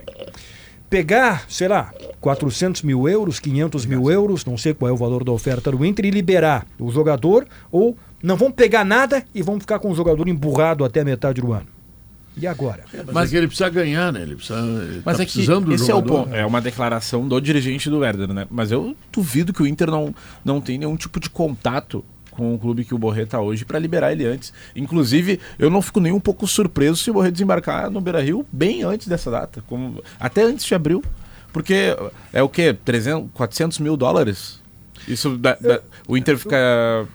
Pegar, 0.89 1.45
sei 1.47 1.67
lá, 1.67 1.93
400 2.19 2.81
mil 2.81 3.07
euros, 3.07 3.39
500 3.39 3.85
mil 3.85 4.09
euros, 4.09 4.43
não 4.43 4.57
sei 4.57 4.73
qual 4.73 4.89
é 4.89 4.91
o 4.91 4.97
valor 4.97 5.23
da 5.23 5.31
oferta 5.31 5.71
do 5.71 5.85
Inter, 5.85 6.05
e 6.05 6.09
liberar 6.09 6.65
o 6.79 6.91
jogador, 6.91 7.45
ou 7.71 7.95
não 8.23 8.35
vão 8.35 8.51
pegar 8.51 8.83
nada 8.83 9.23
e 9.33 9.41
vão 9.43 9.59
ficar 9.59 9.77
com 9.77 9.91
o 9.91 9.95
jogador 9.95 10.27
emburrado 10.27 10.83
até 10.83 11.01
a 11.01 11.05
metade 11.05 11.41
do 11.41 11.53
ano. 11.53 11.67
E 12.35 12.47
agora? 12.47 12.85
Mas, 13.11 13.27
é 13.27 13.31
que 13.31 13.37
ele 13.37 13.47
precisa 13.47 13.69
ganhar, 13.69 14.13
né? 14.13 14.21
Ele 14.21 14.35
precisa. 14.35 14.59
ele 14.59 15.01
Mas 15.03 15.17
tá 15.17 15.23
é 15.23 15.25
que 15.25 15.41
esse 15.41 15.91
é 15.91 15.95
o 15.95 16.01
ponto. 16.01 16.33
É 16.33 16.45
uma 16.45 16.61
declaração 16.61 17.27
do 17.27 17.39
dirigente 17.39 17.89
do 17.89 17.99
Werder, 17.99 18.33
né? 18.33 18.47
Mas 18.49 18.71
eu 18.71 18.95
duvido 19.11 19.51
que 19.51 19.61
o 19.61 19.67
Inter 19.67 19.91
não, 19.91 20.15
não 20.43 20.61
tem 20.61 20.77
nenhum 20.77 20.95
tipo 20.95 21.19
de 21.19 21.29
contato 21.29 22.03
com 22.39 22.55
o 22.55 22.57
clube 22.57 22.85
que 22.85 22.95
o 22.95 22.97
Borré 22.97 23.25
tá 23.25 23.41
hoje 23.41 23.65
para 23.65 23.77
liberar 23.77 24.13
ele 24.13 24.25
antes. 24.25 24.53
Inclusive, 24.73 25.39
eu 25.59 25.69
não 25.69 25.81
fico 25.81 25.99
nem 25.99 26.13
um 26.13 26.19
pouco 26.21 26.47
surpreso 26.47 26.95
se 26.95 27.11
o 27.11 27.13
Borré 27.13 27.29
desembarcar 27.31 27.91
no 27.91 27.99
Beira-Rio 27.99 28.45
bem 28.51 28.81
antes 28.83 29.07
dessa 29.09 29.29
data, 29.29 29.61
como 29.67 30.01
até 30.17 30.41
antes 30.43 30.65
de 30.65 30.73
abril, 30.73 31.03
porque 31.51 31.95
é 32.31 32.41
o 32.41 32.47
quê? 32.47 32.73
300, 32.85 33.29
400 33.33 33.79
mil 33.79 33.97
dólares? 33.97 34.59
Isso 35.07 35.37
dá- 35.37 35.57
dá- 35.59 35.81
o 36.07 36.15
Inter 36.15 36.37
fica 36.37 37.05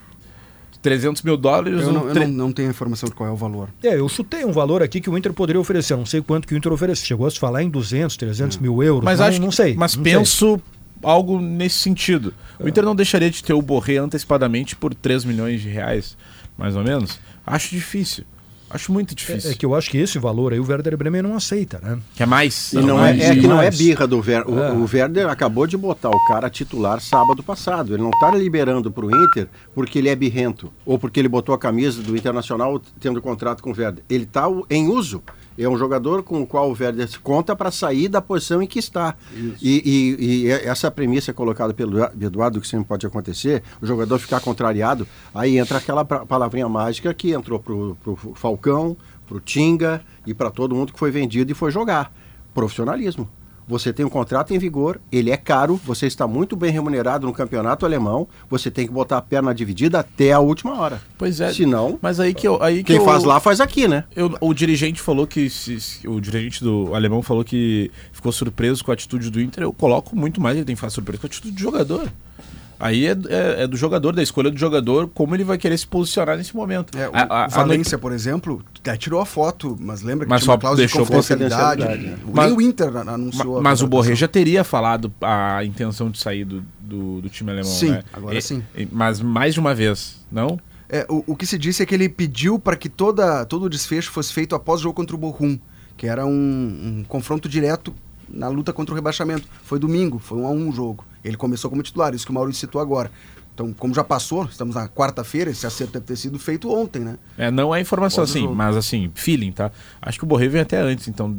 300 0.81 1.23
mil 1.23 1.35
dólares. 1.37 1.81
Eu, 1.81 1.91
não, 1.91 2.07
eu 2.07 2.13
tre- 2.13 2.27
não, 2.27 2.33
não 2.47 2.51
tenho 2.51 2.67
a 2.67 2.71
informação 2.71 3.09
de 3.09 3.15
qual 3.15 3.27
é 3.27 3.31
o 3.31 3.35
valor. 3.35 3.69
É, 3.83 3.97
eu 3.97 4.07
chutei 4.07 4.45
um 4.45 4.51
valor 4.51 4.83
aqui 4.83 5.01
que 5.01 5.09
o 5.09 5.17
Inter 5.17 5.33
poderia 5.33 5.59
oferecer. 5.59 5.95
Não 5.97 6.05
sei 6.05 6.21
quanto 6.21 6.47
que 6.47 6.53
o 6.53 6.57
Inter 6.57 6.71
oferece. 6.71 7.03
Chegou 7.05 7.25
a 7.25 7.31
se 7.31 7.39
falar 7.39 7.63
em 7.63 7.69
200, 7.69 8.15
300 8.17 8.57
mil 8.57 8.83
euros. 8.83 9.03
Mas 9.03 9.19
não, 9.19 9.25
acho 9.25 9.41
não 9.41 9.49
que- 9.49 9.55
sei. 9.55 9.73
Mas 9.75 9.95
não 9.95 10.03
sei. 10.03 10.61
Algo 11.09 11.39
nesse 11.39 11.79
sentido. 11.79 12.33
O 12.59 12.67
Inter 12.67 12.83
não 12.83 12.95
deixaria 12.95 13.29
de 13.29 13.43
ter 13.43 13.53
o 13.53 13.61
Borré 13.61 13.97
antecipadamente 13.97 14.75
por 14.75 14.93
3 14.93 15.25
milhões 15.25 15.61
de 15.61 15.69
reais, 15.69 16.17
mais 16.57 16.75
ou 16.75 16.83
menos. 16.83 17.19
Acho 17.45 17.69
difícil. 17.69 18.23
Acho 18.67 18.91
muito 18.91 19.13
difícil. 19.13 19.51
É, 19.51 19.53
é 19.53 19.55
que 19.55 19.65
eu 19.65 19.75
acho 19.75 19.89
que 19.91 19.97
esse 19.97 20.17
valor 20.17 20.51
aí 20.51 20.59
o 20.59 20.67
Werder 20.67 20.97
Bremen 20.97 21.21
não 21.21 21.35
aceita, 21.35 21.79
né? 21.81 21.99
Quer 22.15 22.25
mais? 22.25 22.73
E 22.73 22.77
não 22.77 22.97
mais, 22.97 23.19
é, 23.21 23.27
é 23.29 23.35
que 23.35 23.47
não 23.47 23.61
é 23.61 23.69
birra 23.69 24.07
do 24.07 24.17
Werder. 24.17 24.49
O, 24.49 24.59
É. 24.59 24.71
o 24.71 24.89
Werder 24.91 25.29
acabou 25.29 25.67
de 25.67 25.77
botar 25.77 26.09
o 26.09 26.25
cara 26.25 26.49
titular 26.49 26.99
sábado 26.99 27.43
passado. 27.43 27.93
Ele 27.93 28.01
não 28.01 28.09
está 28.09 28.31
liberando 28.31 28.91
para 28.91 29.05
o 29.05 29.15
Inter 29.15 29.47
porque 29.73 29.99
ele 29.99 30.09
é 30.09 30.15
birrento 30.15 30.73
ou 30.83 30.97
porque 30.97 31.19
ele 31.19 31.29
botou 31.29 31.53
a 31.53 31.59
camisa 31.59 32.01
do 32.01 32.17
Internacional 32.17 32.81
tendo 32.99 33.21
contrato 33.21 33.61
com 33.61 33.69
o 33.71 33.77
Werder. 33.77 34.03
Ele 34.09 34.23
está 34.23 34.45
em 34.69 34.87
uso. 34.89 35.21
É 35.57 35.67
um 35.69 35.77
jogador 35.77 36.21
com 36.23 36.41
o 36.41 36.45
qual 36.47 36.69
o 36.69 36.75
Werder 36.77 37.07
se 37.07 37.17
conta 37.17 37.55
para 37.55 37.71
sair 37.71 38.09
da 38.09 38.21
posição 38.21 38.61
em 38.61 38.67
que 38.67 38.77
está. 38.79 39.15
E, 39.33 39.55
e- 39.61 40.25
e 40.47 40.51
essa 40.51 40.91
premissa 40.91 41.31
colocada 41.33 41.73
pelo 41.73 41.97
Eduardo, 42.21 42.59
que 42.59 42.67
sempre 42.67 42.87
pode 42.87 43.05
acontecer, 43.07 43.63
o 43.81 43.85
jogador 43.85 44.19
ficar 44.19 44.41
contrariado, 44.41 45.07
aí 45.33 45.57
entra 45.57 45.77
aquela 45.77 46.03
palavrinha 46.03 46.67
mágica 46.67 47.13
que 47.13 47.31
entrou 47.31 47.57
para 47.59 47.73
o 47.73 47.97
Falcão, 48.35 48.97
para 49.25 49.37
o 49.37 49.39
Tinga 49.39 50.01
e 50.27 50.33
para 50.33 50.51
todo 50.51 50.75
mundo 50.75 50.91
que 50.91 50.99
foi 50.99 51.09
vendido 51.09 51.51
e 51.51 51.55
foi 51.55 51.71
jogar. 51.71 52.11
Profissionalismo. 52.53 53.29
Você 53.67 53.91
tem 53.91 54.05
um 54.05 54.09
contrato 54.09 54.53
em 54.53 54.59
vigor, 54.59 54.99
ele 55.11 55.31
é 55.31 55.37
caro, 55.37 55.79
você 55.83 56.05
está 56.05 56.27
muito 56.27 56.55
bem 56.55 56.71
remunerado 56.71 57.25
no 57.25 57.33
campeonato 57.33 57.85
alemão, 57.85 58.27
você 58.49 58.69
tem 58.69 58.85
que 58.85 58.93
botar 58.93 59.17
a 59.17 59.21
perna 59.21 59.55
dividida 59.55 59.99
até 59.99 60.31
a 60.33 60.39
última 60.39 60.79
hora. 60.79 61.01
Pois 61.17 61.39
é. 61.41 61.51
Senão, 61.51 61.97
Mas 62.01 62.19
aí 62.19 62.33
que 62.33 62.47
eu. 62.47 62.61
Aí 62.61 62.77
que 62.77 62.83
quem 62.93 62.97
eu- 62.97 63.05
faz 63.05 63.23
lá 63.23 63.39
faz 63.39 63.59
aqui, 63.59 63.87
né? 63.87 64.03
eu- 64.15 64.35
o 64.39 64.53
dirigente 64.53 65.01
falou 65.01 65.25
que. 65.25 65.49
se- 65.49 66.07
o 66.07 66.19
dirigente 66.21 66.63
do 66.63 66.93
alemão 66.93 67.21
falou 67.23 67.43
que 67.43 67.89
ficou 68.11 68.31
surpreso 68.31 68.83
com 68.83 68.91
a 68.91 68.93
atitude 68.93 69.29
do 69.31 69.41
Inter. 69.41 69.63
Eu 69.63 69.73
coloco 69.73 70.15
muito 70.15 70.39
mais 70.39 70.55
ele 70.57 70.65
tem 70.65 70.75
que 70.75 70.79
ficar 70.79 70.91
surpreso 70.91 71.21
com 71.21 71.27
a 71.27 71.29
atitude 71.29 71.53
do 71.55 71.59
jogador. 71.59 72.11
Aí 72.85 73.05
é, 73.07 73.11
é- 73.29 73.63
é 73.63 73.67
do 73.67 73.75
jogador, 73.77 74.13
da 74.15 74.21
escolha 74.21 74.51
do 74.51 74.57
jogador, 74.57 75.07
como 75.13 75.35
ele 75.35 75.43
vai 75.43 75.57
querer 75.57 75.77
se 75.77 75.87
posicionar 75.87 76.37
nesse 76.37 76.55
momento. 76.55 76.97
É, 76.97 77.09
o, 77.09 77.11
A- 77.15 77.19
a- 77.21 77.45
a 77.45 77.47
Valência, 77.47 77.97
por 77.97 78.11
exemplo, 78.11 78.63
até 78.79 78.95
tirou 78.97 79.19
a 79.21 79.25
foto, 79.25 79.77
mas 79.79 80.01
lembra 80.01 80.25
que 80.25 80.29
Mas 80.29 80.43
tinha 80.43 80.53
uma 80.53 80.59
cláusula 80.59 80.85
de 80.85 80.93
deixou 80.93 81.05
confidencialidade. 81.05 81.81
confidencialidade, 81.81 82.25
né? 82.25 82.31
Mas- 82.33 82.45
Nem 82.49 82.57
o 82.57 82.61
Inter 82.61 82.95
an- 82.97 83.11
anunciou. 83.13 83.53
Ma- 83.53 83.59
a 83.59 83.63
Mas 83.63 83.81
o 83.81 83.87
Borré 83.87 84.13
já 84.15 84.27
teria 84.27 84.63
falado 84.63 85.11
a 85.21 85.63
intenção 85.65 86.09
de 86.11 86.19
sair 86.19 86.45
do, 86.45 86.63
do, 86.79 87.21
do 87.21 87.29
time 87.29 87.51
alemão, 87.51 87.69
Sim, 87.71 87.91
né? 87.91 88.03
agora 88.13 88.37
E- 88.37 88.41
sim. 88.41 88.63
Mas 88.91 89.19
mais 89.21 89.53
de 89.53 89.59
uma 89.59 89.73
vez, 89.73 90.23
não? 90.31 90.59
É, 90.87 91.05
o, 91.09 91.23
o 91.27 91.35
que 91.35 91.45
se 91.47 91.57
disse 91.57 91.81
é 91.81 91.85
que 91.85 91.95
ele 91.95 92.07
pediu 92.07 92.59
para 92.59 92.75
que 92.75 92.87
toda, 92.87 93.43
todo 93.45 93.63
o 93.63 93.69
desfecho 93.69 94.11
fosse 94.11 94.31
feito 94.31 94.53
após 94.53 94.81
o 94.81 94.83
jogo 94.83 94.93
contra 94.95 95.15
o 95.15 95.19
Bochum, 95.19 95.57
que 95.97 96.05
era 96.07 96.25
um, 96.25 96.29
um 96.31 97.03
confronto 97.07 97.49
direto 97.49 97.93
na 98.29 98.47
luta 98.47 98.73
contra 98.73 98.93
o 98.93 98.95
rebaixamento. 98.95 99.47
Foi 99.63 99.79
domingo, 99.79 100.19
foi 100.19 100.37
um 100.37 100.45
a 100.45 100.49
um 100.49 100.69
o 100.69 100.71
jogo. 100.71 101.05
Ele 101.23 101.37
começou 101.37 101.69
como 101.69 101.81
titular, 101.81 102.13
isso 102.13 102.25
que 102.25 102.31
o 102.31 102.35
Maurício 102.35 102.61
citou 102.61 102.81
agora. 102.81 103.11
Então, 103.55 103.71
como 103.71 103.93
já 103.93 104.03
passou, 104.03 104.43
estamos 104.43 104.75
na 104.75 104.89
quarta-feira, 104.89 105.49
esse 105.49 105.65
acerto 105.65 105.93
deve 105.93 106.05
ter 106.05 106.17
sido 106.17 106.37
feito 106.37 106.69
ontem, 106.69 106.99
né? 106.99 107.17
É, 107.37 107.49
não 107.49 107.73
é 107.73 107.79
informação 107.79 108.21
assim, 108.21 108.41
jogo. 108.41 108.53
mas 108.53 108.75
assim, 108.75 109.09
feeling, 109.15 109.53
tá? 109.53 109.71
Acho 110.01 110.19
que 110.19 110.25
o 110.25 110.27
Borré 110.27 110.49
veio 110.49 110.61
até 110.61 110.77
antes, 110.77 111.07
então, 111.07 111.37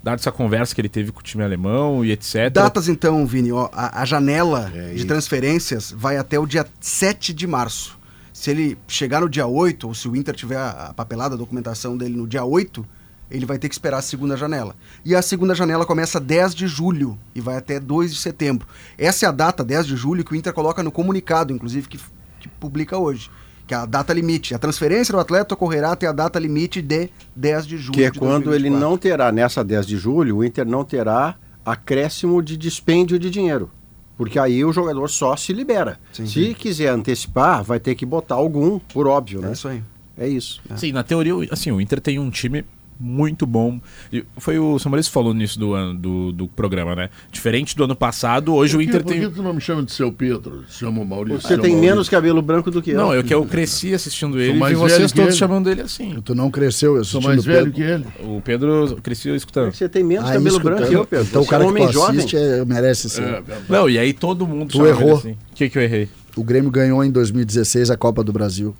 dada 0.00 0.20
essa 0.20 0.30
conversa 0.30 0.72
que 0.72 0.80
ele 0.80 0.88
teve 0.88 1.10
com 1.10 1.18
o 1.18 1.22
time 1.22 1.42
alemão 1.42 2.04
e 2.04 2.12
etc. 2.12 2.48
Datas 2.52 2.88
então, 2.88 3.26
Vini, 3.26 3.50
ó, 3.50 3.68
a, 3.72 4.02
a 4.02 4.04
janela 4.04 4.72
de 4.94 5.04
transferências 5.04 5.90
vai 5.90 6.16
até 6.16 6.38
o 6.38 6.46
dia 6.46 6.64
7 6.78 7.34
de 7.34 7.46
março. 7.48 7.98
Se 8.32 8.52
ele 8.52 8.78
chegar 8.86 9.20
no 9.20 9.28
dia 9.28 9.48
8, 9.48 9.88
ou 9.88 9.94
se 9.94 10.08
o 10.08 10.14
Inter 10.14 10.36
tiver 10.36 10.58
a, 10.58 10.70
a 10.90 10.94
papelada, 10.94 11.34
a 11.34 11.38
documentação 11.38 11.96
dele 11.96 12.16
no 12.16 12.28
dia 12.28 12.44
8, 12.44 12.86
ele 13.30 13.44
vai 13.46 13.58
ter 13.58 13.68
que 13.68 13.74
esperar 13.74 13.98
a 13.98 14.02
segunda 14.02 14.36
janela. 14.36 14.74
E 15.04 15.14
a 15.14 15.22
segunda 15.22 15.54
janela 15.54 15.84
começa 15.84 16.18
10 16.18 16.54
de 16.54 16.66
julho 16.66 17.18
e 17.34 17.40
vai 17.40 17.56
até 17.56 17.78
2 17.78 18.12
de 18.14 18.18
setembro. 18.20 18.66
Essa 18.96 19.26
é 19.26 19.28
a 19.28 19.32
data, 19.32 19.64
10 19.64 19.86
de 19.86 19.96
julho, 19.96 20.24
que 20.24 20.32
o 20.32 20.36
Inter 20.36 20.52
coloca 20.52 20.82
no 20.82 20.90
comunicado, 20.90 21.52
inclusive, 21.52 21.88
que, 21.88 21.98
que 22.40 22.48
publica 22.48 22.96
hoje. 22.96 23.30
Que 23.66 23.74
é 23.74 23.76
a 23.76 23.84
data 23.84 24.14
limite. 24.14 24.54
A 24.54 24.58
transferência 24.58 25.12
do 25.12 25.20
atleta 25.20 25.52
ocorrerá 25.54 25.92
até 25.92 26.06
a 26.06 26.12
data 26.12 26.38
limite 26.38 26.80
de 26.80 27.10
10 27.36 27.66
de 27.66 27.76
julho. 27.76 27.92
Que 27.92 28.04
é 28.04 28.10
de 28.10 28.18
quando 28.18 28.54
ele 28.54 28.70
2024. 28.70 28.80
não 28.90 28.96
terá, 28.96 29.30
nessa 29.30 29.62
10 29.62 29.86
de 29.86 29.98
julho, 29.98 30.36
o 30.38 30.44
Inter 30.44 30.66
não 30.66 30.82
terá 30.84 31.36
acréscimo 31.64 32.42
de 32.42 32.56
dispêndio 32.56 33.18
de 33.18 33.28
dinheiro. 33.28 33.70
Porque 34.16 34.38
aí 34.38 34.64
o 34.64 34.72
jogador 34.72 35.06
só 35.08 35.36
se 35.36 35.52
libera. 35.52 36.00
Sim, 36.12 36.26
se 36.26 36.46
sim. 36.46 36.54
quiser 36.54 36.88
antecipar, 36.88 37.62
vai 37.62 37.78
ter 37.78 37.94
que 37.94 38.04
botar 38.06 38.34
algum, 38.36 38.78
por 38.78 39.06
óbvio, 39.06 39.40
né? 39.42 39.50
É 39.50 39.52
isso 39.52 39.68
aí. 39.68 39.82
É 40.16 40.26
isso. 40.26 40.60
Sim, 40.76 40.90
na 40.92 41.04
teoria, 41.04 41.36
o- 41.36 41.46
assim, 41.52 41.70
o 41.70 41.80
Inter 41.80 42.00
tem 42.00 42.18
um 42.18 42.28
time 42.30 42.64
muito 43.00 43.46
bom. 43.46 43.80
E 44.12 44.24
foi 44.38 44.58
o 44.58 44.78
que 44.78 45.12
falou 45.12 45.32
nisso 45.32 45.58
do, 45.58 45.74
ano, 45.74 45.94
do, 45.94 46.32
do 46.32 46.48
programa, 46.48 46.94
né? 46.96 47.10
Diferente 47.30 47.76
do 47.76 47.84
ano 47.84 47.94
passado, 47.96 48.54
hoje 48.54 48.74
o 48.76 48.78
Por 48.78 48.84
que- 48.84 48.88
Inter 48.90 49.02
por 49.02 49.12
tem. 49.12 49.20
que 49.20 49.28
tu 49.30 49.42
não 49.42 49.52
me 49.54 49.60
chama 49.60 49.82
de 49.82 49.92
seu 49.92 50.10
Pedro? 50.12 50.64
Chama 50.68 51.00
o 51.00 51.06
Maurício. 51.06 51.40
Você 51.42 51.48
tem 51.48 51.58
Maurício. 51.72 51.80
menos 51.80 52.08
cabelo 52.08 52.42
branco 52.42 52.70
do 52.70 52.82
que 52.82 52.90
eu. 52.90 52.96
Não, 52.96 53.14
eu 53.14 53.22
que 53.22 53.32
eu 53.32 53.44
cresci 53.44 53.94
assistindo 53.94 54.40
ele 54.40 54.58
e 54.58 54.74
vocês 54.74 55.12
que 55.12 55.16
todos 55.16 55.30
ele. 55.34 55.38
chamando 55.38 55.70
ele 55.70 55.80
assim. 55.82 56.20
Tu 56.24 56.34
não 56.34 56.50
cresceu, 56.50 56.96
eu 56.96 57.04
Sou 57.04 57.20
mais 57.20 57.44
velho 57.44 57.72
Pedro. 57.72 57.72
que 57.72 57.82
ele. 57.82 58.04
O 58.36 58.40
Pedro 58.40 58.98
cresceu 59.02 59.34
escutando. 59.36 59.72
Você 59.72 59.88
tem 59.88 60.02
menos 60.02 60.24
Ah, 60.28 60.32
cabelo 60.34 60.48
isso, 60.48 60.60
branco 60.60 60.86
que 60.88 60.94
eu, 60.94 61.04
Pedro. 61.06 61.26
Então 61.28 61.42
o 61.42 61.44
Você 61.44 61.50
cara 61.50 61.64
é 61.64 61.66
um 61.66 61.72
que 61.72 61.76
homem 61.78 61.88
tu 61.88 61.92
jovem. 61.92 62.18
assiste 62.18 62.36
é- 62.36 62.64
merece 62.64 63.08
ser. 63.10 63.22
É, 63.22 63.26
verdade. 63.40 63.62
Não, 63.68 63.88
e 63.88 63.98
aí 63.98 64.12
todo 64.12 64.46
mundo 64.46 64.70
Tu 64.70 64.86
errou. 64.86 65.16
assim. 65.16 65.32
O 65.32 65.54
que, 65.54 65.68
que 65.68 65.78
eu 65.78 65.82
errei? 65.82 66.08
O 66.36 66.42
Grêmio 66.44 66.70
ganhou 66.70 67.02
em 67.04 67.10
2016 67.10 67.90
a 67.90 67.96
Copa 67.96 68.22
do 68.22 68.32
Brasil. 68.32 68.74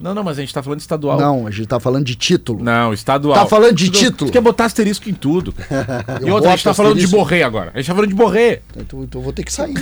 Não, 0.00 0.14
não, 0.14 0.24
mas 0.24 0.38
a 0.38 0.40
gente 0.40 0.52
tá 0.54 0.62
falando 0.62 0.78
de 0.78 0.82
estadual. 0.82 1.18
Não, 1.20 1.46
a 1.46 1.50
gente 1.50 1.66
tá 1.66 1.78
falando 1.78 2.04
de 2.04 2.14
título. 2.14 2.64
Não, 2.64 2.92
estadual. 2.92 3.34
Tá 3.38 3.46
falando 3.46 3.74
de 3.74 3.90
Tu- 3.90 3.98
título. 3.98 4.30
Tu 4.30 4.32
quer 4.32 4.40
botar 4.40 4.64
asterisco 4.64 5.08
em 5.10 5.14
tudo. 5.14 5.52
cara. 5.52 6.04
E 6.24 6.28
Eu 6.28 6.34
outra, 6.34 6.50
a 6.50 6.56
gente 6.56 6.64
tá 6.64 6.74
falando 6.74 6.94
de 6.94 7.04
asterisco. 7.04 7.16
Borré 7.24 7.42
agora. 7.42 7.70
A 7.74 7.78
gente 7.78 7.86
tá 7.86 7.94
falando 7.94 8.08
de 8.10 8.14
Borré. 8.16 8.60
Então, 8.76 9.02
então 9.02 9.20
eu 9.20 9.24
vou 9.24 9.32
ter 9.32 9.44
que 9.44 9.52
sair. 9.52 9.74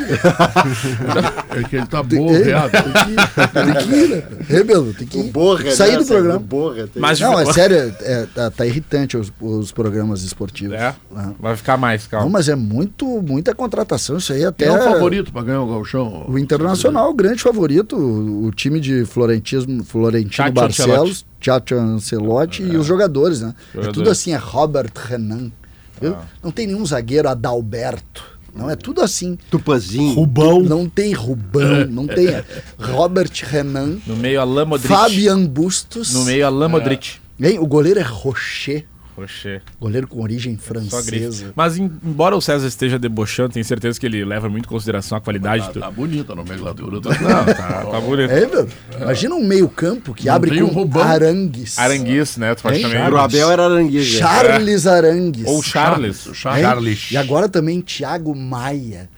É 1.51 1.63
que 1.65 1.77
ele 1.77 1.87
tá 1.87 2.03
borreado. 2.03 2.71
Tem 2.71 2.83
que 2.83 3.11
ir, 3.11 3.49
tem 3.53 3.75
que 3.89 3.95
ir, 3.95 4.09
né? 4.09 4.23
Rebelo, 4.49 4.95
tem 4.95 5.07
que 5.07 5.19
ir. 5.19 5.31
Borra, 5.31 5.71
sair 5.71 5.93
né? 5.93 5.99
do 5.99 6.05
programa. 6.07 6.39
Borra, 6.39 6.87
tem- 6.87 7.01
Mas 7.01 7.21
Não, 7.21 7.39
é 7.39 7.53
sério, 7.53 7.77
é- 8.01 8.27
tá, 8.35 8.51
tá 8.51 8.67
irritante 8.67 9.17
os, 9.17 9.33
os 9.41 9.73
programas 9.73 10.23
esportivos. 10.23 10.75
É, 10.77 10.95
vai 11.41 11.57
ficar 11.57 11.77
mais, 11.77 12.03
Não, 12.05 12.11
calma. 12.11 12.29
mas 12.31 12.49
é 12.49 12.55
muito, 12.55 13.07
muita 13.23 13.55
contratação 13.55 14.19
isso 14.19 14.33
aí. 14.33 14.45
Até 14.45 14.67
Quem 14.67 14.75
é 14.75 14.79
o 14.79 14.83
favorito 14.83 15.33
pra 15.33 15.43
ganhar 15.43 15.63
o 15.63 15.67
Galchão? 15.69 16.25
o 16.29 16.39
Internacional, 16.39 17.11
o 17.11 17.15
grande 17.15 17.43
favorito, 17.43 17.97
o, 17.97 18.47
o 18.47 18.51
time 18.53 18.81
de 18.81 19.05
Florentismo, 19.05 19.83
Florentino 20.11 20.31
Tchatcho 20.31 20.53
Barcelos, 20.55 21.27
Tchatcho 21.41 21.75
Ancelotti 21.77 22.63
e 22.63 22.77
os 22.77 22.87
jogadores, 22.87 23.41
né? 23.41 23.55
É 23.57 23.73
Jogadores. 23.75 23.95
tudo 23.95 24.11
assim, 24.11 24.33
é 24.33 24.37
Robert 24.37 24.91
Renan. 24.95 25.51
viu? 26.01 26.17
Não 26.43 26.51
tem 26.51 26.67
nenhum 26.67 26.85
zagueiro 26.87 27.29
Adalberto. 27.29 28.25
Não, 28.55 28.69
é 28.69 28.75
tudo 28.75 29.03
assim. 29.03 29.39
Tupazinho. 29.51 30.15
Rubão. 30.15 30.61
Não 30.63 30.89
tem 30.89 31.13
Rubão, 31.13 31.87
não 31.89 32.07
tem 32.07 32.27
é 32.29 32.45
Robert 32.79 33.31
Renan, 33.45 33.99
No 34.07 34.17
meio, 34.17 34.41
Alain 34.41 34.65
Modric. 34.67 34.89
Fabian 34.89 35.47
Bustos. 35.47 36.13
No 36.15 36.25
meio, 36.25 36.47
Alain 36.47 36.69
Modric. 36.69 37.17
Hein? 37.41 37.59
O 37.61 37.67
goleiro 37.67 38.01
é 38.01 38.03
Rocher, 38.03 38.85
Poxa. 39.19 39.61
goleiro 39.81 40.07
com 40.07 40.23
origem 40.23 40.57
francesa. 40.57 41.53
Mas 41.57 41.77
em- 41.77 41.91
embora 42.05 42.37
o 42.37 42.41
César 42.41 42.69
esteja 42.69 42.99
debochando, 42.99 43.55
tenho 43.55 43.65
certeza 43.65 43.99
que 43.99 44.07
ele 44.07 44.25
leva 44.25 44.49
muito 44.49 44.67
em 44.67 44.69
consideração 44.69 45.19
a 45.19 45.21
qualidade 45.21 45.65
Tá, 45.67 45.73
do. 45.73 45.81
tá 45.81 45.91
bonita 45.91 46.33
a 46.33 46.37
nomenclatura. 46.37 46.93
Não, 46.97 47.01
tá, 47.03 47.85
tá 47.91 48.01
bonito. 48.01 48.31
É, 48.31 48.47
meu? 48.47 48.69
Imagina 49.01 49.35
um 49.35 49.45
meio-campo 49.45 50.15
que 50.15 50.27
Não 50.27 50.35
abre 50.35 50.63
um 50.63 50.69
com 50.69 50.75
Rubão. 50.75 51.03
Arangues. 51.03 51.77
Aranguiz, 51.79 52.37
né? 52.37 52.55
Tu 52.55 52.69
Hein? 52.69 52.81
chamar 52.83 53.13
O 53.13 53.17
Abel 53.19 53.51
era 53.51 53.65
aranguejo. 53.65 54.15
né? 54.15 54.19
Charles 54.21 54.87
Arangues. 54.87 55.47
Ou 55.47 55.63
Charles. 55.63 56.27
O 56.27 56.29
Hein? 56.29 56.35
Charles. 56.63 57.11
E 57.11 57.17
agora 57.17 57.49
também 57.49 57.81
Thiago 57.81 58.35
Maia. 58.37 59.09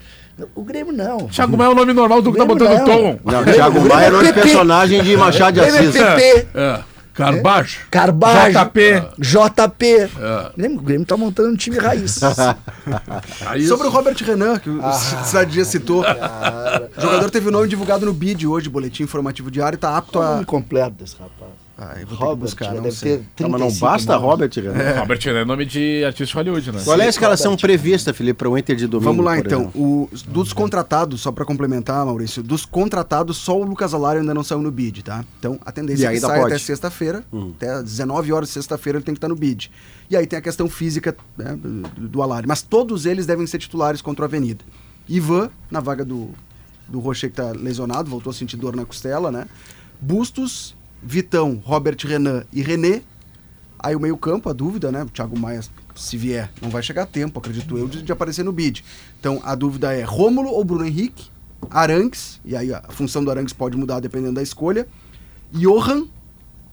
O 0.54 0.64
Grêmio 0.64 0.90
não. 0.94 1.28
Thiago 1.28 1.54
Maia 1.54 1.68
é 1.68 1.72
o 1.72 1.74
nome 1.74 1.92
normal 1.92 2.22
do 2.22 2.32
que 2.32 2.38
tá 2.38 2.46
botando 2.46 2.70
não. 2.78 2.84
tom. 2.86 3.18
Não, 3.22 3.44
Thiago 3.44 3.80
Maia 3.86 4.06
era 4.06 4.16
um 4.16 4.20
PP. 4.22 4.40
personagem 4.40 5.02
de 5.02 5.14
Machado 5.14 5.52
de 5.52 5.60
Assis. 5.60 5.94
é 5.96 6.46
É. 6.54 6.80
Carbajo. 7.24 7.78
Carbajo, 7.90 8.50
JP. 8.52 9.02
JP. 9.18 9.86
É. 9.86 10.08
Grêmio, 10.56 10.78
o 10.78 10.82
Grêmio 10.82 11.06
tá 11.06 11.16
montando 11.16 11.50
um 11.50 11.56
time 11.56 11.78
raiz. 11.78 12.20
Aí 13.46 13.66
Sobre 13.66 13.86
o 13.86 13.90
Robert 13.90 14.16
Renan, 14.24 14.58
que 14.58 14.70
o 14.70 14.80
Ah. 14.82 14.92
Cidade 14.92 15.64
citou. 15.64 16.02
O 16.02 17.00
jogador 17.00 17.30
teve 17.30 17.48
o 17.48 17.52
nome 17.52 17.68
divulgado 17.68 18.06
no 18.06 18.12
BID 18.12 18.46
hoje, 18.46 18.68
Boletim 18.68 19.02
Informativo 19.04 19.50
Diário, 19.50 19.76
e 19.76 19.78
tá 19.80 19.96
apto 19.96 20.12
Qual 20.12 20.24
o 20.24 20.26
a. 20.26 20.30
nome 20.34 20.44
completo 20.46 20.90
desse 20.98 21.16
rapaz? 21.16 21.59
Ah, 21.82 21.94
eu 21.98 22.06
vou 22.06 22.08
ter 22.08 22.16
que 22.16 22.22
Robert, 22.24 22.36
buscar, 22.36 22.74
não 22.74 22.82
deve 22.82 22.94
sei. 22.94 23.16
ter 23.16 23.24
Tá, 23.36 23.48
mas 23.48 23.52
não 23.52 23.68
35 23.68 23.86
basta 23.86 24.12
nomes. 24.12 24.28
Robert 24.28 24.50
Renan. 24.54 25.00
Robert 25.00 25.20
é 25.24 25.44
nome 25.46 25.64
de 25.64 26.04
artista 26.04 26.26
de 26.26 26.34
Hollywood, 26.34 26.72
né? 26.72 26.82
Qual 26.84 27.00
é 27.00 27.06
a 27.06 27.08
escalação 27.08 27.56
prevista, 27.56 28.12
Felipe, 28.12 28.36
para 28.36 28.50
o 28.50 28.58
Inter 28.58 28.76
de 28.76 28.86
domingo? 28.86 29.10
Vamos 29.10 29.24
lá 29.24 29.38
então. 29.38 29.70
O, 29.74 30.06
dos 30.28 30.52
contratados, 30.52 31.22
só 31.22 31.32
pra 31.32 31.46
complementar, 31.46 32.04
Maurício, 32.04 32.42
dos 32.42 32.66
contratados, 32.66 33.38
só 33.38 33.58
o 33.58 33.64
Lucas 33.64 33.94
Alário 33.94 34.20
ainda 34.20 34.34
não 34.34 34.44
saiu 34.44 34.60
no 34.60 34.70
bid, 34.70 35.02
tá? 35.02 35.24
Então 35.38 35.58
a 35.64 35.72
tendência 35.72 36.04
E 36.04 36.06
é 36.06 36.12
que 36.12 36.20
saia 36.20 36.42
pode? 36.42 36.52
até 36.52 36.62
sexta-feira, 36.62 37.24
até 37.56 37.82
19 37.82 38.30
horas 38.30 38.48
de 38.50 38.52
sexta-feira 38.52 38.98
ele 38.98 39.04
tem 39.04 39.14
que 39.14 39.18
estar 39.18 39.28
no 39.28 39.36
bid. 39.36 39.70
E 40.10 40.16
aí 40.16 40.26
tem 40.26 40.38
a 40.38 40.42
questão 40.42 40.68
física 40.68 41.16
né, 41.38 41.56
do, 41.56 42.08
do 42.08 42.22
Alário. 42.22 42.46
Mas 42.46 42.60
todos 42.60 43.06
eles 43.06 43.24
devem 43.24 43.46
ser 43.46 43.58
titulares 43.58 44.02
contra 44.02 44.22
o 44.22 44.26
Avenida. 44.26 44.62
Ivan, 45.08 45.48
na 45.70 45.80
vaga 45.80 46.04
do, 46.04 46.28
do 46.86 47.00
Rocher 47.00 47.30
que 47.30 47.36
tá 47.36 47.52
lesionado, 47.52 48.10
voltou 48.10 48.30
a 48.30 48.34
sentir 48.34 48.58
dor 48.58 48.76
na 48.76 48.84
costela, 48.84 49.32
né? 49.32 49.46
Bustos, 50.00 50.74
Vitão, 51.02 51.60
Robert 51.64 51.96
Renan 52.04 52.44
e 52.52 52.62
René. 52.62 53.02
Aí 53.78 53.96
o 53.96 54.00
meio-campo, 54.00 54.48
a 54.48 54.52
dúvida, 54.52 54.92
né? 54.92 55.04
O 55.04 55.08
Thiago 55.08 55.38
Maia, 55.38 55.60
se 55.94 56.16
vier, 56.16 56.50
não 56.60 56.68
vai 56.68 56.82
chegar 56.82 57.04
a 57.04 57.06
tempo, 57.06 57.38
acredito 57.38 57.78
eu, 57.78 57.88
de, 57.88 58.02
de 58.02 58.12
aparecer 58.12 58.44
no 58.44 58.52
bid. 58.52 58.84
Então 59.18 59.40
a 59.42 59.54
dúvida 59.54 59.92
é 59.94 60.02
Rômulo 60.02 60.50
ou 60.50 60.62
Bruno 60.62 60.84
Henrique, 60.84 61.30
Arangues, 61.70 62.40
e 62.44 62.54
aí 62.54 62.72
a 62.72 62.82
função 62.90 63.24
do 63.24 63.30
Arangues 63.30 63.52
pode 63.52 63.76
mudar 63.76 64.00
dependendo 64.00 64.34
da 64.34 64.42
escolha. 64.42 64.86
Johan, 65.52 66.06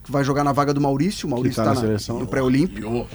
que 0.04 0.12
vai 0.12 0.22
jogar 0.22 0.44
na 0.44 0.52
vaga 0.52 0.74
do 0.74 0.80
Maurício, 0.80 1.26
o 1.26 1.30
Maurício 1.30 1.56
tá 1.56 1.62
está 1.62 1.74
na 1.74 1.80
seleção. 1.80 2.18
no 2.18 2.26
pré-olímpico. 2.26 3.06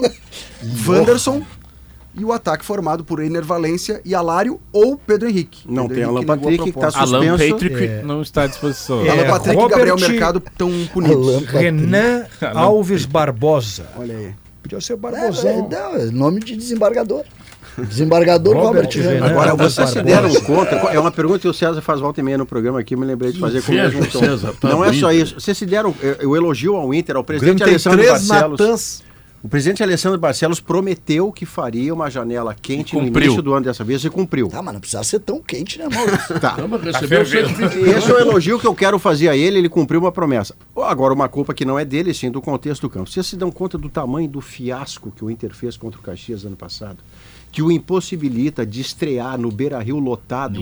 Wanderson 0.86 1.42
e 2.14 2.24
o 2.24 2.32
ataque 2.32 2.64
formado 2.64 3.04
por 3.04 3.22
Ener 3.22 3.44
Valência 3.44 4.00
e 4.04 4.14
Alário 4.14 4.60
ou 4.72 4.96
Pedro 4.96 5.28
Henrique. 5.28 5.60
Não 5.66 5.86
Pedro 5.88 5.94
tem 5.94 6.02
Henrique 6.14 6.30
Alan 6.30 6.38
Patrick, 6.40 6.64
que 6.64 6.72
tá 6.72 6.78
proposta. 6.90 7.00
Alan 7.00 7.28
suspenso. 7.38 7.52
Patrick 7.54 7.84
É. 7.84 8.02
não 8.02 8.22
está 8.22 8.42
à 8.42 8.46
disposição. 8.46 9.04
É, 9.06 9.10
Alan 9.10 9.26
Patrick 9.28 9.50
e 9.56 9.60
Robert- 9.60 9.76
Gabriel 9.78 9.96
Mercado 9.98 10.42
estão 10.46 10.70
punidos. 10.92 11.44
Renan 11.46 12.26
Alves 12.54 13.04
Barbosa. 13.06 13.86
Olha 13.96 14.16
aí. 14.16 14.30
Podia 14.62 14.80
ser 14.80 14.92
É, 14.92 14.96
Barbosão. 14.96 15.68
não, 15.70 15.96
é 15.96 16.04
nome 16.06 16.40
de 16.40 16.56
desembargador. 16.56 17.24
Desembargador 17.78 18.54
Robert 18.56 18.84
Robert 18.84 18.90
Renan. 19.12 19.26
Agora, 19.26 19.54
vocês 19.54 19.88
se 19.88 20.02
Barbosa. 20.02 20.02
deram 20.02 20.40
conta, 20.42 20.74
é 20.92 20.98
uma 20.98 21.10
pergunta 21.10 21.38
que 21.38 21.48
o 21.48 21.54
César 21.54 21.80
faz 21.80 22.00
volta 22.00 22.20
e 22.20 22.22
meia 22.22 22.36
no 22.36 22.44
programa 22.44 22.78
aqui, 22.80 22.94
me 22.96 23.06
lembrei 23.06 23.32
de 23.32 23.38
fazer 23.38 23.62
com 23.62 23.72
o. 23.72 24.10
César, 24.20 24.52
tá 24.60 24.68
Não 24.68 24.84
é 24.84 24.92
só 24.92 25.10
isso, 25.12 25.40
vocês 25.40 25.56
se 25.56 25.64
deram, 25.64 25.94
eu, 26.20 26.36
elogio 26.36 26.76
ao 26.76 26.92
Inter, 26.92 27.16
ao 27.16 27.24
presidente 27.24 27.62
Alessandro 27.62 28.00
três 28.00 28.26
Barcelos. 28.26 29.02
O 29.42 29.48
presidente 29.48 29.82
Alessandro 29.82 30.18
Barcelos 30.18 30.60
prometeu 30.60 31.32
que 31.32 31.46
faria 31.46 31.94
uma 31.94 32.10
janela 32.10 32.54
quente 32.54 32.94
no 32.94 33.00
cumpriu. 33.00 33.24
início 33.24 33.42
do 33.42 33.54
ano 33.54 33.64
dessa 33.64 33.82
vez 33.82 34.04
e 34.04 34.10
cumpriu. 34.10 34.48
Tá, 34.48 34.60
mas 34.60 34.74
não 34.74 34.80
precisa 34.80 35.02
ser 35.02 35.20
tão 35.20 35.40
quente, 35.40 35.78
né, 35.78 35.88
Maurício? 35.88 36.20
Tá. 36.40 36.56
120. 36.56 37.88
Esse 37.88 38.10
é 38.10 38.14
o 38.14 38.18
elogio 38.18 38.58
que 38.58 38.66
eu 38.66 38.74
quero 38.74 38.98
fazer 38.98 39.28
a 39.30 39.36
ele, 39.36 39.58
ele 39.58 39.68
cumpriu 39.68 40.00
uma 40.00 40.12
promessa. 40.12 40.54
Agora, 40.76 41.14
uma 41.14 41.28
culpa 41.28 41.54
que 41.54 41.64
não 41.64 41.78
é 41.78 41.84
dele, 41.84 42.12
sim 42.12 42.30
do 42.30 42.40
contexto 42.40 42.82
do 42.82 42.90
campo. 42.90 43.08
Vocês 43.08 43.26
se 43.26 43.36
dão 43.36 43.50
conta 43.50 43.78
do 43.78 43.88
tamanho 43.88 44.28
do 44.28 44.40
fiasco 44.42 45.10
que 45.10 45.24
o 45.24 45.30
Inter 45.30 45.54
fez 45.54 45.76
contra 45.76 45.98
o 45.98 46.02
Caxias 46.02 46.44
ano 46.44 46.56
passado? 46.56 46.98
Que 47.52 47.62
o 47.62 47.70
impossibilita 47.70 48.64
de 48.64 48.80
estrear 48.80 49.38
no 49.38 49.50
Beira 49.50 49.80
Rio 49.80 49.98
lotado 49.98 50.60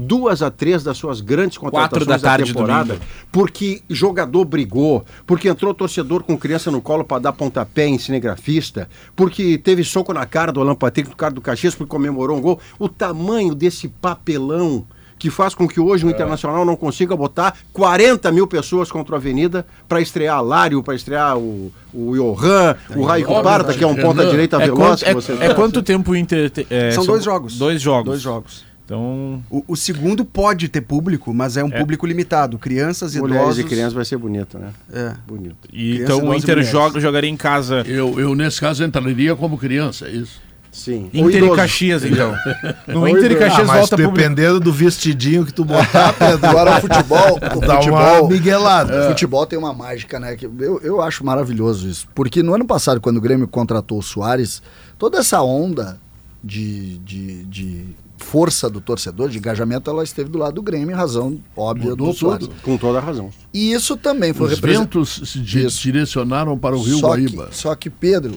duas 0.00 0.42
a 0.42 0.50
três 0.50 0.82
das 0.82 0.96
suas 0.96 1.20
grandes 1.20 1.58
contratações 1.58 2.06
da 2.06 2.18
tarde, 2.18 2.52
temporada, 2.52 2.98
porque 3.30 3.82
jogador 3.88 4.44
brigou, 4.44 5.04
porque 5.26 5.48
entrou 5.48 5.74
torcedor 5.74 6.22
com 6.22 6.36
criança 6.38 6.70
no 6.70 6.80
colo 6.80 7.04
para 7.04 7.22
dar 7.22 7.32
pontapé 7.32 7.86
em 7.86 7.98
cinegrafista, 7.98 8.88
porque 9.14 9.58
teve 9.58 9.84
soco 9.84 10.12
na 10.12 10.26
cara 10.26 10.52
do 10.52 10.60
Alan 10.60 10.74
Patrick, 10.74 11.10
no 11.10 11.16
cara 11.16 11.34
do 11.34 11.40
Caxias, 11.40 11.74
porque 11.74 11.90
comemorou 11.90 12.38
um 12.38 12.40
gol. 12.40 12.60
O 12.78 12.88
tamanho 12.88 13.54
desse 13.54 13.88
papelão 13.88 14.86
que 15.20 15.30
faz 15.30 15.54
com 15.54 15.68
que 15.68 15.78
hoje 15.78 16.04
o 16.04 16.10
Internacional 16.10 16.64
não 16.64 16.74
consiga 16.74 17.14
botar 17.14 17.56
40 17.72 18.32
mil 18.32 18.46
pessoas 18.48 18.90
contra 18.90 19.14
a 19.14 19.18
Avenida 19.18 19.64
para 19.86 20.00
estrear 20.00 20.42
Lário, 20.42 20.82
para 20.82 20.94
estrear 20.94 21.36
o, 21.38 21.70
o 21.94 22.16
Johan, 22.16 22.74
o 22.96 23.04
Raico 23.04 23.30
óbvio, 23.30 23.44
Parta, 23.44 23.74
que 23.74 23.84
é 23.84 23.86
um 23.86 23.94
ponta-direita 23.94 24.56
É, 24.56 24.60
veloz. 24.66 24.78
quanto, 24.80 24.98
que 25.04 25.10
é, 25.10 25.14
você- 25.14 25.32
é 25.40 25.54
quanto 25.54 25.82
tempo 25.82 26.12
o 26.12 26.16
Inter. 26.16 26.50
te- 26.50 26.66
é, 26.70 26.90
São 26.90 27.04
dois 27.04 27.22
jogos. 27.22 27.58
Dois 27.58 27.80
jogos. 27.80 28.06
Dois 28.06 28.20
jogos. 28.22 28.64
Então. 28.84 29.40
O, 29.48 29.62
o 29.68 29.76
segundo 29.76 30.24
pode 30.24 30.68
ter 30.68 30.80
público, 30.80 31.32
mas 31.32 31.56
é 31.56 31.62
um 31.62 31.68
É. 31.68 31.78
público 31.78 32.06
limitado. 32.06 32.58
Crianças, 32.58 33.14
Mulheres 33.14 33.42
idosos... 33.42 33.58
e 33.60 33.64
crianças 33.64 33.92
vai 33.92 34.04
ser 34.04 34.16
bonito, 34.16 34.58
né? 34.58 34.70
É. 34.92 35.12
Bonito. 35.28 35.68
E, 35.72 35.98
então 36.00 36.16
o 36.26 36.34
Inter 36.34 36.56
mulheres. 36.56 36.68
joga, 36.72 36.98
jogaria 36.98 37.30
em 37.30 37.36
casa. 37.36 37.84
Eu, 37.86 38.18
eu, 38.18 38.34
nesse 38.34 38.60
caso, 38.60 38.82
entraria 38.82 39.36
como 39.36 39.56
criança, 39.56 40.06
é 40.08 40.10
isso? 40.10 40.40
Sim. 40.72 41.10
Inter 41.12 41.44
e. 41.44 41.56
Caxias, 41.56 42.04
então. 42.04 42.32
No 42.86 43.06
Inter 43.08 43.32
e 43.32 43.34
idoso. 43.34 43.44
Ah, 43.44 43.48
Caxias 43.48 43.66
mas 43.66 43.78
volta 43.78 43.96
dependendo 43.96 44.60
do 44.60 44.72
vestidinho 44.72 45.44
que 45.44 45.52
tu 45.52 45.64
botar, 45.64 46.12
Pedro, 46.18 46.46
Agora 46.46 46.78
o 46.78 46.80
futebol, 46.80 47.36
o 47.36 47.60
dá 47.60 47.74
uma 47.74 47.76
futebol, 47.76 48.28
miguelada. 48.28 49.06
o 49.06 49.08
futebol 49.08 49.46
tem 49.46 49.58
uma 49.58 49.72
mágica, 49.72 50.20
né? 50.20 50.36
Que 50.36 50.46
eu, 50.46 50.80
eu 50.82 51.02
acho 51.02 51.24
maravilhoso 51.24 51.88
isso. 51.88 52.06
Porque 52.14 52.42
no 52.42 52.54
ano 52.54 52.64
passado, 52.64 53.00
quando 53.00 53.16
o 53.16 53.20
Grêmio 53.20 53.48
contratou 53.48 53.98
o 53.98 54.02
Soares, 54.02 54.62
toda 54.98 55.18
essa 55.18 55.42
onda 55.42 56.00
de, 56.42 56.98
de, 56.98 57.44
de 57.44 57.84
força 58.16 58.70
do 58.70 58.80
torcedor, 58.80 59.28
de 59.28 59.38
engajamento, 59.38 59.90
ela 59.90 60.04
esteve 60.04 60.30
do 60.30 60.38
lado 60.38 60.54
do 60.54 60.62
Grêmio, 60.62 60.92
em 60.92 60.94
razão 60.94 61.38
óbvia 61.56 61.90
Mudou 61.90 62.12
do 62.12 62.18
Soares. 62.18 62.48
Com 62.62 62.76
toda 62.76 62.98
a 62.98 63.00
razão. 63.02 63.30
E 63.52 63.72
isso 63.72 63.96
também 63.96 64.32
foi 64.32 64.46
Os 64.46 64.54
representado. 64.54 64.84
ventos 65.04 65.30
se 65.30 65.38
direcionaram 65.82 66.56
para 66.56 66.76
o 66.76 66.82
Rio 66.82 66.98
só 66.98 67.08
Guaíba. 67.08 67.46
Que, 67.48 67.56
só 67.56 67.74
que, 67.74 67.90
Pedro, 67.90 68.34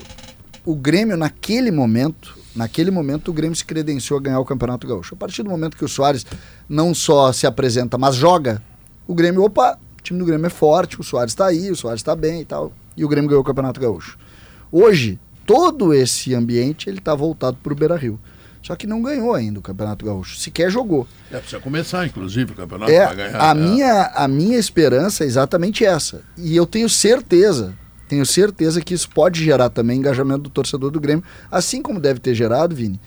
o 0.65 0.75
Grêmio, 0.75 1.17
naquele 1.17 1.71
momento, 1.71 2.37
naquele 2.55 2.91
momento, 2.91 3.29
o 3.29 3.33
Grêmio 3.33 3.55
se 3.55 3.65
credenciou 3.65 4.17
a 4.19 4.21
ganhar 4.21 4.39
o 4.39 4.45
Campeonato 4.45 4.87
Gaúcho. 4.87 5.15
A 5.15 5.17
partir 5.17 5.43
do 5.43 5.49
momento 5.49 5.75
que 5.77 5.85
o 5.85 5.89
Soares 5.89 6.25
não 6.69 6.93
só 6.93 7.31
se 7.33 7.45
apresenta, 7.45 7.97
mas 7.97 8.15
joga, 8.15 8.61
o 9.07 9.13
Grêmio, 9.13 9.43
opa, 9.43 9.77
o 9.99 10.01
time 10.01 10.19
do 10.19 10.25
Grêmio 10.25 10.47
é 10.47 10.49
forte, 10.49 10.99
o 10.99 11.03
Soares 11.03 11.31
está 11.31 11.47
aí, 11.47 11.69
o 11.69 11.75
Soares 11.75 11.99
está 11.99 12.15
bem 12.15 12.41
e 12.41 12.45
tal. 12.45 12.71
E 12.95 13.03
o 13.03 13.07
Grêmio 13.07 13.29
ganhou 13.29 13.41
o 13.41 13.45
Campeonato 13.45 13.79
Gaúcho. 13.79 14.17
Hoje, 14.71 15.19
todo 15.45 15.93
esse 15.93 16.33
ambiente 16.33 16.89
ele 16.89 16.99
está 16.99 17.13
voltado 17.13 17.57
para 17.61 17.73
o 17.73 17.75
Beira 17.75 17.95
Rio. 17.95 18.19
Só 18.61 18.77
que 18.77 18.87
não 18.87 19.01
ganhou 19.01 19.33
ainda 19.33 19.59
o 19.59 19.61
Campeonato 19.61 20.05
Gaúcho. 20.05 20.37
Sequer 20.39 20.71
jogou. 20.71 21.05
É, 21.29 21.37
precisa 21.37 21.59
começar, 21.61 22.05
inclusive, 22.05 22.53
o 22.53 22.55
campeonato 22.55 22.89
É, 22.89 23.05
para 23.05 23.15
ganhar. 23.15 23.41
a, 23.41 23.49
é. 23.49 23.53
minha, 23.53 24.03
a 24.15 24.27
minha 24.27 24.57
esperança 24.57 25.25
é 25.25 25.27
exatamente 25.27 25.83
essa. 25.83 26.21
E 26.37 26.55
eu 26.55 26.65
tenho 26.65 26.87
certeza, 26.87 27.73
tenho 28.13 28.25
certeza 28.27 28.79
que 28.79 28.93
isso 28.93 29.09
pode 29.09 29.43
gerar 29.43 29.69
também 29.69 29.97
engajamento 29.97 30.43
do 30.43 30.49
torcedor 30.51 30.91
do 30.91 30.99
Grêmio, 30.99 31.23
assim 31.51 31.81
como 31.81 31.99
deve 31.99 32.19
ter 32.19 32.35
gerado, 32.35 32.75
Vini, 32.75 32.99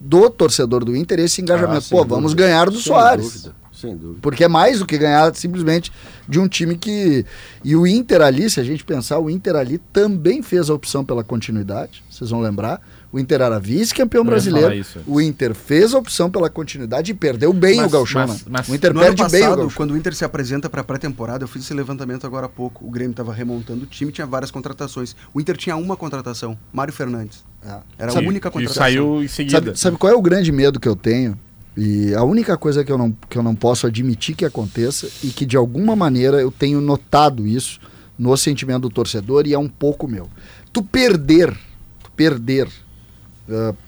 do 0.00 0.30
torcedor 0.30 0.84
do 0.84 0.96
Inter 0.96 1.20
esse 1.20 1.42
engajamento. 1.42 1.84
Ah, 1.86 1.90
Pô, 1.90 2.04
vamos 2.04 2.32
dúvida. 2.32 2.42
ganhar 2.48 2.64
do 2.70 2.76
Sem 2.76 2.82
Soares. 2.84 3.26
dúvida, 3.26 3.54
Sem 3.80 3.96
dúvida. 3.96 4.18
Porque 4.20 4.42
é 4.44 4.48
mais 4.48 4.78
do 4.80 4.86
que 4.86 4.98
ganhar 4.98 5.32
simplesmente 5.34 5.92
de 6.28 6.38
um 6.40 6.48
time 6.48 6.76
que. 6.76 7.24
E 7.64 7.76
o 7.76 7.86
Inter 7.86 8.20
ali, 8.22 8.50
se 8.50 8.58
a 8.58 8.64
gente 8.64 8.84
pensar, 8.84 9.18
o 9.18 9.30
Inter 9.30 9.54
ali 9.56 9.78
também 9.92 10.42
fez 10.42 10.68
a 10.68 10.74
opção 10.74 11.04
pela 11.04 11.22
continuidade. 11.22 12.02
Vocês 12.10 12.30
vão 12.30 12.40
lembrar. 12.40 12.80
O 13.10 13.18
Inter 13.18 13.40
era 13.40 13.58
vice-campeão 13.58 14.22
brasileiro. 14.22 14.84
O 15.06 15.18
Inter 15.18 15.54
fez 15.54 15.94
a 15.94 15.98
opção 15.98 16.30
pela 16.30 16.50
continuidade 16.50 17.12
e 17.12 17.14
perdeu 17.14 17.52
bem 17.54 17.76
Mas- 17.76 17.86
o 17.86 17.90
Gauchão. 17.90 18.26
mas- 18.26 18.36
né? 18.40 18.42
mas 18.50 18.68
o 18.68 18.74
Inter 18.74 18.92
No 18.92 19.00
ano 19.00 19.06
perde 19.16 19.22
bem 19.32 19.40
o 19.40 19.44
passado, 19.44 19.58
Gauchão. 19.60 19.76
quando 19.76 19.90
o 19.92 19.96
Inter 19.96 20.14
se 20.14 20.24
apresenta 20.26 20.68
para 20.68 20.84
pré-temporada, 20.84 21.42
eu 21.44 21.48
fiz 21.48 21.62
esse 21.62 21.72
levantamento 21.72 22.26
agora 22.26 22.44
há 22.44 22.48
pouco. 22.50 22.84
O 22.86 22.90
Grêmio 22.90 23.12
estava 23.12 23.32
remontando 23.32 23.84
o 23.84 23.86
time, 23.86 24.12
tinha 24.12 24.26
várias 24.26 24.50
contratações. 24.50 25.16
O 25.32 25.40
Inter 25.40 25.56
tinha 25.56 25.74
uma 25.76 25.96
contratação, 25.96 26.58
Mário 26.70 26.92
Fernandes. 26.92 27.42
É. 27.64 27.76
Era 27.98 28.12
Sabe- 28.12 28.26
a 28.26 28.28
única 28.28 28.48
E 28.48 28.52
contratação. 28.52 28.82
saiu 28.82 29.22
em 29.22 29.28
seguida. 29.28 29.56
Sabe, 29.56 29.78
sabe 29.78 29.96
qual 29.96 30.12
é 30.12 30.16
o 30.16 30.20
grande 30.20 30.52
medo 30.52 30.78
que 30.78 30.88
eu 30.88 30.94
tenho? 30.96 31.38
E 31.76 32.14
a 32.14 32.24
única 32.24 32.56
coisa 32.56 32.84
que 32.84 32.90
eu, 32.90 32.98
não, 32.98 33.12
que 33.28 33.38
eu 33.38 33.42
não 33.42 33.54
posso 33.54 33.86
admitir 33.86 34.34
que 34.34 34.44
aconteça 34.44 35.08
e 35.22 35.28
que 35.28 35.46
de 35.46 35.56
alguma 35.56 35.94
maneira 35.94 36.40
eu 36.40 36.50
tenho 36.50 36.80
notado 36.80 37.46
isso 37.46 37.80
no 38.18 38.36
sentimento 38.36 38.82
do 38.82 38.90
torcedor 38.90 39.46
e 39.46 39.54
é 39.54 39.58
um 39.58 39.68
pouco 39.68 40.08
meu. 40.08 40.28
Tu 40.72 40.82
perder, 40.82 41.56
tu 42.02 42.10
perder 42.12 42.68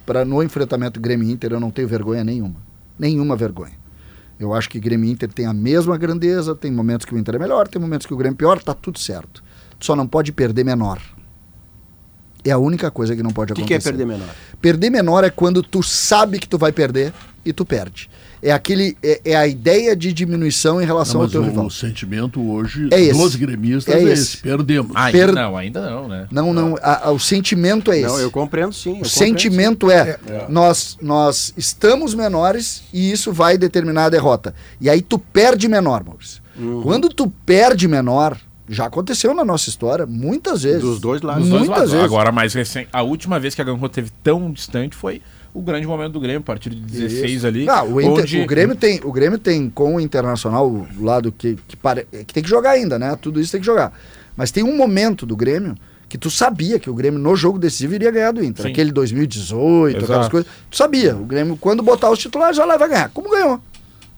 para 0.06 0.24
no 0.24 0.42
enfrentamento 0.42 1.00
Grêmio 1.00 1.28
Inter 1.28 1.52
eu 1.52 1.60
não 1.60 1.70
tenho 1.70 1.88
vergonha 1.88 2.24
nenhuma. 2.24 2.56
Nenhuma 2.98 3.36
vergonha. 3.36 3.78
Eu 4.38 4.54
acho 4.54 4.70
que 4.70 4.80
Grêmio 4.80 5.10
Inter 5.10 5.30
tem 5.30 5.46
a 5.46 5.52
mesma 5.52 5.98
grandeza, 5.98 6.54
tem 6.54 6.70
momentos 6.70 7.04
que 7.04 7.14
o 7.14 7.18
Inter 7.18 7.34
é 7.34 7.38
melhor, 7.38 7.68
tem 7.68 7.80
momentos 7.80 8.06
que 8.06 8.14
o 8.14 8.16
Grêmio 8.16 8.36
é 8.36 8.38
pior, 8.38 8.62
tá 8.62 8.72
tudo 8.72 8.98
certo. 8.98 9.42
Tu 9.78 9.84
só 9.84 9.94
não 9.94 10.06
pode 10.06 10.32
perder 10.32 10.64
menor. 10.64 11.00
É 12.44 12.50
a 12.50 12.58
única 12.58 12.90
coisa 12.90 13.14
que 13.14 13.22
não 13.22 13.30
pode 13.32 13.52
O 13.52 13.54
que, 13.54 13.62
acontecer. 13.62 13.80
que 13.82 13.88
é 13.88 13.92
perder 13.92 14.06
menor? 14.06 14.28
Perder 14.60 14.90
menor 14.90 15.24
é 15.24 15.30
quando 15.30 15.62
tu 15.62 15.82
sabe 15.82 16.38
que 16.38 16.48
tu 16.48 16.56
vai 16.58 16.72
perder 16.72 17.12
e 17.44 17.52
tu 17.52 17.64
perde. 17.64 18.08
É 18.42 18.52
aquele 18.52 18.96
é, 19.02 19.20
é 19.26 19.36
a 19.36 19.46
ideia 19.46 19.94
de 19.94 20.12
diminuição 20.14 20.80
em 20.80 20.84
relação 20.86 21.16
Não, 21.20 21.26
ao 21.26 21.30
teu 21.30 21.42
o, 21.42 21.44
rival. 21.44 21.66
o 21.66 21.70
sentimento 21.70 22.40
hoje 22.50 22.88
É 22.90 22.98
esse. 22.98 23.18
dos 23.18 23.36
gremistas 23.36 23.94
É 23.94 23.98
é, 23.98 24.02
esse. 24.04 24.12
esse. 24.12 24.36
Perdemos. 24.38 24.92
Ah, 24.94 25.10
Per- 25.10 25.32
Não, 25.34 25.56
ainda 25.56 25.90
não, 25.90 26.08
né? 26.08 26.26
Não, 26.30 26.54
não, 26.54 26.76
a- 26.82 27.08
a- 27.08 27.10
o 27.10 27.18
sentimento 27.18 27.92
é 27.92 27.98
esse. 27.98 28.06
Não, 28.08 28.18
eu 28.18 28.30
compreendo 28.30 28.72
sim. 28.72 28.90
eu 28.90 28.94
O 28.94 28.98
compreendo, 29.00 29.10
sentimento 29.18 29.90
é, 29.90 30.18
Nós, 30.48 30.96
nós 31.02 31.52
estamos 31.56 32.14
menores 32.14 32.82
e 32.94 33.10
isso 33.12 33.30
vai 33.30 33.58
determinar 33.58 34.06
a 34.06 34.10
derrota. 34.10 34.54
E 34.80 34.88
aí 34.88 35.02
tu 35.02 35.18
perde 35.18 35.68
menor, 35.68 36.02
Maurício. 36.02 36.40
Uhum. 36.58 36.80
Quando 36.82 37.10
tu 37.10 37.30
perde 37.44 37.86
menor, 37.88 38.38
já 38.70 38.86
aconteceu 38.86 39.34
na 39.34 39.44
nossa 39.44 39.68
história, 39.68 40.06
muitas 40.06 40.62
vezes. 40.62 40.80
Dos 40.80 41.00
dois 41.00 41.20
lados. 41.22 41.42
Dos 41.42 41.50
dois 41.50 41.60
Muitas 41.62 41.76
lados. 41.78 41.92
vezes. 41.92 42.06
Agora, 42.06 42.30
mais 42.32 42.54
recente. 42.54 42.88
A 42.92 43.02
última 43.02 43.38
vez 43.40 43.54
que 43.54 43.60
a 43.60 43.64
Gangô 43.64 43.88
teve 43.88 44.10
tão 44.22 44.50
distante 44.52 44.94
foi 44.96 45.20
o 45.52 45.60
grande 45.60 45.86
momento 45.86 46.12
do 46.12 46.20
Grêmio, 46.20 46.40
a 46.40 46.44
partir 46.44 46.70
de 46.70 46.76
16 46.80 47.32
Isso. 47.32 47.46
ali. 47.46 47.64
Não, 47.64 47.92
o, 47.94 48.00
Inter- 48.00 48.22
onde- 48.24 48.40
o 48.40 48.46
Grêmio 48.46 48.76
tem, 48.76 49.00
o 49.02 49.10
Grêmio 49.12 49.38
tem 49.38 49.68
com 49.68 49.96
o 49.96 50.00
Internacional 50.00 50.68
o 50.68 50.86
lado 51.04 51.32
que, 51.32 51.58
que, 51.66 51.76
pare- 51.76 52.06
que 52.26 52.32
tem 52.32 52.42
que 52.42 52.48
jogar 52.48 52.70
ainda, 52.70 52.98
né? 52.98 53.16
Tudo 53.20 53.40
isso 53.40 53.50
tem 53.50 53.60
que 53.60 53.66
jogar. 53.66 53.92
Mas 54.36 54.52
tem 54.52 54.62
um 54.62 54.76
momento 54.76 55.26
do 55.26 55.34
Grêmio 55.34 55.74
que 56.08 56.16
tu 56.16 56.30
sabia 56.30 56.78
que 56.78 56.88
o 56.88 56.94
Grêmio 56.94 57.18
no 57.18 57.34
jogo 57.34 57.58
decisivo 57.58 57.94
iria 57.94 58.10
ganhar 58.12 58.30
do 58.32 58.44
Inter. 58.44 58.64
Sim. 58.66 58.70
Aquele 58.72 58.92
2018, 58.92 59.96
aquelas 59.96 60.10
Exato. 60.10 60.30
coisas. 60.30 60.50
Tu 60.70 60.76
sabia, 60.76 61.16
o 61.16 61.24
Grêmio 61.24 61.56
quando 61.56 61.82
botar 61.82 62.10
os 62.10 62.18
titulares 62.20 62.56
já 62.56 62.64
lá 62.64 62.76
vai 62.76 62.88
ganhar. 62.88 63.10
Como 63.10 63.28
ganhou? 63.30 63.60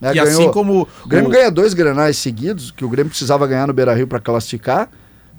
Né? 0.02 0.10
E 0.10 0.14
Ganhou- 0.16 0.28
assim 0.28 0.50
como. 0.50 0.88
o 1.04 1.08
Grêmio 1.08 1.28
o- 1.30 1.32
ganha 1.32 1.48
dois 1.50 1.72
granais 1.74 2.18
seguidos, 2.18 2.72
que 2.72 2.84
o 2.84 2.88
Grêmio 2.88 3.08
precisava 3.10 3.46
ganhar 3.46 3.68
no 3.68 3.72
Beira-Rio 3.72 4.08
para 4.08 4.18
classificar, 4.18 4.88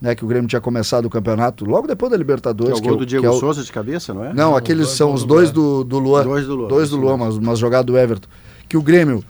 né? 0.02 0.15
Que 0.15 0.23
o 0.23 0.27
Grêmio 0.27 0.48
tinha 0.48 0.61
começado 0.61 1.03
o 1.06 1.10
campeonato 1.10 1.65
logo 1.65 1.85
depois 1.85 2.10
da 2.10 2.15
Que 2.15 2.23
Libertadores. 2.23 2.72
é 2.73 2.76
o 2.76 2.81
gol 2.81 2.91
que 2.94 2.98
do 2.99 2.99
que 3.02 3.06
Diego 3.07 3.26
é 3.26 3.30
o- 3.30 3.40
Souza 3.40 3.61
de 3.61 3.69
cabeça, 3.72 4.14
não 4.14 4.23
é? 4.23 4.34
não, 4.34 4.56
aqueles 4.56 4.85
dois 4.85 4.98
são 4.98 5.14
os 5.14 5.23
do 5.23 5.27
dois 5.27 5.52
do, 5.52 5.84
do 5.84 5.99
Luan. 5.99 6.23
Dois 6.23 6.45
do 6.48 6.56
Luan, 6.56 6.68
Dois 6.69 6.90
do 6.90 6.95
Luan, 6.95 7.18
mas 7.18 7.35
uma 7.35 7.56
jogada 7.57 7.84
do 7.84 7.98
Everton. 7.98 8.30
Que 8.69 8.77
o 8.77 8.81
Grêmio 8.81 9.22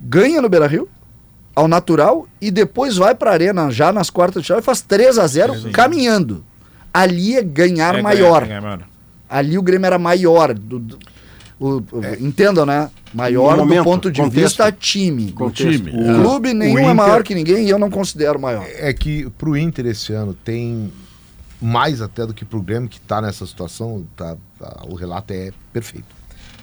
ganha 0.00 0.42
no 0.42 0.48
Beira 0.48 0.66
Rio, 0.66 0.88
ao 1.54 1.68
natural, 1.68 2.26
e 2.40 2.50
depois 2.50 2.96
vai 2.96 3.14
pra 3.14 3.30
arena 3.30 3.70
já 3.70 3.92
nas 3.92 4.10
quartas 4.10 4.42
de 4.42 4.46
final 4.48 4.58
e 4.60 4.62
faz 4.64 4.80
3 4.80 5.18
a 5.20 5.26
0 5.28 5.54
caminhando. 5.72 6.44
Ali 6.92 7.36
é 7.36 7.42
ganhar 7.44 7.94
é, 7.96 8.02
maior. 8.02 8.40
ganha- 8.40 8.60
ganha 8.60 8.60
maior. 8.60 8.80
Ali 9.28 9.56
o 9.56 9.62
Grêmio 9.62 9.86
era 9.86 9.98
maior. 9.98 10.52
do- 10.54 10.78
do- 10.80 10.98
o- 11.60 11.76
o- 11.92 12.04
Entendam, 12.18 12.64
né? 12.66 12.90
Maior 13.12 13.50
No 13.52 13.58
do 13.58 13.68
momento, 13.68 13.84
ponto 13.84 14.10
de 14.10 14.20
contexto. 14.20 14.44
vista 14.44 14.72
time. 14.72 15.34
O 15.38 15.50
time. 15.50 15.90
O 15.90 16.10
é. 16.10 16.22
clube 16.22 16.54
nenhum 16.54 16.78
é 16.78 16.82
Inter- 16.82 16.94
maior 16.94 17.22
que 17.22 17.34
ninguém 17.34 17.66
e 17.66 17.70
eu 17.70 17.78
não 17.78 17.90
considero 17.90 18.40
maior. 18.40 18.64
É 18.66 18.92
que 18.92 19.28
pro 19.30 19.56
Inter 19.56 19.86
esse 19.86 20.12
ano 20.12 20.32
tem 20.32 20.90
mais 21.60 22.00
até 22.00 22.24
do 22.26 22.32
que 22.32 22.44
pro 22.44 22.62
Grêmio 22.62 22.88
que 22.88 23.00
tá 23.00 23.20
nessa 23.20 23.44
situação, 23.46 24.06
tá, 24.16 24.36
tá- 24.58 24.82
o 24.88 24.94
relato 24.94 25.32
é 25.32 25.52
perfeito. 25.72 26.06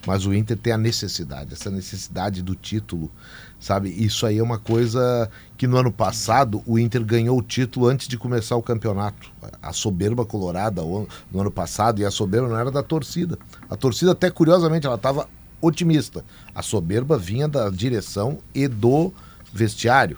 Mas 0.07 0.25
o 0.25 0.33
Inter 0.33 0.57
tem 0.57 0.71
a 0.73 0.77
necessidade, 0.77 1.51
essa 1.53 1.69
necessidade 1.69 2.41
do 2.41 2.55
título, 2.55 3.11
sabe? 3.59 3.89
Isso 3.89 4.25
aí 4.25 4.37
é 4.37 4.43
uma 4.43 4.59
coisa 4.59 5.29
que 5.57 5.67
no 5.67 5.77
ano 5.77 5.91
passado 5.91 6.61
o 6.65 6.77
Inter 6.77 7.03
ganhou 7.03 7.37
o 7.37 7.41
título 7.41 7.87
antes 7.87 8.07
de 8.07 8.17
começar 8.17 8.55
o 8.55 8.61
campeonato. 8.61 9.31
A 9.61 9.73
soberba 9.73 10.25
colorada 10.25 10.81
no 10.81 11.41
ano 11.41 11.51
passado, 11.51 11.99
e 12.01 12.05
a 12.05 12.11
soberba 12.11 12.47
não 12.47 12.57
era 12.57 12.71
da 12.71 12.83
torcida. 12.83 13.37
A 13.69 13.75
torcida 13.75 14.11
até 14.11 14.29
curiosamente 14.29 14.85
ela 14.85 14.95
estava 14.95 15.27
otimista. 15.61 16.23
A 16.53 16.61
soberba 16.61 17.17
vinha 17.17 17.47
da 17.47 17.69
direção 17.69 18.39
e 18.53 18.67
do 18.67 19.11
vestiário. 19.53 20.17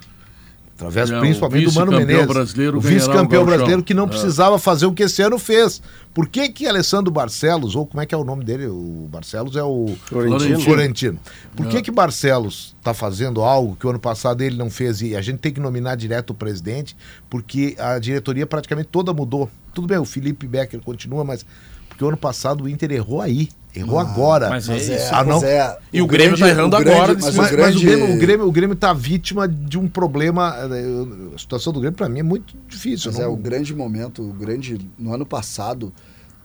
Através 0.80 1.10
É, 1.10 1.16
o 1.16 1.20
principalmente 1.20 1.64
do 1.66 1.72
Mano 1.74 1.90
vice-campeão 1.90 2.06
Menezes. 2.06 2.34
brasileiro 2.34 2.78
o 2.78 2.80
vice-campeão 2.80 3.44
brasileiro 3.44 3.82
que 3.82 3.92
não 3.92 4.04
É. 4.04 4.08
precisava 4.08 4.58
fazer 4.58 4.86
o 4.86 4.92
que 4.92 5.02
esse 5.02 5.20
ano 5.20 5.38
fez. 5.38 5.82
Por 6.14 6.26
que 6.26 6.48
que 6.48 6.66
Alessandro 6.66 7.12
Barcelos, 7.12 7.76
ou 7.76 7.86
como 7.86 8.00
é 8.00 8.06
que 8.06 8.14
é 8.14 8.18
o 8.18 8.24
nome 8.24 8.44
dele? 8.44 8.66
O 8.66 9.06
Barcelos 9.10 9.54
é 9.56 9.62
o 9.62 9.94
Florentino. 10.06 10.56
o 10.58 10.60
Florentino. 10.60 11.18
Por 11.54 11.66
que 11.68 11.82
que 11.82 11.90
Barcelos 11.90 12.74
está 12.78 12.94
fazendo 12.94 13.42
algo 13.42 13.76
que 13.76 13.86
o 13.86 13.90
ano 13.90 13.98
passado 14.00 14.40
ele 14.42 14.56
não 14.56 14.70
fez 14.70 15.02
e 15.02 15.14
a 15.14 15.20
gente 15.20 15.38
tem 15.38 15.52
que 15.52 15.60
nominar 15.60 15.94
direto 15.96 16.30
o 16.30 16.34
presidente? 16.34 16.96
Porque 17.28 17.76
a 17.78 17.98
diretoria 17.98 18.46
praticamente 18.46 18.88
toda 18.90 19.12
mudou. 19.12 19.50
Tudo 19.74 19.86
bem, 19.86 19.98
o 19.98 20.04
Felipe 20.04 20.46
Becker 20.46 20.80
continua, 20.80 21.22
mas 21.24 21.44
porque 21.88 22.02
o 22.04 22.08
ano 22.08 22.16
passado 22.16 22.64
o 22.64 22.68
Inter 22.68 22.90
errou 22.92 23.20
aí, 23.20 23.48
errou 23.74 23.98
agora. 23.98 24.48
Mas 24.48 24.68
é 24.68 24.72
Mas 24.72 24.88
é, 24.88 24.96
isso. 24.96 25.14
Ah, 25.14 25.24
não? 25.24 25.34
mas 25.40 25.42
é, 25.44 25.78
E 25.92 26.02
o 26.02 26.06
Grêmio 26.06 26.38
tá 26.38 26.48
errando 26.48 26.76
o 26.76 26.80
grande- 26.80 26.90
agora 26.96 27.14
mas 27.14 27.24
nesse 27.24 27.38
o 27.38 27.42
Mas, 27.42 27.50
mas 27.52 27.56
grande- 27.56 27.76
o, 27.78 27.80
Grêmio, 27.80 28.14
o, 28.14 28.18
Grêmio, 28.18 28.46
o 28.48 28.52
Grêmio 28.52 28.76
tá 28.76 28.92
vítima 28.92 29.46
de 29.48 29.78
um 29.78 29.86
problema. 29.88 30.54
eh, 30.58 31.34
A 31.34 31.38
situação 31.38 31.72
do 31.72 31.80
Grêmio, 31.80 31.96
para 31.96 32.08
mim, 32.08 32.20
é 32.20 32.22
muito 32.22 32.54
difícil. 32.68 33.10
Mas 33.10 33.18
não- 33.18 33.26
é 33.26 33.28
o 33.28 33.36
grande 33.36 33.74
momento, 33.74 34.22
o 34.22 34.32
grande. 34.32 34.78
No 34.98 35.14
ano 35.14 35.24
passado, 35.26 35.92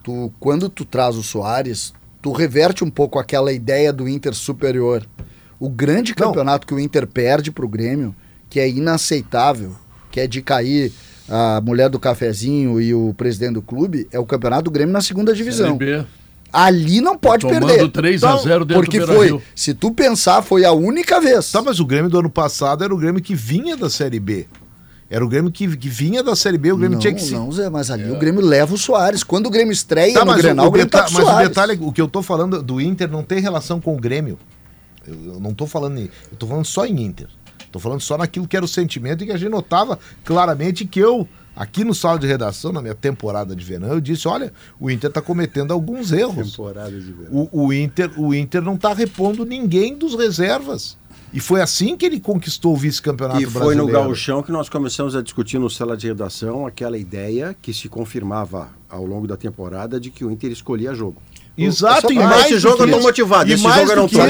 tu, 0.03 0.31
quando 0.39 0.69
tu 0.69 0.85
traz 0.85 1.15
o 1.15 1.23
Soares, 1.23 1.93
tu 2.21 2.31
reverte 2.31 2.83
um 2.83 2.89
pouco 2.89 3.19
aquela 3.19 3.51
ideia 3.51 3.91
do 3.93 4.07
Inter 4.09 4.33
superior. 4.33 5.05
O 5.59 5.69
grande 5.69 6.13
campeonato 6.13 6.67
que 6.67 6.73
o 6.73 6.79
Inter 6.79 7.07
perde 7.07 7.51
pro 7.51 7.67
Grêmio, 7.67 8.13
que 8.49 8.59
é 8.59 8.69
inaceitável, 8.69 9.75
que 10.11 10.19
é 10.19 10.27
de 10.27 10.41
cair 10.41 10.91
a 11.27 11.59
mulher 11.61 11.89
do 11.89 11.99
cafezinho 11.99 12.79
e 12.79 12.93
o 12.93 13.13
presidente 13.15 13.53
do 13.53 13.61
clube, 13.61 14.07
é 14.11 14.19
o 14.19 14.25
campeonato 14.25 14.63
do 14.63 14.71
Grêmio 14.71 14.93
na 14.93 15.01
segunda 15.01 15.33
divisão. 15.33 15.77
Série 15.77 16.01
B. 16.01 16.05
Ali 16.53 17.01
não 17.01 17.17
pode 17.17 17.41
Tomando 17.45 17.67
perder. 17.67 17.89
3 17.91 18.23
a 18.23 18.37
0 18.37 18.65
dentro 18.65 18.83
Porque 18.83 18.99
do 18.99 19.07
foi, 19.07 19.41
se 19.53 19.73
tu 19.73 19.91
pensar, 19.91 20.41
foi 20.41 20.63
a 20.63 20.71
única 20.71 21.19
vez. 21.19 21.51
Tá, 21.51 21.61
mas 21.61 21.79
o 21.79 21.85
Grêmio 21.85 22.09
do 22.09 22.17
ano 22.19 22.29
passado 22.29 22.83
era 22.83 22.93
o 22.93 22.97
Grêmio 22.97 23.21
que 23.21 23.35
vinha 23.35 23.75
da 23.75 23.89
Série 23.89 24.19
B. 24.19 24.47
Era 25.09 25.23
o 25.23 25.27
Grêmio 25.27 25.51
que, 25.51 25.75
que 25.75 25.89
vinha 25.89 26.23
da 26.23 26.35
Série 26.35 26.57
B, 26.57 26.71
o 26.71 26.77
Grêmio 26.77 26.95
não, 26.95 26.99
tinha 27.01 27.13
que 27.13 27.21
se. 27.21 27.33
não, 27.33 27.51
Zé, 27.51 27.69
mas 27.69 27.91
ali 27.91 28.09
o 28.09 28.17
Grêmio 28.17 28.41
leva 28.41 28.73
o 28.73 28.77
Soares. 28.77 29.21
Quando 29.23 29.47
o 29.47 29.49
Grêmio 29.49 29.71
estreia 29.71 30.13
Tá, 30.13 30.21
no 30.21 30.27
mas, 30.31 30.41
Grenal, 30.41 30.65
o, 30.65 30.69
o, 30.69 30.71
Grêmio 30.71 30.89
tá 30.89 31.03
com 31.03 31.09
o 31.09 31.13
mas 31.13 31.23
o 31.23 31.25
Soares. 31.27 31.49
detalhe, 31.49 31.71
é 31.73 31.77
que 31.77 31.83
o 31.83 31.91
que 31.91 32.01
eu 32.01 32.07
tô 32.07 32.21
falando 32.23 32.63
do 32.63 32.79
Inter 32.81 33.09
não 33.11 33.21
tem 33.21 33.39
relação 33.39 33.79
com 33.81 33.93
o 33.95 33.99
Grêmio. 33.99 34.39
Eu, 35.07 35.33
eu 35.33 35.39
não 35.39 35.53
tô 35.53 35.67
falando. 35.67 35.99
em- 35.99 36.09
Eu 36.31 36.37
tô 36.39 36.47
falando 36.47 36.65
só 36.65 36.85
em 36.85 36.99
Inter. 37.03 37.27
Tô 37.71 37.79
falando 37.79 38.01
só 38.01 38.17
naquilo 38.17 38.47
que 38.47 38.55
era 38.55 38.65
o 38.65 38.67
sentimento 38.67 39.23
e 39.23 39.27
que 39.27 39.33
a 39.33 39.37
gente 39.37 39.49
notava 39.51 39.99
claramente 40.23 40.85
que 40.85 40.99
eu, 40.99 41.27
aqui 41.55 41.83
no 41.83 41.93
sala 41.95 42.19
de 42.19 42.27
redação, 42.27 42.71
na 42.71 42.81
minha 42.81 42.95
temporada 42.95 43.55
de 43.55 43.63
verão, 43.63 43.89
eu 43.89 44.01
disse: 44.01 44.27
olha, 44.27 44.51
o 44.79 44.89
Inter 44.91 45.11
tá 45.11 45.21
cometendo 45.21 45.71
alguns 45.71 46.11
erros. 46.11 46.51
Temporada 46.51 46.91
de 46.91 47.11
verão. 47.11 47.49
O, 47.51 47.65
o 47.67 47.73
Inter, 47.73 48.11
o 48.17 48.33
Inter 48.33 48.61
não 48.61 48.75
tá 48.77 48.93
repondo 48.93 49.45
ninguém 49.45 49.95
dos 49.95 50.15
reservas. 50.15 50.97
E 51.33 51.39
foi 51.41 51.59
assim 51.61 51.97
que 51.97 52.05
ele 52.05 52.17
conquistou 52.19 52.73
o 52.73 52.77
vice-campeonato 52.77 53.41
E 53.41 53.45
brasileiro. 53.45 53.65
foi 53.65 53.75
no 53.75 53.87
gauchão 53.91 54.41
que 54.41 54.53
nós 54.53 54.69
começamos 54.69 55.17
a 55.17 55.21
discutir 55.21 55.59
no 55.59 55.69
sala 55.69 55.97
de 55.97 56.07
redação 56.07 56.65
aquela 56.65 56.97
ideia 56.97 57.53
que 57.61 57.73
se 57.73 57.89
confirmava 57.89 58.69
ao 58.89 59.05
longo 59.05 59.27
da 59.27 59.35
temporada 59.35 59.99
de 59.99 60.09
que 60.11 60.23
o 60.23 60.31
Inter 60.31 60.49
escolhia 60.51 60.93
jogo. 60.95 61.21
Exato, 61.57 62.11
e 62.11 62.15
mais 62.15 62.45
esse 62.45 62.53
do 62.55 62.59
jogo 62.59 62.75
que 62.77 62.83
eu 62.83 62.87
tô 62.89 62.93
isso- 62.97 63.01
motivado, 63.07 63.49
E 63.49 63.53
esse 63.53 63.63
mais 63.63 63.75
jogo 63.81 63.91
eu 63.91 63.95
não 63.97 64.07
que 64.07 64.15
tô. 64.15 64.21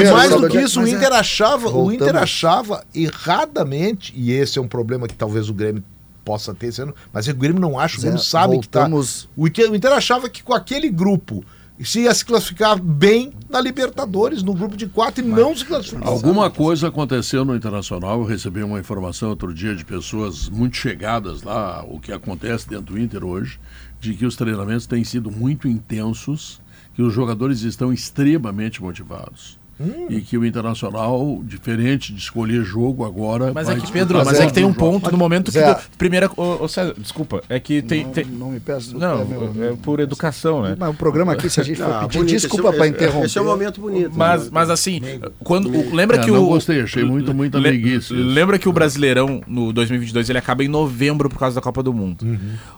e 0.00 0.10
mais 0.12 0.30
do 0.30 0.48
que 0.48 0.60
isso, 0.60 0.80
o 0.80 0.86
Inter 0.86 1.10
é- 1.12 1.16
achava, 1.16 1.68
o. 1.68 1.90
Inter 1.92 2.14
achava 2.16 2.84
erradamente, 2.94 4.12
e 4.16 4.32
esse 4.32 4.58
é 4.58 4.62
um 4.62 4.68
problema 4.68 5.06
que 5.08 5.14
talvez 5.14 5.48
o 5.48 5.54
Grêmio 5.54 5.82
possa 6.24 6.54
ter 6.54 6.66
esse 6.68 6.82
ano, 6.82 6.94
mas 7.12 7.26
o 7.26 7.34
Grêmio 7.34 7.60
não 7.60 7.78
acha, 7.78 7.98
o 7.98 8.00
Grêmio 8.00 8.18
sabe 8.18 8.54
voltamos- 8.54 9.22
que 9.22 9.26
tá. 9.28 9.32
O 9.36 9.46
Inter, 9.48 9.70
o 9.70 9.76
Inter 9.76 9.92
achava 9.92 10.28
que 10.28 10.42
com 10.42 10.52
aquele 10.54 10.88
grupo 10.90 11.44
se 11.82 12.00
ia 12.00 12.12
se 12.12 12.24
classificar 12.24 12.78
bem 12.78 13.32
na 13.48 13.58
Libertadores, 13.58 14.42
no 14.42 14.52
grupo 14.52 14.76
de 14.76 14.86
quatro, 14.86 15.24
e 15.24 15.26
não 15.26 15.56
se 15.56 15.64
classificou. 15.64 16.06
Alguma 16.06 16.50
coisa 16.50 16.88
aconteceu 16.88 17.42
no 17.42 17.56
Internacional. 17.56 18.20
Eu 18.20 18.26
recebi 18.26 18.62
uma 18.62 18.78
informação 18.78 19.30
outro 19.30 19.54
dia 19.54 19.74
de 19.74 19.82
pessoas 19.82 20.48
muito 20.50 20.76
chegadas 20.76 21.42
lá, 21.42 21.82
o 21.88 21.98
que 21.98 22.12
acontece 22.12 22.68
dentro 22.68 22.94
do 22.94 22.98
Inter 23.00 23.24
hoje, 23.24 23.58
de 23.98 24.12
que 24.12 24.26
os 24.26 24.36
treinamentos 24.36 24.86
têm 24.86 25.02
sido 25.04 25.30
muito 25.30 25.66
intensos, 25.66 26.60
que 26.94 27.00
os 27.00 27.14
jogadores 27.14 27.62
estão 27.62 27.90
extremamente 27.92 28.82
motivados. 28.82 29.58
E 30.10 30.20
que 30.20 30.36
o 30.36 30.44
Internacional, 30.44 31.40
diferente 31.44 32.12
de 32.12 32.20
escolher 32.20 32.62
jogo 32.62 33.04
agora. 33.04 33.52
Mas 33.54 33.68
é 33.68 33.76
que, 33.76 33.90
Pedro, 33.90 34.18
mas 34.18 34.26
todos 34.28 34.40
é 34.40 34.46
que 34.46 34.52
tem 34.52 34.64
um 34.64 34.72
ponto 34.74 35.10
no 35.10 35.16
momento 35.16 35.50
que. 35.50 35.58
Tu- 35.60 35.76
primeira. 35.96 36.30
Ô, 36.36 36.64
ô, 36.64 36.68
César, 36.68 36.94
desculpa, 36.98 37.42
é 37.48 37.58
que 37.58 37.80
tem. 37.82 38.04
Não, 38.04 38.10
tem- 38.12 38.24
não 38.26 38.50
me 38.50 38.60
peço. 38.60 38.98
Não, 38.98 39.22
é 39.22 39.24
meu- 39.24 39.54
é 39.72 39.76
por 39.76 40.00
educação, 40.00 40.62
né? 40.62 40.76
Mas 40.78 40.90
o 40.90 40.94
programa 40.94 41.32
aqui, 41.32 41.48
se 41.48 41.60
a 41.60 41.64
gente 41.64 41.78
for 41.78 42.00
pedir 42.00 42.18
bonito, 42.18 42.30
desculpa 42.32 42.72
para 42.72 42.86
interromper. 42.88 43.26
Esse 43.26 43.38
é 43.38 43.42
um 43.42 43.46
momento 43.46 43.80
bonito. 43.80 44.10
Mas, 44.14 44.44
né? 44.44 44.50
mas 44.52 44.70
assim, 44.70 45.00
quando 45.42 45.68
o- 45.70 45.94
lembra 45.94 46.18
É, 46.18 46.20
que 46.24 46.30
não 46.30 46.44
o 46.44 46.48
gostei, 46.48 46.80
achei 46.82 47.04
muito, 47.04 47.32
muita 47.32 47.58
Le- 47.58 47.70
leguice. 47.70 48.12
Lembra 48.12 48.58
que 48.58 48.68
o 48.68 48.72
Brasileirão 48.72 49.40
no 49.46 49.72
2022 49.72 50.28
ele 50.28 50.38
acaba 50.38 50.62
em 50.64 50.68
novembro 50.68 51.28
por 51.30 51.38
causa 51.38 51.54
da 51.54 51.60
Copa 51.62 51.82
do 51.82 51.92
Mundo. 51.94 52.26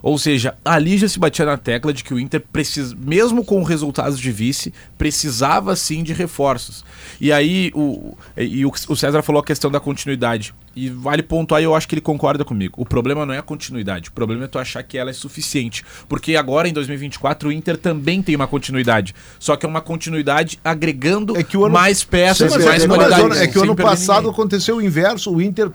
Ou 0.03 0.17
seja, 0.19 0.55
ali 0.65 0.97
já 0.99 1.09
se 1.09 1.19
batia 1.19 1.45
na 1.45 1.57
tecla 1.57 1.93
de 1.93 2.05
que 2.05 2.15
o 2.15 2.21
Inter 2.21 2.43
precisa, 2.53 2.95
mesmo 2.97 3.45
com 3.45 3.63
resultados 3.63 4.19
de 4.21 4.31
vice, 4.31 4.73
precisava 4.97 5.75
sim 5.75 6.03
de 6.03 6.13
reforços. 6.13 6.85
E 7.21 7.31
aí 7.33 7.71
o 7.75 8.17
e 8.37 8.65
o, 8.67 8.73
o 8.89 8.97
César 8.97 9.23
falou 9.23 9.41
a 9.41 9.45
questão 9.45 9.71
da 9.71 9.79
continuidade. 9.81 10.55
E 10.75 10.89
vale 10.89 11.23
pontuar, 11.23 11.61
e 11.61 11.65
eu 11.65 11.75
acho 11.75 11.87
que 11.87 11.95
ele 11.95 12.01
concorda 12.01 12.45
comigo. 12.47 12.75
O 12.81 12.87
problema 12.87 13.27
não 13.27 13.35
é 13.35 13.39
a 13.39 13.43
continuidade, 13.43 14.09
o 14.09 14.13
problema 14.13 14.45
é 14.45 14.49
tu 14.49 14.59
achar 14.59 14.83
que 14.83 14.97
ela 14.97 15.11
é 15.11 15.13
suficiente. 15.13 15.85
Porque 16.09 16.35
agora, 16.35 16.67
em 16.67 16.73
2024, 16.73 17.51
o 17.51 17.53
Inter 17.53 17.77
também 17.77 18.23
tem 18.23 18.35
uma 18.35 18.47
continuidade. 18.47 19.15
Só 19.39 19.55
que 19.55 19.67
é 19.67 19.69
uma 19.69 19.83
continuidade 19.83 20.59
agregando 20.65 21.37
É 21.37 21.43
que 21.43 21.59
o 21.59 21.65
ano- 21.67 21.75
mais 21.75 22.03
peças, 22.05 22.51
mais 22.57 22.83
é, 22.83 22.87
mas 22.87 22.97
qualidade. 22.97 23.43
é 23.43 23.47
que 23.47 23.59
o 23.59 23.63
ano 23.65 23.77
passado 23.77 24.17
ninguém. 24.25 24.33
aconteceu 24.33 24.77
o 24.79 24.83
inverso, 24.83 25.31
o 25.35 25.43
Inter 25.43 25.71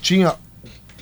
tinha 0.00 0.34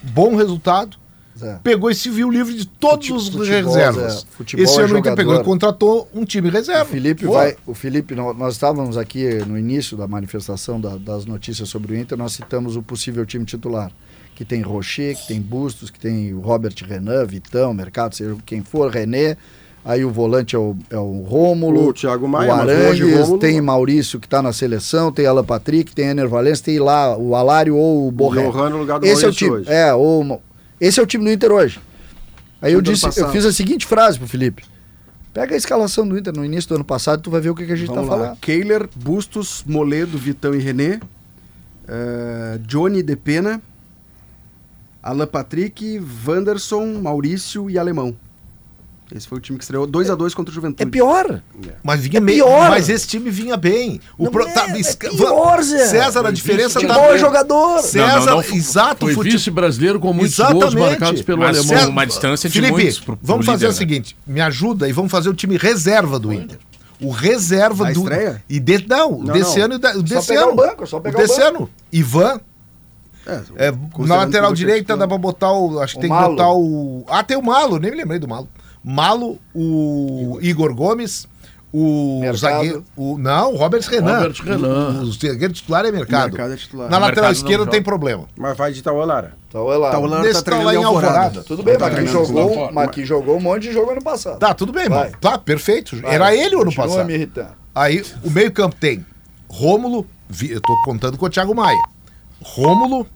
bom 0.02 0.34
resultado, 0.34 0.96
Zé. 1.38 1.60
pegou 1.62 1.90
e 1.90 1.94
se 1.94 2.08
viu 2.10 2.30
livre 2.30 2.54
de 2.54 2.66
todos 2.66 3.10
os 3.10 3.28
Futebol, 3.28 3.44
reservas. 3.74 4.12
Zé, 4.20 4.26
futebol 4.30 4.64
Esse 4.64 4.80
é 4.80 4.84
ano 4.84 4.94
o 4.94 4.98
Inter 4.98 5.14
pegou 5.14 5.34
e 5.34 5.44
contratou 5.44 6.08
um 6.14 6.24
time 6.24 6.48
reserva. 6.50 6.84
O 6.84 6.86
Felipe 6.86 7.26
Pô, 7.26 7.32
vai. 7.32 7.56
O 7.66 7.74
Felipe, 7.74 8.14
nó- 8.14 8.32
nós 8.32 8.54
estávamos 8.54 8.96
aqui 8.96 9.28
no 9.46 9.58
início 9.58 9.96
da 9.96 10.06
manifestação 10.08 10.80
da- 10.80 10.96
das 10.96 11.26
notícias 11.26 11.68
sobre 11.68 11.92
o 11.94 11.96
Inter, 11.96 12.16
nós 12.16 12.32
citamos 12.32 12.76
o 12.76 12.82
possível 12.82 13.24
time 13.26 13.44
titular. 13.44 13.90
Que 14.34 14.44
tem 14.44 14.60
Rocher, 14.60 15.16
que 15.16 15.28
tem 15.28 15.40
Bustos, 15.40 15.88
que 15.90 15.98
tem 15.98 16.34
o 16.34 16.40
Robert 16.40 16.74
Renan, 16.86 17.24
Vitão, 17.24 17.72
Mercado, 17.72 18.14
seja 18.14 18.36
quem 18.44 18.62
for, 18.62 18.90
René. 18.90 19.36
Aí 19.82 20.04
o 20.04 20.10
volante 20.10 20.56
é 20.56 20.58
o, 20.58 20.76
é 20.90 20.98
o 20.98 21.22
Rômulo. 21.22 21.88
O 21.88 21.92
Thiago 21.94 22.26
Maia, 22.26 22.52
o 22.52 22.56
o 22.56 22.60
Arangues, 22.60 23.18
Rômulo- 23.20 23.38
tem 23.38 23.60
Maurício 23.60 24.18
que 24.18 24.26
está 24.26 24.42
na 24.42 24.52
seleção, 24.52 25.12
tem 25.12 25.26
Alan 25.26 25.44
Patrick, 25.44 25.94
tem 25.94 26.08
Ener 26.08 26.28
Valencia, 26.28 26.64
tem 26.64 26.78
lá 26.80 27.16
o 27.16 27.36
Alário 27.36 27.76
ou 27.76 28.08
o 28.08 28.10
Borré. 28.10 28.42
Johan 28.50 28.70
no 28.70 28.78
lugar 28.78 28.98
do 28.98 29.06
Esse 29.06 29.24
é 29.24 29.28
o 29.28 29.30
Maurício 29.30 29.46
time. 29.46 29.50
hoje. 29.58 29.70
É, 29.70 29.94
o, 29.94 30.40
esse 30.80 31.00
é 31.00 31.02
o 31.02 31.06
time 31.06 31.24
do 31.24 31.30
Inter 31.30 31.50
hoje. 31.52 31.80
Aí 32.60 32.72
eu 32.72 32.80
disse, 32.80 33.06
eu 33.18 33.30
fiz 33.30 33.44
a 33.44 33.52
seguinte 33.52 33.86
frase 33.86 34.18
pro 34.18 34.26
Felipe. 34.26 34.64
Pega 35.32 35.54
a 35.54 35.56
escalação 35.58 36.08
do 36.08 36.18
Inter 36.18 36.34
no 36.34 36.44
início 36.44 36.68
do 36.70 36.76
ano 36.76 36.84
passado, 36.84 37.20
tu 37.22 37.30
vai 37.30 37.40
ver 37.40 37.50
o 37.50 37.54
que, 37.54 37.66
que 37.66 37.72
a 37.72 37.76
gente 37.76 37.88
Vamos 37.88 38.08
tá 38.08 38.14
lá. 38.16 38.22
falando. 38.24 38.38
Kehler, 38.38 38.88
Bustos, 38.96 39.62
Moledo, 39.66 40.16
Vitão 40.16 40.54
e 40.54 40.58
René. 40.58 40.98
eh, 41.86 42.58
Johnny 42.66 43.02
de 43.02 43.14
Pena. 43.16 43.60
Alan 45.02 45.26
Patrick, 45.26 46.02
Wanderson, 46.26 47.00
Maurício 47.00 47.70
e 47.70 47.78
Alemão. 47.78 48.16
Esse 49.14 49.28
foi 49.28 49.38
o 49.38 49.40
time 49.40 49.56
que 49.56 49.62
estreou 49.62 49.86
2x2 49.86 50.34
contra 50.34 50.50
o 50.50 50.54
Juventude. 50.54 50.82
É 50.82 50.86
pior. 50.86 51.40
Mas 51.82 52.00
vinha 52.00 52.18
É 52.18 52.20
pior. 52.20 52.70
Mas 52.70 52.88
esse 52.88 53.06
time 53.06 53.30
vinha 53.30 53.56
bem. 53.56 54.00
O 54.18 54.24
Não 54.24 54.32
pro- 54.32 54.46
é, 54.46 54.52
tá- 54.52 54.68
é 54.68 54.80
esca- 54.80 55.08
pior, 55.10 55.62
Zé. 55.62 55.86
César, 55.86 56.26
a 56.26 56.30
diferença 56.32 56.80
tá. 56.84 57.00
É 57.14 57.18
jogador. 57.18 57.82
César, 57.82 58.18
Não, 58.18 58.26
não, 58.26 58.42
não, 58.42 58.54
exato, 58.56 59.06
Foi 59.06 59.14
fute- 59.14 59.30
vice-brasileiro 59.30 60.00
com 60.00 60.12
muitos 60.12 60.36
gols 60.36 60.50
Exatamente. 60.50 60.76
marcados 60.90 61.22
pelo 61.22 61.38
Mas 61.38 61.58
alemão. 61.58 61.76
César- 61.78 61.88
uma 61.90 62.04
distância 62.06 62.48
de 62.50 62.54
Felipe, 62.60 62.72
muitos 62.72 62.98
pro- 62.98 63.16
pro 63.16 63.26
vamos 63.26 63.46
fazer 63.46 63.66
líder, 63.66 63.66
o 63.66 63.70
né? 63.72 63.78
seguinte: 63.78 64.16
me 64.26 64.40
ajuda 64.40 64.88
e 64.88 64.92
vamos 64.92 65.10
fazer 65.12 65.28
o 65.28 65.34
time 65.34 65.56
reserva 65.56 66.18
do 66.18 66.32
Inter. 66.32 66.58
O 67.00 67.10
reserva 67.10 67.84
Na 67.84 67.92
do. 67.92 68.00
estreia? 68.00 68.42
E 68.48 68.58
de, 68.58 68.86
não, 68.88 69.18
Não, 69.22 69.32
desse 69.34 69.58
não. 69.58 69.64
ano 69.66 69.74
e 69.74 70.02
desse 70.02 70.26
pegar 70.28 70.42
ano. 70.44 70.52
o 70.52 70.56
banco, 70.56 70.82
é 70.82 70.86
só 70.86 70.98
pegar 70.98 71.18
o 71.18 71.22
desse 71.22 71.38
banco. 71.38 71.56
ano. 71.58 71.70
Ivan. 71.92 72.40
É, 73.28 73.40
É, 73.68 73.72
na 74.06 74.16
lateral 74.18 74.52
direita 74.54 74.96
dá 74.96 75.06
pra 75.08 75.18
botar 75.18 75.52
o. 75.52 75.80
Acho 75.80 75.94
que 75.94 75.98
O 75.98 76.00
tem 76.02 76.10
que 76.10 76.16
botar 76.16 76.48
o. 76.52 77.04
Ah, 77.08 77.24
tem 77.24 77.36
o 77.36 77.42
Malo, 77.42 77.78
nem 77.80 77.90
me 77.90 77.96
lembrei 77.96 78.20
do 78.20 78.28
Malo. 78.28 78.48
Malo, 78.88 79.36
o 79.52 80.38
Igor 80.40 80.72
Gomes, 80.72 81.26
o 81.72 82.20
Mercado. 82.20 82.38
zagueiro. 82.38 82.84
O, 82.96 83.18
não, 83.18 83.52
o 83.52 83.56
Robert 83.56 83.82
Renan. 83.90 84.18
Robert 84.20 84.42
Renan. 84.44 85.00
O, 85.00 85.02
o 85.02 85.12
zagueiro 85.12 85.52
titular 85.52 85.84
é 85.84 85.90
mercado. 85.90 86.30
Mercado 86.30 86.52
é 86.52 86.56
titular. 86.56 86.88
Na 86.88 86.98
O 86.98 87.00
lateral 87.00 87.32
esquerda 87.32 87.66
tem 87.66 87.82
problema. 87.82 88.26
Mas 88.36 88.56
vai 88.56 88.72
de. 88.72 88.78
Então 89.48 89.72
é 89.72 89.76
lá. 89.76 89.90
Tá 89.90 89.98
tá 90.00 90.42
treinando 90.42 90.66
lá 90.66 90.74
em 90.74 90.84
Alvorada. 90.84 91.18
Alvorada. 91.18 91.42
Tudo 91.42 91.62
bem, 91.64 91.76
Tá 91.76 91.90
mas 91.90 91.98
que 91.98 92.06
jogou, 92.06 92.72
mas 92.72 92.90
que 92.92 93.04
jogou 93.04 93.36
um 93.36 93.40
monte 93.40 93.62
de 93.62 93.72
jogo 93.72 93.90
ano 93.90 94.02
passado. 94.02 94.38
Tá, 94.38 94.54
tudo 94.54 94.72
bem, 94.72 94.88
Vai. 94.88 95.06
mano. 95.06 95.16
Tá, 95.20 95.36
perfeito. 95.36 96.00
Vai, 96.00 96.14
Era 96.14 96.32
ele 96.34 96.54
o 96.54 96.58
ano 96.62 96.66
continua 96.66 96.86
passado. 96.86 97.06
me 97.06 97.14
irritando. 97.14 97.50
Aí 97.74 98.04
o 98.22 98.30
meio-campo 98.30 98.76
tem 98.76 99.04
Rômulo, 99.48 100.06
vi- 100.28 100.52
eu 100.52 100.60
tô 100.60 100.72
contando 100.84 101.18
com 101.18 101.26
o 101.26 101.30
Thiago 101.30 101.54
Maia. 101.54 101.76
Rômulo, 102.42 103.06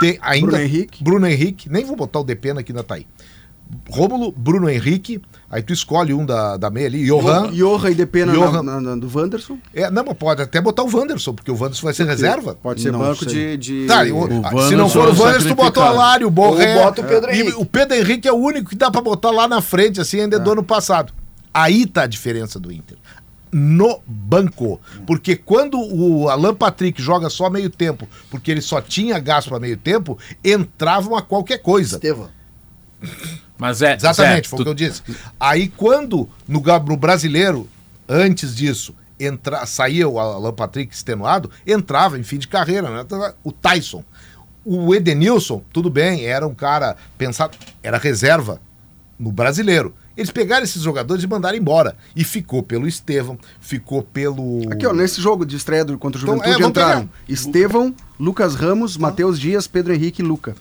tem 0.00 0.18
ainda. 0.22 0.46
Bruno 0.48 0.62
Henrique. 0.62 1.04
Bruno 1.04 1.26
Henrique, 1.26 1.68
nem 1.70 1.84
vou 1.84 1.96
botar 1.96 2.20
o 2.20 2.24
Depena 2.24 2.60
aqui 2.60 2.72
ainda 2.72 2.82
tá 2.82 2.94
aí. 2.94 3.06
Rômulo, 3.90 4.30
Bruno 4.32 4.68
Henrique, 4.68 5.20
aí 5.50 5.62
tu 5.62 5.72
escolhe 5.72 6.14
um 6.14 6.24
da, 6.24 6.56
da 6.56 6.70
meia 6.70 6.86
ali, 6.86 7.04
Johan. 7.06 7.50
Johan 7.52 7.90
e 7.90 7.94
Depena 7.94 8.32
Johan. 8.32 8.62
na, 8.62 8.62
na, 8.62 8.80
na, 8.80 8.96
do 8.96 9.10
Wanderson. 9.12 9.58
É, 9.74 9.90
não, 9.90 10.04
mas 10.04 10.16
pode 10.16 10.42
até 10.42 10.60
botar 10.60 10.82
o 10.84 10.96
Wanderson, 10.96 11.34
porque 11.34 11.50
o 11.50 11.54
Wanderson 11.54 11.82
vai 11.86 11.94
ser 11.94 12.06
reserva. 12.06 12.54
Pode 12.54 12.80
ser 12.80 12.92
Não 12.92 13.00
banco 13.00 13.26
de. 13.26 13.56
de... 13.56 13.86
Tá, 13.86 14.04
e 14.06 14.12
o- 14.12 14.18
O 14.24 14.68
se 14.68 14.76
não 14.76 14.88
for 14.88 15.08
o 15.08 15.10
é 15.12 15.18
Wanderson, 15.18 15.48
tu 15.48 15.54
bota 15.54 15.80
o. 15.80 15.82
Alário, 15.82 16.26
o 16.28 16.30
Borré. 16.30 16.76
Ou 16.78 16.84
bota 16.84 17.00
o 17.00 17.04
Pedro 17.04 17.30
E 17.32 17.40
Henrique. 17.40 17.56
o 17.58 17.64
Pedro 17.64 17.96
Henrique 17.96 18.28
é 18.28 18.32
o 18.32 18.36
único 18.36 18.70
que 18.70 18.76
dá 18.76 18.90
pra 18.90 19.00
botar 19.00 19.30
lá 19.30 19.48
na 19.48 19.60
frente, 19.60 20.00
assim, 20.00 20.20
ainda 20.20 20.36
é 20.36 20.38
do 20.38 20.52
ano 20.52 20.62
passado. 20.62 21.12
Aí 21.52 21.86
tá 21.86 22.02
a 22.02 22.06
diferença 22.06 22.58
do 22.60 22.72
Inter. 22.72 22.96
No 23.52 24.00
banco. 24.06 24.80
Porque 25.06 25.36
quando 25.36 25.78
o 25.80 26.28
Alan 26.28 26.54
Patrick 26.54 27.00
joga 27.00 27.28
só 27.30 27.48
meio 27.48 27.70
tempo, 27.70 28.08
porque 28.30 28.50
ele 28.50 28.60
só 28.60 28.80
tinha 28.80 29.18
gasto 29.18 29.48
pra 29.48 29.60
meio 29.60 29.76
tempo, 29.76 30.18
entravam 30.44 31.16
a 31.16 31.22
qualquer 31.22 31.58
coisa. 31.58 31.96
Estevam. 31.96 32.28
Mas 33.58 33.82
é. 33.82 33.94
Exatamente, 33.94 34.48
foi 34.48 34.58
tu- 34.58 34.62
o 34.62 34.64
que 34.64 34.70
eu 34.70 34.74
disse. 34.74 35.02
Aí 35.38 35.68
quando 35.68 36.28
no, 36.46 36.60
no 36.86 36.96
brasileiro, 36.96 37.68
antes 38.08 38.54
disso, 38.54 38.94
entra, 39.18 39.64
saía 39.66 40.08
o 40.08 40.18
Alan 40.18 40.52
Patrick 40.52 40.92
extenuado, 40.94 41.50
entrava 41.66 42.18
em 42.18 42.22
fim 42.22 42.38
de 42.38 42.48
carreira, 42.48 42.90
né? 42.90 43.32
O 43.42 43.52
Tyson. 43.52 44.04
O 44.64 44.94
Edenilson, 44.94 45.62
tudo 45.72 45.90
bem, 45.90 46.24
era 46.24 46.46
um 46.46 46.54
cara 46.54 46.96
pensado, 47.18 47.56
era 47.82 47.98
reserva 47.98 48.60
no 49.18 49.30
brasileiro. 49.30 49.94
Eles 50.16 50.30
pegaram 50.30 50.62
esses 50.64 50.80
jogadores 50.80 51.22
e 51.24 51.26
mandaram 51.26 51.58
embora. 51.58 51.96
E 52.14 52.22
ficou 52.24 52.62
pelo 52.62 52.86
Estevão, 52.86 53.36
ficou 53.60 54.02
pelo. 54.02 54.60
Aqui, 54.70 54.86
ó, 54.86 54.92
nesse 54.92 55.20
jogo 55.20 55.44
de 55.44 55.56
estreia 55.56 55.84
do, 55.84 55.98
contra 55.98 56.18
o 56.20 56.22
Então, 56.22 56.36
Juventude 56.36 56.54
é, 56.56 56.58
vamos 56.62 56.68
entraram 56.70 57.10
Estevão, 57.28 57.94
Lucas 58.18 58.54
Ramos, 58.54 58.96
Matheus 58.96 59.38
Dias, 59.38 59.66
Pedro 59.66 59.92
Henrique 59.92 60.22
e 60.22 60.24
Luca. 60.24 60.54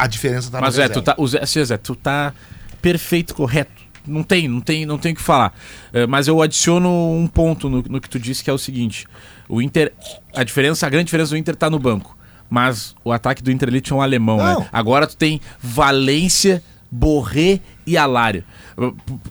A 0.00 0.06
diferença 0.06 0.50
tá 0.50 0.60
Mas 0.60 0.78
na 0.78 0.84
é, 0.84 0.88
tu 0.88 1.02
tá, 1.02 1.14
o 1.18 1.26
Zé, 1.28 1.40
assim, 1.42 1.62
Zé, 1.62 1.76
tu 1.76 1.94
tá 1.94 2.32
perfeito, 2.80 3.34
correto. 3.34 3.70
Não 4.06 4.22
tem, 4.22 4.48
não 4.48 4.60
tem, 4.62 4.86
não 4.86 4.96
tem 4.96 5.12
o 5.12 5.14
que 5.14 5.20
falar. 5.20 5.54
É, 5.92 6.06
mas 6.06 6.26
eu 6.26 6.40
adiciono 6.40 6.88
um 6.88 7.26
ponto 7.26 7.68
no, 7.68 7.82
no 7.82 8.00
que 8.00 8.08
tu 8.08 8.18
disse, 8.18 8.42
que 8.42 8.48
é 8.48 8.52
o 8.52 8.58
seguinte: 8.58 9.06
o 9.46 9.60
Inter, 9.60 9.92
a 10.34 10.42
diferença, 10.42 10.86
a 10.86 10.90
grande 10.90 11.04
diferença 11.04 11.32
do 11.32 11.36
Inter 11.36 11.54
tá 11.54 11.68
no 11.68 11.78
banco. 11.78 12.16
Mas 12.48 12.96
o 13.04 13.12
ataque 13.12 13.42
do 13.42 13.52
Inter 13.52 13.68
ali 13.68 13.80
tinha 13.80 13.96
um 13.96 14.00
alemão, 14.00 14.38
Não. 14.38 14.60
né? 14.60 14.68
Agora 14.72 15.06
tu 15.06 15.16
tem 15.16 15.38
Valência, 15.60 16.62
Borré 16.90 17.60
e 17.86 17.96
Alário. 17.96 18.42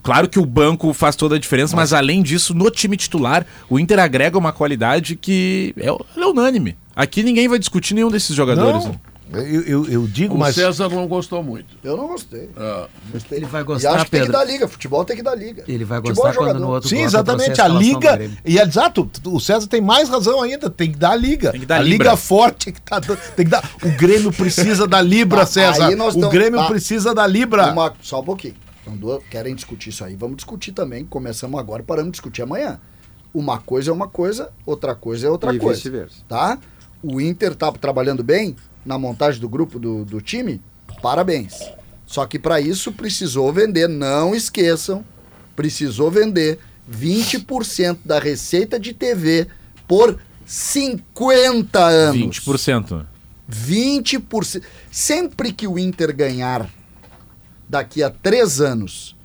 Claro 0.04 0.30
que 0.30 0.40
o 0.40 0.46
banco 0.46 0.94
faz 0.94 1.16
toda 1.16 1.36
a 1.36 1.40
diferença, 1.40 1.76
mas, 1.76 1.92
além 1.92 2.22
disso, 2.22 2.54
no 2.54 2.70
time 2.70 2.96
titular, 2.96 3.46
o 3.68 3.80
Inter 3.80 4.00
agrega 4.00 4.38
uma 4.38 4.54
qualidade 4.54 5.16
que 5.16 5.74
é, 5.78 5.88
é 5.88 6.26
unânime. 6.26 6.78
Aqui 6.96 7.24
ninguém 7.24 7.48
vai 7.48 7.58
discutir 7.58 7.96
nenhum 7.96 8.12
desses 8.12 8.36
jogadores. 8.36 8.86
Não. 8.86 8.92
né? 8.92 9.00
Eu, 9.32 9.62
eu, 9.62 9.86
eu 9.90 10.08
digo, 10.08 10.34
O 10.34 10.38
mas. 10.40 10.56
César 10.56 10.90
não 10.90 11.08
gostou 11.08 11.44
muito. 11.44 11.78
Eu 11.84 11.96
não 11.96 12.08
gostei. 12.08 12.50
Ah, 12.58 12.88
Ele 13.32 13.46
vai 13.46 13.62
E 13.62 13.64
gostar, 13.64 13.92
acho 13.94 14.06
que 14.06 14.12
tem 14.12 14.22
que 14.22 14.26
Pedro. 14.28 14.40
dar 14.40 14.44
liga. 14.52 14.68
Futebol 14.68 15.06
tem 15.06 15.16
que 15.16 15.22
dar 15.22 15.36
liga. 15.36 15.64
Ele 15.68 15.86
vai 15.86 16.00
Futebol 16.00 16.24
gostar 16.26 16.42
é 16.42 16.46
quando 16.48 16.60
no 16.60 16.70
outro 16.70 16.90
Sim, 16.90 17.02
exatamente. 17.04 17.62
A 17.62 17.68
liga. 17.68 18.20
E 18.44 18.58
é 18.58 18.64
exato, 18.64 19.10
o 19.26 19.40
César 19.40 19.68
tem 19.68 19.82
mais 19.82 20.10
razão 20.10 20.42
ainda. 20.42 20.70
Tem 20.70 20.92
que 20.92 20.98
dar 20.98 21.12
a 21.12 21.16
liga. 21.16 21.52
Tem 21.52 21.60
que 21.60 21.66
dar 21.68 21.76
a 21.76 21.80
Libra. 21.84 22.08
liga 22.10 22.18
forte 22.18 22.72
que 22.72 22.82
tá 22.82 23.00
dando- 23.00 23.20
Tem 23.36 23.46
que 23.46 23.52
dar. 23.52 23.64
O 23.84 23.90
Grêmio 23.98 24.32
precisa 24.34 24.88
da 24.88 25.02
Libra, 25.02 25.46
César. 25.48 25.88
aí 25.88 25.96
nós 25.96 26.16
O 26.16 26.30
Grêmio 26.30 26.60
tá. 26.60 26.68
precisa 26.68 27.14
da 27.14 27.28
Libra. 27.28 27.72
Uma- 27.72 27.94
só 28.02 28.22
um 28.22 28.26
pouquinho. 28.26 28.56
Então, 28.88 29.22
querem 29.30 29.54
discutir 29.54 29.90
isso 29.90 30.04
aí? 30.04 30.16
Vamos 30.16 30.38
discutir 30.38 30.72
também. 30.72 31.06
Começamos 31.06 31.60
agora, 31.60 31.84
paramos 31.84 32.08
de 32.08 32.14
discutir 32.14 32.42
amanhã. 32.42 32.80
Uma 33.32 33.60
coisa 33.60 33.92
é 33.92 33.94
uma 33.94 34.08
coisa, 34.08 34.50
outra 34.66 34.96
coisa 34.96 35.28
é 35.28 35.30
outra 35.30 35.54
E 35.54 35.60
coisa. 35.60 35.76
vice-versa. 35.78 36.16
Tá? 36.28 36.58
O 37.04 37.22
Inter 37.22 37.54
tá 37.54 37.72
trabalhando 37.72 38.24
bem 38.24 38.56
na 38.90 38.98
montagem 38.98 39.40
do 39.40 39.48
grupo 39.48 39.78
do, 39.78 40.04
do 40.04 40.20
time. 40.20 40.60
Parabéns. 41.00 41.60
Só 42.08 42.26
que 42.26 42.40
para 42.40 42.60
isso 42.60 42.92
precisou 42.92 43.54
vender, 43.54 43.88
não 43.88 44.34
esqueçam, 44.34 45.06
precisou 45.56 46.10
vender 46.10 46.58
20% 46.92 48.00
da 48.04 48.18
receita 48.18 48.80
de 48.80 48.92
TV 48.92 49.48
por 49.88 50.18
50 50.44 51.80
anos. 51.80 52.40
20%. 52.40 53.06
20%. 53.48 54.64
Sempre 54.90 55.54
que 55.54 55.68
o 55.68 55.78
Inter 55.78 56.16
ganhar 56.16 56.68
daqui 57.68 58.02
a 58.02 58.10
três 58.10 58.60
anos 58.60 59.16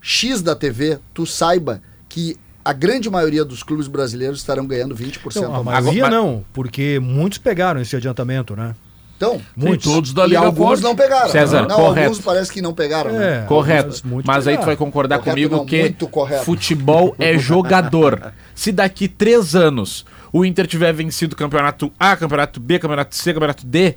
X 0.00 0.40
da 0.40 0.54
TV, 0.54 1.00
tu 1.12 1.26
saiba 1.26 1.82
que 2.08 2.36
a 2.64 2.72
grande 2.72 3.10
maioria 3.10 3.44
dos 3.44 3.64
clubes 3.64 3.88
brasileiros 3.88 4.38
estarão 4.38 4.66
ganhando 4.66 4.94
20% 4.94 5.42
Não, 5.42 5.54
a 5.56 5.64
mais. 5.64 5.84
Agora- 5.84 6.10
não, 6.10 6.44
porque 6.52 7.00
muitos 7.00 7.38
pegaram 7.38 7.80
esse 7.80 7.96
adiantamento, 7.96 8.54
né? 8.54 8.76
Então, 9.16 9.40
Muitos. 9.56 9.90
todos 9.92 10.12
da 10.12 10.24
e 10.24 10.28
Liga 10.30 10.40
alguns 10.40 10.66
Forte. 10.66 10.82
não 10.82 10.96
pegaram. 10.96 11.28
César, 11.30 11.62
não, 11.68 11.76
correto. 11.76 12.08
alguns 12.08 12.20
parece 12.20 12.52
que 12.52 12.60
não 12.60 12.74
pegaram. 12.74 13.12
né? 13.12 13.42
É, 13.42 13.46
Correto. 13.46 14.02
mas 14.24 14.46
aí 14.48 14.58
tu 14.58 14.66
vai 14.66 14.76
concordar 14.76 15.18
Correto 15.18 15.34
comigo 15.34 15.56
não, 15.56 15.64
que 15.66 15.94
futebol 16.44 17.14
é 17.20 17.38
jogador. 17.38 18.32
Se 18.54 18.72
daqui 18.72 19.08
três 19.08 19.54
anos 19.54 20.04
o 20.32 20.44
Inter 20.44 20.66
tiver 20.66 20.92
vencido 20.92 21.34
o 21.34 21.36
campeonato 21.36 21.92
A, 21.98 22.16
campeonato 22.16 22.58
B, 22.58 22.78
campeonato 22.78 23.14
C, 23.14 23.32
campeonato 23.32 23.64
D, 23.64 23.94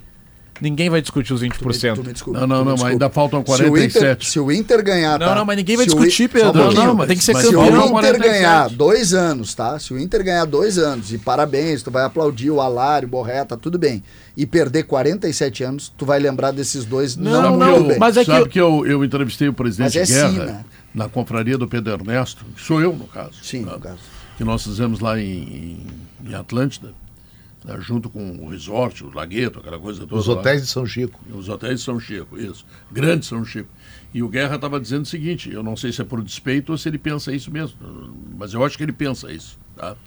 ninguém 0.61 0.89
vai 0.89 1.01
discutir 1.01 1.33
os 1.33 1.41
20%. 1.41 1.95
Tu 1.95 2.03
me 2.03 2.13
desculpa, 2.13 2.39
Não, 2.41 2.47
não, 2.47 2.57
tu 2.57 2.65
me 2.65 2.71
não, 2.71 2.77
mas 2.83 2.91
ainda 2.91 3.09
faltam 3.09 3.43
Se 3.45 3.51
o 3.51 3.55
Inter, 3.55 3.67
47. 3.69 4.29
se 4.29 4.39
o 4.39 4.51
Inter 4.51 4.83
ganhar. 4.83 5.19
Não, 5.19 5.27
tá? 5.27 5.35
não, 5.35 5.45
mas 5.45 5.57
ninguém 5.57 5.75
vai 5.77 5.85
Se 5.87 5.95
discutir, 5.95 6.23
I- 6.23 6.27
só 6.39 6.49
um 6.49 6.51
Pedro. 6.51 6.61
pouquinho. 6.63 6.85
Não, 6.87 6.93
mas 6.95 7.07
tem 7.07 7.17
que 7.17 7.23
ser 7.23 7.33
Mas 7.33 7.45
Se 7.47 7.55
o 7.55 7.59
campeão. 7.59 7.77
Inter 7.77 7.89
47. 7.91 8.29
ganhar 8.33 8.69
dois 8.69 9.13
anos, 9.13 9.53
tá? 9.55 9.79
Se 9.79 9.93
o 9.93 9.99
Inter 9.99 10.23
ganhar 10.23 10.45
dois 10.45 10.77
anos, 10.77 11.11
e 11.13 11.17
parabéns, 11.17 11.83
tu 11.83 11.91
vai 11.91 12.03
aplaudir 12.03 12.49
o 12.51 12.59
Alário, 12.61 13.07
o 13.07 13.11
Borré, 13.11 13.43
tá 13.45 13.55
tudo 13.57 13.77
bem. 13.77 14.03
E 14.35 14.45
perder 14.45 14.83
47 14.83 15.63
anos, 15.63 15.91
tu 15.97 16.05
vai 16.05 16.19
lembrar 16.19 16.51
desses 16.51 16.85
dois 16.85 17.15
Não, 17.15 17.57
não, 17.57 17.57
não, 17.57 17.97
mas 17.99 18.17
é 18.17 18.21
que 18.21 18.31
Sabe 18.31 18.41
eu- 18.41 18.47
que 18.47 18.59
eu, 18.59 18.85
eu 18.85 19.03
entrevistei 19.03 19.47
o 19.47 19.53
presidente 19.53 19.97
Mas 19.97 20.09
é 20.11 20.13
Guerra 20.13 20.29
sim, 20.29 20.37
né? 20.39 20.65
na 20.93 21.09
confraria 21.09 21.57
do 21.57 21.67
Pedro 21.67 21.93
Ernesto, 21.93 22.43
que 22.55 22.61
sou 22.61 22.81
eu, 22.81 22.93
no 22.93 23.05
caso. 23.07 23.33
Sim, 23.43 23.63
tá? 23.63 23.71
no 23.73 23.79
caso. 23.79 23.97
Que 24.37 24.43
nós 24.43 24.63
fizemos 24.63 24.99
lá 24.99 25.19
em, 25.19 25.77
em 26.25 26.33
Atlântida, 26.35 26.89
né, 27.67 27.77
junto 27.81 28.09
com 28.09 28.37
o 28.37 28.49
resort, 28.49 29.03
o 29.03 29.13
lagueto, 29.13 29.59
aquela 29.59 29.77
coisa 29.77 29.99
toda. 30.07 30.15
Os 30.15 30.27
lá. 30.27 30.35
hotéis 30.35 30.61
de 30.61 30.67
São 30.67 30.85
Chico. 30.85 31.19
Os 31.31 31.49
hotéis 31.49 31.79
de 31.79 31.85
São 31.85 31.99
Chico, 31.99 32.39
isso. 32.39 32.65
Grande 32.91 33.25
São 33.25 33.43
Chico. 33.43 33.69
E 34.13 34.23
o 34.23 34.29
Guerra 34.29 34.55
estava 34.55 34.79
dizendo 34.79 35.03
o 35.03 35.07
seguinte, 35.07 35.51
eu 35.51 35.61
não 35.61 35.75
sei 35.75 35.91
se 35.91 36.01
é 36.01 36.05
por 36.05 36.23
despeito 36.23 36.71
ou 36.71 36.77
se 36.77 36.87
ele 36.87 36.97
pensa 36.97 37.31
isso 37.33 37.51
mesmo, 37.51 37.77
mas 38.37 38.53
eu 38.53 38.63
acho 38.63 38.77
que 38.77 38.83
ele 38.83 38.93
pensa 38.93 39.31
isso, 39.31 39.59
tá? 39.75 39.97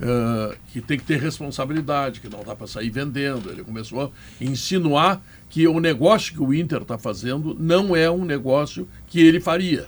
Ah, 0.00 0.56
que 0.72 0.80
tem 0.80 0.98
que 0.98 1.04
ter 1.04 1.20
responsabilidade, 1.20 2.20
que 2.20 2.28
não 2.28 2.42
dá 2.42 2.56
para 2.56 2.66
sair 2.66 2.90
vendendo. 2.90 3.50
Ele 3.50 3.62
começou 3.62 4.02
a 4.02 4.44
insinuar 4.44 5.22
que 5.48 5.66
o 5.68 5.78
negócio 5.78 6.32
que 6.32 6.42
o 6.42 6.52
Inter 6.52 6.82
está 6.82 6.98
fazendo 6.98 7.56
não 7.58 7.94
é 7.94 8.10
um 8.10 8.24
negócio 8.24 8.88
que 9.06 9.20
ele 9.20 9.38
faria, 9.38 9.86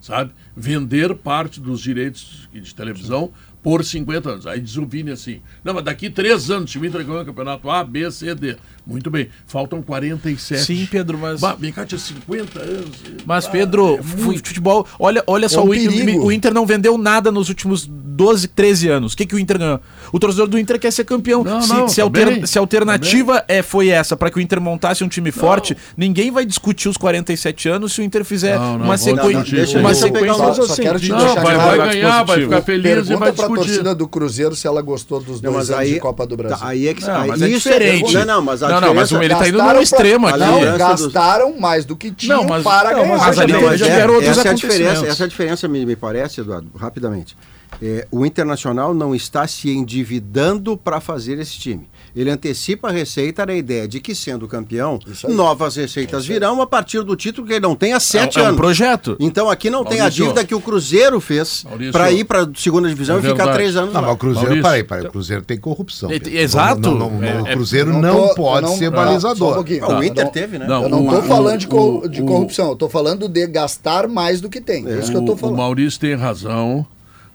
sabe? 0.00 0.32
Vender 0.54 1.14
parte 1.14 1.60
dos 1.60 1.80
direitos 1.80 2.48
de 2.52 2.74
televisão 2.74 3.32
por 3.62 3.84
50 3.84 4.30
anos. 4.30 4.46
Aí 4.46 4.60
diz 4.60 4.76
o 4.76 4.84
Vini 4.84 5.10
assim, 5.12 5.40
não, 5.62 5.74
mas 5.74 5.84
daqui 5.84 6.10
três 6.10 6.50
anos, 6.50 6.70
se 6.70 6.78
o 6.78 6.84
Inter 6.84 7.04
ganhou 7.04 7.22
o 7.22 7.24
campeonato 7.24 7.70
A, 7.70 7.84
B, 7.84 8.10
C, 8.10 8.34
D. 8.34 8.56
Muito 8.86 9.10
bem, 9.10 9.28
faltam 9.46 9.80
47. 9.80 10.64
Sim, 10.64 10.88
Pedro, 10.90 11.16
mas. 11.16 11.40
Bah, 11.40 11.54
vem 11.54 11.72
cá, 11.72 11.86
tinha 11.86 11.98
50 11.98 12.58
anos. 12.60 12.96
Mas, 13.24 13.46
Ah, 13.46 13.50
Pedro, 13.50 13.96
é 13.98 14.02
muito. 14.22 14.48
futebol. 14.48 14.86
Olha, 14.98 15.22
olha 15.26 15.48
só, 15.48 15.64
um 15.64 15.68
o, 15.68 15.74
Inter, 15.74 16.16
o 16.20 16.32
Inter 16.32 16.52
não 16.52 16.66
vendeu 16.66 16.98
nada 16.98 17.30
nos 17.30 17.48
últimos 17.48 17.86
12, 18.22 18.48
13 18.48 18.88
anos. 18.88 19.12
O 19.12 19.16
que, 19.16 19.26
que 19.26 19.34
o 19.34 19.38
Inter 19.38 19.58
ganhou? 19.58 19.80
O 20.12 20.18
torcedor 20.18 20.46
do 20.48 20.58
Inter 20.58 20.78
quer 20.78 20.90
ser 20.92 21.04
campeão. 21.04 21.42
Não, 21.42 21.60
se, 21.62 21.68
não, 21.68 21.88
se, 21.88 21.96
tá 21.96 22.02
alter- 22.02 22.46
se 22.46 22.58
a 22.58 22.60
alternativa 22.60 23.44
é, 23.48 23.62
foi 23.62 23.88
essa, 23.88 24.16
para 24.16 24.30
que 24.30 24.38
o 24.38 24.40
Inter 24.40 24.60
montasse 24.60 25.02
um 25.02 25.08
time 25.08 25.30
forte, 25.32 25.76
ninguém 25.96 26.30
vai 26.30 26.44
discutir 26.44 26.88
os 26.88 26.96
47 26.96 27.68
anos 27.68 27.92
se 27.92 28.00
o 28.00 28.04
Inter 28.04 28.24
fizer 28.24 28.58
Não, 28.58 28.78
não, 28.78 28.84
uma 28.86 28.96
discutir. 28.96 29.76
Uma 29.78 29.94
sequência. 29.94 30.34
Só, 30.34 30.54
só 30.54 30.76
quero 30.76 31.00
te 31.00 31.08
Não, 31.08 31.18
deixar 31.18 31.42
vai, 31.42 31.54
claro. 31.54 31.76
vai 31.78 31.92
ganhar, 31.92 32.22
vai 32.24 32.40
ficar 32.42 32.62
feliz 32.62 32.80
e 32.84 32.88
Pergunta 32.88 33.16
vai 33.18 33.32
pra 33.32 33.46
discutir. 33.46 33.66
torcida 33.68 33.94
do 33.94 34.06
Cruzeiro 34.08 34.54
se 34.54 34.66
ela 34.66 34.80
gostou 34.82 35.20
dos 35.20 35.40
Não, 35.40 35.52
dois 35.52 35.68
mas 35.68 35.70
anos 35.70 35.82
aí, 35.82 35.94
de 35.94 36.00
Copa 36.00 36.26
do 36.26 36.36
Brasil. 36.36 36.58
tá, 36.58 36.66
aí 36.68 36.88
é 36.88 36.94
que 36.94 37.02
Não, 37.04 37.20
aí 37.20 37.28
mas 37.28 37.42
é 37.42 37.48
isso 37.48 37.68
diferente. 37.68 38.14
Não, 38.14 38.24
não, 38.24 38.42
mas 38.42 38.62
a 38.62 38.68
Não, 38.68 38.80
não, 38.80 38.94
mas 38.94 39.10
ele 39.12 39.28
tá 39.34 39.48
indo 39.48 39.58
no 39.62 39.80
extremo 39.82 40.26
aqui. 40.28 40.38
Não, 40.38 40.78
gastaram 40.78 41.58
mais 41.58 41.84
do 41.84 41.96
que 41.96 42.10
tinham 42.10 42.38
Não, 42.42 42.48
mas- 42.48 42.62
para 42.62 42.92
não, 42.92 43.02
ganhar. 43.02 43.18
mas 43.18 43.38
ali 43.38 43.52
Não, 43.52 43.76
já 43.76 43.86
é- 43.86 43.94
vieram 43.96 44.14
outros 44.14 44.38
essa 44.38 44.48
é 44.48 44.50
a 44.50 44.54
diferença, 44.54 44.82
acontecimentos. 44.82 45.12
essa 45.14 45.22
é 45.22 45.26
a 45.26 45.28
diferença 45.28 45.68
me, 45.68 45.86
me 45.86 45.96
parece, 45.96 46.40
Eduardo, 46.40 46.70
rapidamente. 46.76 47.36
É, 47.80 48.06
o 48.10 48.24
Internacional 48.26 48.92
não 48.94 49.14
está 49.14 49.46
se 49.46 49.70
endividando 49.70 50.76
para 50.76 51.00
fazer 51.00 51.38
esse 51.38 51.58
time. 51.58 51.88
Ele 52.14 52.28
antecipa 52.30 52.88
a 52.88 52.92
receita 52.92 53.46
na 53.46 53.54
ideia 53.54 53.88
de 53.88 53.98
que, 53.98 54.14
sendo 54.14 54.46
campeão, 54.46 54.98
novas 55.28 55.76
receitas 55.76 56.26
virão 56.26 56.60
a 56.60 56.66
partir 56.66 57.02
do 57.02 57.16
título 57.16 57.46
que 57.46 57.54
ele 57.54 57.60
não 57.60 57.74
tem 57.74 57.94
há 57.94 58.00
sete 58.00 58.38
é 58.38 58.42
um 58.42 58.46
anos. 58.46 58.56
projeto. 58.60 59.16
Então 59.18 59.48
aqui 59.48 59.70
não 59.70 59.82
tem 59.82 59.98
a 59.98 60.02
Maurício. 60.02 60.24
dívida 60.24 60.44
que 60.44 60.54
o 60.54 60.60
Cruzeiro 60.60 61.18
fez 61.20 61.64
Maurício. 61.64 61.92
para 61.92 62.12
ir 62.12 62.24
para 62.24 62.42
a 62.42 62.48
segunda 62.54 62.86
divisão 62.88 63.16
É 63.16 63.20
e 63.20 63.22
ficar 63.22 63.52
três 63.54 63.74
anos 63.76 63.94
Não, 63.94 64.00
lá. 64.02 64.06
mas 64.08 64.16
o 64.16 64.18
Cruzeiro, 64.18 64.46
Maurício. 64.48 64.62
peraí, 64.70 64.84
peraí, 64.84 65.06
o 65.06 65.10
Cruzeiro 65.10 65.42
tem 65.42 65.58
corrupção. 65.58 66.10
É, 66.10 66.16
exato. 66.40 66.80
Não, 66.82 66.94
não, 66.94 67.10
não, 67.10 67.24
É, 67.24 67.40
o 67.42 67.46
é- 67.46 67.52
Cruzeiro 67.54 67.92
não, 67.98 68.28
tô- 68.28 68.34
pode 68.34 68.76
ser 68.76 68.88
um 68.88 68.92
balizador. 68.92 69.64
Ah, 69.82 69.98
o 69.98 70.04
Inter 70.04 70.30
teve, 70.30 70.58
né? 70.58 70.66
Não, 70.66 70.82
Eu 70.82 70.88
não 70.90 71.04
estou 71.06 71.22
falando 71.22 71.58
de, 71.60 71.66
o- 71.70 72.06
de 72.08 72.22
o- 72.22 72.26
corrupção, 72.26 72.66
eu 72.68 72.72
estou 72.74 72.90
falando 72.90 73.26
de 73.26 73.46
gastar 73.46 74.06
mais 74.06 74.40
do 74.40 74.50
que 74.50 74.60
tem. 74.60 74.86
É 74.86 74.98
isso 74.98 75.10
que 75.10 75.16
eu 75.16 75.20
estou 75.20 75.34
O, 75.34 75.38
o 75.38 75.40
falando. 75.40 75.56
Maurício 75.56 75.98
tem 75.98 76.14
razão. 76.14 76.86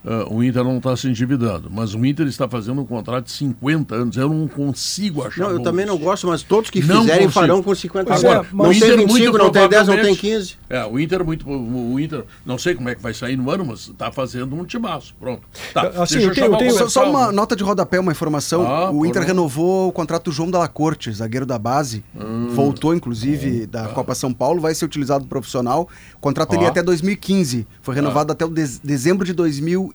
Ah, 0.09 0.25
o 0.34 0.43
Inter 0.43 0.63
não 0.63 0.77
está 0.77 0.95
se 0.95 1.07
endividando, 1.07 1.69
mas 1.71 1.93
o 1.93 2.05
Inter 2.05 2.27
está 2.27 2.47
fazendo 2.47 2.81
um 2.81 2.85
contrato 2.85 3.25
de 3.25 3.31
50 3.31 3.93
anos. 3.95 4.15
Eu 4.17 4.29
não 4.29 4.47
consigo 4.47 5.23
achar. 5.25 5.41
Não, 5.43 5.51
eu 5.51 5.59
também 5.61 5.85
não 5.85 5.97
gosto, 5.97 6.27
mas 6.27 6.41
todos 6.43 6.69
que 6.69 6.79
Não 6.81 7.01
fizerem 7.01 7.25
consigo. 7.25 7.31
farão 7.34 7.61
com 7.61 7.75
50 7.75 8.09
anos. 8.13 8.23
Agora, 8.23 8.47
não 8.53 8.65
o 8.65 8.69
tem 8.69 8.77
Inter 8.77 8.97
25, 8.97 9.11
muito 9.11 9.38
não 9.38 9.49
tem 9.51 9.67
10, 9.69 9.88
não 9.88 9.95
tem 9.95 10.03
provavelmente- 10.03 10.21
15. 10.21 10.55
É, 10.69 10.85
o 10.85 10.99
Inter 10.99 11.25
muito. 11.25 11.49
O 11.49 11.99
Inter, 11.99 12.23
não 12.45 12.57
sei 12.57 12.75
como 12.75 12.89
é 12.89 12.95
que 12.95 13.01
vai 13.01 13.13
sair 13.13 13.35
no 13.38 13.49
ano, 13.51 13.65
mas 13.65 13.88
está 13.88 14.11
fazendo 14.11 14.55
um 14.55 14.63
timaço. 14.65 15.13
Pronto. 15.19 15.41
Tá, 15.73 15.88
Assim, 16.03 16.15
deixa 16.15 16.29
eu 16.29 16.34
tenho- 16.34 16.53
eu 16.53 16.57
tenho- 16.57 16.73
Só, 16.77 16.88
só 16.89 17.09
uma 17.09 17.31
nota 17.31 17.55
de 17.55 17.63
rodapé, 17.63 17.99
uma 17.99 18.11
informação. 18.11 18.65
Ah, 18.67 18.91
o 18.91 19.05
Inter 19.05 19.21
não. 19.21 19.27
renovou 19.27 19.89
o 19.89 19.91
contrato 19.91 20.25
do 20.25 20.31
João 20.31 20.49
Dalla 20.51 20.67
Corte, 20.67 21.11
zagueiro 21.11 21.45
da 21.45 21.57
base. 21.59 22.03
Hum. 22.15 22.47
Voltou, 22.51 22.93
inclusive, 22.95 23.65
da 23.65 23.88
Copa 23.89 24.13
São 24.15 24.34
Paulo, 24.34 24.61
vai 24.61 24.73
ser 24.75 24.85
utilizado 24.85 25.25
profissional. 25.25 25.88
O 26.15 26.19
contrato 26.19 26.53
é 26.55 26.65
até 26.67 26.81
2015. 26.84 27.65
Foi 27.81 27.95
renovado 27.95 28.31
até 28.31 28.45
o 28.45 28.49
de- 28.49 28.79
dezembro 28.84 29.25
de 29.25 29.34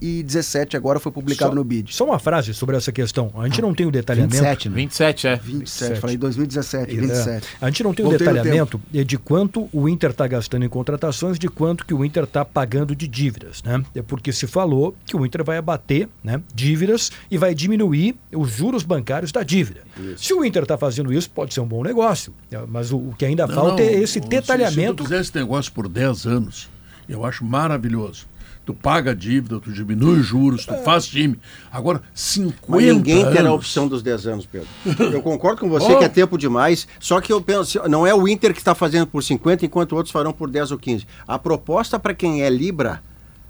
2017, 0.06 0.76
agora 0.76 0.98
foi 0.98 1.12
publicado 1.12 1.50
Só- 1.52 1.54
no 1.54 1.62
BID. 1.64 1.94
Só 1.94 2.04
uma 2.04 2.18
frase 2.18 2.52
sobre 2.52 2.76
essa 2.76 2.90
questão. 2.90 3.30
A 3.36 3.44
gente 3.46 3.62
não 3.62 3.72
tem 3.72 3.86
o 3.86 3.90
detalhamento. 3.90 4.32
27, 4.34 4.68
né? 4.68 4.74
27, 4.76 5.26
é. 5.28 5.36
27, 5.36 6.00
falei 6.00 6.16
2017, 6.16 6.92
É, 6.96 7.00
27. 7.00 7.46
A 7.60 7.66
gente 7.66 7.82
não 7.84 7.94
tem 7.94 8.04
o 8.04 8.08
Voltei 8.08 8.26
no 8.26 8.32
detalhamento 8.34 8.80
de 8.92 9.18
quanto 9.18 9.68
o 9.72 9.88
Inter 9.88 10.10
está 10.10 10.26
gastando 10.26 10.64
em 10.64 10.68
contratações, 10.68 11.38
de 11.38 11.48
quanto 11.48 11.86
que 11.86 11.94
o 11.94 12.04
Inter 12.04 12.24
está 12.24 12.44
pagando 12.44 12.94
de 12.96 13.06
dívidas, 13.06 13.62
né? 13.62 13.82
É 13.94 14.02
porque 14.02 14.32
se 14.32 14.46
falou 14.46 14.94
que 15.06 15.16
o 15.16 15.24
Inter 15.24 15.44
vai 15.44 15.56
abater 15.56 16.08
né, 16.24 16.40
dívidas 16.54 17.12
e 17.30 17.38
vai 17.38 17.54
diminuir 17.54 18.16
os 18.34 18.50
juros 18.50 18.82
bancários 18.82 19.30
da 19.30 19.42
dívida. 19.42 19.82
Se 20.16 20.34
o 20.34 20.44
Inter 20.44 20.62
está 20.62 20.76
fazendo 20.76 21.12
isso, 21.12 21.30
pode 21.30 21.54
ser 21.54 21.60
um 21.60 21.66
bom 21.66 21.82
negócio. 21.82 22.34
É, 22.50 22.60
Mas 22.66 22.90
o, 22.90 22.96
o 22.96 23.14
que 23.16 23.24
ainda 23.24 23.46
Não, 23.46 23.54
falta 23.54 23.82
não, 23.82 23.88
é 23.88 23.92
esse 23.92 24.14
se- 24.14 24.20
Se 24.22 24.28
detalhamento. 24.28 24.94
tu 24.96 25.04
fizer 25.04 25.20
esse 25.20 25.34
negócio 25.34 25.70
por 25.72 25.88
10 25.88 26.26
anos 26.26 26.68
Eu 27.08 27.24
acho 27.24 27.44
maravilhoso. 27.44 28.26
Tu 28.64 28.72
paga 28.72 29.10
a 29.10 29.14
dívida, 29.14 29.58
tu 29.58 29.72
diminui 29.72 30.20
os 30.20 30.26
juros, 30.26 30.64
tu 30.64 30.72
faz 30.84 31.04
time. 31.06 31.36
Agora, 31.72 32.00
50 32.14 32.56
Mas 32.68 32.84
ninguém 32.84 33.24
terá 33.24 33.36
a 33.36 33.40
anos. 33.40 33.54
opção 33.54 33.88
dos 33.88 34.02
10 34.04 34.26
anos, 34.28 34.46
Pedro. 34.46 34.68
Eu 35.12 35.20
concordo 35.20 35.60
com 35.60 35.68
você 35.68 35.86
Oh. 35.92 35.98
que 35.98 36.04
é 36.04 36.08
tempo 36.08 36.38
demais, 36.38 36.86
só 37.00 37.20
que 37.20 37.32
eu 37.32 37.40
penso, 37.42 37.80
não 37.88 38.06
é 38.06 38.14
o 38.14 38.28
Inter 38.28 38.52
que 38.52 38.60
está 38.60 38.72
fazendo 38.74 39.06
por 39.08 39.20
50, 39.22 39.66
enquanto 39.66 39.96
outros 39.96 40.12
farão 40.12 40.32
por 40.32 40.48
10 40.48 40.70
ou 40.70 40.78
15. 40.78 41.04
A 41.26 41.38
proposta 41.40 41.98
para 41.98 42.14
quem 42.14 42.42
é 42.42 42.48
Libra 42.50 43.02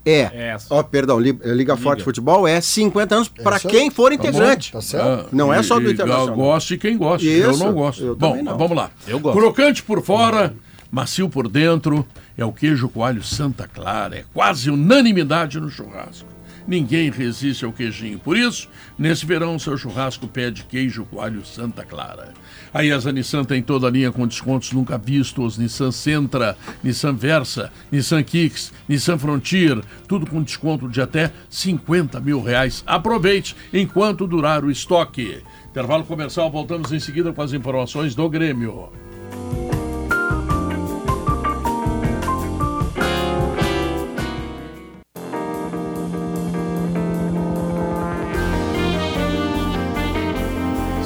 é, 0.05 0.57
ó, 0.71 0.83
perdão, 0.83 1.21
Li- 1.21 1.39
Liga, 1.45 1.77
Forte 1.77 2.03
Futebol 2.03 2.49
é 2.49 2.61
50 2.61 3.15
anos 3.15 3.29
para 3.29 3.57
aí. 3.57 3.63
quem 3.63 3.89
for 3.91 4.09
Tá 4.09 4.15
integrante. 4.17 4.73
tá 4.73 4.81
certo. 4.81 5.07
Ah, 5.07 5.27
Não 5.31 5.53
é 5.55 5.61
e- 5.61 5.63
só 5.63 5.79
do 5.79 5.89
Internacional. 5.91 6.35
Gosto 6.35 6.75
e 6.75 6.79
quem 6.79 6.97
gosta. 6.97 7.25
eu 7.27 7.57
não 7.59 7.73
gosto. 7.73 8.03
eu 8.03 8.17
Bom, 8.17 8.43
não. 8.43 8.57
vamos 8.59 8.77
lá. 8.77 8.91
Eu 9.07 9.21
gosto. 9.21 9.39
Crocante 9.39 9.81
por 9.83 10.03
fora, 10.03 10.55
macio 10.91 11.29
por 11.29 11.47
dentro, 11.49 12.05
é 12.37 12.45
o 12.45 12.53
queijo 12.53 12.89
coalho 12.89 13.23
Santa 13.23 13.69
Clara. 13.69 14.17
É 14.17 14.25
quase 14.33 14.71
unanimidade 14.71 15.61
no 15.61 15.71
churrasco. 15.71 16.33
Ninguém 16.67 17.11
resiste 17.11 17.65
ao 17.65 17.73
queijinho. 17.73 18.19
Por 18.19 18.37
isso, 18.37 18.69
nesse 18.99 19.27
verão, 19.27 19.59
seu 19.59 19.77
churrasco 19.77 20.29
pede 20.29 20.65
queijo 20.65 21.05
coalho 21.05 21.45
Santa 21.45 21.85
Clara. 21.85 22.33
A 22.73 22.85
IESA 22.85 23.13
Nissan 23.13 23.45
tem 23.45 23.63
toda 23.63 23.89
a 23.89 23.91
linha 23.91 24.13
com 24.13 24.27
descontos 24.27 24.73
nunca 24.73 24.97
vistos. 24.97 25.59
Nissan 25.59 25.91
Sentra, 25.91 26.57
Nissan 26.83 27.15
Versa, 27.15 27.73
Nissan 27.91 28.23
Kicks, 28.23 28.73
Nissan 28.89 29.19
Frontier. 29.19 29.83
Tudo 30.07 30.27
com 30.27 30.43
desconto 30.43 30.89
de 30.89 31.01
até 31.01 31.33
50 31.51 32.21
mil 32.21 32.41
reais. 32.41 32.83
Aproveite 32.87 33.57
enquanto 33.73 34.27
durar 34.27 34.65
o 34.65 34.71
estoque. 34.71 35.43
Intervalo 35.69 36.05
comercial, 36.05 36.51
voltamos 36.51 36.93
em 36.93 37.01
seguida 37.01 37.33
com 37.33 37.43
as 37.43 37.53
informações 37.53 38.15
do 38.15 38.29
Grêmio. 38.29 38.91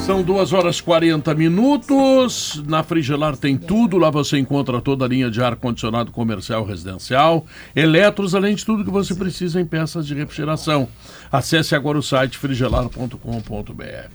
São 0.07 0.23
2 0.23 0.53
horas 0.53 0.79
40 0.79 1.35
minutos. 1.35 2.63
Na 2.65 2.81
Frigelar 2.81 3.35
tem 3.35 3.57
tudo. 3.57 3.97
Lá 3.97 4.09
você 4.09 4.37
encontra 4.37 4.79
toda 4.79 5.03
a 5.03 5.07
linha 5.07 5.29
de 5.29 5.43
ar-condicionado 5.43 6.13
comercial 6.13 6.63
residencial, 6.63 7.45
eletros, 7.75 8.33
além 8.33 8.55
de 8.55 8.65
tudo 8.65 8.85
que 8.85 8.89
você 8.89 9.13
precisa 9.13 9.59
em 9.59 9.65
peças 9.65 10.07
de 10.07 10.13
refrigeração. 10.13 10.87
Acesse 11.29 11.75
agora 11.75 11.97
o 11.97 12.01
site 12.01 12.37
frigelar.com.br. 12.37 14.09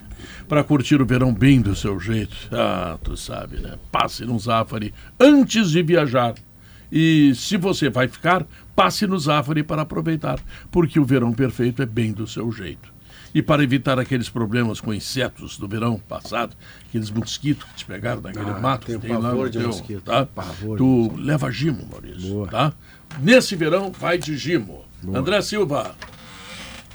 Para 0.49 0.65
curtir 0.65 1.03
o 1.03 1.05
verão 1.05 1.31
bem 1.31 1.61
do 1.61 1.77
seu 1.77 2.01
jeito. 2.01 2.37
Ah, 2.51 2.97
tu 3.05 3.15
sabe, 3.15 3.59
né? 3.59 3.75
Passe 3.93 4.25
no 4.25 4.39
Zafari 4.39 4.95
antes 5.21 5.73
de 5.73 5.83
viajar. 5.83 6.35
E 6.91 7.35
se 7.35 7.59
você 7.59 7.91
vai 7.91 8.09
ficar, 8.09 8.47
passe 8.75 9.07
no 9.07 9.19
Zafari 9.19 9.63
para 9.63 9.83
aproveitar, 9.83 10.41
porque 10.71 10.99
o 10.99 11.05
verão 11.05 11.35
perfeito 11.35 11.83
é 11.83 11.87
bem 11.87 12.13
do 12.13 12.27
seu 12.27 12.51
jeito. 12.51 12.92
E 13.35 13.41
para 13.43 13.63
evitar 13.63 13.99
aqueles 13.99 14.29
problemas 14.29 14.81
com 14.81 14.93
insetos 14.93 15.57
do 15.59 15.67
verão 15.67 15.99
passado, 16.09 16.55
aqueles 16.89 17.11
mosquitos 17.11 17.65
que 17.71 17.75
te 17.77 17.85
pegaram 17.87 18.21
naquele 18.21 18.51
Ah, 18.51 18.59
mato 18.61 18.87
tenho 18.87 19.01
que 19.01 19.07
tem 19.07 19.17
lá 19.17 19.31
pavor 19.31 19.45
no 19.47 19.51
de 19.51 19.59
teu, 19.59 19.67
mosquito, 19.69 20.03
tá? 20.03 20.27
pavor 20.27 20.77
Tu 20.77 21.13
leva 21.17 21.51
gimo, 21.51 21.87
Maurício, 21.91 22.47
tá? 22.51 22.73
Nesse 23.21 23.57
verão, 23.57 23.91
vai 23.91 24.19
de 24.19 24.37
gimo. 24.37 24.85
André 25.15 25.41
Silva, 25.43 25.95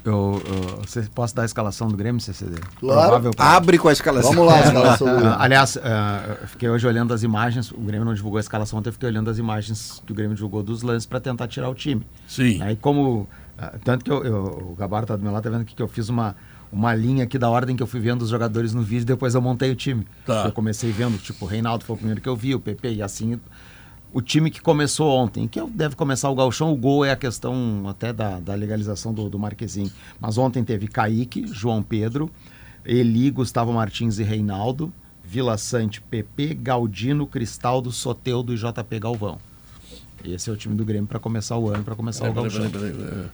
Eu, 0.06 0.42
eu, 0.46 0.78
você 0.86 1.02
posso 1.14 1.36
dar 1.36 1.42
a 1.42 1.46
escalação 1.46 1.90
do 1.90 1.98
Grêmio, 1.98 2.22
CCD? 2.22 2.56
Claro. 2.80 3.32
Abre 3.38 3.78
com 3.78 3.90
a 3.90 3.92
escalação. 3.92 4.32
Vamos 4.32 4.48
lá, 4.48 4.62
escalação 4.62 5.08
do 5.08 5.14
Grêmio. 5.18 5.34
Ah, 5.34 5.44
Aliás, 5.44 5.76
eu 5.76 6.48
fiquei 6.48 6.70
hoje 6.70 6.88
olhando 6.88 7.14
as 7.14 7.24
imagens. 7.24 7.72
O 7.72 7.82
Grêmio 7.82 8.06
não 8.06 8.14
divulgou 8.14 8.38
a 8.38 8.42
escalação 8.42 8.80
ontem, 8.80 8.88
eu 8.90 8.94
fiquei 8.94 9.10
olhando 9.10 9.30
as 9.30 9.38
imagens 9.38 10.02
que 10.06 10.12
o 10.14 10.16
Grêmio 10.16 10.36
divulgou 10.36 10.64
dos 10.64 10.82
lances 10.82 11.06
para 11.06 11.20
tentar 11.20 11.48
tirar 11.48 11.68
o 11.70 11.76
time. 11.76 12.06
sim. 12.28 12.62
Aí 12.62 12.76
como. 12.78 13.28
Ah, 13.58 13.74
Tanto 13.84 14.06
que 14.06 14.12
eu, 14.12 14.24
eu- 14.24 14.70
o 14.72 14.76
Gabardo 14.76 15.08
tá 15.08 15.16
do 15.16 15.24
meu 15.24 15.32
lado, 15.32 15.44
tá 15.44 15.50
vendo 15.50 15.66
que 15.66 15.82
eu 15.82 15.88
fiz 15.88 16.10
uma, 16.10 16.36
uma 16.72 16.94
linha 16.96 17.24
aqui 17.24 17.38
da 17.38 17.50
ordem 17.50 17.76
que 17.76 17.84
eu 17.84 17.88
fui 17.88 18.00
vendo 18.00 18.22
os 18.22 18.30
jogadores 18.30 18.74
no 18.74 18.82
vídeo, 18.82 19.06
depois 19.06 19.36
eu 19.36 19.42
montei 19.42 19.72
o 19.72 19.76
time. 19.76 20.06
Tá. 20.26 20.46
Eu 20.46 20.52
comecei 20.52 20.92
vendo, 20.92 21.18
tipo, 21.18 21.46
o 21.46 21.48
Reinaldo 21.48 21.84
foi 21.86 21.96
o 21.96 21.98
primeiro 21.98 22.22
que 22.22 22.30
eu 22.30 22.36
vi, 22.36 22.54
o 22.56 22.60
PP, 22.60 22.94
e 22.96 23.02
assim. 23.02 23.40
O 24.14 24.22
time 24.22 24.50
que 24.50 24.62
começou 24.62 25.12
ontem, 25.16 25.48
que 25.50 25.62
deve 25.68 25.96
começar 25.96 26.30
o 26.30 26.36
Galchão, 26.36 26.72
o 26.72 26.76
gol 26.78 27.04
é 27.04 27.12
a 27.12 27.16
questão 27.16 27.84
até 27.90 28.14
da, 28.14 28.40
da 28.40 28.56
legalização 28.56 29.14
do, 29.14 29.30
do 29.30 29.38
Marquezinho. 29.38 29.92
Mas 30.20 30.38
ontem 30.38 30.64
teve 30.64 30.88
Kaique, 30.88 31.46
João 31.48 31.84
Pedro, 31.84 32.32
Eli, 32.86 33.30
Gustavo 33.30 33.74
Martins 33.74 34.18
e 34.18 34.24
Reinaldo, 34.24 34.94
Vila 35.24 35.58
Sante, 35.58 36.00
PP, 36.02 36.54
Galdino, 36.62 37.28
Cristaldo, 37.28 37.92
Soteudo 37.92 38.54
e 38.54 38.58
JP 38.58 38.98
Galvão. 39.00 39.38
Esse 40.24 40.50
é 40.50 40.54
o 40.54 40.56
time 40.56 40.74
do 40.74 40.86
Grêmio 40.86 41.06
para 41.08 41.20
começar 41.20 41.58
o 41.58 41.70
ano, 41.70 41.84
para 41.84 41.94
começar 41.96 42.30
o 42.30 42.34
Peraí, 42.34 42.50
Gauchão. 42.50 42.70
peraí, 42.72 42.92
peraí, 42.94 43.26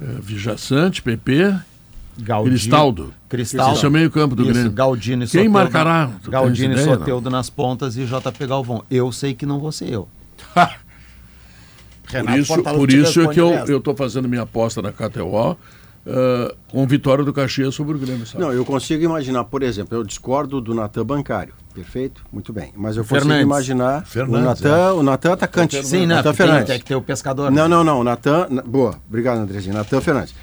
é, 0.00 0.04
Vijaçante, 0.20 1.02
PP, 1.02 1.54
Galdino, 2.18 2.54
Cristaldo. 2.56 3.14
Cristaldo. 3.28 3.74
Esse 3.76 3.84
é 3.84 3.88
o 3.88 3.90
meio 3.90 4.10
campo 4.10 4.34
do 4.36 4.42
Isso, 4.42 4.52
Grêmio. 4.52 4.72
Galdino 4.72 5.24
e 5.24 5.26
Quem 5.26 5.46
Soteldo- 5.46 5.50
marcará? 5.52 6.10
Galdino 6.28 6.72
e 6.74 6.76
ideia, 6.76 6.86
não? 6.86 6.98
Soteudo 6.98 7.30
nas 7.30 7.48
pontas 7.48 7.96
e 7.96 8.04
JP 8.04 8.46
Galvão. 8.46 8.84
Eu 8.90 9.10
sei 9.12 9.34
que 9.34 9.46
não 9.46 9.58
vou 9.58 9.72
ser 9.72 9.90
eu. 9.90 10.08
Por 12.12 12.38
isso, 12.38 12.62
por 12.62 12.92
isso 12.92 13.20
é 13.22 13.28
que 13.28 13.40
eu 13.40 13.48
eu 13.66 13.78
estou 13.78 13.96
fazendo 13.96 14.28
minha 14.28 14.42
aposta 14.42 14.82
na 14.82 14.92
KTO 14.92 15.56
ah, 16.06 16.54
com 16.68 16.86
vitória 16.86 17.24
do 17.24 17.32
Caxias 17.32 17.74
sobre 17.74 17.96
o 17.96 17.98
Grêmio. 17.98 18.26
Sabe? 18.26 18.42
Não, 18.42 18.52
eu 18.52 18.64
consigo 18.64 19.02
imaginar, 19.04 19.44
por 19.44 19.62
exemplo, 19.62 19.96
eu 19.96 20.02
discordo 20.04 20.60
do 20.60 20.74
Natan 20.74 21.04
bancário, 21.04 21.54
perfeito? 21.74 22.24
Muito 22.32 22.52
bem. 22.52 22.72
Mas 22.76 22.96
eu 22.96 23.02
consigo 23.04 23.20
Fernandes. 23.20 23.44
imaginar 23.44 24.04
Fernandes, 24.06 24.40
o 24.40 24.44
Natan, 24.44 24.92
o 24.94 25.02
Natan 25.02 25.32
atacante. 25.32 25.86
Sim, 25.86 26.06
né? 26.06 26.16
Natan 26.16 26.30
porque 26.30 26.36
Tem, 26.38 26.46
Fernandes. 26.46 26.66
tem 26.68 26.78
que 26.78 26.84
ter 26.84 26.94
o 26.96 27.02
pescador. 27.02 27.50
Não, 27.50 27.64
né? 27.64 27.68
não, 27.68 27.84
não, 27.84 28.04
Natan, 28.04 28.46
na- 28.50 28.62
boa, 28.62 28.94
obrigado 29.08 29.38
Andrezinho, 29.38 29.74
Natan 29.74 30.00
Fernandes. 30.00 30.34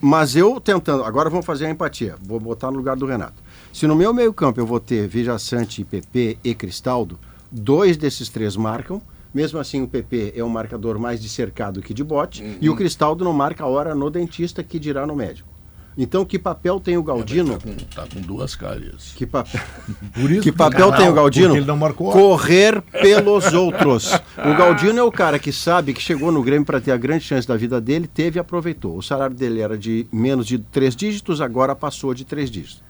Mas 0.00 0.36
eu 0.36 0.60
tentando, 0.60 1.04
agora 1.04 1.30
vamos 1.30 1.46
fazer 1.46 1.66
a 1.66 1.70
empatia, 1.70 2.16
vou 2.22 2.38
botar 2.40 2.70
no 2.70 2.76
lugar 2.76 2.96
do 2.96 3.06
Renato. 3.06 3.42
Se 3.72 3.86
no 3.86 3.94
meu 3.96 4.12
meio 4.12 4.32
campo 4.32 4.60
eu 4.60 4.66
vou 4.66 4.78
ter 4.80 5.06
Vija 5.08 5.38
Sante, 5.38 5.84
PP 5.84 6.38
e 6.44 6.54
Cristaldo, 6.54 7.18
dois 7.50 7.96
desses 7.96 8.28
três 8.28 8.56
marcam, 8.56 9.00
mesmo 9.34 9.58
assim 9.58 9.82
o 9.82 9.88
PP 9.88 10.32
é 10.36 10.44
um 10.44 10.48
marcador 10.48 10.98
mais 10.98 11.20
de 11.20 11.28
cercado 11.28 11.82
que 11.82 11.92
de 11.92 12.04
bote, 12.04 12.56
e 12.60 12.70
o 12.70 12.76
Cristaldo 12.76 13.24
não 13.24 13.32
marca 13.32 13.64
a 13.64 13.66
hora 13.66 13.94
no 13.94 14.08
dentista 14.08 14.62
que 14.62 14.78
dirá 14.78 15.06
no 15.06 15.16
médico. 15.16 15.52
Então 15.96 16.24
que 16.24 16.38
papel 16.38 16.80
tem 16.80 16.96
o 16.96 17.02
Galdino? 17.02 17.56
Tá 17.56 17.58
com, 17.60 17.74
tá 17.74 18.06
com 18.12 18.20
duas 18.20 18.56
cáries. 18.56 19.12
Que 19.14 19.24
isso 20.28 20.40
Que 20.42 20.50
papel 20.50 20.90
Caralho, 20.90 20.96
tem 20.96 21.08
o 21.08 21.14
Galdino? 21.14 21.56
ele 21.56 21.66
não 21.66 21.76
marcou. 21.76 22.10
Correr 22.10 22.80
pelos 22.90 23.52
outros. 23.52 24.12
O 24.38 24.56
Galdino 24.56 24.98
é 24.98 25.02
o 25.02 25.12
cara 25.12 25.38
que 25.38 25.52
sabe 25.52 25.94
que 25.94 26.02
chegou 26.02 26.32
no 26.32 26.42
Grêmio 26.42 26.66
para 26.66 26.80
ter 26.80 26.90
a 26.90 26.96
grande 26.96 27.24
chance 27.24 27.46
da 27.46 27.56
vida 27.56 27.80
dele, 27.80 28.08
teve 28.08 28.38
e 28.38 28.40
aproveitou. 28.40 28.96
O 28.96 29.02
salário 29.02 29.36
dele 29.36 29.60
era 29.60 29.78
de 29.78 30.06
menos 30.12 30.46
de 30.46 30.58
três 30.58 30.96
dígitos, 30.96 31.40
agora 31.40 31.76
passou 31.76 32.12
de 32.12 32.24
três 32.24 32.50
dígitos. 32.50 32.82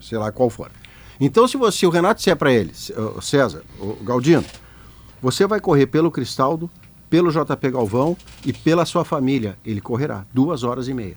Sei 0.00 0.18
lá 0.18 0.30
qual 0.30 0.50
for. 0.50 0.70
Então, 1.18 1.46
se 1.46 1.56
você, 1.56 1.86
o 1.86 1.90
Renato 1.90 2.18
disser 2.18 2.34
para 2.34 2.52
ele, 2.52 2.72
César, 3.20 3.62
o 3.78 3.96
Galdino, 4.02 4.44
você 5.22 5.46
vai 5.46 5.60
correr 5.60 5.86
pelo 5.86 6.10
Cristaldo, 6.10 6.70
pelo 7.08 7.30
JP 7.30 7.70
Galvão 7.70 8.16
e 8.44 8.52
pela 8.52 8.86
sua 8.86 9.04
família. 9.04 9.58
Ele 9.64 9.80
correrá 9.80 10.24
duas 10.32 10.62
horas 10.62 10.88
e 10.88 10.94
meia. 10.94 11.16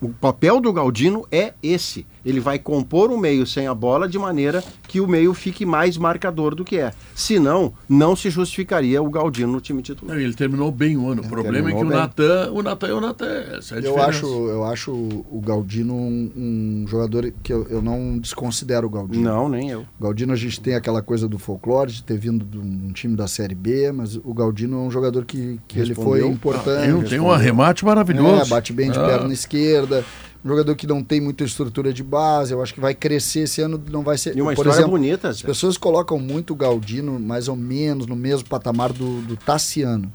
O 0.00 0.08
papel 0.08 0.60
do 0.60 0.72
Galdino 0.72 1.26
é 1.30 1.54
esse. 1.62 2.06
Ele 2.24 2.40
vai 2.40 2.58
compor 2.58 3.10
o 3.10 3.18
meio 3.18 3.46
sem 3.46 3.66
a 3.66 3.74
bola 3.74 4.08
de 4.08 4.18
maneira 4.18 4.62
que 4.88 5.00
o 5.00 5.06
meio 5.06 5.34
fique 5.34 5.66
mais 5.66 5.96
marcador 5.98 6.54
do 6.54 6.64
que 6.64 6.76
é. 6.78 6.92
Senão, 7.14 7.72
não 7.88 8.14
se 8.16 8.30
justificaria 8.30 9.02
o 9.02 9.10
Galdino 9.10 9.52
no 9.52 9.60
time 9.60 9.82
titular. 9.82 10.14
Não, 10.16 10.22
ele 10.22 10.32
terminou 10.34 10.70
bem 10.70 10.96
o 10.96 11.08
ano. 11.08 11.22
O 11.22 11.28
problema 11.28 11.70
é 11.70 11.72
que 11.74 11.82
o 11.82 11.86
bem. 11.88 11.96
Natan, 11.98 12.50
o 12.52 12.62
Natan 12.62 12.86
é 12.88 12.94
o 12.94 13.00
Natan. 13.00 13.26
Essa 13.58 13.74
é 13.74 13.78
a 13.78 13.80
Eu 13.80 13.82
diferença. 13.92 14.08
acho, 14.08 14.26
eu 14.26 14.64
acho 14.64 14.92
o 14.92 15.42
Galdino 15.44 15.94
um, 15.94 16.30
um 16.36 16.84
jogador 16.88 17.32
que 17.42 17.52
eu, 17.52 17.66
eu 17.68 17.82
não 17.82 18.18
desconsidero 18.18 18.86
o 18.86 18.90
Galdino. 18.90 19.22
Não, 19.24 19.48
nem 19.48 19.70
eu. 19.70 19.80
O 19.98 20.02
Galdino 20.04 20.32
a 20.32 20.36
gente 20.36 20.60
tem 20.60 20.74
aquela 20.74 21.02
coisa 21.02 21.28
do 21.28 21.38
folclore, 21.38 21.92
de 21.92 22.02
ter 22.02 22.16
vindo 22.16 22.44
de 22.44 22.58
um 22.58 22.90
time 22.92 23.16
da 23.16 23.26
Série 23.26 23.54
B, 23.54 23.92
mas 23.92 24.16
o 24.16 24.32
Galdino 24.32 24.76
é 24.76 24.80
um 24.80 24.90
jogador 24.90 25.24
que, 25.24 25.60
que 25.68 25.78
ele 25.78 25.94
foi 25.94 26.26
importante. 26.26 26.84
Tem, 26.84 26.94
um- 26.94 27.02
tem 27.02 27.20
um 27.20 27.30
arremate 27.30 27.84
maravilhoso. 27.84 28.42
É, 28.42 28.46
bate 28.46 28.72
bem 28.72 28.90
de 28.90 28.98
Ah. 28.98 29.04
perna 29.06 29.32
esquerda. 29.32 30.04
Um 30.44 30.48
jogador 30.48 30.74
que 30.76 30.86
não 30.86 31.02
tem 31.02 31.20
muita 31.22 31.42
estrutura 31.42 31.90
de 31.92 32.02
base, 32.02 32.52
eu 32.52 32.62
acho 32.62 32.74
que 32.74 32.80
vai 32.80 32.94
crescer 32.94 33.40
esse 33.40 33.62
ano, 33.62 33.82
não 33.90 34.02
vai 34.02 34.18
ser. 34.18 34.36
E 34.36 34.42
uma 34.42 34.52
por 34.52 34.60
história 34.66 34.70
exemplo, 34.80 34.90
bonita. 34.90 35.28
as 35.30 35.40
pessoas 35.40 35.78
colocam 35.78 36.18
muito 36.18 36.52
o 36.52 36.56
Galdino 36.56 37.18
mais 37.18 37.48
ou 37.48 37.56
menos 37.56 38.06
no 38.06 38.14
mesmo 38.14 38.46
patamar 38.48 38.92
do, 38.92 39.22
do 39.22 39.36
Tassiano. 39.36 40.12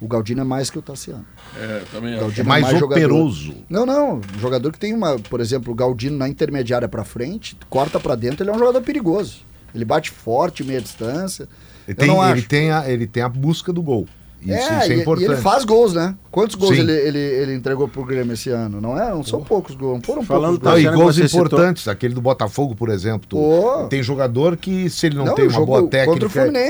O 0.00 0.08
Galdino 0.08 0.40
é 0.40 0.44
mais 0.44 0.70
que 0.70 0.78
o 0.78 0.82
Tassiano. 0.82 1.24
É, 1.56 1.82
também 1.92 2.12
O 2.14 2.16
acho. 2.16 2.20
Galdino 2.24 2.42
É 2.46 2.48
mais 2.48 2.66
jogador. 2.78 2.86
operoso. 3.04 3.54
Não, 3.68 3.84
não. 3.86 4.16
Um 4.36 4.38
jogador 4.40 4.72
que 4.72 4.78
tem 4.78 4.94
uma, 4.94 5.16
por 5.18 5.38
exemplo, 5.40 5.70
o 5.70 5.76
Galdino 5.76 6.16
na 6.16 6.28
intermediária 6.28 6.88
pra 6.88 7.04
frente, 7.04 7.56
corta 7.68 8.00
pra 8.00 8.14
dentro, 8.14 8.42
ele 8.42 8.50
é 8.50 8.54
um 8.54 8.58
jogador 8.58 8.80
perigoso. 8.80 9.42
Ele 9.74 9.84
bate 9.84 10.10
forte, 10.10 10.64
meia 10.64 10.80
distância. 10.80 11.44
Ele 11.86 11.92
Eu 11.92 11.94
tem, 11.94 12.08
não 12.08 12.28
ele, 12.30 12.42
tem 12.42 12.70
a, 12.72 12.90
ele 12.90 13.06
tem 13.06 13.22
a 13.22 13.28
busca 13.28 13.72
do 13.72 13.80
gol. 13.82 14.08
Isso, 14.44 14.52
é, 14.52 14.58
isso 14.58 14.72
é 14.72 14.88
e- 14.88 14.98
e, 14.98 15.00
importante. 15.02 15.30
ele 15.30 15.40
faz 15.40 15.64
gols, 15.64 15.94
né? 15.94 16.14
Quantos 16.30 16.56
gols 16.56 16.76
ele, 16.76 16.90
ele, 16.92 17.18
ele 17.18 17.54
entregou 17.54 17.86
pro 17.86 18.04
Grêmio 18.04 18.34
esse 18.34 18.50
ano? 18.50 18.80
Não 18.80 19.00
é? 19.00 19.10
Não 19.10 19.22
são 19.22 19.42
poucos 19.42 19.74
gols, 19.76 19.94
não 19.98 20.02
foram 20.02 20.22
Falando 20.24 20.58
poucos 20.60 20.64
Não, 20.64 20.70
gols. 20.72 20.80
e 20.80 20.84
Tá 20.84 20.90
vendo 20.90 21.00
gols 21.00 21.16
você 21.16 21.28
citou- 21.28 21.46
importantes, 21.46 21.88
aquele 21.88 22.12
do 22.14 22.20
Botafogo, 22.20 22.74
por 22.74 22.88
exemplo. 22.88 23.26
tu- 23.28 23.38
Ô. 23.38 23.84
Tem 23.88 24.02
jogador 24.02 24.56
que, 24.56 24.90
se 24.90 25.06
ele 25.06 25.16
não, 25.16 25.26
Não, 25.26 25.34
tem 25.34 25.46
uma 25.46 25.64
boa 25.64 25.86
técnica 25.86 26.28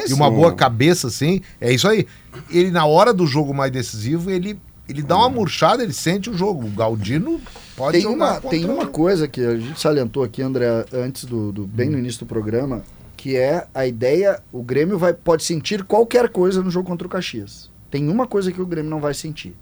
e 0.09 0.13
uma 0.13 0.31
boa 0.31 0.53
cabeça, 0.53 1.07
assim, 1.07 1.41
é 1.61 1.73
isso 1.73 1.89
aí. 1.89 2.07
Ele, 2.51 2.71
na 2.71 2.85
hora 2.85 3.13
do 3.15 3.27
jogo 3.27 3.55
mais 3.55 3.71
decisivo, 3.73 4.31
ele, 4.31 4.59
ele 4.89 5.03
dá 5.03 5.17
uma 5.17 5.31
murchada, 5.31 5.83
ele 5.83 5.93
sente 5.93 6.29
o 6.29 6.35
jogo. 6.37 6.67
O 6.67 6.71
Galdino 6.71 7.41
pode 7.77 7.93
Tem 7.93 8.03
jogar 8.03 8.15
uma, 8.15 8.41
tem 8.51 8.65
uma 8.67 8.87
coisa 8.87 9.27
que 9.27 9.41
a 9.41 9.57
gente 9.57 9.81
salientou 9.81 10.23
aqui, 10.23 10.43
André, 10.43 10.85
antes 10.93 11.25
do, 11.25 11.51
do- 11.53 11.67
bem 11.67 11.89
no 11.89 11.99
início 11.99 12.21
do 12.21 12.27
programa, 12.27 12.83
que 13.23 13.37
é 13.37 13.69
a 13.73 13.87
ideia, 13.87 14.43
o 14.51 14.65
Grêmio 14.65 14.99
vai, 14.99 15.15
pode 15.15 15.45
sentir 15.45 15.85
qualquer 15.85 16.29
coisa 16.29 16.61
no 16.61 16.73
jogo 16.73 16.89
contra 16.89 17.07
o 17.07 17.11
Caxias. 17.11 17.71
Tem 17.89 18.09
uma 18.09 18.27
coisa 18.27 18.51
que 18.51 18.61
o 18.61 18.67
Grêmio 18.67 18.91
não 18.91 18.99
vai 18.99 19.15
sentir: 19.15 19.55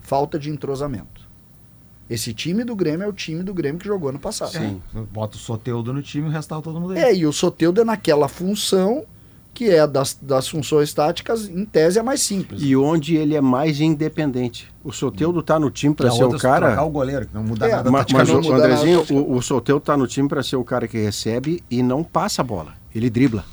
falta 0.00 0.38
de 0.38 0.48
entrosamento. 0.48 1.20
Esse 2.08 2.32
time 2.32 2.64
do 2.64 2.74
Grêmio 2.74 3.04
é 3.04 3.08
o 3.08 3.12
time 3.12 3.42
do 3.42 3.52
Grêmio 3.52 3.78
que 3.78 3.86
jogou 3.86 4.08
ano 4.08 4.18
passado. 4.18 4.56
É, 4.56 4.74
Bota 5.12 5.36
o 5.36 5.38
Soteudo 5.38 5.92
no 5.92 6.00
time 6.00 6.26
e 6.26 6.30
o 6.30 6.32
resto 6.32 6.58
todo 6.62 6.80
mundo 6.80 6.94
aí. 6.94 7.00
É, 7.00 7.14
e 7.14 7.26
o 7.26 7.32
Soteudo 7.34 7.82
é 7.82 7.84
naquela 7.84 8.28
função 8.28 9.04
que 9.52 9.68
é 9.68 9.86
das, 9.86 10.18
das 10.22 10.48
funções 10.48 10.94
táticas, 10.94 11.46
em 11.46 11.66
tese, 11.66 11.98
a 11.98 12.02
mais 12.02 12.22
simples. 12.22 12.62
E 12.62 12.74
onde 12.74 13.16
ele 13.16 13.36
é 13.36 13.42
mais 13.42 13.78
independente. 13.78 14.72
O 14.82 14.90
Soteudo 14.90 15.42
tá 15.42 15.60
no 15.60 15.70
time 15.70 15.94
para 15.94 16.08
Que 16.08 16.14
a 16.14 16.16
ser 16.16 16.24
o 16.24 16.38
cara. 16.38 16.68
trocar 16.68 16.84
o 16.84 16.90
goleiro, 16.90 17.28
não 17.34 17.42
muda 17.44 17.66
É, 17.68 17.72
nada. 17.72 17.90
Ma- 17.90 17.98
Mas, 17.98 18.06
taticamente. 18.06 18.48
o 18.48 18.54
Andrezinho, 18.54 18.98
nada. 19.00 19.12
o, 19.14 19.36
o 19.36 19.42
Soteudo 19.42 19.84
tá 19.84 19.98
no 19.98 20.06
time 20.06 20.26
para 20.26 20.42
ser 20.42 20.56
o 20.56 20.64
cara 20.64 20.88
que 20.88 20.96
recebe 20.96 21.62
e 21.70 21.82
não 21.82 22.02
passa 22.02 22.40
a 22.40 22.44
bola. 22.44 22.80
Ele 22.94 23.08
dribla. 23.10 23.44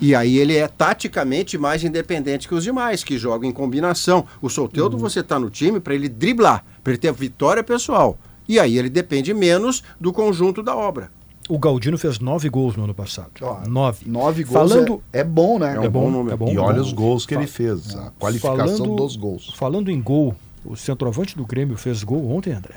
E 0.00 0.14
aí 0.14 0.36
ele 0.36 0.56
é 0.56 0.68
taticamente 0.68 1.56
mais 1.56 1.82
independente 1.82 2.46
que 2.46 2.54
os 2.54 2.62
demais, 2.64 3.02
que 3.02 3.16
jogam 3.16 3.48
em 3.48 3.52
combinação. 3.52 4.26
O 4.42 4.48
Soteudo 4.50 4.98
você 4.98 5.22
tá 5.22 5.38
no 5.38 5.48
time 5.48 5.80
para 5.80 5.94
ele 5.94 6.08
driblar, 6.08 6.64
para 6.84 6.92
ele 6.92 6.98
ter 7.00 7.08
a 7.08 7.12
vitória 7.12 7.62
pessoal. 7.62 8.18
E 8.46 8.58
aí 8.58 8.76
ele 8.76 8.90
depende 8.90 9.32
menos 9.32 9.82
do 9.98 10.12
conjunto 10.12 10.62
da 10.62 10.76
obra. 10.76 11.10
O 11.48 11.58
Galdino 11.58 11.96
fez 11.96 12.18
nove 12.18 12.48
gols 12.50 12.76
no 12.76 12.84
ano 12.84 12.94
passado. 12.94 13.30
Ó, 13.40 13.66
nove. 13.66 14.08
Nove 14.08 14.44
gols 14.44 14.70
Falando- 14.70 15.02
é, 15.12 15.20
é 15.20 15.24
bom, 15.24 15.58
né? 15.58 15.74
É 15.74 15.80
um 15.80 15.90
bom 15.90 16.10
número. 16.10 16.34
é 16.34 16.36
bom. 16.36 16.52
E 16.52 16.58
olha 16.58 16.74
bom. 16.76 16.80
os 16.82 16.92
gols 16.92 17.24
que 17.24 17.34
ele 17.34 17.46
fez, 17.46 17.96
a 17.96 18.10
qualificação 18.18 18.76
Falando- 18.76 18.96
dos 18.96 19.16
gols. 19.16 19.52
Falando 19.56 19.90
em 19.90 20.00
gol, 20.00 20.34
o 20.64 20.76
centroavante 20.76 21.36
do 21.36 21.46
Grêmio 21.46 21.76
fez 21.76 22.04
gol 22.04 22.30
ontem, 22.30 22.52
André. 22.52 22.76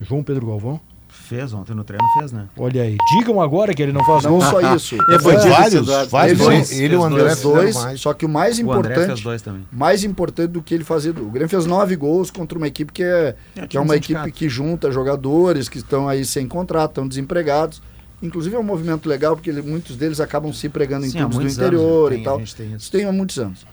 João 0.00 0.22
Pedro 0.22 0.46
Galvão. 0.46 0.80
Fez 1.26 1.54
ontem 1.54 1.74
no 1.74 1.82
treino, 1.84 2.04
fez, 2.18 2.32
né? 2.32 2.46
Olha 2.56 2.82
aí, 2.82 2.96
digam 3.18 3.40
agora 3.40 3.72
que 3.72 3.82
ele 3.82 3.92
não 3.92 4.04
faz 4.04 4.24
Não 4.24 4.40
só 4.40 4.74
isso. 4.74 4.96
É 5.10 5.18
Foi 5.18 5.34
vários, 5.36 5.86
vários. 6.10 6.38
Ele, 6.40 6.50
dois, 6.50 6.72
ele 6.72 6.94
e 6.94 6.96
o 6.96 7.00
fez 7.00 7.12
André 7.12 7.24
Fez 7.30 7.40
dois, 7.42 7.74
mais. 7.76 8.00
só 8.00 8.12
que 8.12 8.26
o 8.26 8.28
mais 8.28 8.58
O 8.58 8.70
André 8.72 8.88
fez 8.94 8.98
importante, 9.06 9.22
dois 9.24 9.42
também. 9.42 9.66
mais 9.72 10.04
importante 10.04 10.50
do 10.50 10.62
que 10.62 10.74
ele 10.74 10.84
fazer, 10.84 11.10
o 11.18 11.30
Grêmio 11.30 11.48
fez 11.48 11.64
nove 11.66 11.96
gols 11.96 12.30
contra 12.30 12.58
uma 12.58 12.66
equipe 12.66 12.92
que 12.92 13.02
é, 13.02 13.34
É, 13.56 13.66
que 13.66 13.76
é 13.76 13.80
uma 13.80 13.96
equipe 13.96 14.30
que 14.32 14.48
junta 14.48 14.90
jogadores 14.92 15.68
que 15.68 15.78
estão 15.78 16.08
aí 16.08 16.24
sem 16.24 16.46
contrato, 16.46 16.90
estão 16.90 17.08
desempregados. 17.08 17.80
Inclusive 18.22 18.56
é 18.56 18.58
um 18.58 18.62
movimento 18.62 19.08
legal 19.08 19.34
porque 19.36 19.48
ele- 19.50 19.62
muitos 19.62 19.96
deles 19.96 20.20
acabam 20.20 20.52
se 20.52 20.68
pregando 20.68 21.06
em 21.06 21.10
Sim, 21.10 21.18
clubes 21.18 21.38
do 21.38 21.48
interior 21.48 22.06
anos, 22.06 22.10
né? 22.10 22.14
e 22.14 22.16
Tem- 22.16 22.24
tal. 22.24 22.36
a 22.36 22.38
gente 22.40 22.54
tem 22.56 22.66
isso. 22.68 22.76
Isso 22.76 22.92
tem 22.92 23.04
há 23.04 23.12
muitos 23.12 23.38
anos. 23.38 23.66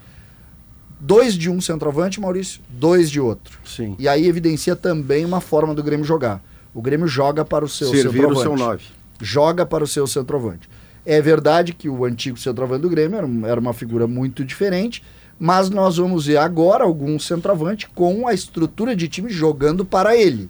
Dois 0.99 1.33
de 1.33 1.49
um 1.49 1.59
centroavante, 1.59 2.21
Maurício, 2.21 2.61
dois 2.69 3.09
de 3.09 3.19
outro. 3.19 3.57
Sim. 3.65 3.95
E 3.97 4.07
aí 4.07 4.27
evidencia 4.27 4.75
também 4.75 5.25
uma 5.25 5.41
forma 5.41 5.73
do 5.73 5.81
Grêmio 5.81 6.05
jogar. 6.05 6.41
O 6.73 6.81
Grêmio 6.81 7.07
joga 7.07 7.43
para 7.43 7.65
o 7.65 7.69
seu 7.69 7.89
Servir 7.89 8.25
o 8.25 8.35
centroavante 8.35 8.41
seu 8.41 8.55
nove. 8.55 8.83
joga 9.19 9.65
para 9.65 9.83
o 9.83 9.87
seu 9.87 10.07
centroavante. 10.07 10.69
É 11.05 11.21
verdade 11.21 11.73
que 11.73 11.89
o 11.89 12.05
antigo 12.05 12.37
centroavante 12.37 12.83
do 12.83 12.89
Grêmio 12.89 13.17
era, 13.17 13.51
era 13.51 13.59
uma 13.59 13.73
figura 13.73 14.07
muito 14.07 14.45
diferente, 14.45 15.03
mas 15.39 15.69
nós 15.69 15.97
vamos 15.97 16.27
ver 16.27 16.37
agora 16.37 16.83
algum 16.83 17.17
centroavante 17.19 17.89
com 17.89 18.27
a 18.27 18.33
estrutura 18.33 18.95
de 18.95 19.07
time 19.07 19.29
jogando 19.29 19.83
para 19.83 20.15
ele. 20.15 20.49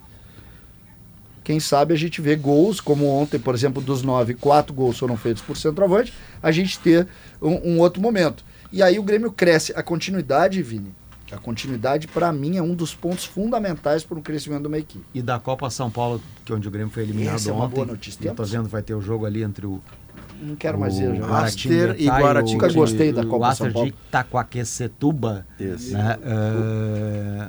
Quem 1.42 1.58
sabe 1.58 1.92
a 1.92 1.96
gente 1.96 2.20
vê 2.20 2.36
gols, 2.36 2.80
como 2.80 3.08
ontem, 3.08 3.38
por 3.38 3.54
exemplo, 3.54 3.82
dos 3.82 4.02
nove, 4.02 4.34
quatro 4.34 4.72
gols 4.72 4.98
foram 4.98 5.16
feitos 5.16 5.42
por 5.42 5.56
centroavante, 5.56 6.12
a 6.40 6.52
gente 6.52 6.78
ter 6.78 7.08
um, 7.40 7.72
um 7.72 7.78
outro 7.80 8.00
momento. 8.00 8.44
E 8.70 8.82
aí 8.82 8.98
o 8.98 9.02
Grêmio 9.02 9.32
cresce. 9.32 9.72
A 9.74 9.82
continuidade, 9.82 10.62
Vini, 10.62 10.94
a 11.34 11.38
continuidade, 11.38 12.06
para 12.08 12.32
mim, 12.32 12.56
é 12.56 12.62
um 12.62 12.74
dos 12.74 12.94
pontos 12.94 13.24
fundamentais 13.24 14.04
para 14.04 14.18
o 14.18 14.22
crescimento 14.22 14.62
de 14.62 14.68
uma 14.68 14.78
equipe. 14.78 15.04
E 15.14 15.22
da 15.22 15.38
Copa 15.40 15.68
São 15.70 15.90
Paulo, 15.90 16.20
que 16.44 16.52
é 16.52 16.54
onde 16.54 16.68
o 16.68 16.70
Grêmio 16.70 16.92
foi 16.92 17.02
eliminado 17.04 17.36
Essa 17.36 17.50
é 17.50 17.52
uma 17.52 17.64
ontem. 17.64 17.74
boa 17.74 17.86
notícia. 17.86 18.28
Eu 18.28 18.34
tô 18.34 18.44
vendo 18.44 18.64
que 18.66 18.70
vai 18.70 18.82
ter 18.82 18.94
o 18.94 19.00
jogo 19.00 19.24
ali 19.26 19.42
entre 19.42 19.66
o 19.66 19.80
Não 20.42 20.56
quero 20.56 20.78
mais 20.78 20.98
ver. 20.98 21.10
o 21.10 21.16
já. 21.16 21.26
Guaratinguetá 21.26 21.90
Aster 21.92 22.00
e 22.02 22.06
Guaratinguetá. 22.08 22.66
Nunca 22.66 22.78
gostei 22.78 23.12
da 23.12 23.22
o 23.22 23.26
Copa 23.26 23.54
São 23.54 23.72
Paulo. 23.72 23.90
de 23.90 23.96
Itaquaquecetuba. 24.08 25.46
Isso. 25.58 25.92
Né? 25.92 26.18
É, 26.22 27.48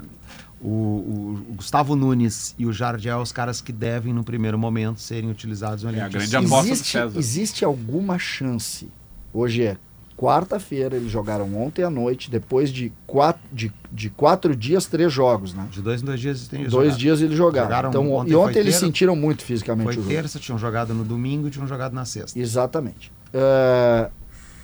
o, 0.62 0.68
o- 0.70 1.46
o 1.50 1.54
Gustavo 1.56 1.96
Nunes 1.96 2.56
e 2.58 2.66
o 2.66 2.72
Jardiel, 2.72 3.20
os 3.20 3.32
caras 3.32 3.60
que 3.62 3.72
devem, 3.74 4.14
no 4.14 4.24
primeiro 4.24 4.58
momento, 4.58 5.02
serem 5.02 5.30
utilizados 5.30 5.84
no 5.84 5.90
É, 5.94 6.02
a 6.02 6.08
grande 6.08 6.36
aposta 6.36 6.56
do 6.68 6.72
existe, 6.72 6.92
César. 6.92 7.20
existe 7.20 7.66
alguma 7.66 8.18
chance? 8.18 8.88
Hoje 9.34 9.64
é 9.64 9.78
quarta-feira, 10.24 10.96
eles 10.96 11.12
jogaram 11.12 11.54
ontem 11.62 11.84
à 11.84 11.90
noite, 11.90 12.32
depois 12.32 12.72
de 12.72 12.94
quatro, 13.06 13.42
de, 13.52 13.72
de 13.92 14.10
quatro 14.10 14.56
dias, 14.56 14.86
três 14.86 15.12
jogos, 15.12 15.54
né? 15.54 15.68
De 15.70 15.82
dois 15.82 16.02
em 16.02 16.06
dois 16.06 16.20
dias 16.20 16.38
eles 16.38 16.48
têm 16.48 16.60
Dois 16.62 16.72
jogado. 16.72 16.98
dias 16.98 17.22
eles 17.22 17.36
jogaram. 17.38 17.66
Jogaram 17.68 17.90
então, 17.90 18.12
ontem, 18.14 18.32
e 18.32 18.36
ontem 18.36 18.60
eles 18.60 18.74
terça- 18.76 18.86
sentiram 18.86 19.16
muito 19.18 19.44
fisicamente 19.44 19.86
Foi 19.86 19.94
o 19.94 19.98
jogo. 19.98 20.08
terça, 20.10 20.40
tinham 20.40 20.58
jogado 20.58 20.94
no 20.94 21.04
domingo 21.04 21.48
e 21.48 21.52
tinham 21.52 21.68
jogado 21.68 21.94
na 21.94 22.06
sexta. 22.06 22.40
Exatamente. 22.40 23.12
É, 23.34 24.10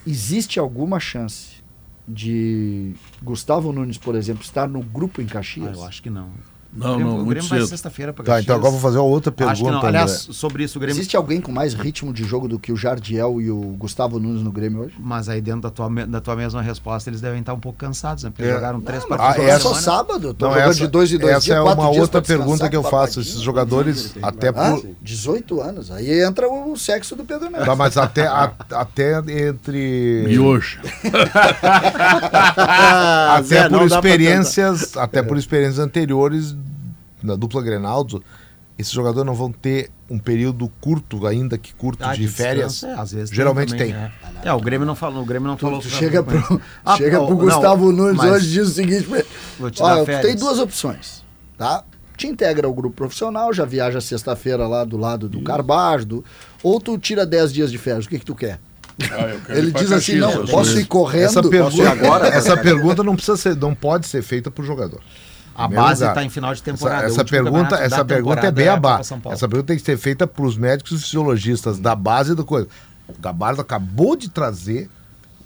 existe 0.07 0.59
alguma 0.59 0.99
chance 0.99 1.59
de 2.07 2.93
Gustavo 3.21 3.71
Nunes, 3.73 3.97
por 3.97 4.15
exemplo, 4.15 4.43
estar 4.43 4.67
no 4.67 4.81
grupo 4.81 5.21
em 5.21 5.25
Ah, 5.25 5.33
Caxias? 5.33 5.77
eu 5.77 5.83
acho 5.83 6.01
que 6.01 6.09
não. 6.09 6.29
Não, 6.71 6.91
o 6.91 6.95
Grêmio, 6.95 7.05
não, 7.07 7.13
o 7.13 7.17
muito 7.25 7.29
Grêmio 7.29 7.49
vai 7.49 7.61
sexta-feira 7.65 8.13
para 8.13 8.23
Tá, 8.23 8.39
então 8.39 8.55
agora 8.55 8.67
eu 8.67 8.73
vou 8.73 8.79
fazer 8.81 8.99
uma 8.99 9.07
outra 9.07 9.31
pergunta. 9.31 9.53
Acho 9.53 9.63
que 9.63 9.69
não. 9.71 9.77
André. 9.79 9.87
Aliás, 9.89 10.27
sobre 10.31 10.63
isso, 10.63 10.77
o 10.77 10.81
Grêmio. 10.81 10.99
Existe 10.99 11.17
alguém 11.17 11.41
com 11.41 11.51
mais 11.51 11.73
ritmo 11.73 12.13
de 12.13 12.23
jogo 12.23 12.47
do 12.47 12.59
que 12.59 12.71
o 12.71 12.75
Jardiel 12.77 13.41
e 13.41 13.49
o 13.49 13.59
Gustavo 13.77 14.19
Nunes 14.19 14.43
no 14.43 14.51
Grêmio 14.51 14.81
hoje? 14.83 14.93
Mas 14.99 15.27
aí 15.29 15.41
dentro 15.41 15.61
da 15.61 15.71
tua, 15.71 15.89
da 16.05 16.21
tua 16.21 16.35
mesma 16.35 16.61
resposta, 16.61 17.09
eles 17.09 17.21
devem 17.21 17.39
estar 17.39 17.55
um 17.55 17.59
pouco 17.59 17.79
cansados, 17.79 18.23
né? 18.23 18.29
Porque 18.29 18.43
É. 18.47 18.53
jogaram 18.53 18.79
três 18.81 19.01
Não, 19.01 19.09
partidas. 19.17 19.47
Ah, 19.49 19.51
essa- 19.55 19.59
só 19.61 19.73
sábado. 19.73 20.31
Tô 20.35 20.45
Não, 20.45 20.53
jogando 20.53 20.69
essa, 20.69 20.79
de 20.79 20.87
dois 20.87 21.11
em 21.11 21.17
dois 21.17 21.33
essa 21.37 21.45
dias, 21.45 21.57
é 21.57 21.61
uma 21.61 21.89
outra 21.89 22.21
pergunta 22.21 22.69
que 22.69 22.75
eu 22.75 22.83
faço. 22.83 22.93
papadinho. 23.15 23.21
Esses 23.23 23.41
jogadores, 23.41 24.13
até 24.21 24.49
Ah, 24.49 24.53
por, 24.53 24.85
18 25.01 25.61
anos. 25.61 25.89
Aí 25.91 26.21
entra 26.21 26.47
o 26.47 26.77
sexo 26.77 27.15
do 27.15 27.23
Pedro 27.23 27.49
Neto. 27.49 27.65
Tá, 27.65 27.75
mas 27.75 27.97
até, 27.97 28.27
a- 28.27 28.51
até 28.73 29.17
entre. 29.47 30.23
Miojo. 30.27 30.79
Ah, 32.57 33.35
até 33.39 33.43
Zé, 33.43 33.69
por 33.69 33.81
experiências, 33.83 34.95
até 34.97 35.23
por 35.23 35.37
experiências 35.37 35.79
anteriores 35.79 36.55
na 37.23 37.35
dupla 37.35 37.61
Grenaldo, 37.61 38.23
esses 38.77 38.93
jogadores 38.93 39.25
não 39.25 39.33
vão 39.35 39.51
ter 39.51 39.89
um 40.09 40.17
período 40.17 40.69
curto, 40.79 41.27
ainda 41.27 41.57
que 41.57 41.73
curto, 41.73 42.03
Ah, 42.03 42.15
de 42.15 42.27
férias. 42.27 42.73
descanso, 42.73 42.97
é, 42.97 43.01
às 43.01 43.11
vezes 43.11 43.29
Geralmente 43.35 43.69
também, 43.73 43.87
tem. 43.91 43.95
É. 43.95 44.11
É, 44.45 44.53
o 44.53 44.59
Grêmio 44.61 44.85
não 44.87 44.95
falou, 44.95 45.21
o 45.21 45.25
Grêmio 45.25 45.47
não 45.49 45.57
falou. 45.57 45.79
Tu 45.81 45.89
chega 45.89 46.23
pro, 46.23 46.61
Ah, 46.85 46.95
chega 46.95 47.17
pro 47.19 47.29
não, 47.29 47.37
Gustavo 47.37 47.91
Nunes 47.91 48.15
mas- 48.17 48.31
hoje 48.31 48.47
e 48.47 48.51
diz 48.53 48.67
o 48.69 48.71
seguinte: 48.71 49.07
Vou 49.59 49.69
te 49.69 49.83
Olha, 49.83 49.95
dar 49.95 50.01
tu 50.01 50.05
férias. 50.05 50.25
tem 50.25 50.35
duas 50.35 50.59
opções, 50.59 51.23
tá? 51.57 51.83
Te 52.15 52.27
integra 52.27 52.67
ao 52.67 52.73
grupo 52.73 52.95
profissional, 52.95 53.53
já 53.53 53.63
viaja 53.65 53.99
sexta-feira 54.01 54.65
lá 54.67 54.83
do 54.83 54.97
lado 54.97 55.27
do 55.29 55.41
Carbajo, 55.41 56.05
do- 56.05 56.25
ou 56.63 56.79
tu 56.79 56.97
tira 56.97 57.25
10 57.25 57.51
dias 57.53 57.71
de 57.71 57.77
férias, 57.77 58.05
o 58.05 58.09
que 58.09 58.19
que 58.19 58.25
tu 58.25 58.35
quer? 58.35 58.59
Ah, 59.03 59.53
Ele 59.55 59.71
diz 59.71 59.89
assim, 59.93 60.15
não, 60.17 60.45
posso 60.45 60.77
ir 60.77 60.85
correndo. 60.85 61.23
Essa 61.25 61.41
posso 61.41 61.47
ir 61.47 61.51
pergunta, 61.51 61.89
agora? 61.91 62.27
essa 62.27 62.57
pergunta 62.57 63.01
não 63.03 63.15
precisa 63.15 63.37
ser, 63.37 63.55
não 63.55 63.73
pode 63.73 64.05
ser 64.07 64.21
feita 64.21 64.51
por 64.51 64.65
jogador. 64.65 64.99
A 65.59 65.67
base 65.67 66.05
está 66.05 66.23
em 66.23 66.29
final 66.29 66.53
de 66.53 66.63
temporada. 66.63 67.05
Essa, 67.05 67.21
essa 67.21 67.25
pergunta, 67.25 67.75
essa 67.75 68.05
pergunta 68.05 68.47
é 68.47 68.51
bem 68.51 68.69
a. 68.69 68.75
Copa 68.75 69.03
São 69.03 69.19
Paulo. 69.19 69.33
Essa 69.33 69.47
pergunta 69.47 69.67
tem 69.67 69.77
que 69.77 69.83
ser 69.83 69.97
feita 69.97 70.25
para 70.25 70.45
os 70.45 70.57
médicos 70.57 70.93
e 70.93 71.03
fisiologistas 71.03 71.79
da 71.79 71.95
base 71.95 72.33
do 72.33 72.45
coisa. 72.45 72.67
O 73.07 73.19
Gabardo 73.19 73.59
acabou 73.59 74.15
de 74.15 74.29
trazer 74.29 74.89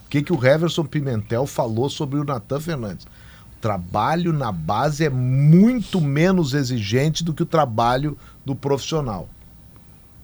o 0.06 0.10
que, 0.10 0.22
que 0.22 0.32
o 0.32 0.46
Heverson 0.46 0.86
Pimentel 0.86 1.48
falou 1.48 1.90
sobre 1.90 2.20
o 2.20 2.24
Natan 2.24 2.60
Fernandes. 2.60 3.06
O 3.06 3.62
trabalho 3.62 4.32
na 4.32 4.52
base 4.52 5.04
é 5.04 5.10
muito 5.10 6.00
menos 6.00 6.54
exigente 6.54 7.24
do 7.24 7.34
que 7.34 7.42
o 7.42 7.48
trabalho 7.48 8.16
do 8.46 8.54
profissional. 8.56 9.28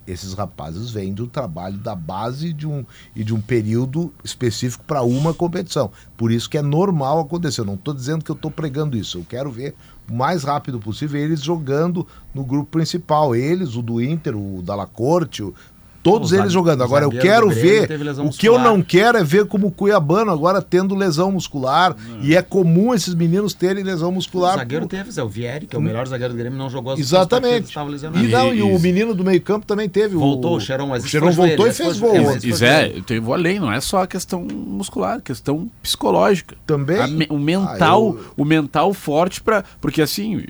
Esses 0.08 0.34
rapazes 0.34 0.90
vêm 0.90 1.14
do 1.14 1.28
trabalho 1.28 1.78
da 1.78 1.94
base 1.94 2.52
de 2.52 2.66
um, 2.68 2.84
e 3.16 3.24
de 3.24 3.34
um 3.34 3.40
período 3.40 4.12
específico 4.24 4.84
para 4.84 5.04
uma 5.04 5.34
competição. 5.34 5.92
Por 6.18 6.32
isso 6.32 6.50
que 6.50 6.58
é 6.58 6.62
normal 6.64 7.20
acontecer. 7.20 7.62
Eu 7.62 7.66
não 7.66 7.76
estou 7.76 7.94
dizendo 7.94 8.24
que 8.24 8.32
eu 8.32 8.36
estou 8.36 8.50
pregando 8.50 8.98
isso. 8.98 9.20
Eu 9.20 9.26
quero 9.28 9.52
ver 9.52 9.76
o 10.10 10.14
mais 10.16 10.44
rápido 10.44 10.80
possível 10.80 11.22
eles 11.22 11.42
jogando 11.42 12.08
no 12.34 12.44
grupo 12.44 12.72
principal. 12.72 13.36
Eles, 13.36 13.76
o 13.76 13.82
do 13.84 14.02
Inter, 14.02 14.36
o 14.36 14.64
da 14.64 14.74
La 14.76 14.88
Corte, 14.88 15.44
o- 15.44 15.54
Todos 16.02 16.32
O 16.32 16.36
eles 16.36 16.52
jogando. 16.54 16.80
o 16.80 16.84
Agora 16.84 17.04
eu 17.06 17.10
quero 17.12 17.50
ver. 17.50 17.90
O 18.26 18.30
que 18.30 18.48
eu 18.48 18.58
não 18.58 18.82
quero 18.82 19.18
é 19.18 19.24
ver 19.24 19.46
como 19.46 19.68
o 19.68 19.72
Cuiabano 19.72 20.32
agora 20.32 20.62
tendo 20.62 20.96
lesão 20.96 21.32
muscular. 21.32 21.96
E 22.22 22.36
é 22.36 22.42
comum 22.42 22.94
esses 22.94 23.14
meninos 23.14 23.54
terem 23.54 23.84
lesão 23.84 24.10
O 24.10 24.14
muscular. 24.14 24.56
zagueiro 24.58 24.88
teve, 24.88 25.12
Zé, 25.12 25.22
o 25.22 25.28
Vieri, 25.28 25.68
que 25.68 25.76
é 25.76 25.80
o 25.80 25.82
melhor 25.82 26.08
zagueiro 26.08 26.34
do 26.34 26.38
Grêmio, 26.38 26.58
não 26.58 26.70
jogou 26.70 26.94
as 26.94 27.00
Exatamente. 27.00 27.74
lesionado. 27.78 28.24
E, 28.24 28.28
não, 28.30 28.54
e, 28.54 28.62
o 28.62 28.76
E- 28.76 28.80
menino 28.80 29.14
do 29.14 29.24
meio-campo 29.24 29.66
também 29.66 29.90
teve. 29.90 30.16
Voltou 30.16 30.54
o, 30.54 30.58
o 30.58 30.62
Cheirão, 30.62 30.88
mas 30.88 31.04
o 31.04 31.10
foi 31.10 31.20
voltou 31.20 31.68
e 31.68 31.72
joelho, 31.72 31.74
fez 31.74 32.00
gol. 32.00 32.38
E 32.44 32.54
Zé, 32.54 32.94
eu 33.10 33.22
vou 33.22 33.34
além, 33.34 33.60
não 33.60 33.72
é 33.72 33.82
só 33.82 34.04
a 34.04 34.08
questão 34.08 34.42
muscular, 34.44 35.22
questão 35.22 35.70
psicológica. 35.84 36.56
Também? 36.66 37.00
A 37.30 37.34
o 37.34 37.38
mental, 37.38 38.16
Ah, 38.18 38.22
eu- 38.22 38.34
o 38.38 38.46
mental 38.46 38.94
forte 38.94 39.42
para, 39.42 39.64
porque 39.82 40.02
assim, 40.02 40.46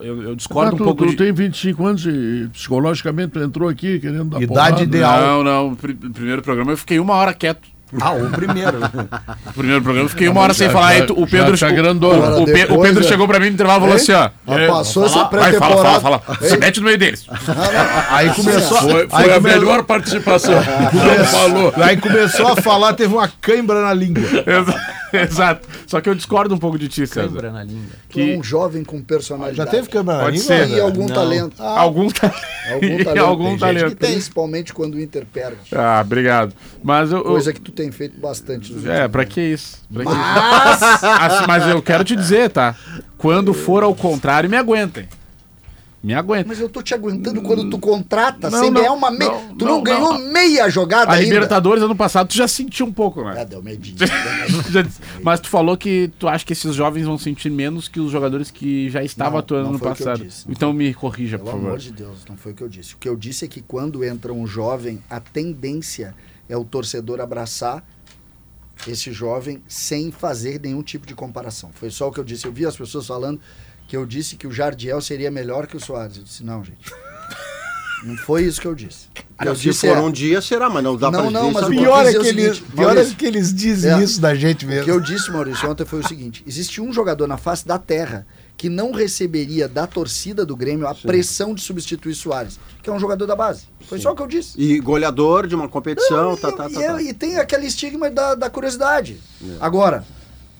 eu, 0.00 0.22
eu 0.22 0.32
Ah, 0.32 0.34
discordo 0.34 0.76
tu, 0.76 0.82
um 0.82 0.86
pouco 0.86 1.04
tu 1.04 1.10
de... 1.10 1.16
tem 1.16 1.32
25 1.32 1.86
anos 1.86 2.04
e 2.06 2.48
psicologicamente 2.52 3.32
tu 3.32 3.40
entrou 3.40 3.68
aqui 3.68 3.98
querendo 4.00 4.24
dar 4.24 4.42
Idade 4.42 4.48
porrada. 4.54 4.82
ideal. 4.82 5.20
Não, 5.20 5.44
não, 5.44 5.70
no 5.70 5.76
primeiro 6.12 6.42
programa 6.42 6.72
eu 6.72 6.76
fiquei 6.76 6.98
uma 6.98 7.14
hora 7.14 7.32
quieto. 7.32 7.74
Ah, 8.00 8.10
o 8.12 8.28
primeiro. 8.30 8.78
No 9.46 9.52
primeiro 9.52 9.80
programa 9.80 10.06
eu 10.06 10.10
fiquei 10.10 10.28
uma 10.28 10.40
hora 10.40 10.52
sem 10.52 10.66
Já- 10.66 10.72
falar. 10.72 10.88
já- 10.94 11.00
aí 11.02 11.06
tu- 11.06 11.14
o 11.14 11.20
já 11.20 11.26
Pedro, 11.38 11.56
tá 11.58 11.68
o- 11.68 11.72
grandona. 11.74 12.36
o, 12.36 12.42
o 12.42 12.44
Pe- 12.44 12.66
o 12.72 12.80
Pedro 12.82 13.04
é. 13.04 13.06
chegou 13.06 13.28
pra 13.28 13.38
mim 13.38 13.46
no 13.46 13.52
intervalo 13.52 13.78
e 13.78 13.82
falou 13.82 13.96
assim, 13.96 14.12
ó. 14.12 14.54
É, 14.58 14.66
passou 14.66 15.06
essa 15.06 15.24
vai, 15.24 15.52
fala, 15.52 15.76
pré-temporada. 15.76 16.00
fala, 16.00 16.18
fala. 16.18 16.38
Se 16.40 16.56
mete 16.58 16.80
no 16.80 16.86
meio 16.86 16.98
deles. 16.98 17.24
Aí 18.10 18.28
começou. 18.34 18.78
Foi, 18.78 19.02
aí 19.02 19.08
foi 19.08 19.30
a 19.30 19.34
come- 19.40 19.50
melhor 19.54 19.84
participação. 19.84 20.54
Não 20.92 21.24
falou. 21.26 21.72
Aí 21.76 21.96
começou 21.96 22.48
a 22.48 22.56
falar, 22.56 22.92
teve 22.94 23.14
uma 23.14 23.28
cãibra 23.40 23.80
na 23.80 23.94
língua. 23.94 24.22
Exa- 24.24 24.80
Exato. 25.22 25.68
Só 25.86 26.00
que 26.00 26.08
eu 26.08 26.14
discordo 26.14 26.54
um 26.54 26.58
pouco 26.58 26.78
de 26.78 26.88
ti, 26.88 27.06
César. 27.06 27.50
Na 27.52 27.62
língua. 27.64 27.86
Tu 28.08 28.20
é 28.20 28.36
um 28.36 28.42
jovem 28.42 28.82
com 28.84 29.00
personalidade. 29.02 29.56
Já 29.56 29.66
teve 29.66 29.88
câmera 29.88 30.18
na 30.18 30.24
Pode 30.24 30.38
língua? 30.38 30.56
ser, 30.56 30.68
E 30.70 30.80
algum 30.80 31.06
talento. 31.06 31.62
Algum 31.62 32.08
talento. 32.10 32.36
Algum 32.72 32.98
talento. 33.04 33.24
Algum 33.24 33.44
tem 33.50 33.58
talento. 33.58 33.80
Gente 33.82 33.90
que 33.94 34.00
tem, 34.00 34.12
principalmente 34.12 34.72
quando 34.74 34.94
o 34.94 35.00
Inter 35.00 35.24
perde. 35.32 35.56
Ah, 35.72 36.00
obrigado. 36.04 36.52
Mas 36.82 37.10
eu. 37.12 37.18
eu- 37.18 37.24
Coisa 37.24 37.52
que 37.52 37.60
tu 37.60 37.70
tem 37.72 37.90
feito 37.92 38.18
bastante. 38.20 38.72
nos 38.72 38.84
É, 38.86 39.06
pra 39.08 39.24
que 39.24 39.40
isso? 39.40 39.78
Pra 39.92 40.04
que 40.04 40.10
isso? 40.10 41.06
Assim, 41.06 41.44
mas 41.46 41.66
eu 41.68 41.80
quero 41.82 42.02
te 42.04 42.16
dizer, 42.16 42.50
tá? 42.50 42.74
Quando 43.16 43.54
for 43.54 43.82
ao 43.82 43.94
contrário, 43.94 44.50
me 44.50 44.56
aguentem. 44.56 45.08
Me 46.02 46.14
aguentem. 46.14 46.44
Mas 46.46 46.60
eu 46.60 46.68
tô 46.68 46.82
te 46.82 46.94
aguentando 46.94 47.42
quando 47.42 47.68
tu 47.68 47.78
contrata, 47.78 48.48
Não, 48.48 48.60
sem 48.60 48.70
não, 48.70 48.80
ganhar 48.80 48.92
uma 48.92 49.10
meia. 49.10 49.30
tu 49.58 49.64
não, 49.64 49.76
não, 49.76 49.82
ganhou 49.82 50.18
meia 50.18 50.68
jogada 50.68 51.10
A 51.10 51.14
ainda. 51.14 51.34
Libertadores 51.34 51.82
ano 51.82 51.96
passado 51.96 52.28
tu 52.28 52.36
já 52.36 52.46
sentiu 52.46 52.86
um 52.86 52.92
pouco, 52.92 53.24
né? 53.24 53.44
deu 53.44 53.62
medinho. 53.62 53.96
Mas 55.22 55.40
tu 55.40 55.48
falou 55.48 55.76
que 55.76 56.10
tu 56.18 56.28
acha 56.28 56.44
que 56.44 56.52
esses 56.52 56.74
jovens 56.74 57.04
vão 57.06 57.18
sentir 57.18 57.50
menos 57.50 57.88
que 57.88 57.98
os 57.98 58.10
jogadores 58.12 58.50
que 58.50 58.88
já 58.90 59.02
estavam 59.02 59.38
atuando 59.38 59.64
não 59.64 59.72
no 59.72 59.78
foi 59.78 59.90
o 59.90 59.94
que 59.94 60.02
eu 60.02 60.06
passado. 60.06 60.24
disse. 60.24 60.44
Então 60.48 60.72
me 60.72 60.94
corrija, 60.94 61.38
por 61.38 61.46
Pelo 61.46 61.56
favor. 61.56 61.66
amor 61.68 61.78
de 61.78 61.92
Deus, 61.92 62.18
não 62.28 62.36
foi 62.36 62.52
o 62.52 62.54
que 62.54 62.62
eu 62.62 62.68
disse. 62.68 62.94
O 62.94 62.98
que 62.98 63.08
eu 63.08 63.16
disse 63.16 63.44
é 63.44 63.48
que 63.48 63.60
quando 63.60 64.04
entra 64.04 64.32
um 64.32 64.46
jovem, 64.46 65.02
a 65.10 65.18
tendência 65.18 66.14
é 66.48 66.56
o 66.56 66.64
torcedor 66.64 67.20
abraçar 67.20 67.84
esse 68.86 69.10
jovem 69.10 69.62
sem 69.66 70.12
fazer 70.12 70.60
nenhum 70.60 70.82
tipo 70.82 71.06
de 71.06 71.14
comparação. 71.14 71.70
Foi 71.72 71.90
só 71.90 72.08
o 72.08 72.12
que 72.12 72.20
eu 72.20 72.24
disse. 72.24 72.46
Eu 72.46 72.52
vi 72.52 72.66
as 72.66 72.76
pessoas 72.76 73.06
falando 73.06 73.40
que 73.86 73.96
eu 73.96 74.04
disse 74.06 74.36
que 74.36 74.46
o 74.46 74.52
Jardiel 74.52 75.00
seria 75.00 75.30
melhor 75.30 75.66
que 75.66 75.76
o 75.76 75.80
Soares. 75.80 76.16
Eu 76.16 76.24
disse, 76.24 76.42
não, 76.44 76.62
gente. 76.64 76.92
Não 78.04 78.16
foi 78.16 78.44
isso 78.44 78.60
que 78.60 78.66
eu 78.68 78.74
disse. 78.74 79.06
O 79.38 79.42
que 79.42 79.48
eu 79.48 79.56
Se 79.56 79.62
disse 79.62 79.88
for 79.88 79.96
é, 79.96 80.00
um 80.00 80.10
dia, 80.10 80.40
será, 80.40 80.68
mas 80.68 80.84
não 80.84 80.96
dá 80.96 81.10
Não, 81.10 81.22
pra 81.22 81.30
não, 81.30 81.48
dizer 81.48 81.54
mas 81.54 81.64
o. 81.66 81.70
Pior 81.70 82.00
é, 82.00 82.04
dizer 82.04 82.12
que 82.12 82.18
o 82.18 82.28
eles, 82.28 82.56
seguinte, 82.56 82.72
pior 82.76 82.96
é 82.96 83.04
que 83.04 83.26
eles 83.26 83.54
dizem 83.54 83.92
É. 83.92 84.02
isso 84.02 84.20
da 84.20 84.34
gente 84.34 84.64
O 84.64 84.68
mesmo. 84.68 84.84
que 84.84 84.90
eu 84.90 85.00
disse, 85.00 85.30
Maurício, 85.30 85.68
ontem 85.68 85.84
foi 85.86 86.00
o 86.00 86.06
seguinte: 86.06 86.44
existe 86.46 86.80
um 86.80 86.92
jogador 86.92 87.26
na 87.26 87.36
face 87.38 87.66
da 87.66 87.78
terra 87.78 88.26
que 88.56 88.68
não 88.68 88.92
receberia 88.92 89.66
da 89.66 89.86
torcida 89.86 90.44
do 90.46 90.54
Grêmio 90.54 90.86
a 90.86 90.94
pressão 90.94 91.54
de 91.54 91.62
substituir 91.62 92.14
Soares, 92.14 92.60
que 92.82 92.88
é 92.88 92.92
um 92.92 92.98
jogador 93.00 93.26
da 93.26 93.34
base. 93.34 93.64
Foi 93.88 93.98
só 93.98 94.12
o 94.12 94.14
que 94.16 94.22
eu 94.22 94.26
disse. 94.26 94.60
E 94.60 94.78
goleador 94.78 95.46
de 95.46 95.54
uma 95.54 95.68
competição, 95.68 96.30
Não, 96.30 96.36
tá, 96.36 96.48
e, 96.50 96.52
tá, 96.52 96.70
e 96.70 96.72
tá, 96.74 96.82
é- 96.82 96.92
tá. 96.92 97.02
e 97.02 97.14
tem 97.14 97.38
aquele 97.38 97.66
estigma 97.66 98.10
da, 98.10 98.34
da 98.34 98.48
curiosidade. 98.50 99.18
Agora, 99.60 100.04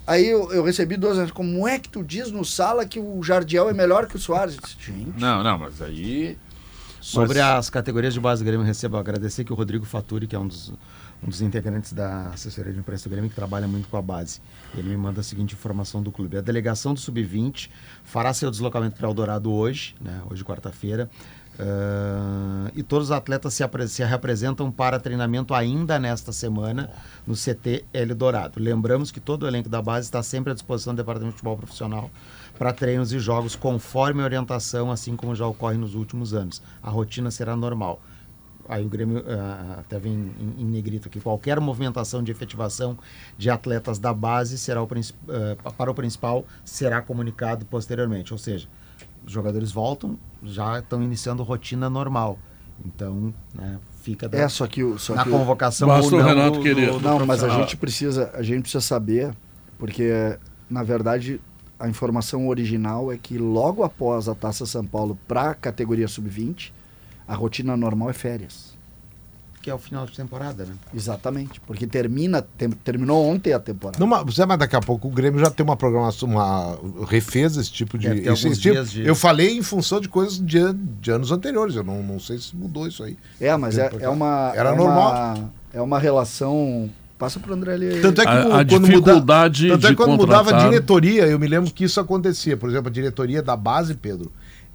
aí 0.07 0.27
eu, 0.29 0.53
eu 0.53 0.63
recebi 0.65 0.97
duas 0.97 1.17
vezes. 1.17 1.33
Como 1.33 1.67
é 1.67 1.79
que 1.79 1.89
tu 1.89 2.03
diz 2.03 2.31
no 2.31 2.45
sala 2.45 2.87
que 2.87 2.99
o 3.01 3.23
Jardiel 3.23 3.69
é 3.69 3.73
melhor 3.73 4.07
que 4.07 4.17
o 4.17 4.19
Soares? 4.19 4.57
Gente, 4.79 5.13
Não, 5.19 5.43
não, 5.43 5.59
mas 5.59 5.81
aí. 5.83 6.39
Sobre 7.01 7.39
Mas- 7.39 7.59
as 7.59 7.71
categorias 7.71 8.13
de 8.15 8.19
base 8.19 8.43
do 8.43 8.47
Grêmio, 8.47 8.63
eu 8.65 8.67
recebo 8.67 8.97
agradecer 8.97 9.45
que 9.45 9.53
o 9.53 9.57
Rodrigo 9.57 9.85
Faturi, 9.85 10.27
que 10.27 10.35
é 10.35 10.39
um 10.39 10.49
dos, 10.49 10.71
um 11.23 11.29
dos 11.29 11.41
integrantes 11.41 11.93
da 11.93 12.31
assessoria 12.31 12.73
de 12.73 12.81
imprensa 12.81 13.09
do 13.09 13.13
Grêmio, 13.13 13.31
que 13.31 13.37
trabalha 13.37 13.69
muito 13.69 13.87
com 13.89 13.97
a 13.97 14.03
base. 14.03 14.41
Ele 14.77 14.89
me 14.89 14.97
manda 14.97 15.21
a 15.21 15.23
seguinte 15.23 15.55
informação 15.55 16.03
do 16.03 16.11
clube. 16.11 16.37
A 16.37 16.41
delegação 16.41 16.93
do 16.95 16.99
Sub-20 16.99 17.71
fará 18.03 18.35
seu 18.35 18.51
deslocamento 18.51 18.97
para 18.97 19.07
Eldorado 19.07 19.53
hoje, 19.53 19.95
né, 20.01 20.21
hoje 20.29 20.43
quarta-feira, 20.45 21.09
ah, 21.59 22.71
e 22.75 22.83
todos 22.83 23.09
os 23.09 23.13
atletas 23.13 23.55
se, 23.55 23.65
se 23.89 24.05
representam 24.05 24.71
para 24.71 25.01
treinamento 25.01 25.55
ainda 25.55 25.99
nesta 25.99 26.33
semana 26.33 26.91
no 27.27 27.35
CT 27.35 27.85
Eldorado. 27.93 28.61
Lembramos 28.61 29.11
que 29.11 29.21
todo 29.21 29.45
o 29.45 29.49
elenco 29.49 29.69
da 29.69 29.81
base 29.81 30.07
está 30.07 30.23
sempre 30.23 30.53
à 30.53 30.55
disposição 30.55 30.95
do 30.95 30.99
Departamento 30.99 31.33
de 31.33 31.37
Futebol 31.39 31.57
Profissional 31.57 32.11
para 32.59 32.73
treinos 32.73 33.13
e 33.13 33.19
jogos 33.19 33.57
conforme 33.57 34.23
a 34.23 34.25
orientação, 34.25 34.91
assim 34.91 35.17
como 35.17 35.35
já 35.35 35.47
ocorre 35.47 35.77
nos 35.77 35.95
últimos 35.95 36.35
anos. 36.35 36.63
A 36.83 36.91
rotina 36.91 37.31
será 37.31 37.57
normal. 37.57 38.01
Aí 38.69 38.85
o 38.85 38.89
Grêmio 38.89 39.25
ah, 39.29 39.77
até 39.79 39.99
vem 39.99 40.13
em, 40.13 40.63
em 40.63 40.65
negrito 40.65 41.09
aqui. 41.09 41.21
Qualquer 41.21 41.61
movimentação 41.61 42.23
de 42.23 42.33
efetivação 42.33 42.99
de 43.39 43.49
atletas 43.49 43.99
da 43.99 44.13
base 44.13 44.59
será 44.59 44.83
o, 44.83 44.89
ah, 44.89 45.73
para 45.73 45.91
o 45.91 45.95
principal 45.95 46.45
será 46.65 47.01
comunicado 47.01 47.65
posteriormente. 47.65 48.33
Ou 48.33 48.39
seja, 48.39 48.69
os 49.27 49.33
jogadores 49.33 49.73
voltam, 49.73 50.19
já 50.43 50.79
estão 50.79 51.03
iniciando 51.03 51.43
rotina 51.43 51.91
normal. 51.91 52.39
Então, 52.85 53.35
né, 53.55 53.79
fica 54.03 54.29
da- 54.29 54.39
é 54.39 54.49
só 54.49 54.67
que 54.67 54.85
o. 54.85 54.99
Só 54.99 55.15
na 55.15 55.23
que 55.25 55.29
o- 55.31 55.33
convocação 55.33 55.89
Basta 55.89 56.15
ou 56.15 56.21
o 56.21 56.23
não 56.23 56.29
Renato 56.29 56.59
do- 56.59 56.63
querer. 56.63 56.87
do- 56.93 56.99
do 56.99 57.05
Não, 57.09 57.27
mas 57.27 57.43
a 57.43 57.49
gente 57.49 57.77
precisa, 57.77 58.31
a 58.35 58.43
gente 58.43 58.61
precisa 58.63 58.83
saber, 58.83 59.35
porque 59.79 60.39
na 60.69 60.83
verdade 60.83 61.41
a 61.79 61.89
informação 61.89 62.49
original 62.49 63.11
é 63.13 63.17
que 63.17 63.37
logo 63.39 63.83
após 63.83 64.29
a 64.29 64.35
Taça 64.35 64.65
São 64.67 64.85
Paulo 64.87 65.19
para 65.27 65.51
a 65.51 65.55
categoria 65.55 66.07
sub-20, 66.07 66.73
a 67.27 67.35
rotina 67.35 67.77
normal 67.77 68.11
é 68.11 68.13
férias. 68.13 68.76
Que 69.67 69.71
é 69.73 69.75
o 69.75 69.79
final 69.79 70.07
de 70.07 70.13
temporada, 70.13 70.65
né? 70.65 70.75
Exatamente, 70.95 71.59
porque 71.67 71.89
termina, 71.89 72.41
tem- 72.41 72.71
terminou 72.71 73.27
ontem 73.27 73.53
a 73.53 73.59
temporada. 73.59 73.99
Numa, 73.99 74.25
Zé, 74.31 74.47
mas 74.47 74.61
daqui 74.61 74.77
a 74.77 74.81
pouco 74.81 75.09
o 75.09 75.11
Grêmio 75.11 75.41
já 75.41 75.51
tem 75.51 75.65
uma 75.65 75.75
programação, 75.75 76.29
uma, 76.29 76.79
refez 77.09 77.57
esse 77.57 77.73
tipo 77.73 77.99
de. 77.99 78.07
Esse 78.07 78.29
alguns 78.29 78.59
tipo- 78.61 78.75
dias 78.75 78.93
de- 78.93 79.05
Eu 79.05 79.17
falei 79.17 79.59
em 79.59 79.63
função 79.65 80.01
de 80.01 80.09
coisas 80.09 80.39
de, 80.39 80.73
de 80.73 81.11
anos 81.11 81.33
anteriores. 81.33 81.75
Eu 81.75 81.83
não, 81.83 82.01
não 82.01 82.21
sei 82.21 82.39
se 82.39 82.55
mudou 82.55 82.87
isso 82.87 83.03
aí. 83.03 83.17
É, 83.41 83.57
mas 83.57 83.77
é, 83.77 83.91
é 83.99 84.09
uma 84.09 84.53
Era 84.55 84.71
é 84.71 84.77
normal. 84.77 85.11
Uma, 85.35 85.51
é 85.75 85.81
uma 85.83 85.99
relação. 85.99 86.89
Passa 87.19 87.41
pro 87.41 87.53
André 87.53 87.73
ali. 87.75 88.01
Tanto 88.01 88.21
é 88.21 88.25
que 88.25 88.31
A- 88.31 88.47
o- 88.47 88.53
a 88.53 88.65
quando 88.65 88.87
dificuldade 88.87 89.63
muda, 89.65 89.75
tanto 89.81 89.93
é 89.93 89.97
quando 89.97 90.17
mudava 90.17 90.55
a 90.57 90.69
diretoria, 90.69 91.27
eu 91.27 91.41
me 91.41 91.49
lembro 91.49 91.73
que 91.73 91.83
isso 91.83 91.99
acontecia. 91.99 92.57
Por 92.57 92.71
exemplo, 92.71 92.87
a 92.87 92.93
diretoria 92.93 93.43
da 93.43 93.57
base, 93.57 93.95
Pedro, 93.97 94.31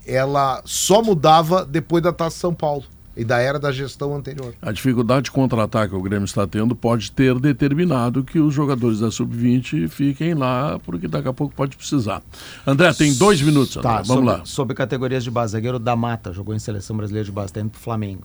ela 0.05 0.61
só 0.65 1.01
mudava 1.01 1.63
depois 1.63 2.03
da 2.03 2.11
Taça 2.11 2.38
São 2.38 2.53
Paulo. 2.53 2.84
E 3.16 3.26
da 3.26 3.40
era 3.40 3.60
da 3.60 3.72
gestão 3.74 4.16
anterior. 4.16 4.54
A 4.62 4.72
dificuldade 4.72 5.26
de 5.26 5.32
contra-ataque 5.32 5.90
que 5.90 5.96
o 5.96 6.02
Grêmio 6.02 6.24
está 6.26 6.48
tendo 6.48 6.74
pode 6.76 7.12
ter 7.12 7.38
determinado 7.40 8.24
que 8.24 8.40
os 8.40 8.54
jogadores 8.54 9.00
da 9.02 9.12
Sub-20 9.12 9.90
fiquem 9.90 10.34
lá, 10.34 10.80
porque 10.86 11.08
daqui 11.10 11.28
a 11.28 11.34
pouco 11.34 11.54
pode 11.54 11.76
precisar. 11.76 12.22
André, 12.66 12.94
tem 12.94 13.14
dois 13.14 13.42
minutos, 13.42 13.76
André. 13.76 13.90
Tá, 13.90 13.96
Vamos 14.02 14.08
sobre, 14.08 14.26
lá. 14.26 14.46
Sobre 14.46 14.76
categorias 14.76 15.24
de 15.26 15.30
base. 15.32 15.52
Zagueiro 15.52 15.78
da 15.78 15.94
Mata, 15.96 16.32
jogou 16.32 16.56
em 16.56 16.60
seleção 16.60 16.96
brasileira 16.96 17.26
de 17.26 17.32
base, 17.34 17.52
tá 17.52 17.60
indo 17.60 17.70
pro 17.72 17.82
Flamengo. 17.82 18.24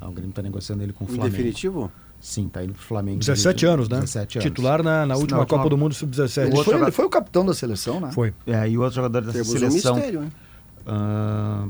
Ah, 0.00 0.08
o 0.08 0.12
Grêmio 0.12 0.32
tá 0.32 0.42
negociando 0.42 0.82
ele 0.82 0.92
com 0.92 1.04
o 1.04 1.08
Em 1.08 1.14
Flamengo. 1.14 1.30
definitivo? 1.34 1.90
Sim, 2.20 2.48
tá 2.48 2.62
indo 2.62 2.74
pro 2.74 2.82
Flamengo. 2.82 3.20
17 3.20 3.64
anos, 3.64 3.88
né? 3.88 4.00
17 4.00 4.38
anos. 4.38 4.44
Titular 4.50 4.82
na, 4.82 5.06
na 5.06 5.16
última 5.16 5.40
última- 5.40 5.58
Copa 5.58 5.70
do 5.70 5.78
Mundo 5.78 5.94
Sub-17. 5.94 6.48
Ele 6.48 6.56
jogador- 6.56 6.82
ele 6.82 6.90
foi 6.92 7.04
o 7.06 7.08
capitão 7.10 7.46
da 7.46 7.54
seleção, 7.54 7.98
né? 7.98 8.10
Foi. 8.12 8.34
É, 8.46 8.68
e 8.68 8.76
o 8.76 8.82
outro 8.82 8.96
jogador 8.96 9.22
dessa 9.22 9.32
Temos 9.32 9.48
um 9.48 9.58
seleção. 9.58 9.94
mistério, 9.94 10.22
hein? 10.24 10.32
ah, 10.86 11.66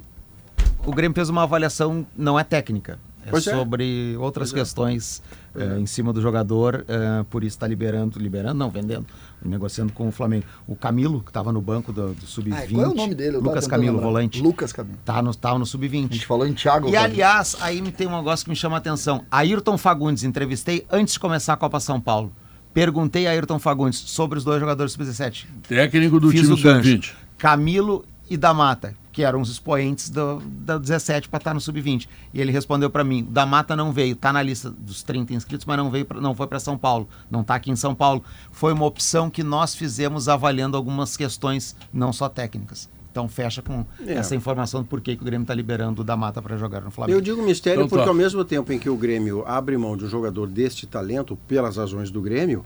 o 0.89 0.95
Grêmio 0.95 1.15
fez 1.15 1.29
uma 1.29 1.43
avaliação, 1.43 2.07
não 2.17 2.39
é 2.39 2.45
técnica. 2.45 2.99
É 3.27 3.31
Pois 3.31 3.47
é. 3.47 3.55
sobre 3.55 4.17
outras 4.19 4.51
questões 4.53 5.23
eh, 5.55 5.79
em 5.79 5.85
cima 5.85 6.15
do 6.15 6.23
jogador, 6.23 6.87
eh, 6.89 7.25
por 7.29 7.45
isso 7.45 7.57
está 7.57 7.67
liberando, 7.67 8.19
liberando, 8.19 8.55
não, 8.55 8.71
vendendo, 8.71 9.05
negociando 9.45 9.93
com 9.93 10.09
o 10.09 10.11
Flamengo. 10.13 10.47
O 10.67 10.75
Camilo, 10.75 11.21
que 11.21 11.29
estava 11.29 11.53
no 11.53 11.61
banco 11.61 11.93
do, 11.93 12.15
do 12.15 12.27
Sub-20. 12.27 12.55
Ah, 12.55 12.67
qual 12.73 12.85
é 12.85 12.89
o 12.89 12.95
nome 12.95 13.15
dele? 13.15 13.37
Eu 13.37 13.41
tava 13.41 13.51
Lucas 13.51 13.67
Camilo, 13.67 13.93
lembrar. 13.97 14.07
volante. 14.07 14.41
Lucas 14.41 14.73
Camilo. 14.73 14.97
Tá 15.05 15.21
no, 15.21 15.35
tá 15.35 15.55
no 15.59 15.65
A 15.65 15.67
Sub-20. 15.67 16.13
gente 16.13 16.25
falou 16.27 16.47
em 16.47 16.55
Thiago. 16.55 16.89
E 16.89 16.97
aliás, 16.97 17.55
aí 17.61 17.83
me 17.83 17.93
tem 17.93 18.07
um 18.07 18.17
negócio 18.17 18.45
que 18.47 18.51
me 18.51 18.57
chama 18.57 18.77
a 18.77 18.79
atenção. 18.79 19.23
Ayrton 19.31 19.77
Fagundes, 19.77 20.25
entrevistei 20.25 20.87
antes 20.91 21.13
de 21.15 21.21
começar 21.21 21.53
a 21.53 21.57
Copa 21.59 21.79
São 21.81 22.01
Paulo. 22.01 22.33
Perguntei 22.73 23.27
a 23.27 23.31
Ayrton 23.33 23.59
Fagundes 23.59 23.99
sobre 23.99 24.39
os 24.39 24.45
dois 24.45 24.59
jogadores 24.59 24.93
sub-17. 24.93 25.45
Técnico 25.69 26.19
do 26.19 26.31
Fiz 26.31 26.43
time 26.43 26.55
o 26.55 26.57
gancho. 26.57 26.89
Sub-20. 26.89 27.13
Camilo 27.37 28.07
e 28.31 28.39
da 28.39 28.55
Mata, 28.55 28.95
que 29.19 29.25
eram 29.25 29.41
os 29.41 29.51
expoentes 29.51 30.11
do, 30.11 30.39
da 30.39 30.79
17 30.79 31.29
para 31.29 31.39
estar 31.39 31.53
no 31.53 31.61
sub-20. 31.61 32.07
E 32.33 32.41
ele 32.41 32.53
respondeu 32.53 32.89
para 32.89 33.03
mim: 33.03 33.27
da 33.29 33.45
Mata 33.45 33.75
não 33.75 33.91
veio, 33.91 34.15
tá 34.15 34.33
na 34.33 34.41
lista 34.41 34.71
dos 34.71 35.03
30 35.03 35.35
inscritos, 35.35 35.67
mas 35.67 35.77
não 35.77 35.91
veio, 35.91 36.05
pra- 36.05 36.21
não 36.21 36.37
foi 36.37 36.47
para 36.47 36.61
São 36.61 36.79
Paulo, 36.79 37.09
não 37.29 37.43
tá 37.43 37.57
aqui 37.57 37.69
em 37.69 37.75
São 37.75 37.97
Paulo. 37.97 38.23
Foi 38.53 38.73
uma 38.73 38.87
opção 38.87 39.29
que 39.29 39.43
nós 39.43 39.75
fizemos 39.75 40.29
avaliando 40.29 40.77
algumas 40.77 41.17
questões 41.17 41.75
não 41.93 42.13
só 42.13 42.29
técnicas. 42.29 42.89
Então 43.11 43.27
fecha 43.27 43.61
com 43.61 43.85
É. 44.07 44.13
essa 44.13 44.37
informação 44.37 44.83
do 44.83 44.87
porquê 44.87 45.17
que 45.17 45.23
o 45.23 45.25
Grêmio 45.25 45.43
está 45.43 45.53
liberando 45.53 46.03
o 46.03 46.05
da 46.05 46.17
Mata 46.17 46.41
para 46.41 46.57
jogar 46.57 46.81
no 46.83 46.93
Flamengo. 46.93 47.19
Eu 47.19 47.21
digo 47.21 47.43
mistério 47.43 47.81
Então 47.81 47.89
porque 47.89 48.05
tá. 48.05 48.11
ao 48.11 48.15
mesmo 48.15 48.45
tempo 48.45 48.73
em 48.73 48.79
que 48.79 48.89
o 48.89 48.97
Grêmio 48.97 49.43
abre 49.49 49.77
mão 49.77 49.97
de 49.97 50.05
um 50.05 50.09
jogador 50.09 50.47
deste 50.47 50.87
talento 50.87 51.37
pelas 51.49 51.77
razões 51.77 52.09
do 52.09 52.23
Grêmio, 52.23 52.65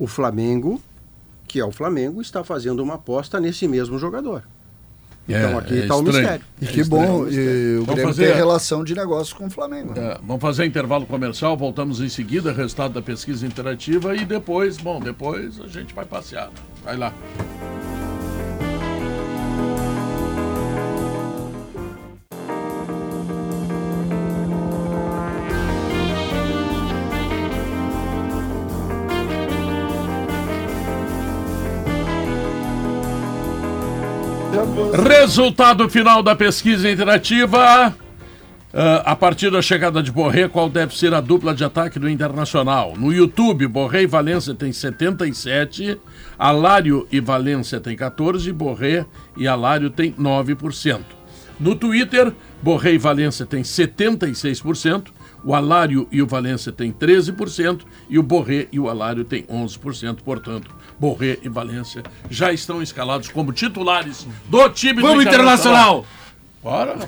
o 0.00 0.08
Flamengo, 0.08 0.82
que 1.46 1.60
é 1.60 1.64
o 1.64 1.70
Flamengo, 1.70 2.20
está 2.20 2.42
fazendo 2.42 2.82
uma 2.82 2.94
aposta 2.94 3.38
nesse 3.38 3.68
mesmo 3.68 4.00
jogador. 4.00 4.42
Então 5.28 5.50
É, 5.50 5.54
aqui 5.58 5.74
é 5.74 5.76
está 5.82 5.96
o 5.96 5.98
estranho. 5.98 6.18
mistério. 6.18 6.44
E 6.60 6.66
que 6.66 6.84
bom, 6.84 7.02
o 7.04 7.18
Vamos 7.24 7.86
Grêmio 7.86 8.04
fazer- 8.04 8.26
tem 8.26 8.34
relação 8.36 8.84
de 8.84 8.94
negócio 8.94 9.34
com 9.36 9.46
o 9.46 9.50
Flamengo. 9.50 9.92
né? 9.94 10.12
É, 10.12 10.18
vamos 10.22 10.40
fazer 10.40 10.64
intervalo 10.66 11.04
comercial, 11.04 11.56
voltamos 11.56 12.00
em 12.00 12.08
seguida, 12.08 12.52
resultado 12.52 12.92
da 12.94 13.02
pesquisa 13.02 13.44
interativa 13.46 14.14
e 14.14 14.24
depois, 14.24 14.76
bom, 14.78 15.00
depois 15.00 15.60
a 15.60 15.66
gente 15.66 15.92
vai 15.94 16.04
passear. 16.04 16.50
Vai 16.84 16.96
lá. 16.96 17.12
Resultado 34.96 35.90
final 35.90 36.22
da 36.22 36.34
pesquisa 36.34 36.90
interativa. 36.90 37.94
Ah, 38.72 39.02
a 39.04 39.14
partir 39.14 39.50
da 39.50 39.60
chegada 39.60 40.02
de 40.02 40.10
Borré, 40.10 40.48
qual 40.48 40.70
deve 40.70 40.96
ser 40.96 41.12
a 41.12 41.20
dupla 41.20 41.54
de 41.54 41.62
ataque 41.62 41.98
do 41.98 42.08
Internacional? 42.08 42.94
No 42.96 43.12
YouTube, 43.12 43.66
Borré 43.66 44.02
e 44.02 44.06
Valência 44.06 44.54
tem 44.54 44.72
77, 44.72 46.00
Alário 46.38 47.06
e 47.12 47.20
Valência 47.20 47.78
tem 47.78 47.94
14, 47.94 48.50
Borré 48.52 49.04
e 49.36 49.46
Alário 49.46 49.90
tem 49.90 50.12
9%. 50.14 51.00
No 51.60 51.74
Twitter, 51.74 52.32
Borré 52.62 52.92
e 52.92 52.98
Valência 52.98 53.44
tem 53.44 53.62
76%, 53.62 55.08
o 55.46 55.54
Alário 55.54 56.08
e 56.10 56.20
o 56.20 56.26
Valência 56.26 56.72
tem 56.72 56.92
13% 56.92 57.82
e 58.10 58.18
o 58.18 58.22
Borré 58.22 58.66
e 58.72 58.80
o 58.80 58.88
Alário 58.88 59.24
tem 59.24 59.44
11%. 59.44 60.16
Portanto, 60.24 60.74
Borré 60.98 61.38
e 61.40 61.48
Valência 61.48 62.02
já 62.28 62.52
estão 62.52 62.82
escalados 62.82 63.28
como 63.28 63.52
titulares 63.52 64.26
do 64.48 64.68
time 64.70 65.00
Vamos, 65.00 65.24
do 65.24 65.28
Internacional! 65.28 66.04
Bora! 66.66 66.96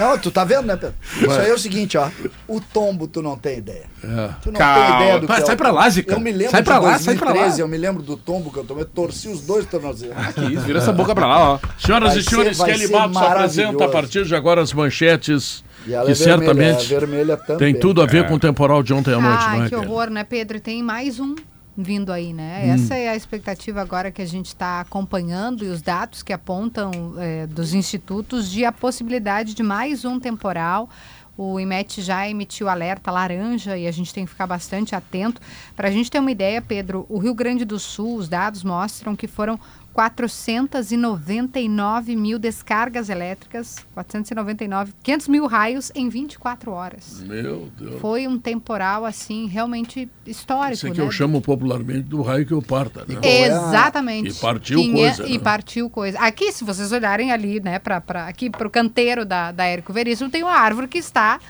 Não, 0.00 0.18
tu 0.18 0.32
tá 0.32 0.42
vendo, 0.44 0.66
né, 0.66 0.74
Pedro? 0.76 0.94
Isso 1.20 1.30
aí 1.30 1.48
é 1.50 1.54
o 1.54 1.58
seguinte, 1.58 1.96
ó. 1.96 2.08
O 2.48 2.60
tombo, 2.60 3.06
tu 3.06 3.22
não 3.22 3.36
tem 3.36 3.58
ideia. 3.58 3.84
É. 4.02 4.30
Tu 4.42 4.50
não 4.50 4.58
Calma. 4.58 4.86
tem 4.86 4.96
ideia 4.96 5.20
do 5.20 5.26
que 5.28 5.32
é 5.32 5.40
sai 5.46 5.54
pra 5.56 5.70
lá, 5.70 5.88
Zica. 5.88 6.14
Eu 6.14 6.18
me 6.20 6.32
lembro 6.32 6.50
Sai 6.50 6.62
pra 6.64 6.78
de 6.80 6.84
lá, 6.86 6.98
sai 6.98 7.14
pra 7.14 7.26
lá. 7.28 7.32
2013, 7.34 7.60
eu 7.60 7.68
me 7.68 7.76
lembro 7.76 8.02
do 8.02 8.16
tombo 8.16 8.50
que 8.52 8.58
eu 8.58 8.64
tomei. 8.64 8.82
Eu 8.82 8.88
torci 8.88 9.28
os 9.28 9.42
dois 9.42 9.64
tornozelos. 9.66 10.16
Que 10.34 10.40
isso, 10.54 10.62
vira 10.62 10.78
essa 10.78 10.92
boca 10.92 11.14
pra 11.14 11.26
lá, 11.26 11.50
ó. 11.52 11.58
Senhoras 11.78 12.10
Vai 12.14 12.18
e 12.18 12.22
senhores, 12.24 12.56
ser- 12.56 12.64
Kelly 12.64 12.88
Matos 12.90 13.16
apresenta 13.16 13.84
a 13.84 13.88
partir 13.88 14.24
de 14.24 14.34
agora 14.34 14.60
as 14.60 14.72
manchetes 14.72 15.62
E 15.86 15.94
ela 15.94 16.06
que 16.06 16.10
é 16.10 16.14
vermelha, 16.14 16.44
certamente 16.48 16.94
é 16.94 16.98
vermelha 16.98 17.36
também. 17.36 17.72
tem 17.72 17.80
tudo 17.80 18.02
a 18.02 18.06
ver 18.06 18.26
com 18.26 18.34
o 18.34 18.38
temporal 18.40 18.82
de 18.82 18.92
ontem 18.92 19.14
à 19.14 19.20
noite, 19.20 19.44
Ai, 19.46 19.58
não 19.58 19.64
é, 19.66 19.68
que 19.68 19.76
horror, 19.76 20.10
né, 20.10 20.24
Pedro? 20.24 20.58
Tem 20.58 20.82
mais 20.82 21.20
um 21.20 21.36
vindo 21.76 22.12
aí, 22.12 22.32
né? 22.32 22.64
Hum. 22.64 22.74
Essa 22.74 22.94
é 22.96 23.08
a 23.08 23.16
expectativa 23.16 23.80
agora 23.80 24.10
que 24.10 24.22
a 24.22 24.26
gente 24.26 24.46
está 24.46 24.80
acompanhando 24.80 25.64
e 25.64 25.68
os 25.68 25.80
dados 25.80 26.22
que 26.22 26.32
apontam 26.32 26.90
eh, 27.18 27.46
dos 27.46 27.74
institutos 27.74 28.50
de 28.50 28.64
a 28.64 28.72
possibilidade 28.72 29.54
de 29.54 29.62
mais 29.62 30.04
um 30.04 30.18
temporal. 30.18 30.88
O 31.36 31.58
IMET 31.58 32.02
já 32.02 32.28
emitiu 32.28 32.68
alerta 32.68 33.10
laranja 33.10 33.74
e 33.74 33.86
a 33.86 33.90
gente 33.90 34.12
tem 34.12 34.26
que 34.26 34.30
ficar 34.30 34.46
bastante 34.46 34.94
atento. 34.94 35.40
Para 35.74 35.88
a 35.88 35.90
gente 35.90 36.10
ter 36.10 36.18
uma 36.18 36.30
ideia, 36.30 36.60
Pedro, 36.60 37.06
o 37.08 37.18
Rio 37.18 37.32
Grande 37.32 37.64
do 37.64 37.78
Sul, 37.78 38.16
os 38.16 38.28
dados 38.28 38.62
mostram 38.62 39.16
que 39.16 39.26
foram 39.26 39.58
499 39.92 42.16
mil 42.16 42.38
descargas 42.38 43.08
elétricas, 43.08 43.76
499, 43.94 44.92
500 45.02 45.28
mil 45.28 45.46
raios 45.46 45.90
em 45.94 46.08
24 46.08 46.70
horas. 46.70 47.22
Meu 47.26 47.68
Deus. 47.78 48.00
Foi 48.00 48.26
um 48.26 48.38
temporal, 48.38 49.04
assim, 49.04 49.46
realmente 49.46 50.08
histórico, 50.26 50.74
Isso 50.74 50.86
é 50.86 50.90
que 50.90 51.00
né? 51.00 51.06
eu 51.06 51.10
chamo 51.10 51.40
popularmente 51.40 52.02
do 52.02 52.22
raio 52.22 52.46
que 52.46 52.52
eu 52.52 52.62
parta, 52.62 53.04
né? 53.06 53.18
Exatamente. 53.22 54.30
E 54.30 54.34
partiu 54.34 54.78
Quinhe- 54.78 54.92
coisa. 55.02 55.26
E 55.26 55.32
né? 55.32 55.38
partiu 55.38 55.90
coisa. 55.90 56.18
Aqui, 56.20 56.52
se 56.52 56.64
vocês 56.64 56.92
olharem 56.92 57.32
ali, 57.32 57.60
né, 57.60 57.78
pra, 57.78 58.00
pra, 58.00 58.26
aqui 58.28 58.50
pro 58.50 58.70
canteiro 58.70 59.24
da, 59.24 59.52
da 59.52 59.64
Érico 59.64 59.92
Veríssimo, 59.92 60.30
tem 60.30 60.42
uma 60.42 60.54
árvore 60.54 60.88
que 60.88 60.98
está 60.98 61.40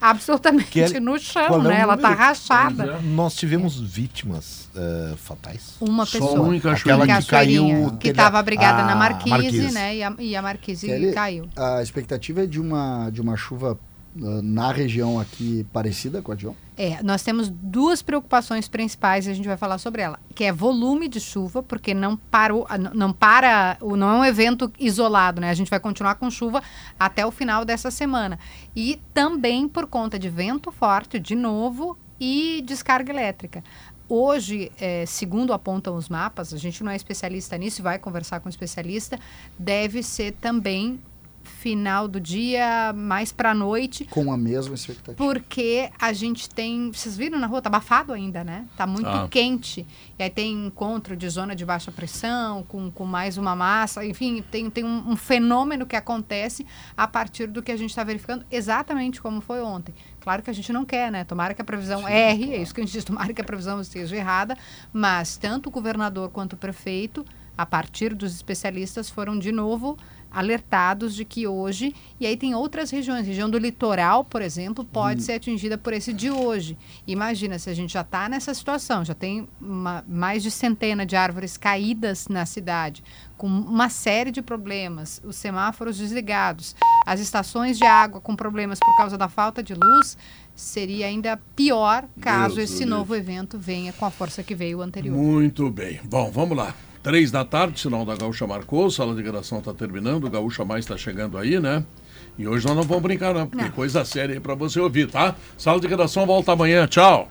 absolutamente 0.00 0.70
Kelly, 0.70 1.00
no 1.00 1.18
chão, 1.18 1.60
é 1.66 1.68
né? 1.68 1.80
Ela 1.80 1.96
tá 1.96 2.10
número? 2.10 2.20
rachada. 2.22 3.00
Nós 3.02 3.34
tivemos 3.34 3.80
vítimas 3.80 4.68
eh, 4.74 5.14
fatais. 5.16 5.76
Uma 5.80 6.06
Só 6.06 6.18
pessoa. 6.18 6.40
um 6.40 6.54
em 6.54 6.58
Aquela 6.58 7.04
Que 7.04 7.12
é 7.12 7.22
caiu. 7.22 7.96
Que 7.98 8.08
estava 8.08 8.38
abrigada 8.38 8.82
a 8.82 8.86
na 8.86 8.94
Marquise, 8.94 9.30
Marquise. 9.30 9.72
né? 9.72 9.96
E 9.96 10.02
a, 10.02 10.14
e 10.18 10.36
a 10.36 10.42
Marquise 10.42 10.86
Kelly, 10.86 11.12
caiu. 11.12 11.48
A 11.56 11.82
expectativa 11.82 12.44
é 12.44 12.46
de 12.46 12.60
uma, 12.60 13.10
de 13.10 13.20
uma 13.20 13.36
chuva 13.36 13.78
ah, 13.78 13.87
na 14.14 14.72
região 14.72 15.18
aqui 15.20 15.64
parecida 15.72 16.20
com 16.20 16.32
a 16.32 16.34
de 16.34 16.46
ontem. 16.46 16.58
É, 16.76 17.02
nós 17.02 17.22
temos 17.22 17.48
duas 17.48 18.02
preocupações 18.02 18.68
principais 18.68 19.26
e 19.26 19.30
a 19.30 19.34
gente 19.34 19.46
vai 19.46 19.56
falar 19.56 19.78
sobre 19.78 20.02
ela, 20.02 20.18
que 20.34 20.44
é 20.44 20.52
volume 20.52 21.08
de 21.08 21.20
chuva, 21.20 21.62
porque 21.62 21.92
não 21.92 22.16
parou, 22.16 22.66
ah, 22.68 22.78
não- 22.78 23.12
para, 23.12 23.76
não 23.80 24.10
é 24.10 24.18
um 24.20 24.24
evento 24.24 24.72
isolado, 24.78 25.40
né? 25.40 25.50
A 25.50 25.54
gente 25.54 25.70
vai 25.70 25.80
continuar 25.80 26.14
com 26.16 26.30
chuva 26.30 26.62
até 26.98 27.26
o 27.26 27.30
final 27.30 27.64
dessa 27.64 27.90
semana. 27.90 28.38
E 28.74 29.00
também 29.12 29.68
por 29.68 29.86
conta 29.86 30.18
de 30.18 30.28
vento 30.28 30.70
forte, 30.70 31.18
de 31.18 31.34
novo, 31.34 31.96
e 32.20 32.62
descarga 32.66 33.12
elétrica. 33.12 33.62
Hoje, 34.08 34.72
eh, 34.80 35.04
segundo 35.06 35.52
apontam 35.52 35.94
os 35.94 36.08
mapas, 36.08 36.54
a 36.54 36.56
gente 36.56 36.82
não 36.82 36.90
é 36.90 36.96
especialista 36.96 37.58
nisso, 37.58 37.82
vai 37.82 37.98
conversar 37.98 38.40
com 38.40 38.48
o 38.48 38.50
especialista, 38.50 39.18
deve 39.58 40.02
ser 40.02 40.32
também 40.32 40.98
final 41.48 42.06
do 42.06 42.20
dia, 42.20 42.92
mais 42.94 43.32
para 43.32 43.52
noite, 43.54 44.04
Com 44.04 44.30
a 44.32 44.36
mesma 44.36 44.74
expectativa. 44.74 45.16
porque 45.16 45.90
a 45.98 46.12
gente 46.12 46.48
tem. 46.48 46.90
Vocês 46.92 47.16
viram 47.16 47.38
na 47.38 47.46
rua? 47.46 47.60
Tá 47.60 47.68
abafado 47.68 48.12
ainda, 48.12 48.44
né? 48.44 48.66
Tá 48.76 48.86
muito 48.86 49.04
Tá. 49.04 49.26
quente. 49.28 49.86
E 50.18 50.22
aí 50.22 50.30
tem 50.30 50.66
encontro 50.66 51.16
de 51.16 51.28
zona 51.28 51.56
de 51.56 51.64
baixa 51.64 51.90
pressão, 51.90 52.62
com, 52.64 52.90
com 52.90 53.04
mais 53.04 53.36
uma 53.38 53.56
massa. 53.56 54.04
Enfim, 54.04 54.44
tem, 54.50 54.68
tem 54.70 54.84
um, 54.84 55.10
um 55.12 55.16
fenômeno 55.16 55.86
que 55.86 55.96
acontece 55.96 56.66
a 56.96 57.06
partir 57.08 57.46
do 57.48 57.62
que 57.62 57.72
a 57.72 57.76
gente 57.76 57.90
está 57.90 58.04
verificando, 58.04 58.44
exatamente 58.50 59.20
como 59.20 59.40
foi 59.40 59.60
ontem. 59.62 59.94
Claro 60.20 60.42
que 60.42 60.50
a 60.50 60.52
gente 60.52 60.72
não 60.72 60.84
quer, 60.84 61.10
né? 61.10 61.24
Tomara 61.24 61.54
que 61.54 61.62
a 61.62 61.64
previsão 61.64 62.06
erre, 62.06 62.52
é 62.54 62.62
isso 62.62 62.74
que 62.74 62.80
a 62.80 62.84
gente 62.84 62.92
diz, 62.92 63.04
tomara 63.04 63.32
que 63.32 63.40
a 63.40 63.44
previsão 63.44 63.80
esteja 63.80 64.14
errada, 64.16 64.56
mas 64.92 65.36
tanto 65.38 65.68
o 65.68 65.72
governador 65.72 66.28
quanto 66.30 66.52
o 66.52 66.56
prefeito, 66.56 67.24
a 67.56 67.64
partir 67.66 68.14
dos 68.14 68.34
especialistas, 68.34 69.08
foram 69.10 69.38
de 69.38 69.50
novo 69.50 69.96
alertados 70.30 71.14
de 71.14 71.24
que 71.24 71.46
hoje, 71.46 71.94
e 72.20 72.26
aí 72.26 72.36
tem 72.36 72.54
outras 72.54 72.90
regiões, 72.90 73.26
região 73.26 73.48
do 73.48 73.58
litoral, 73.58 74.24
por 74.24 74.42
exemplo, 74.42 74.84
pode 74.84 75.22
ser 75.22 75.32
atingida 75.32 75.76
por 75.78 75.92
esse 75.92 76.12
de 76.12 76.30
hoje. 76.30 76.76
Imagina 77.06 77.58
se 77.58 77.70
a 77.70 77.74
gente 77.74 77.92
já 77.92 78.02
está 78.02 78.28
nessa 78.28 78.52
situação, 78.52 79.04
já 79.04 79.14
tem 79.14 79.48
uma- 79.60 80.04
mais 80.08 80.42
de 80.42 80.50
centena 80.50 81.04
de 81.06 81.16
árvores 81.16 81.56
caídas 81.56 82.28
na 82.28 82.44
cidade, 82.46 83.02
com 83.36 83.46
uma 83.46 83.88
série 83.88 84.30
de 84.30 84.42
problemas, 84.42 85.20
os 85.24 85.36
semáforos 85.36 85.96
desligados, 85.96 86.74
as 87.06 87.20
estações 87.20 87.78
de 87.78 87.84
água 87.84 88.20
com 88.20 88.34
problemas 88.36 88.78
por 88.78 88.96
causa 88.96 89.16
da 89.16 89.28
falta 89.28 89.62
de 89.62 89.74
luz, 89.74 90.16
seria 90.54 91.06
ainda 91.06 91.36
pior 91.54 92.04
caso 92.20 92.56
Deus 92.56 92.70
esse 92.70 92.84
do 92.84 92.90
novo 92.90 93.14
evento 93.14 93.56
venha 93.58 93.92
com 93.92 94.04
a 94.04 94.10
força 94.10 94.42
que 94.42 94.54
veio 94.54 94.78
o 94.78 94.82
anterior. 94.82 95.16
Muito 95.16 95.70
bem. 95.70 96.00
Bom, 96.04 96.30
vamos 96.32 96.56
lá. 96.56 96.74
Três 97.08 97.30
da 97.30 97.42
tarde, 97.42 97.80
sinal 97.80 98.04
da 98.04 98.14
Gaúcha 98.14 98.46
marcou, 98.46 98.90
sala 98.90 99.14
de 99.14 99.22
gravação 99.22 99.60
está 99.60 99.72
terminando, 99.72 100.24
o 100.24 100.30
Gaúcha 100.30 100.62
Mais 100.62 100.84
está 100.84 100.94
chegando 100.94 101.38
aí, 101.38 101.58
né? 101.58 101.82
E 102.36 102.46
hoje 102.46 102.66
nós 102.66 102.76
não 102.76 102.82
vamos 102.82 103.02
brincar 103.02 103.32
não, 103.32 103.46
porque 103.46 103.64
Não. 103.64 103.70
coisa 103.70 104.04
séria 104.04 104.34
aí 104.34 104.40
para 104.40 104.54
você 104.54 104.78
ouvir, 104.78 105.08
tá? 105.10 105.34
Sala 105.56 105.80
de 105.80 105.86
redação 105.86 106.26
volta 106.26 106.52
amanhã, 106.52 106.86
tchau. 106.86 107.30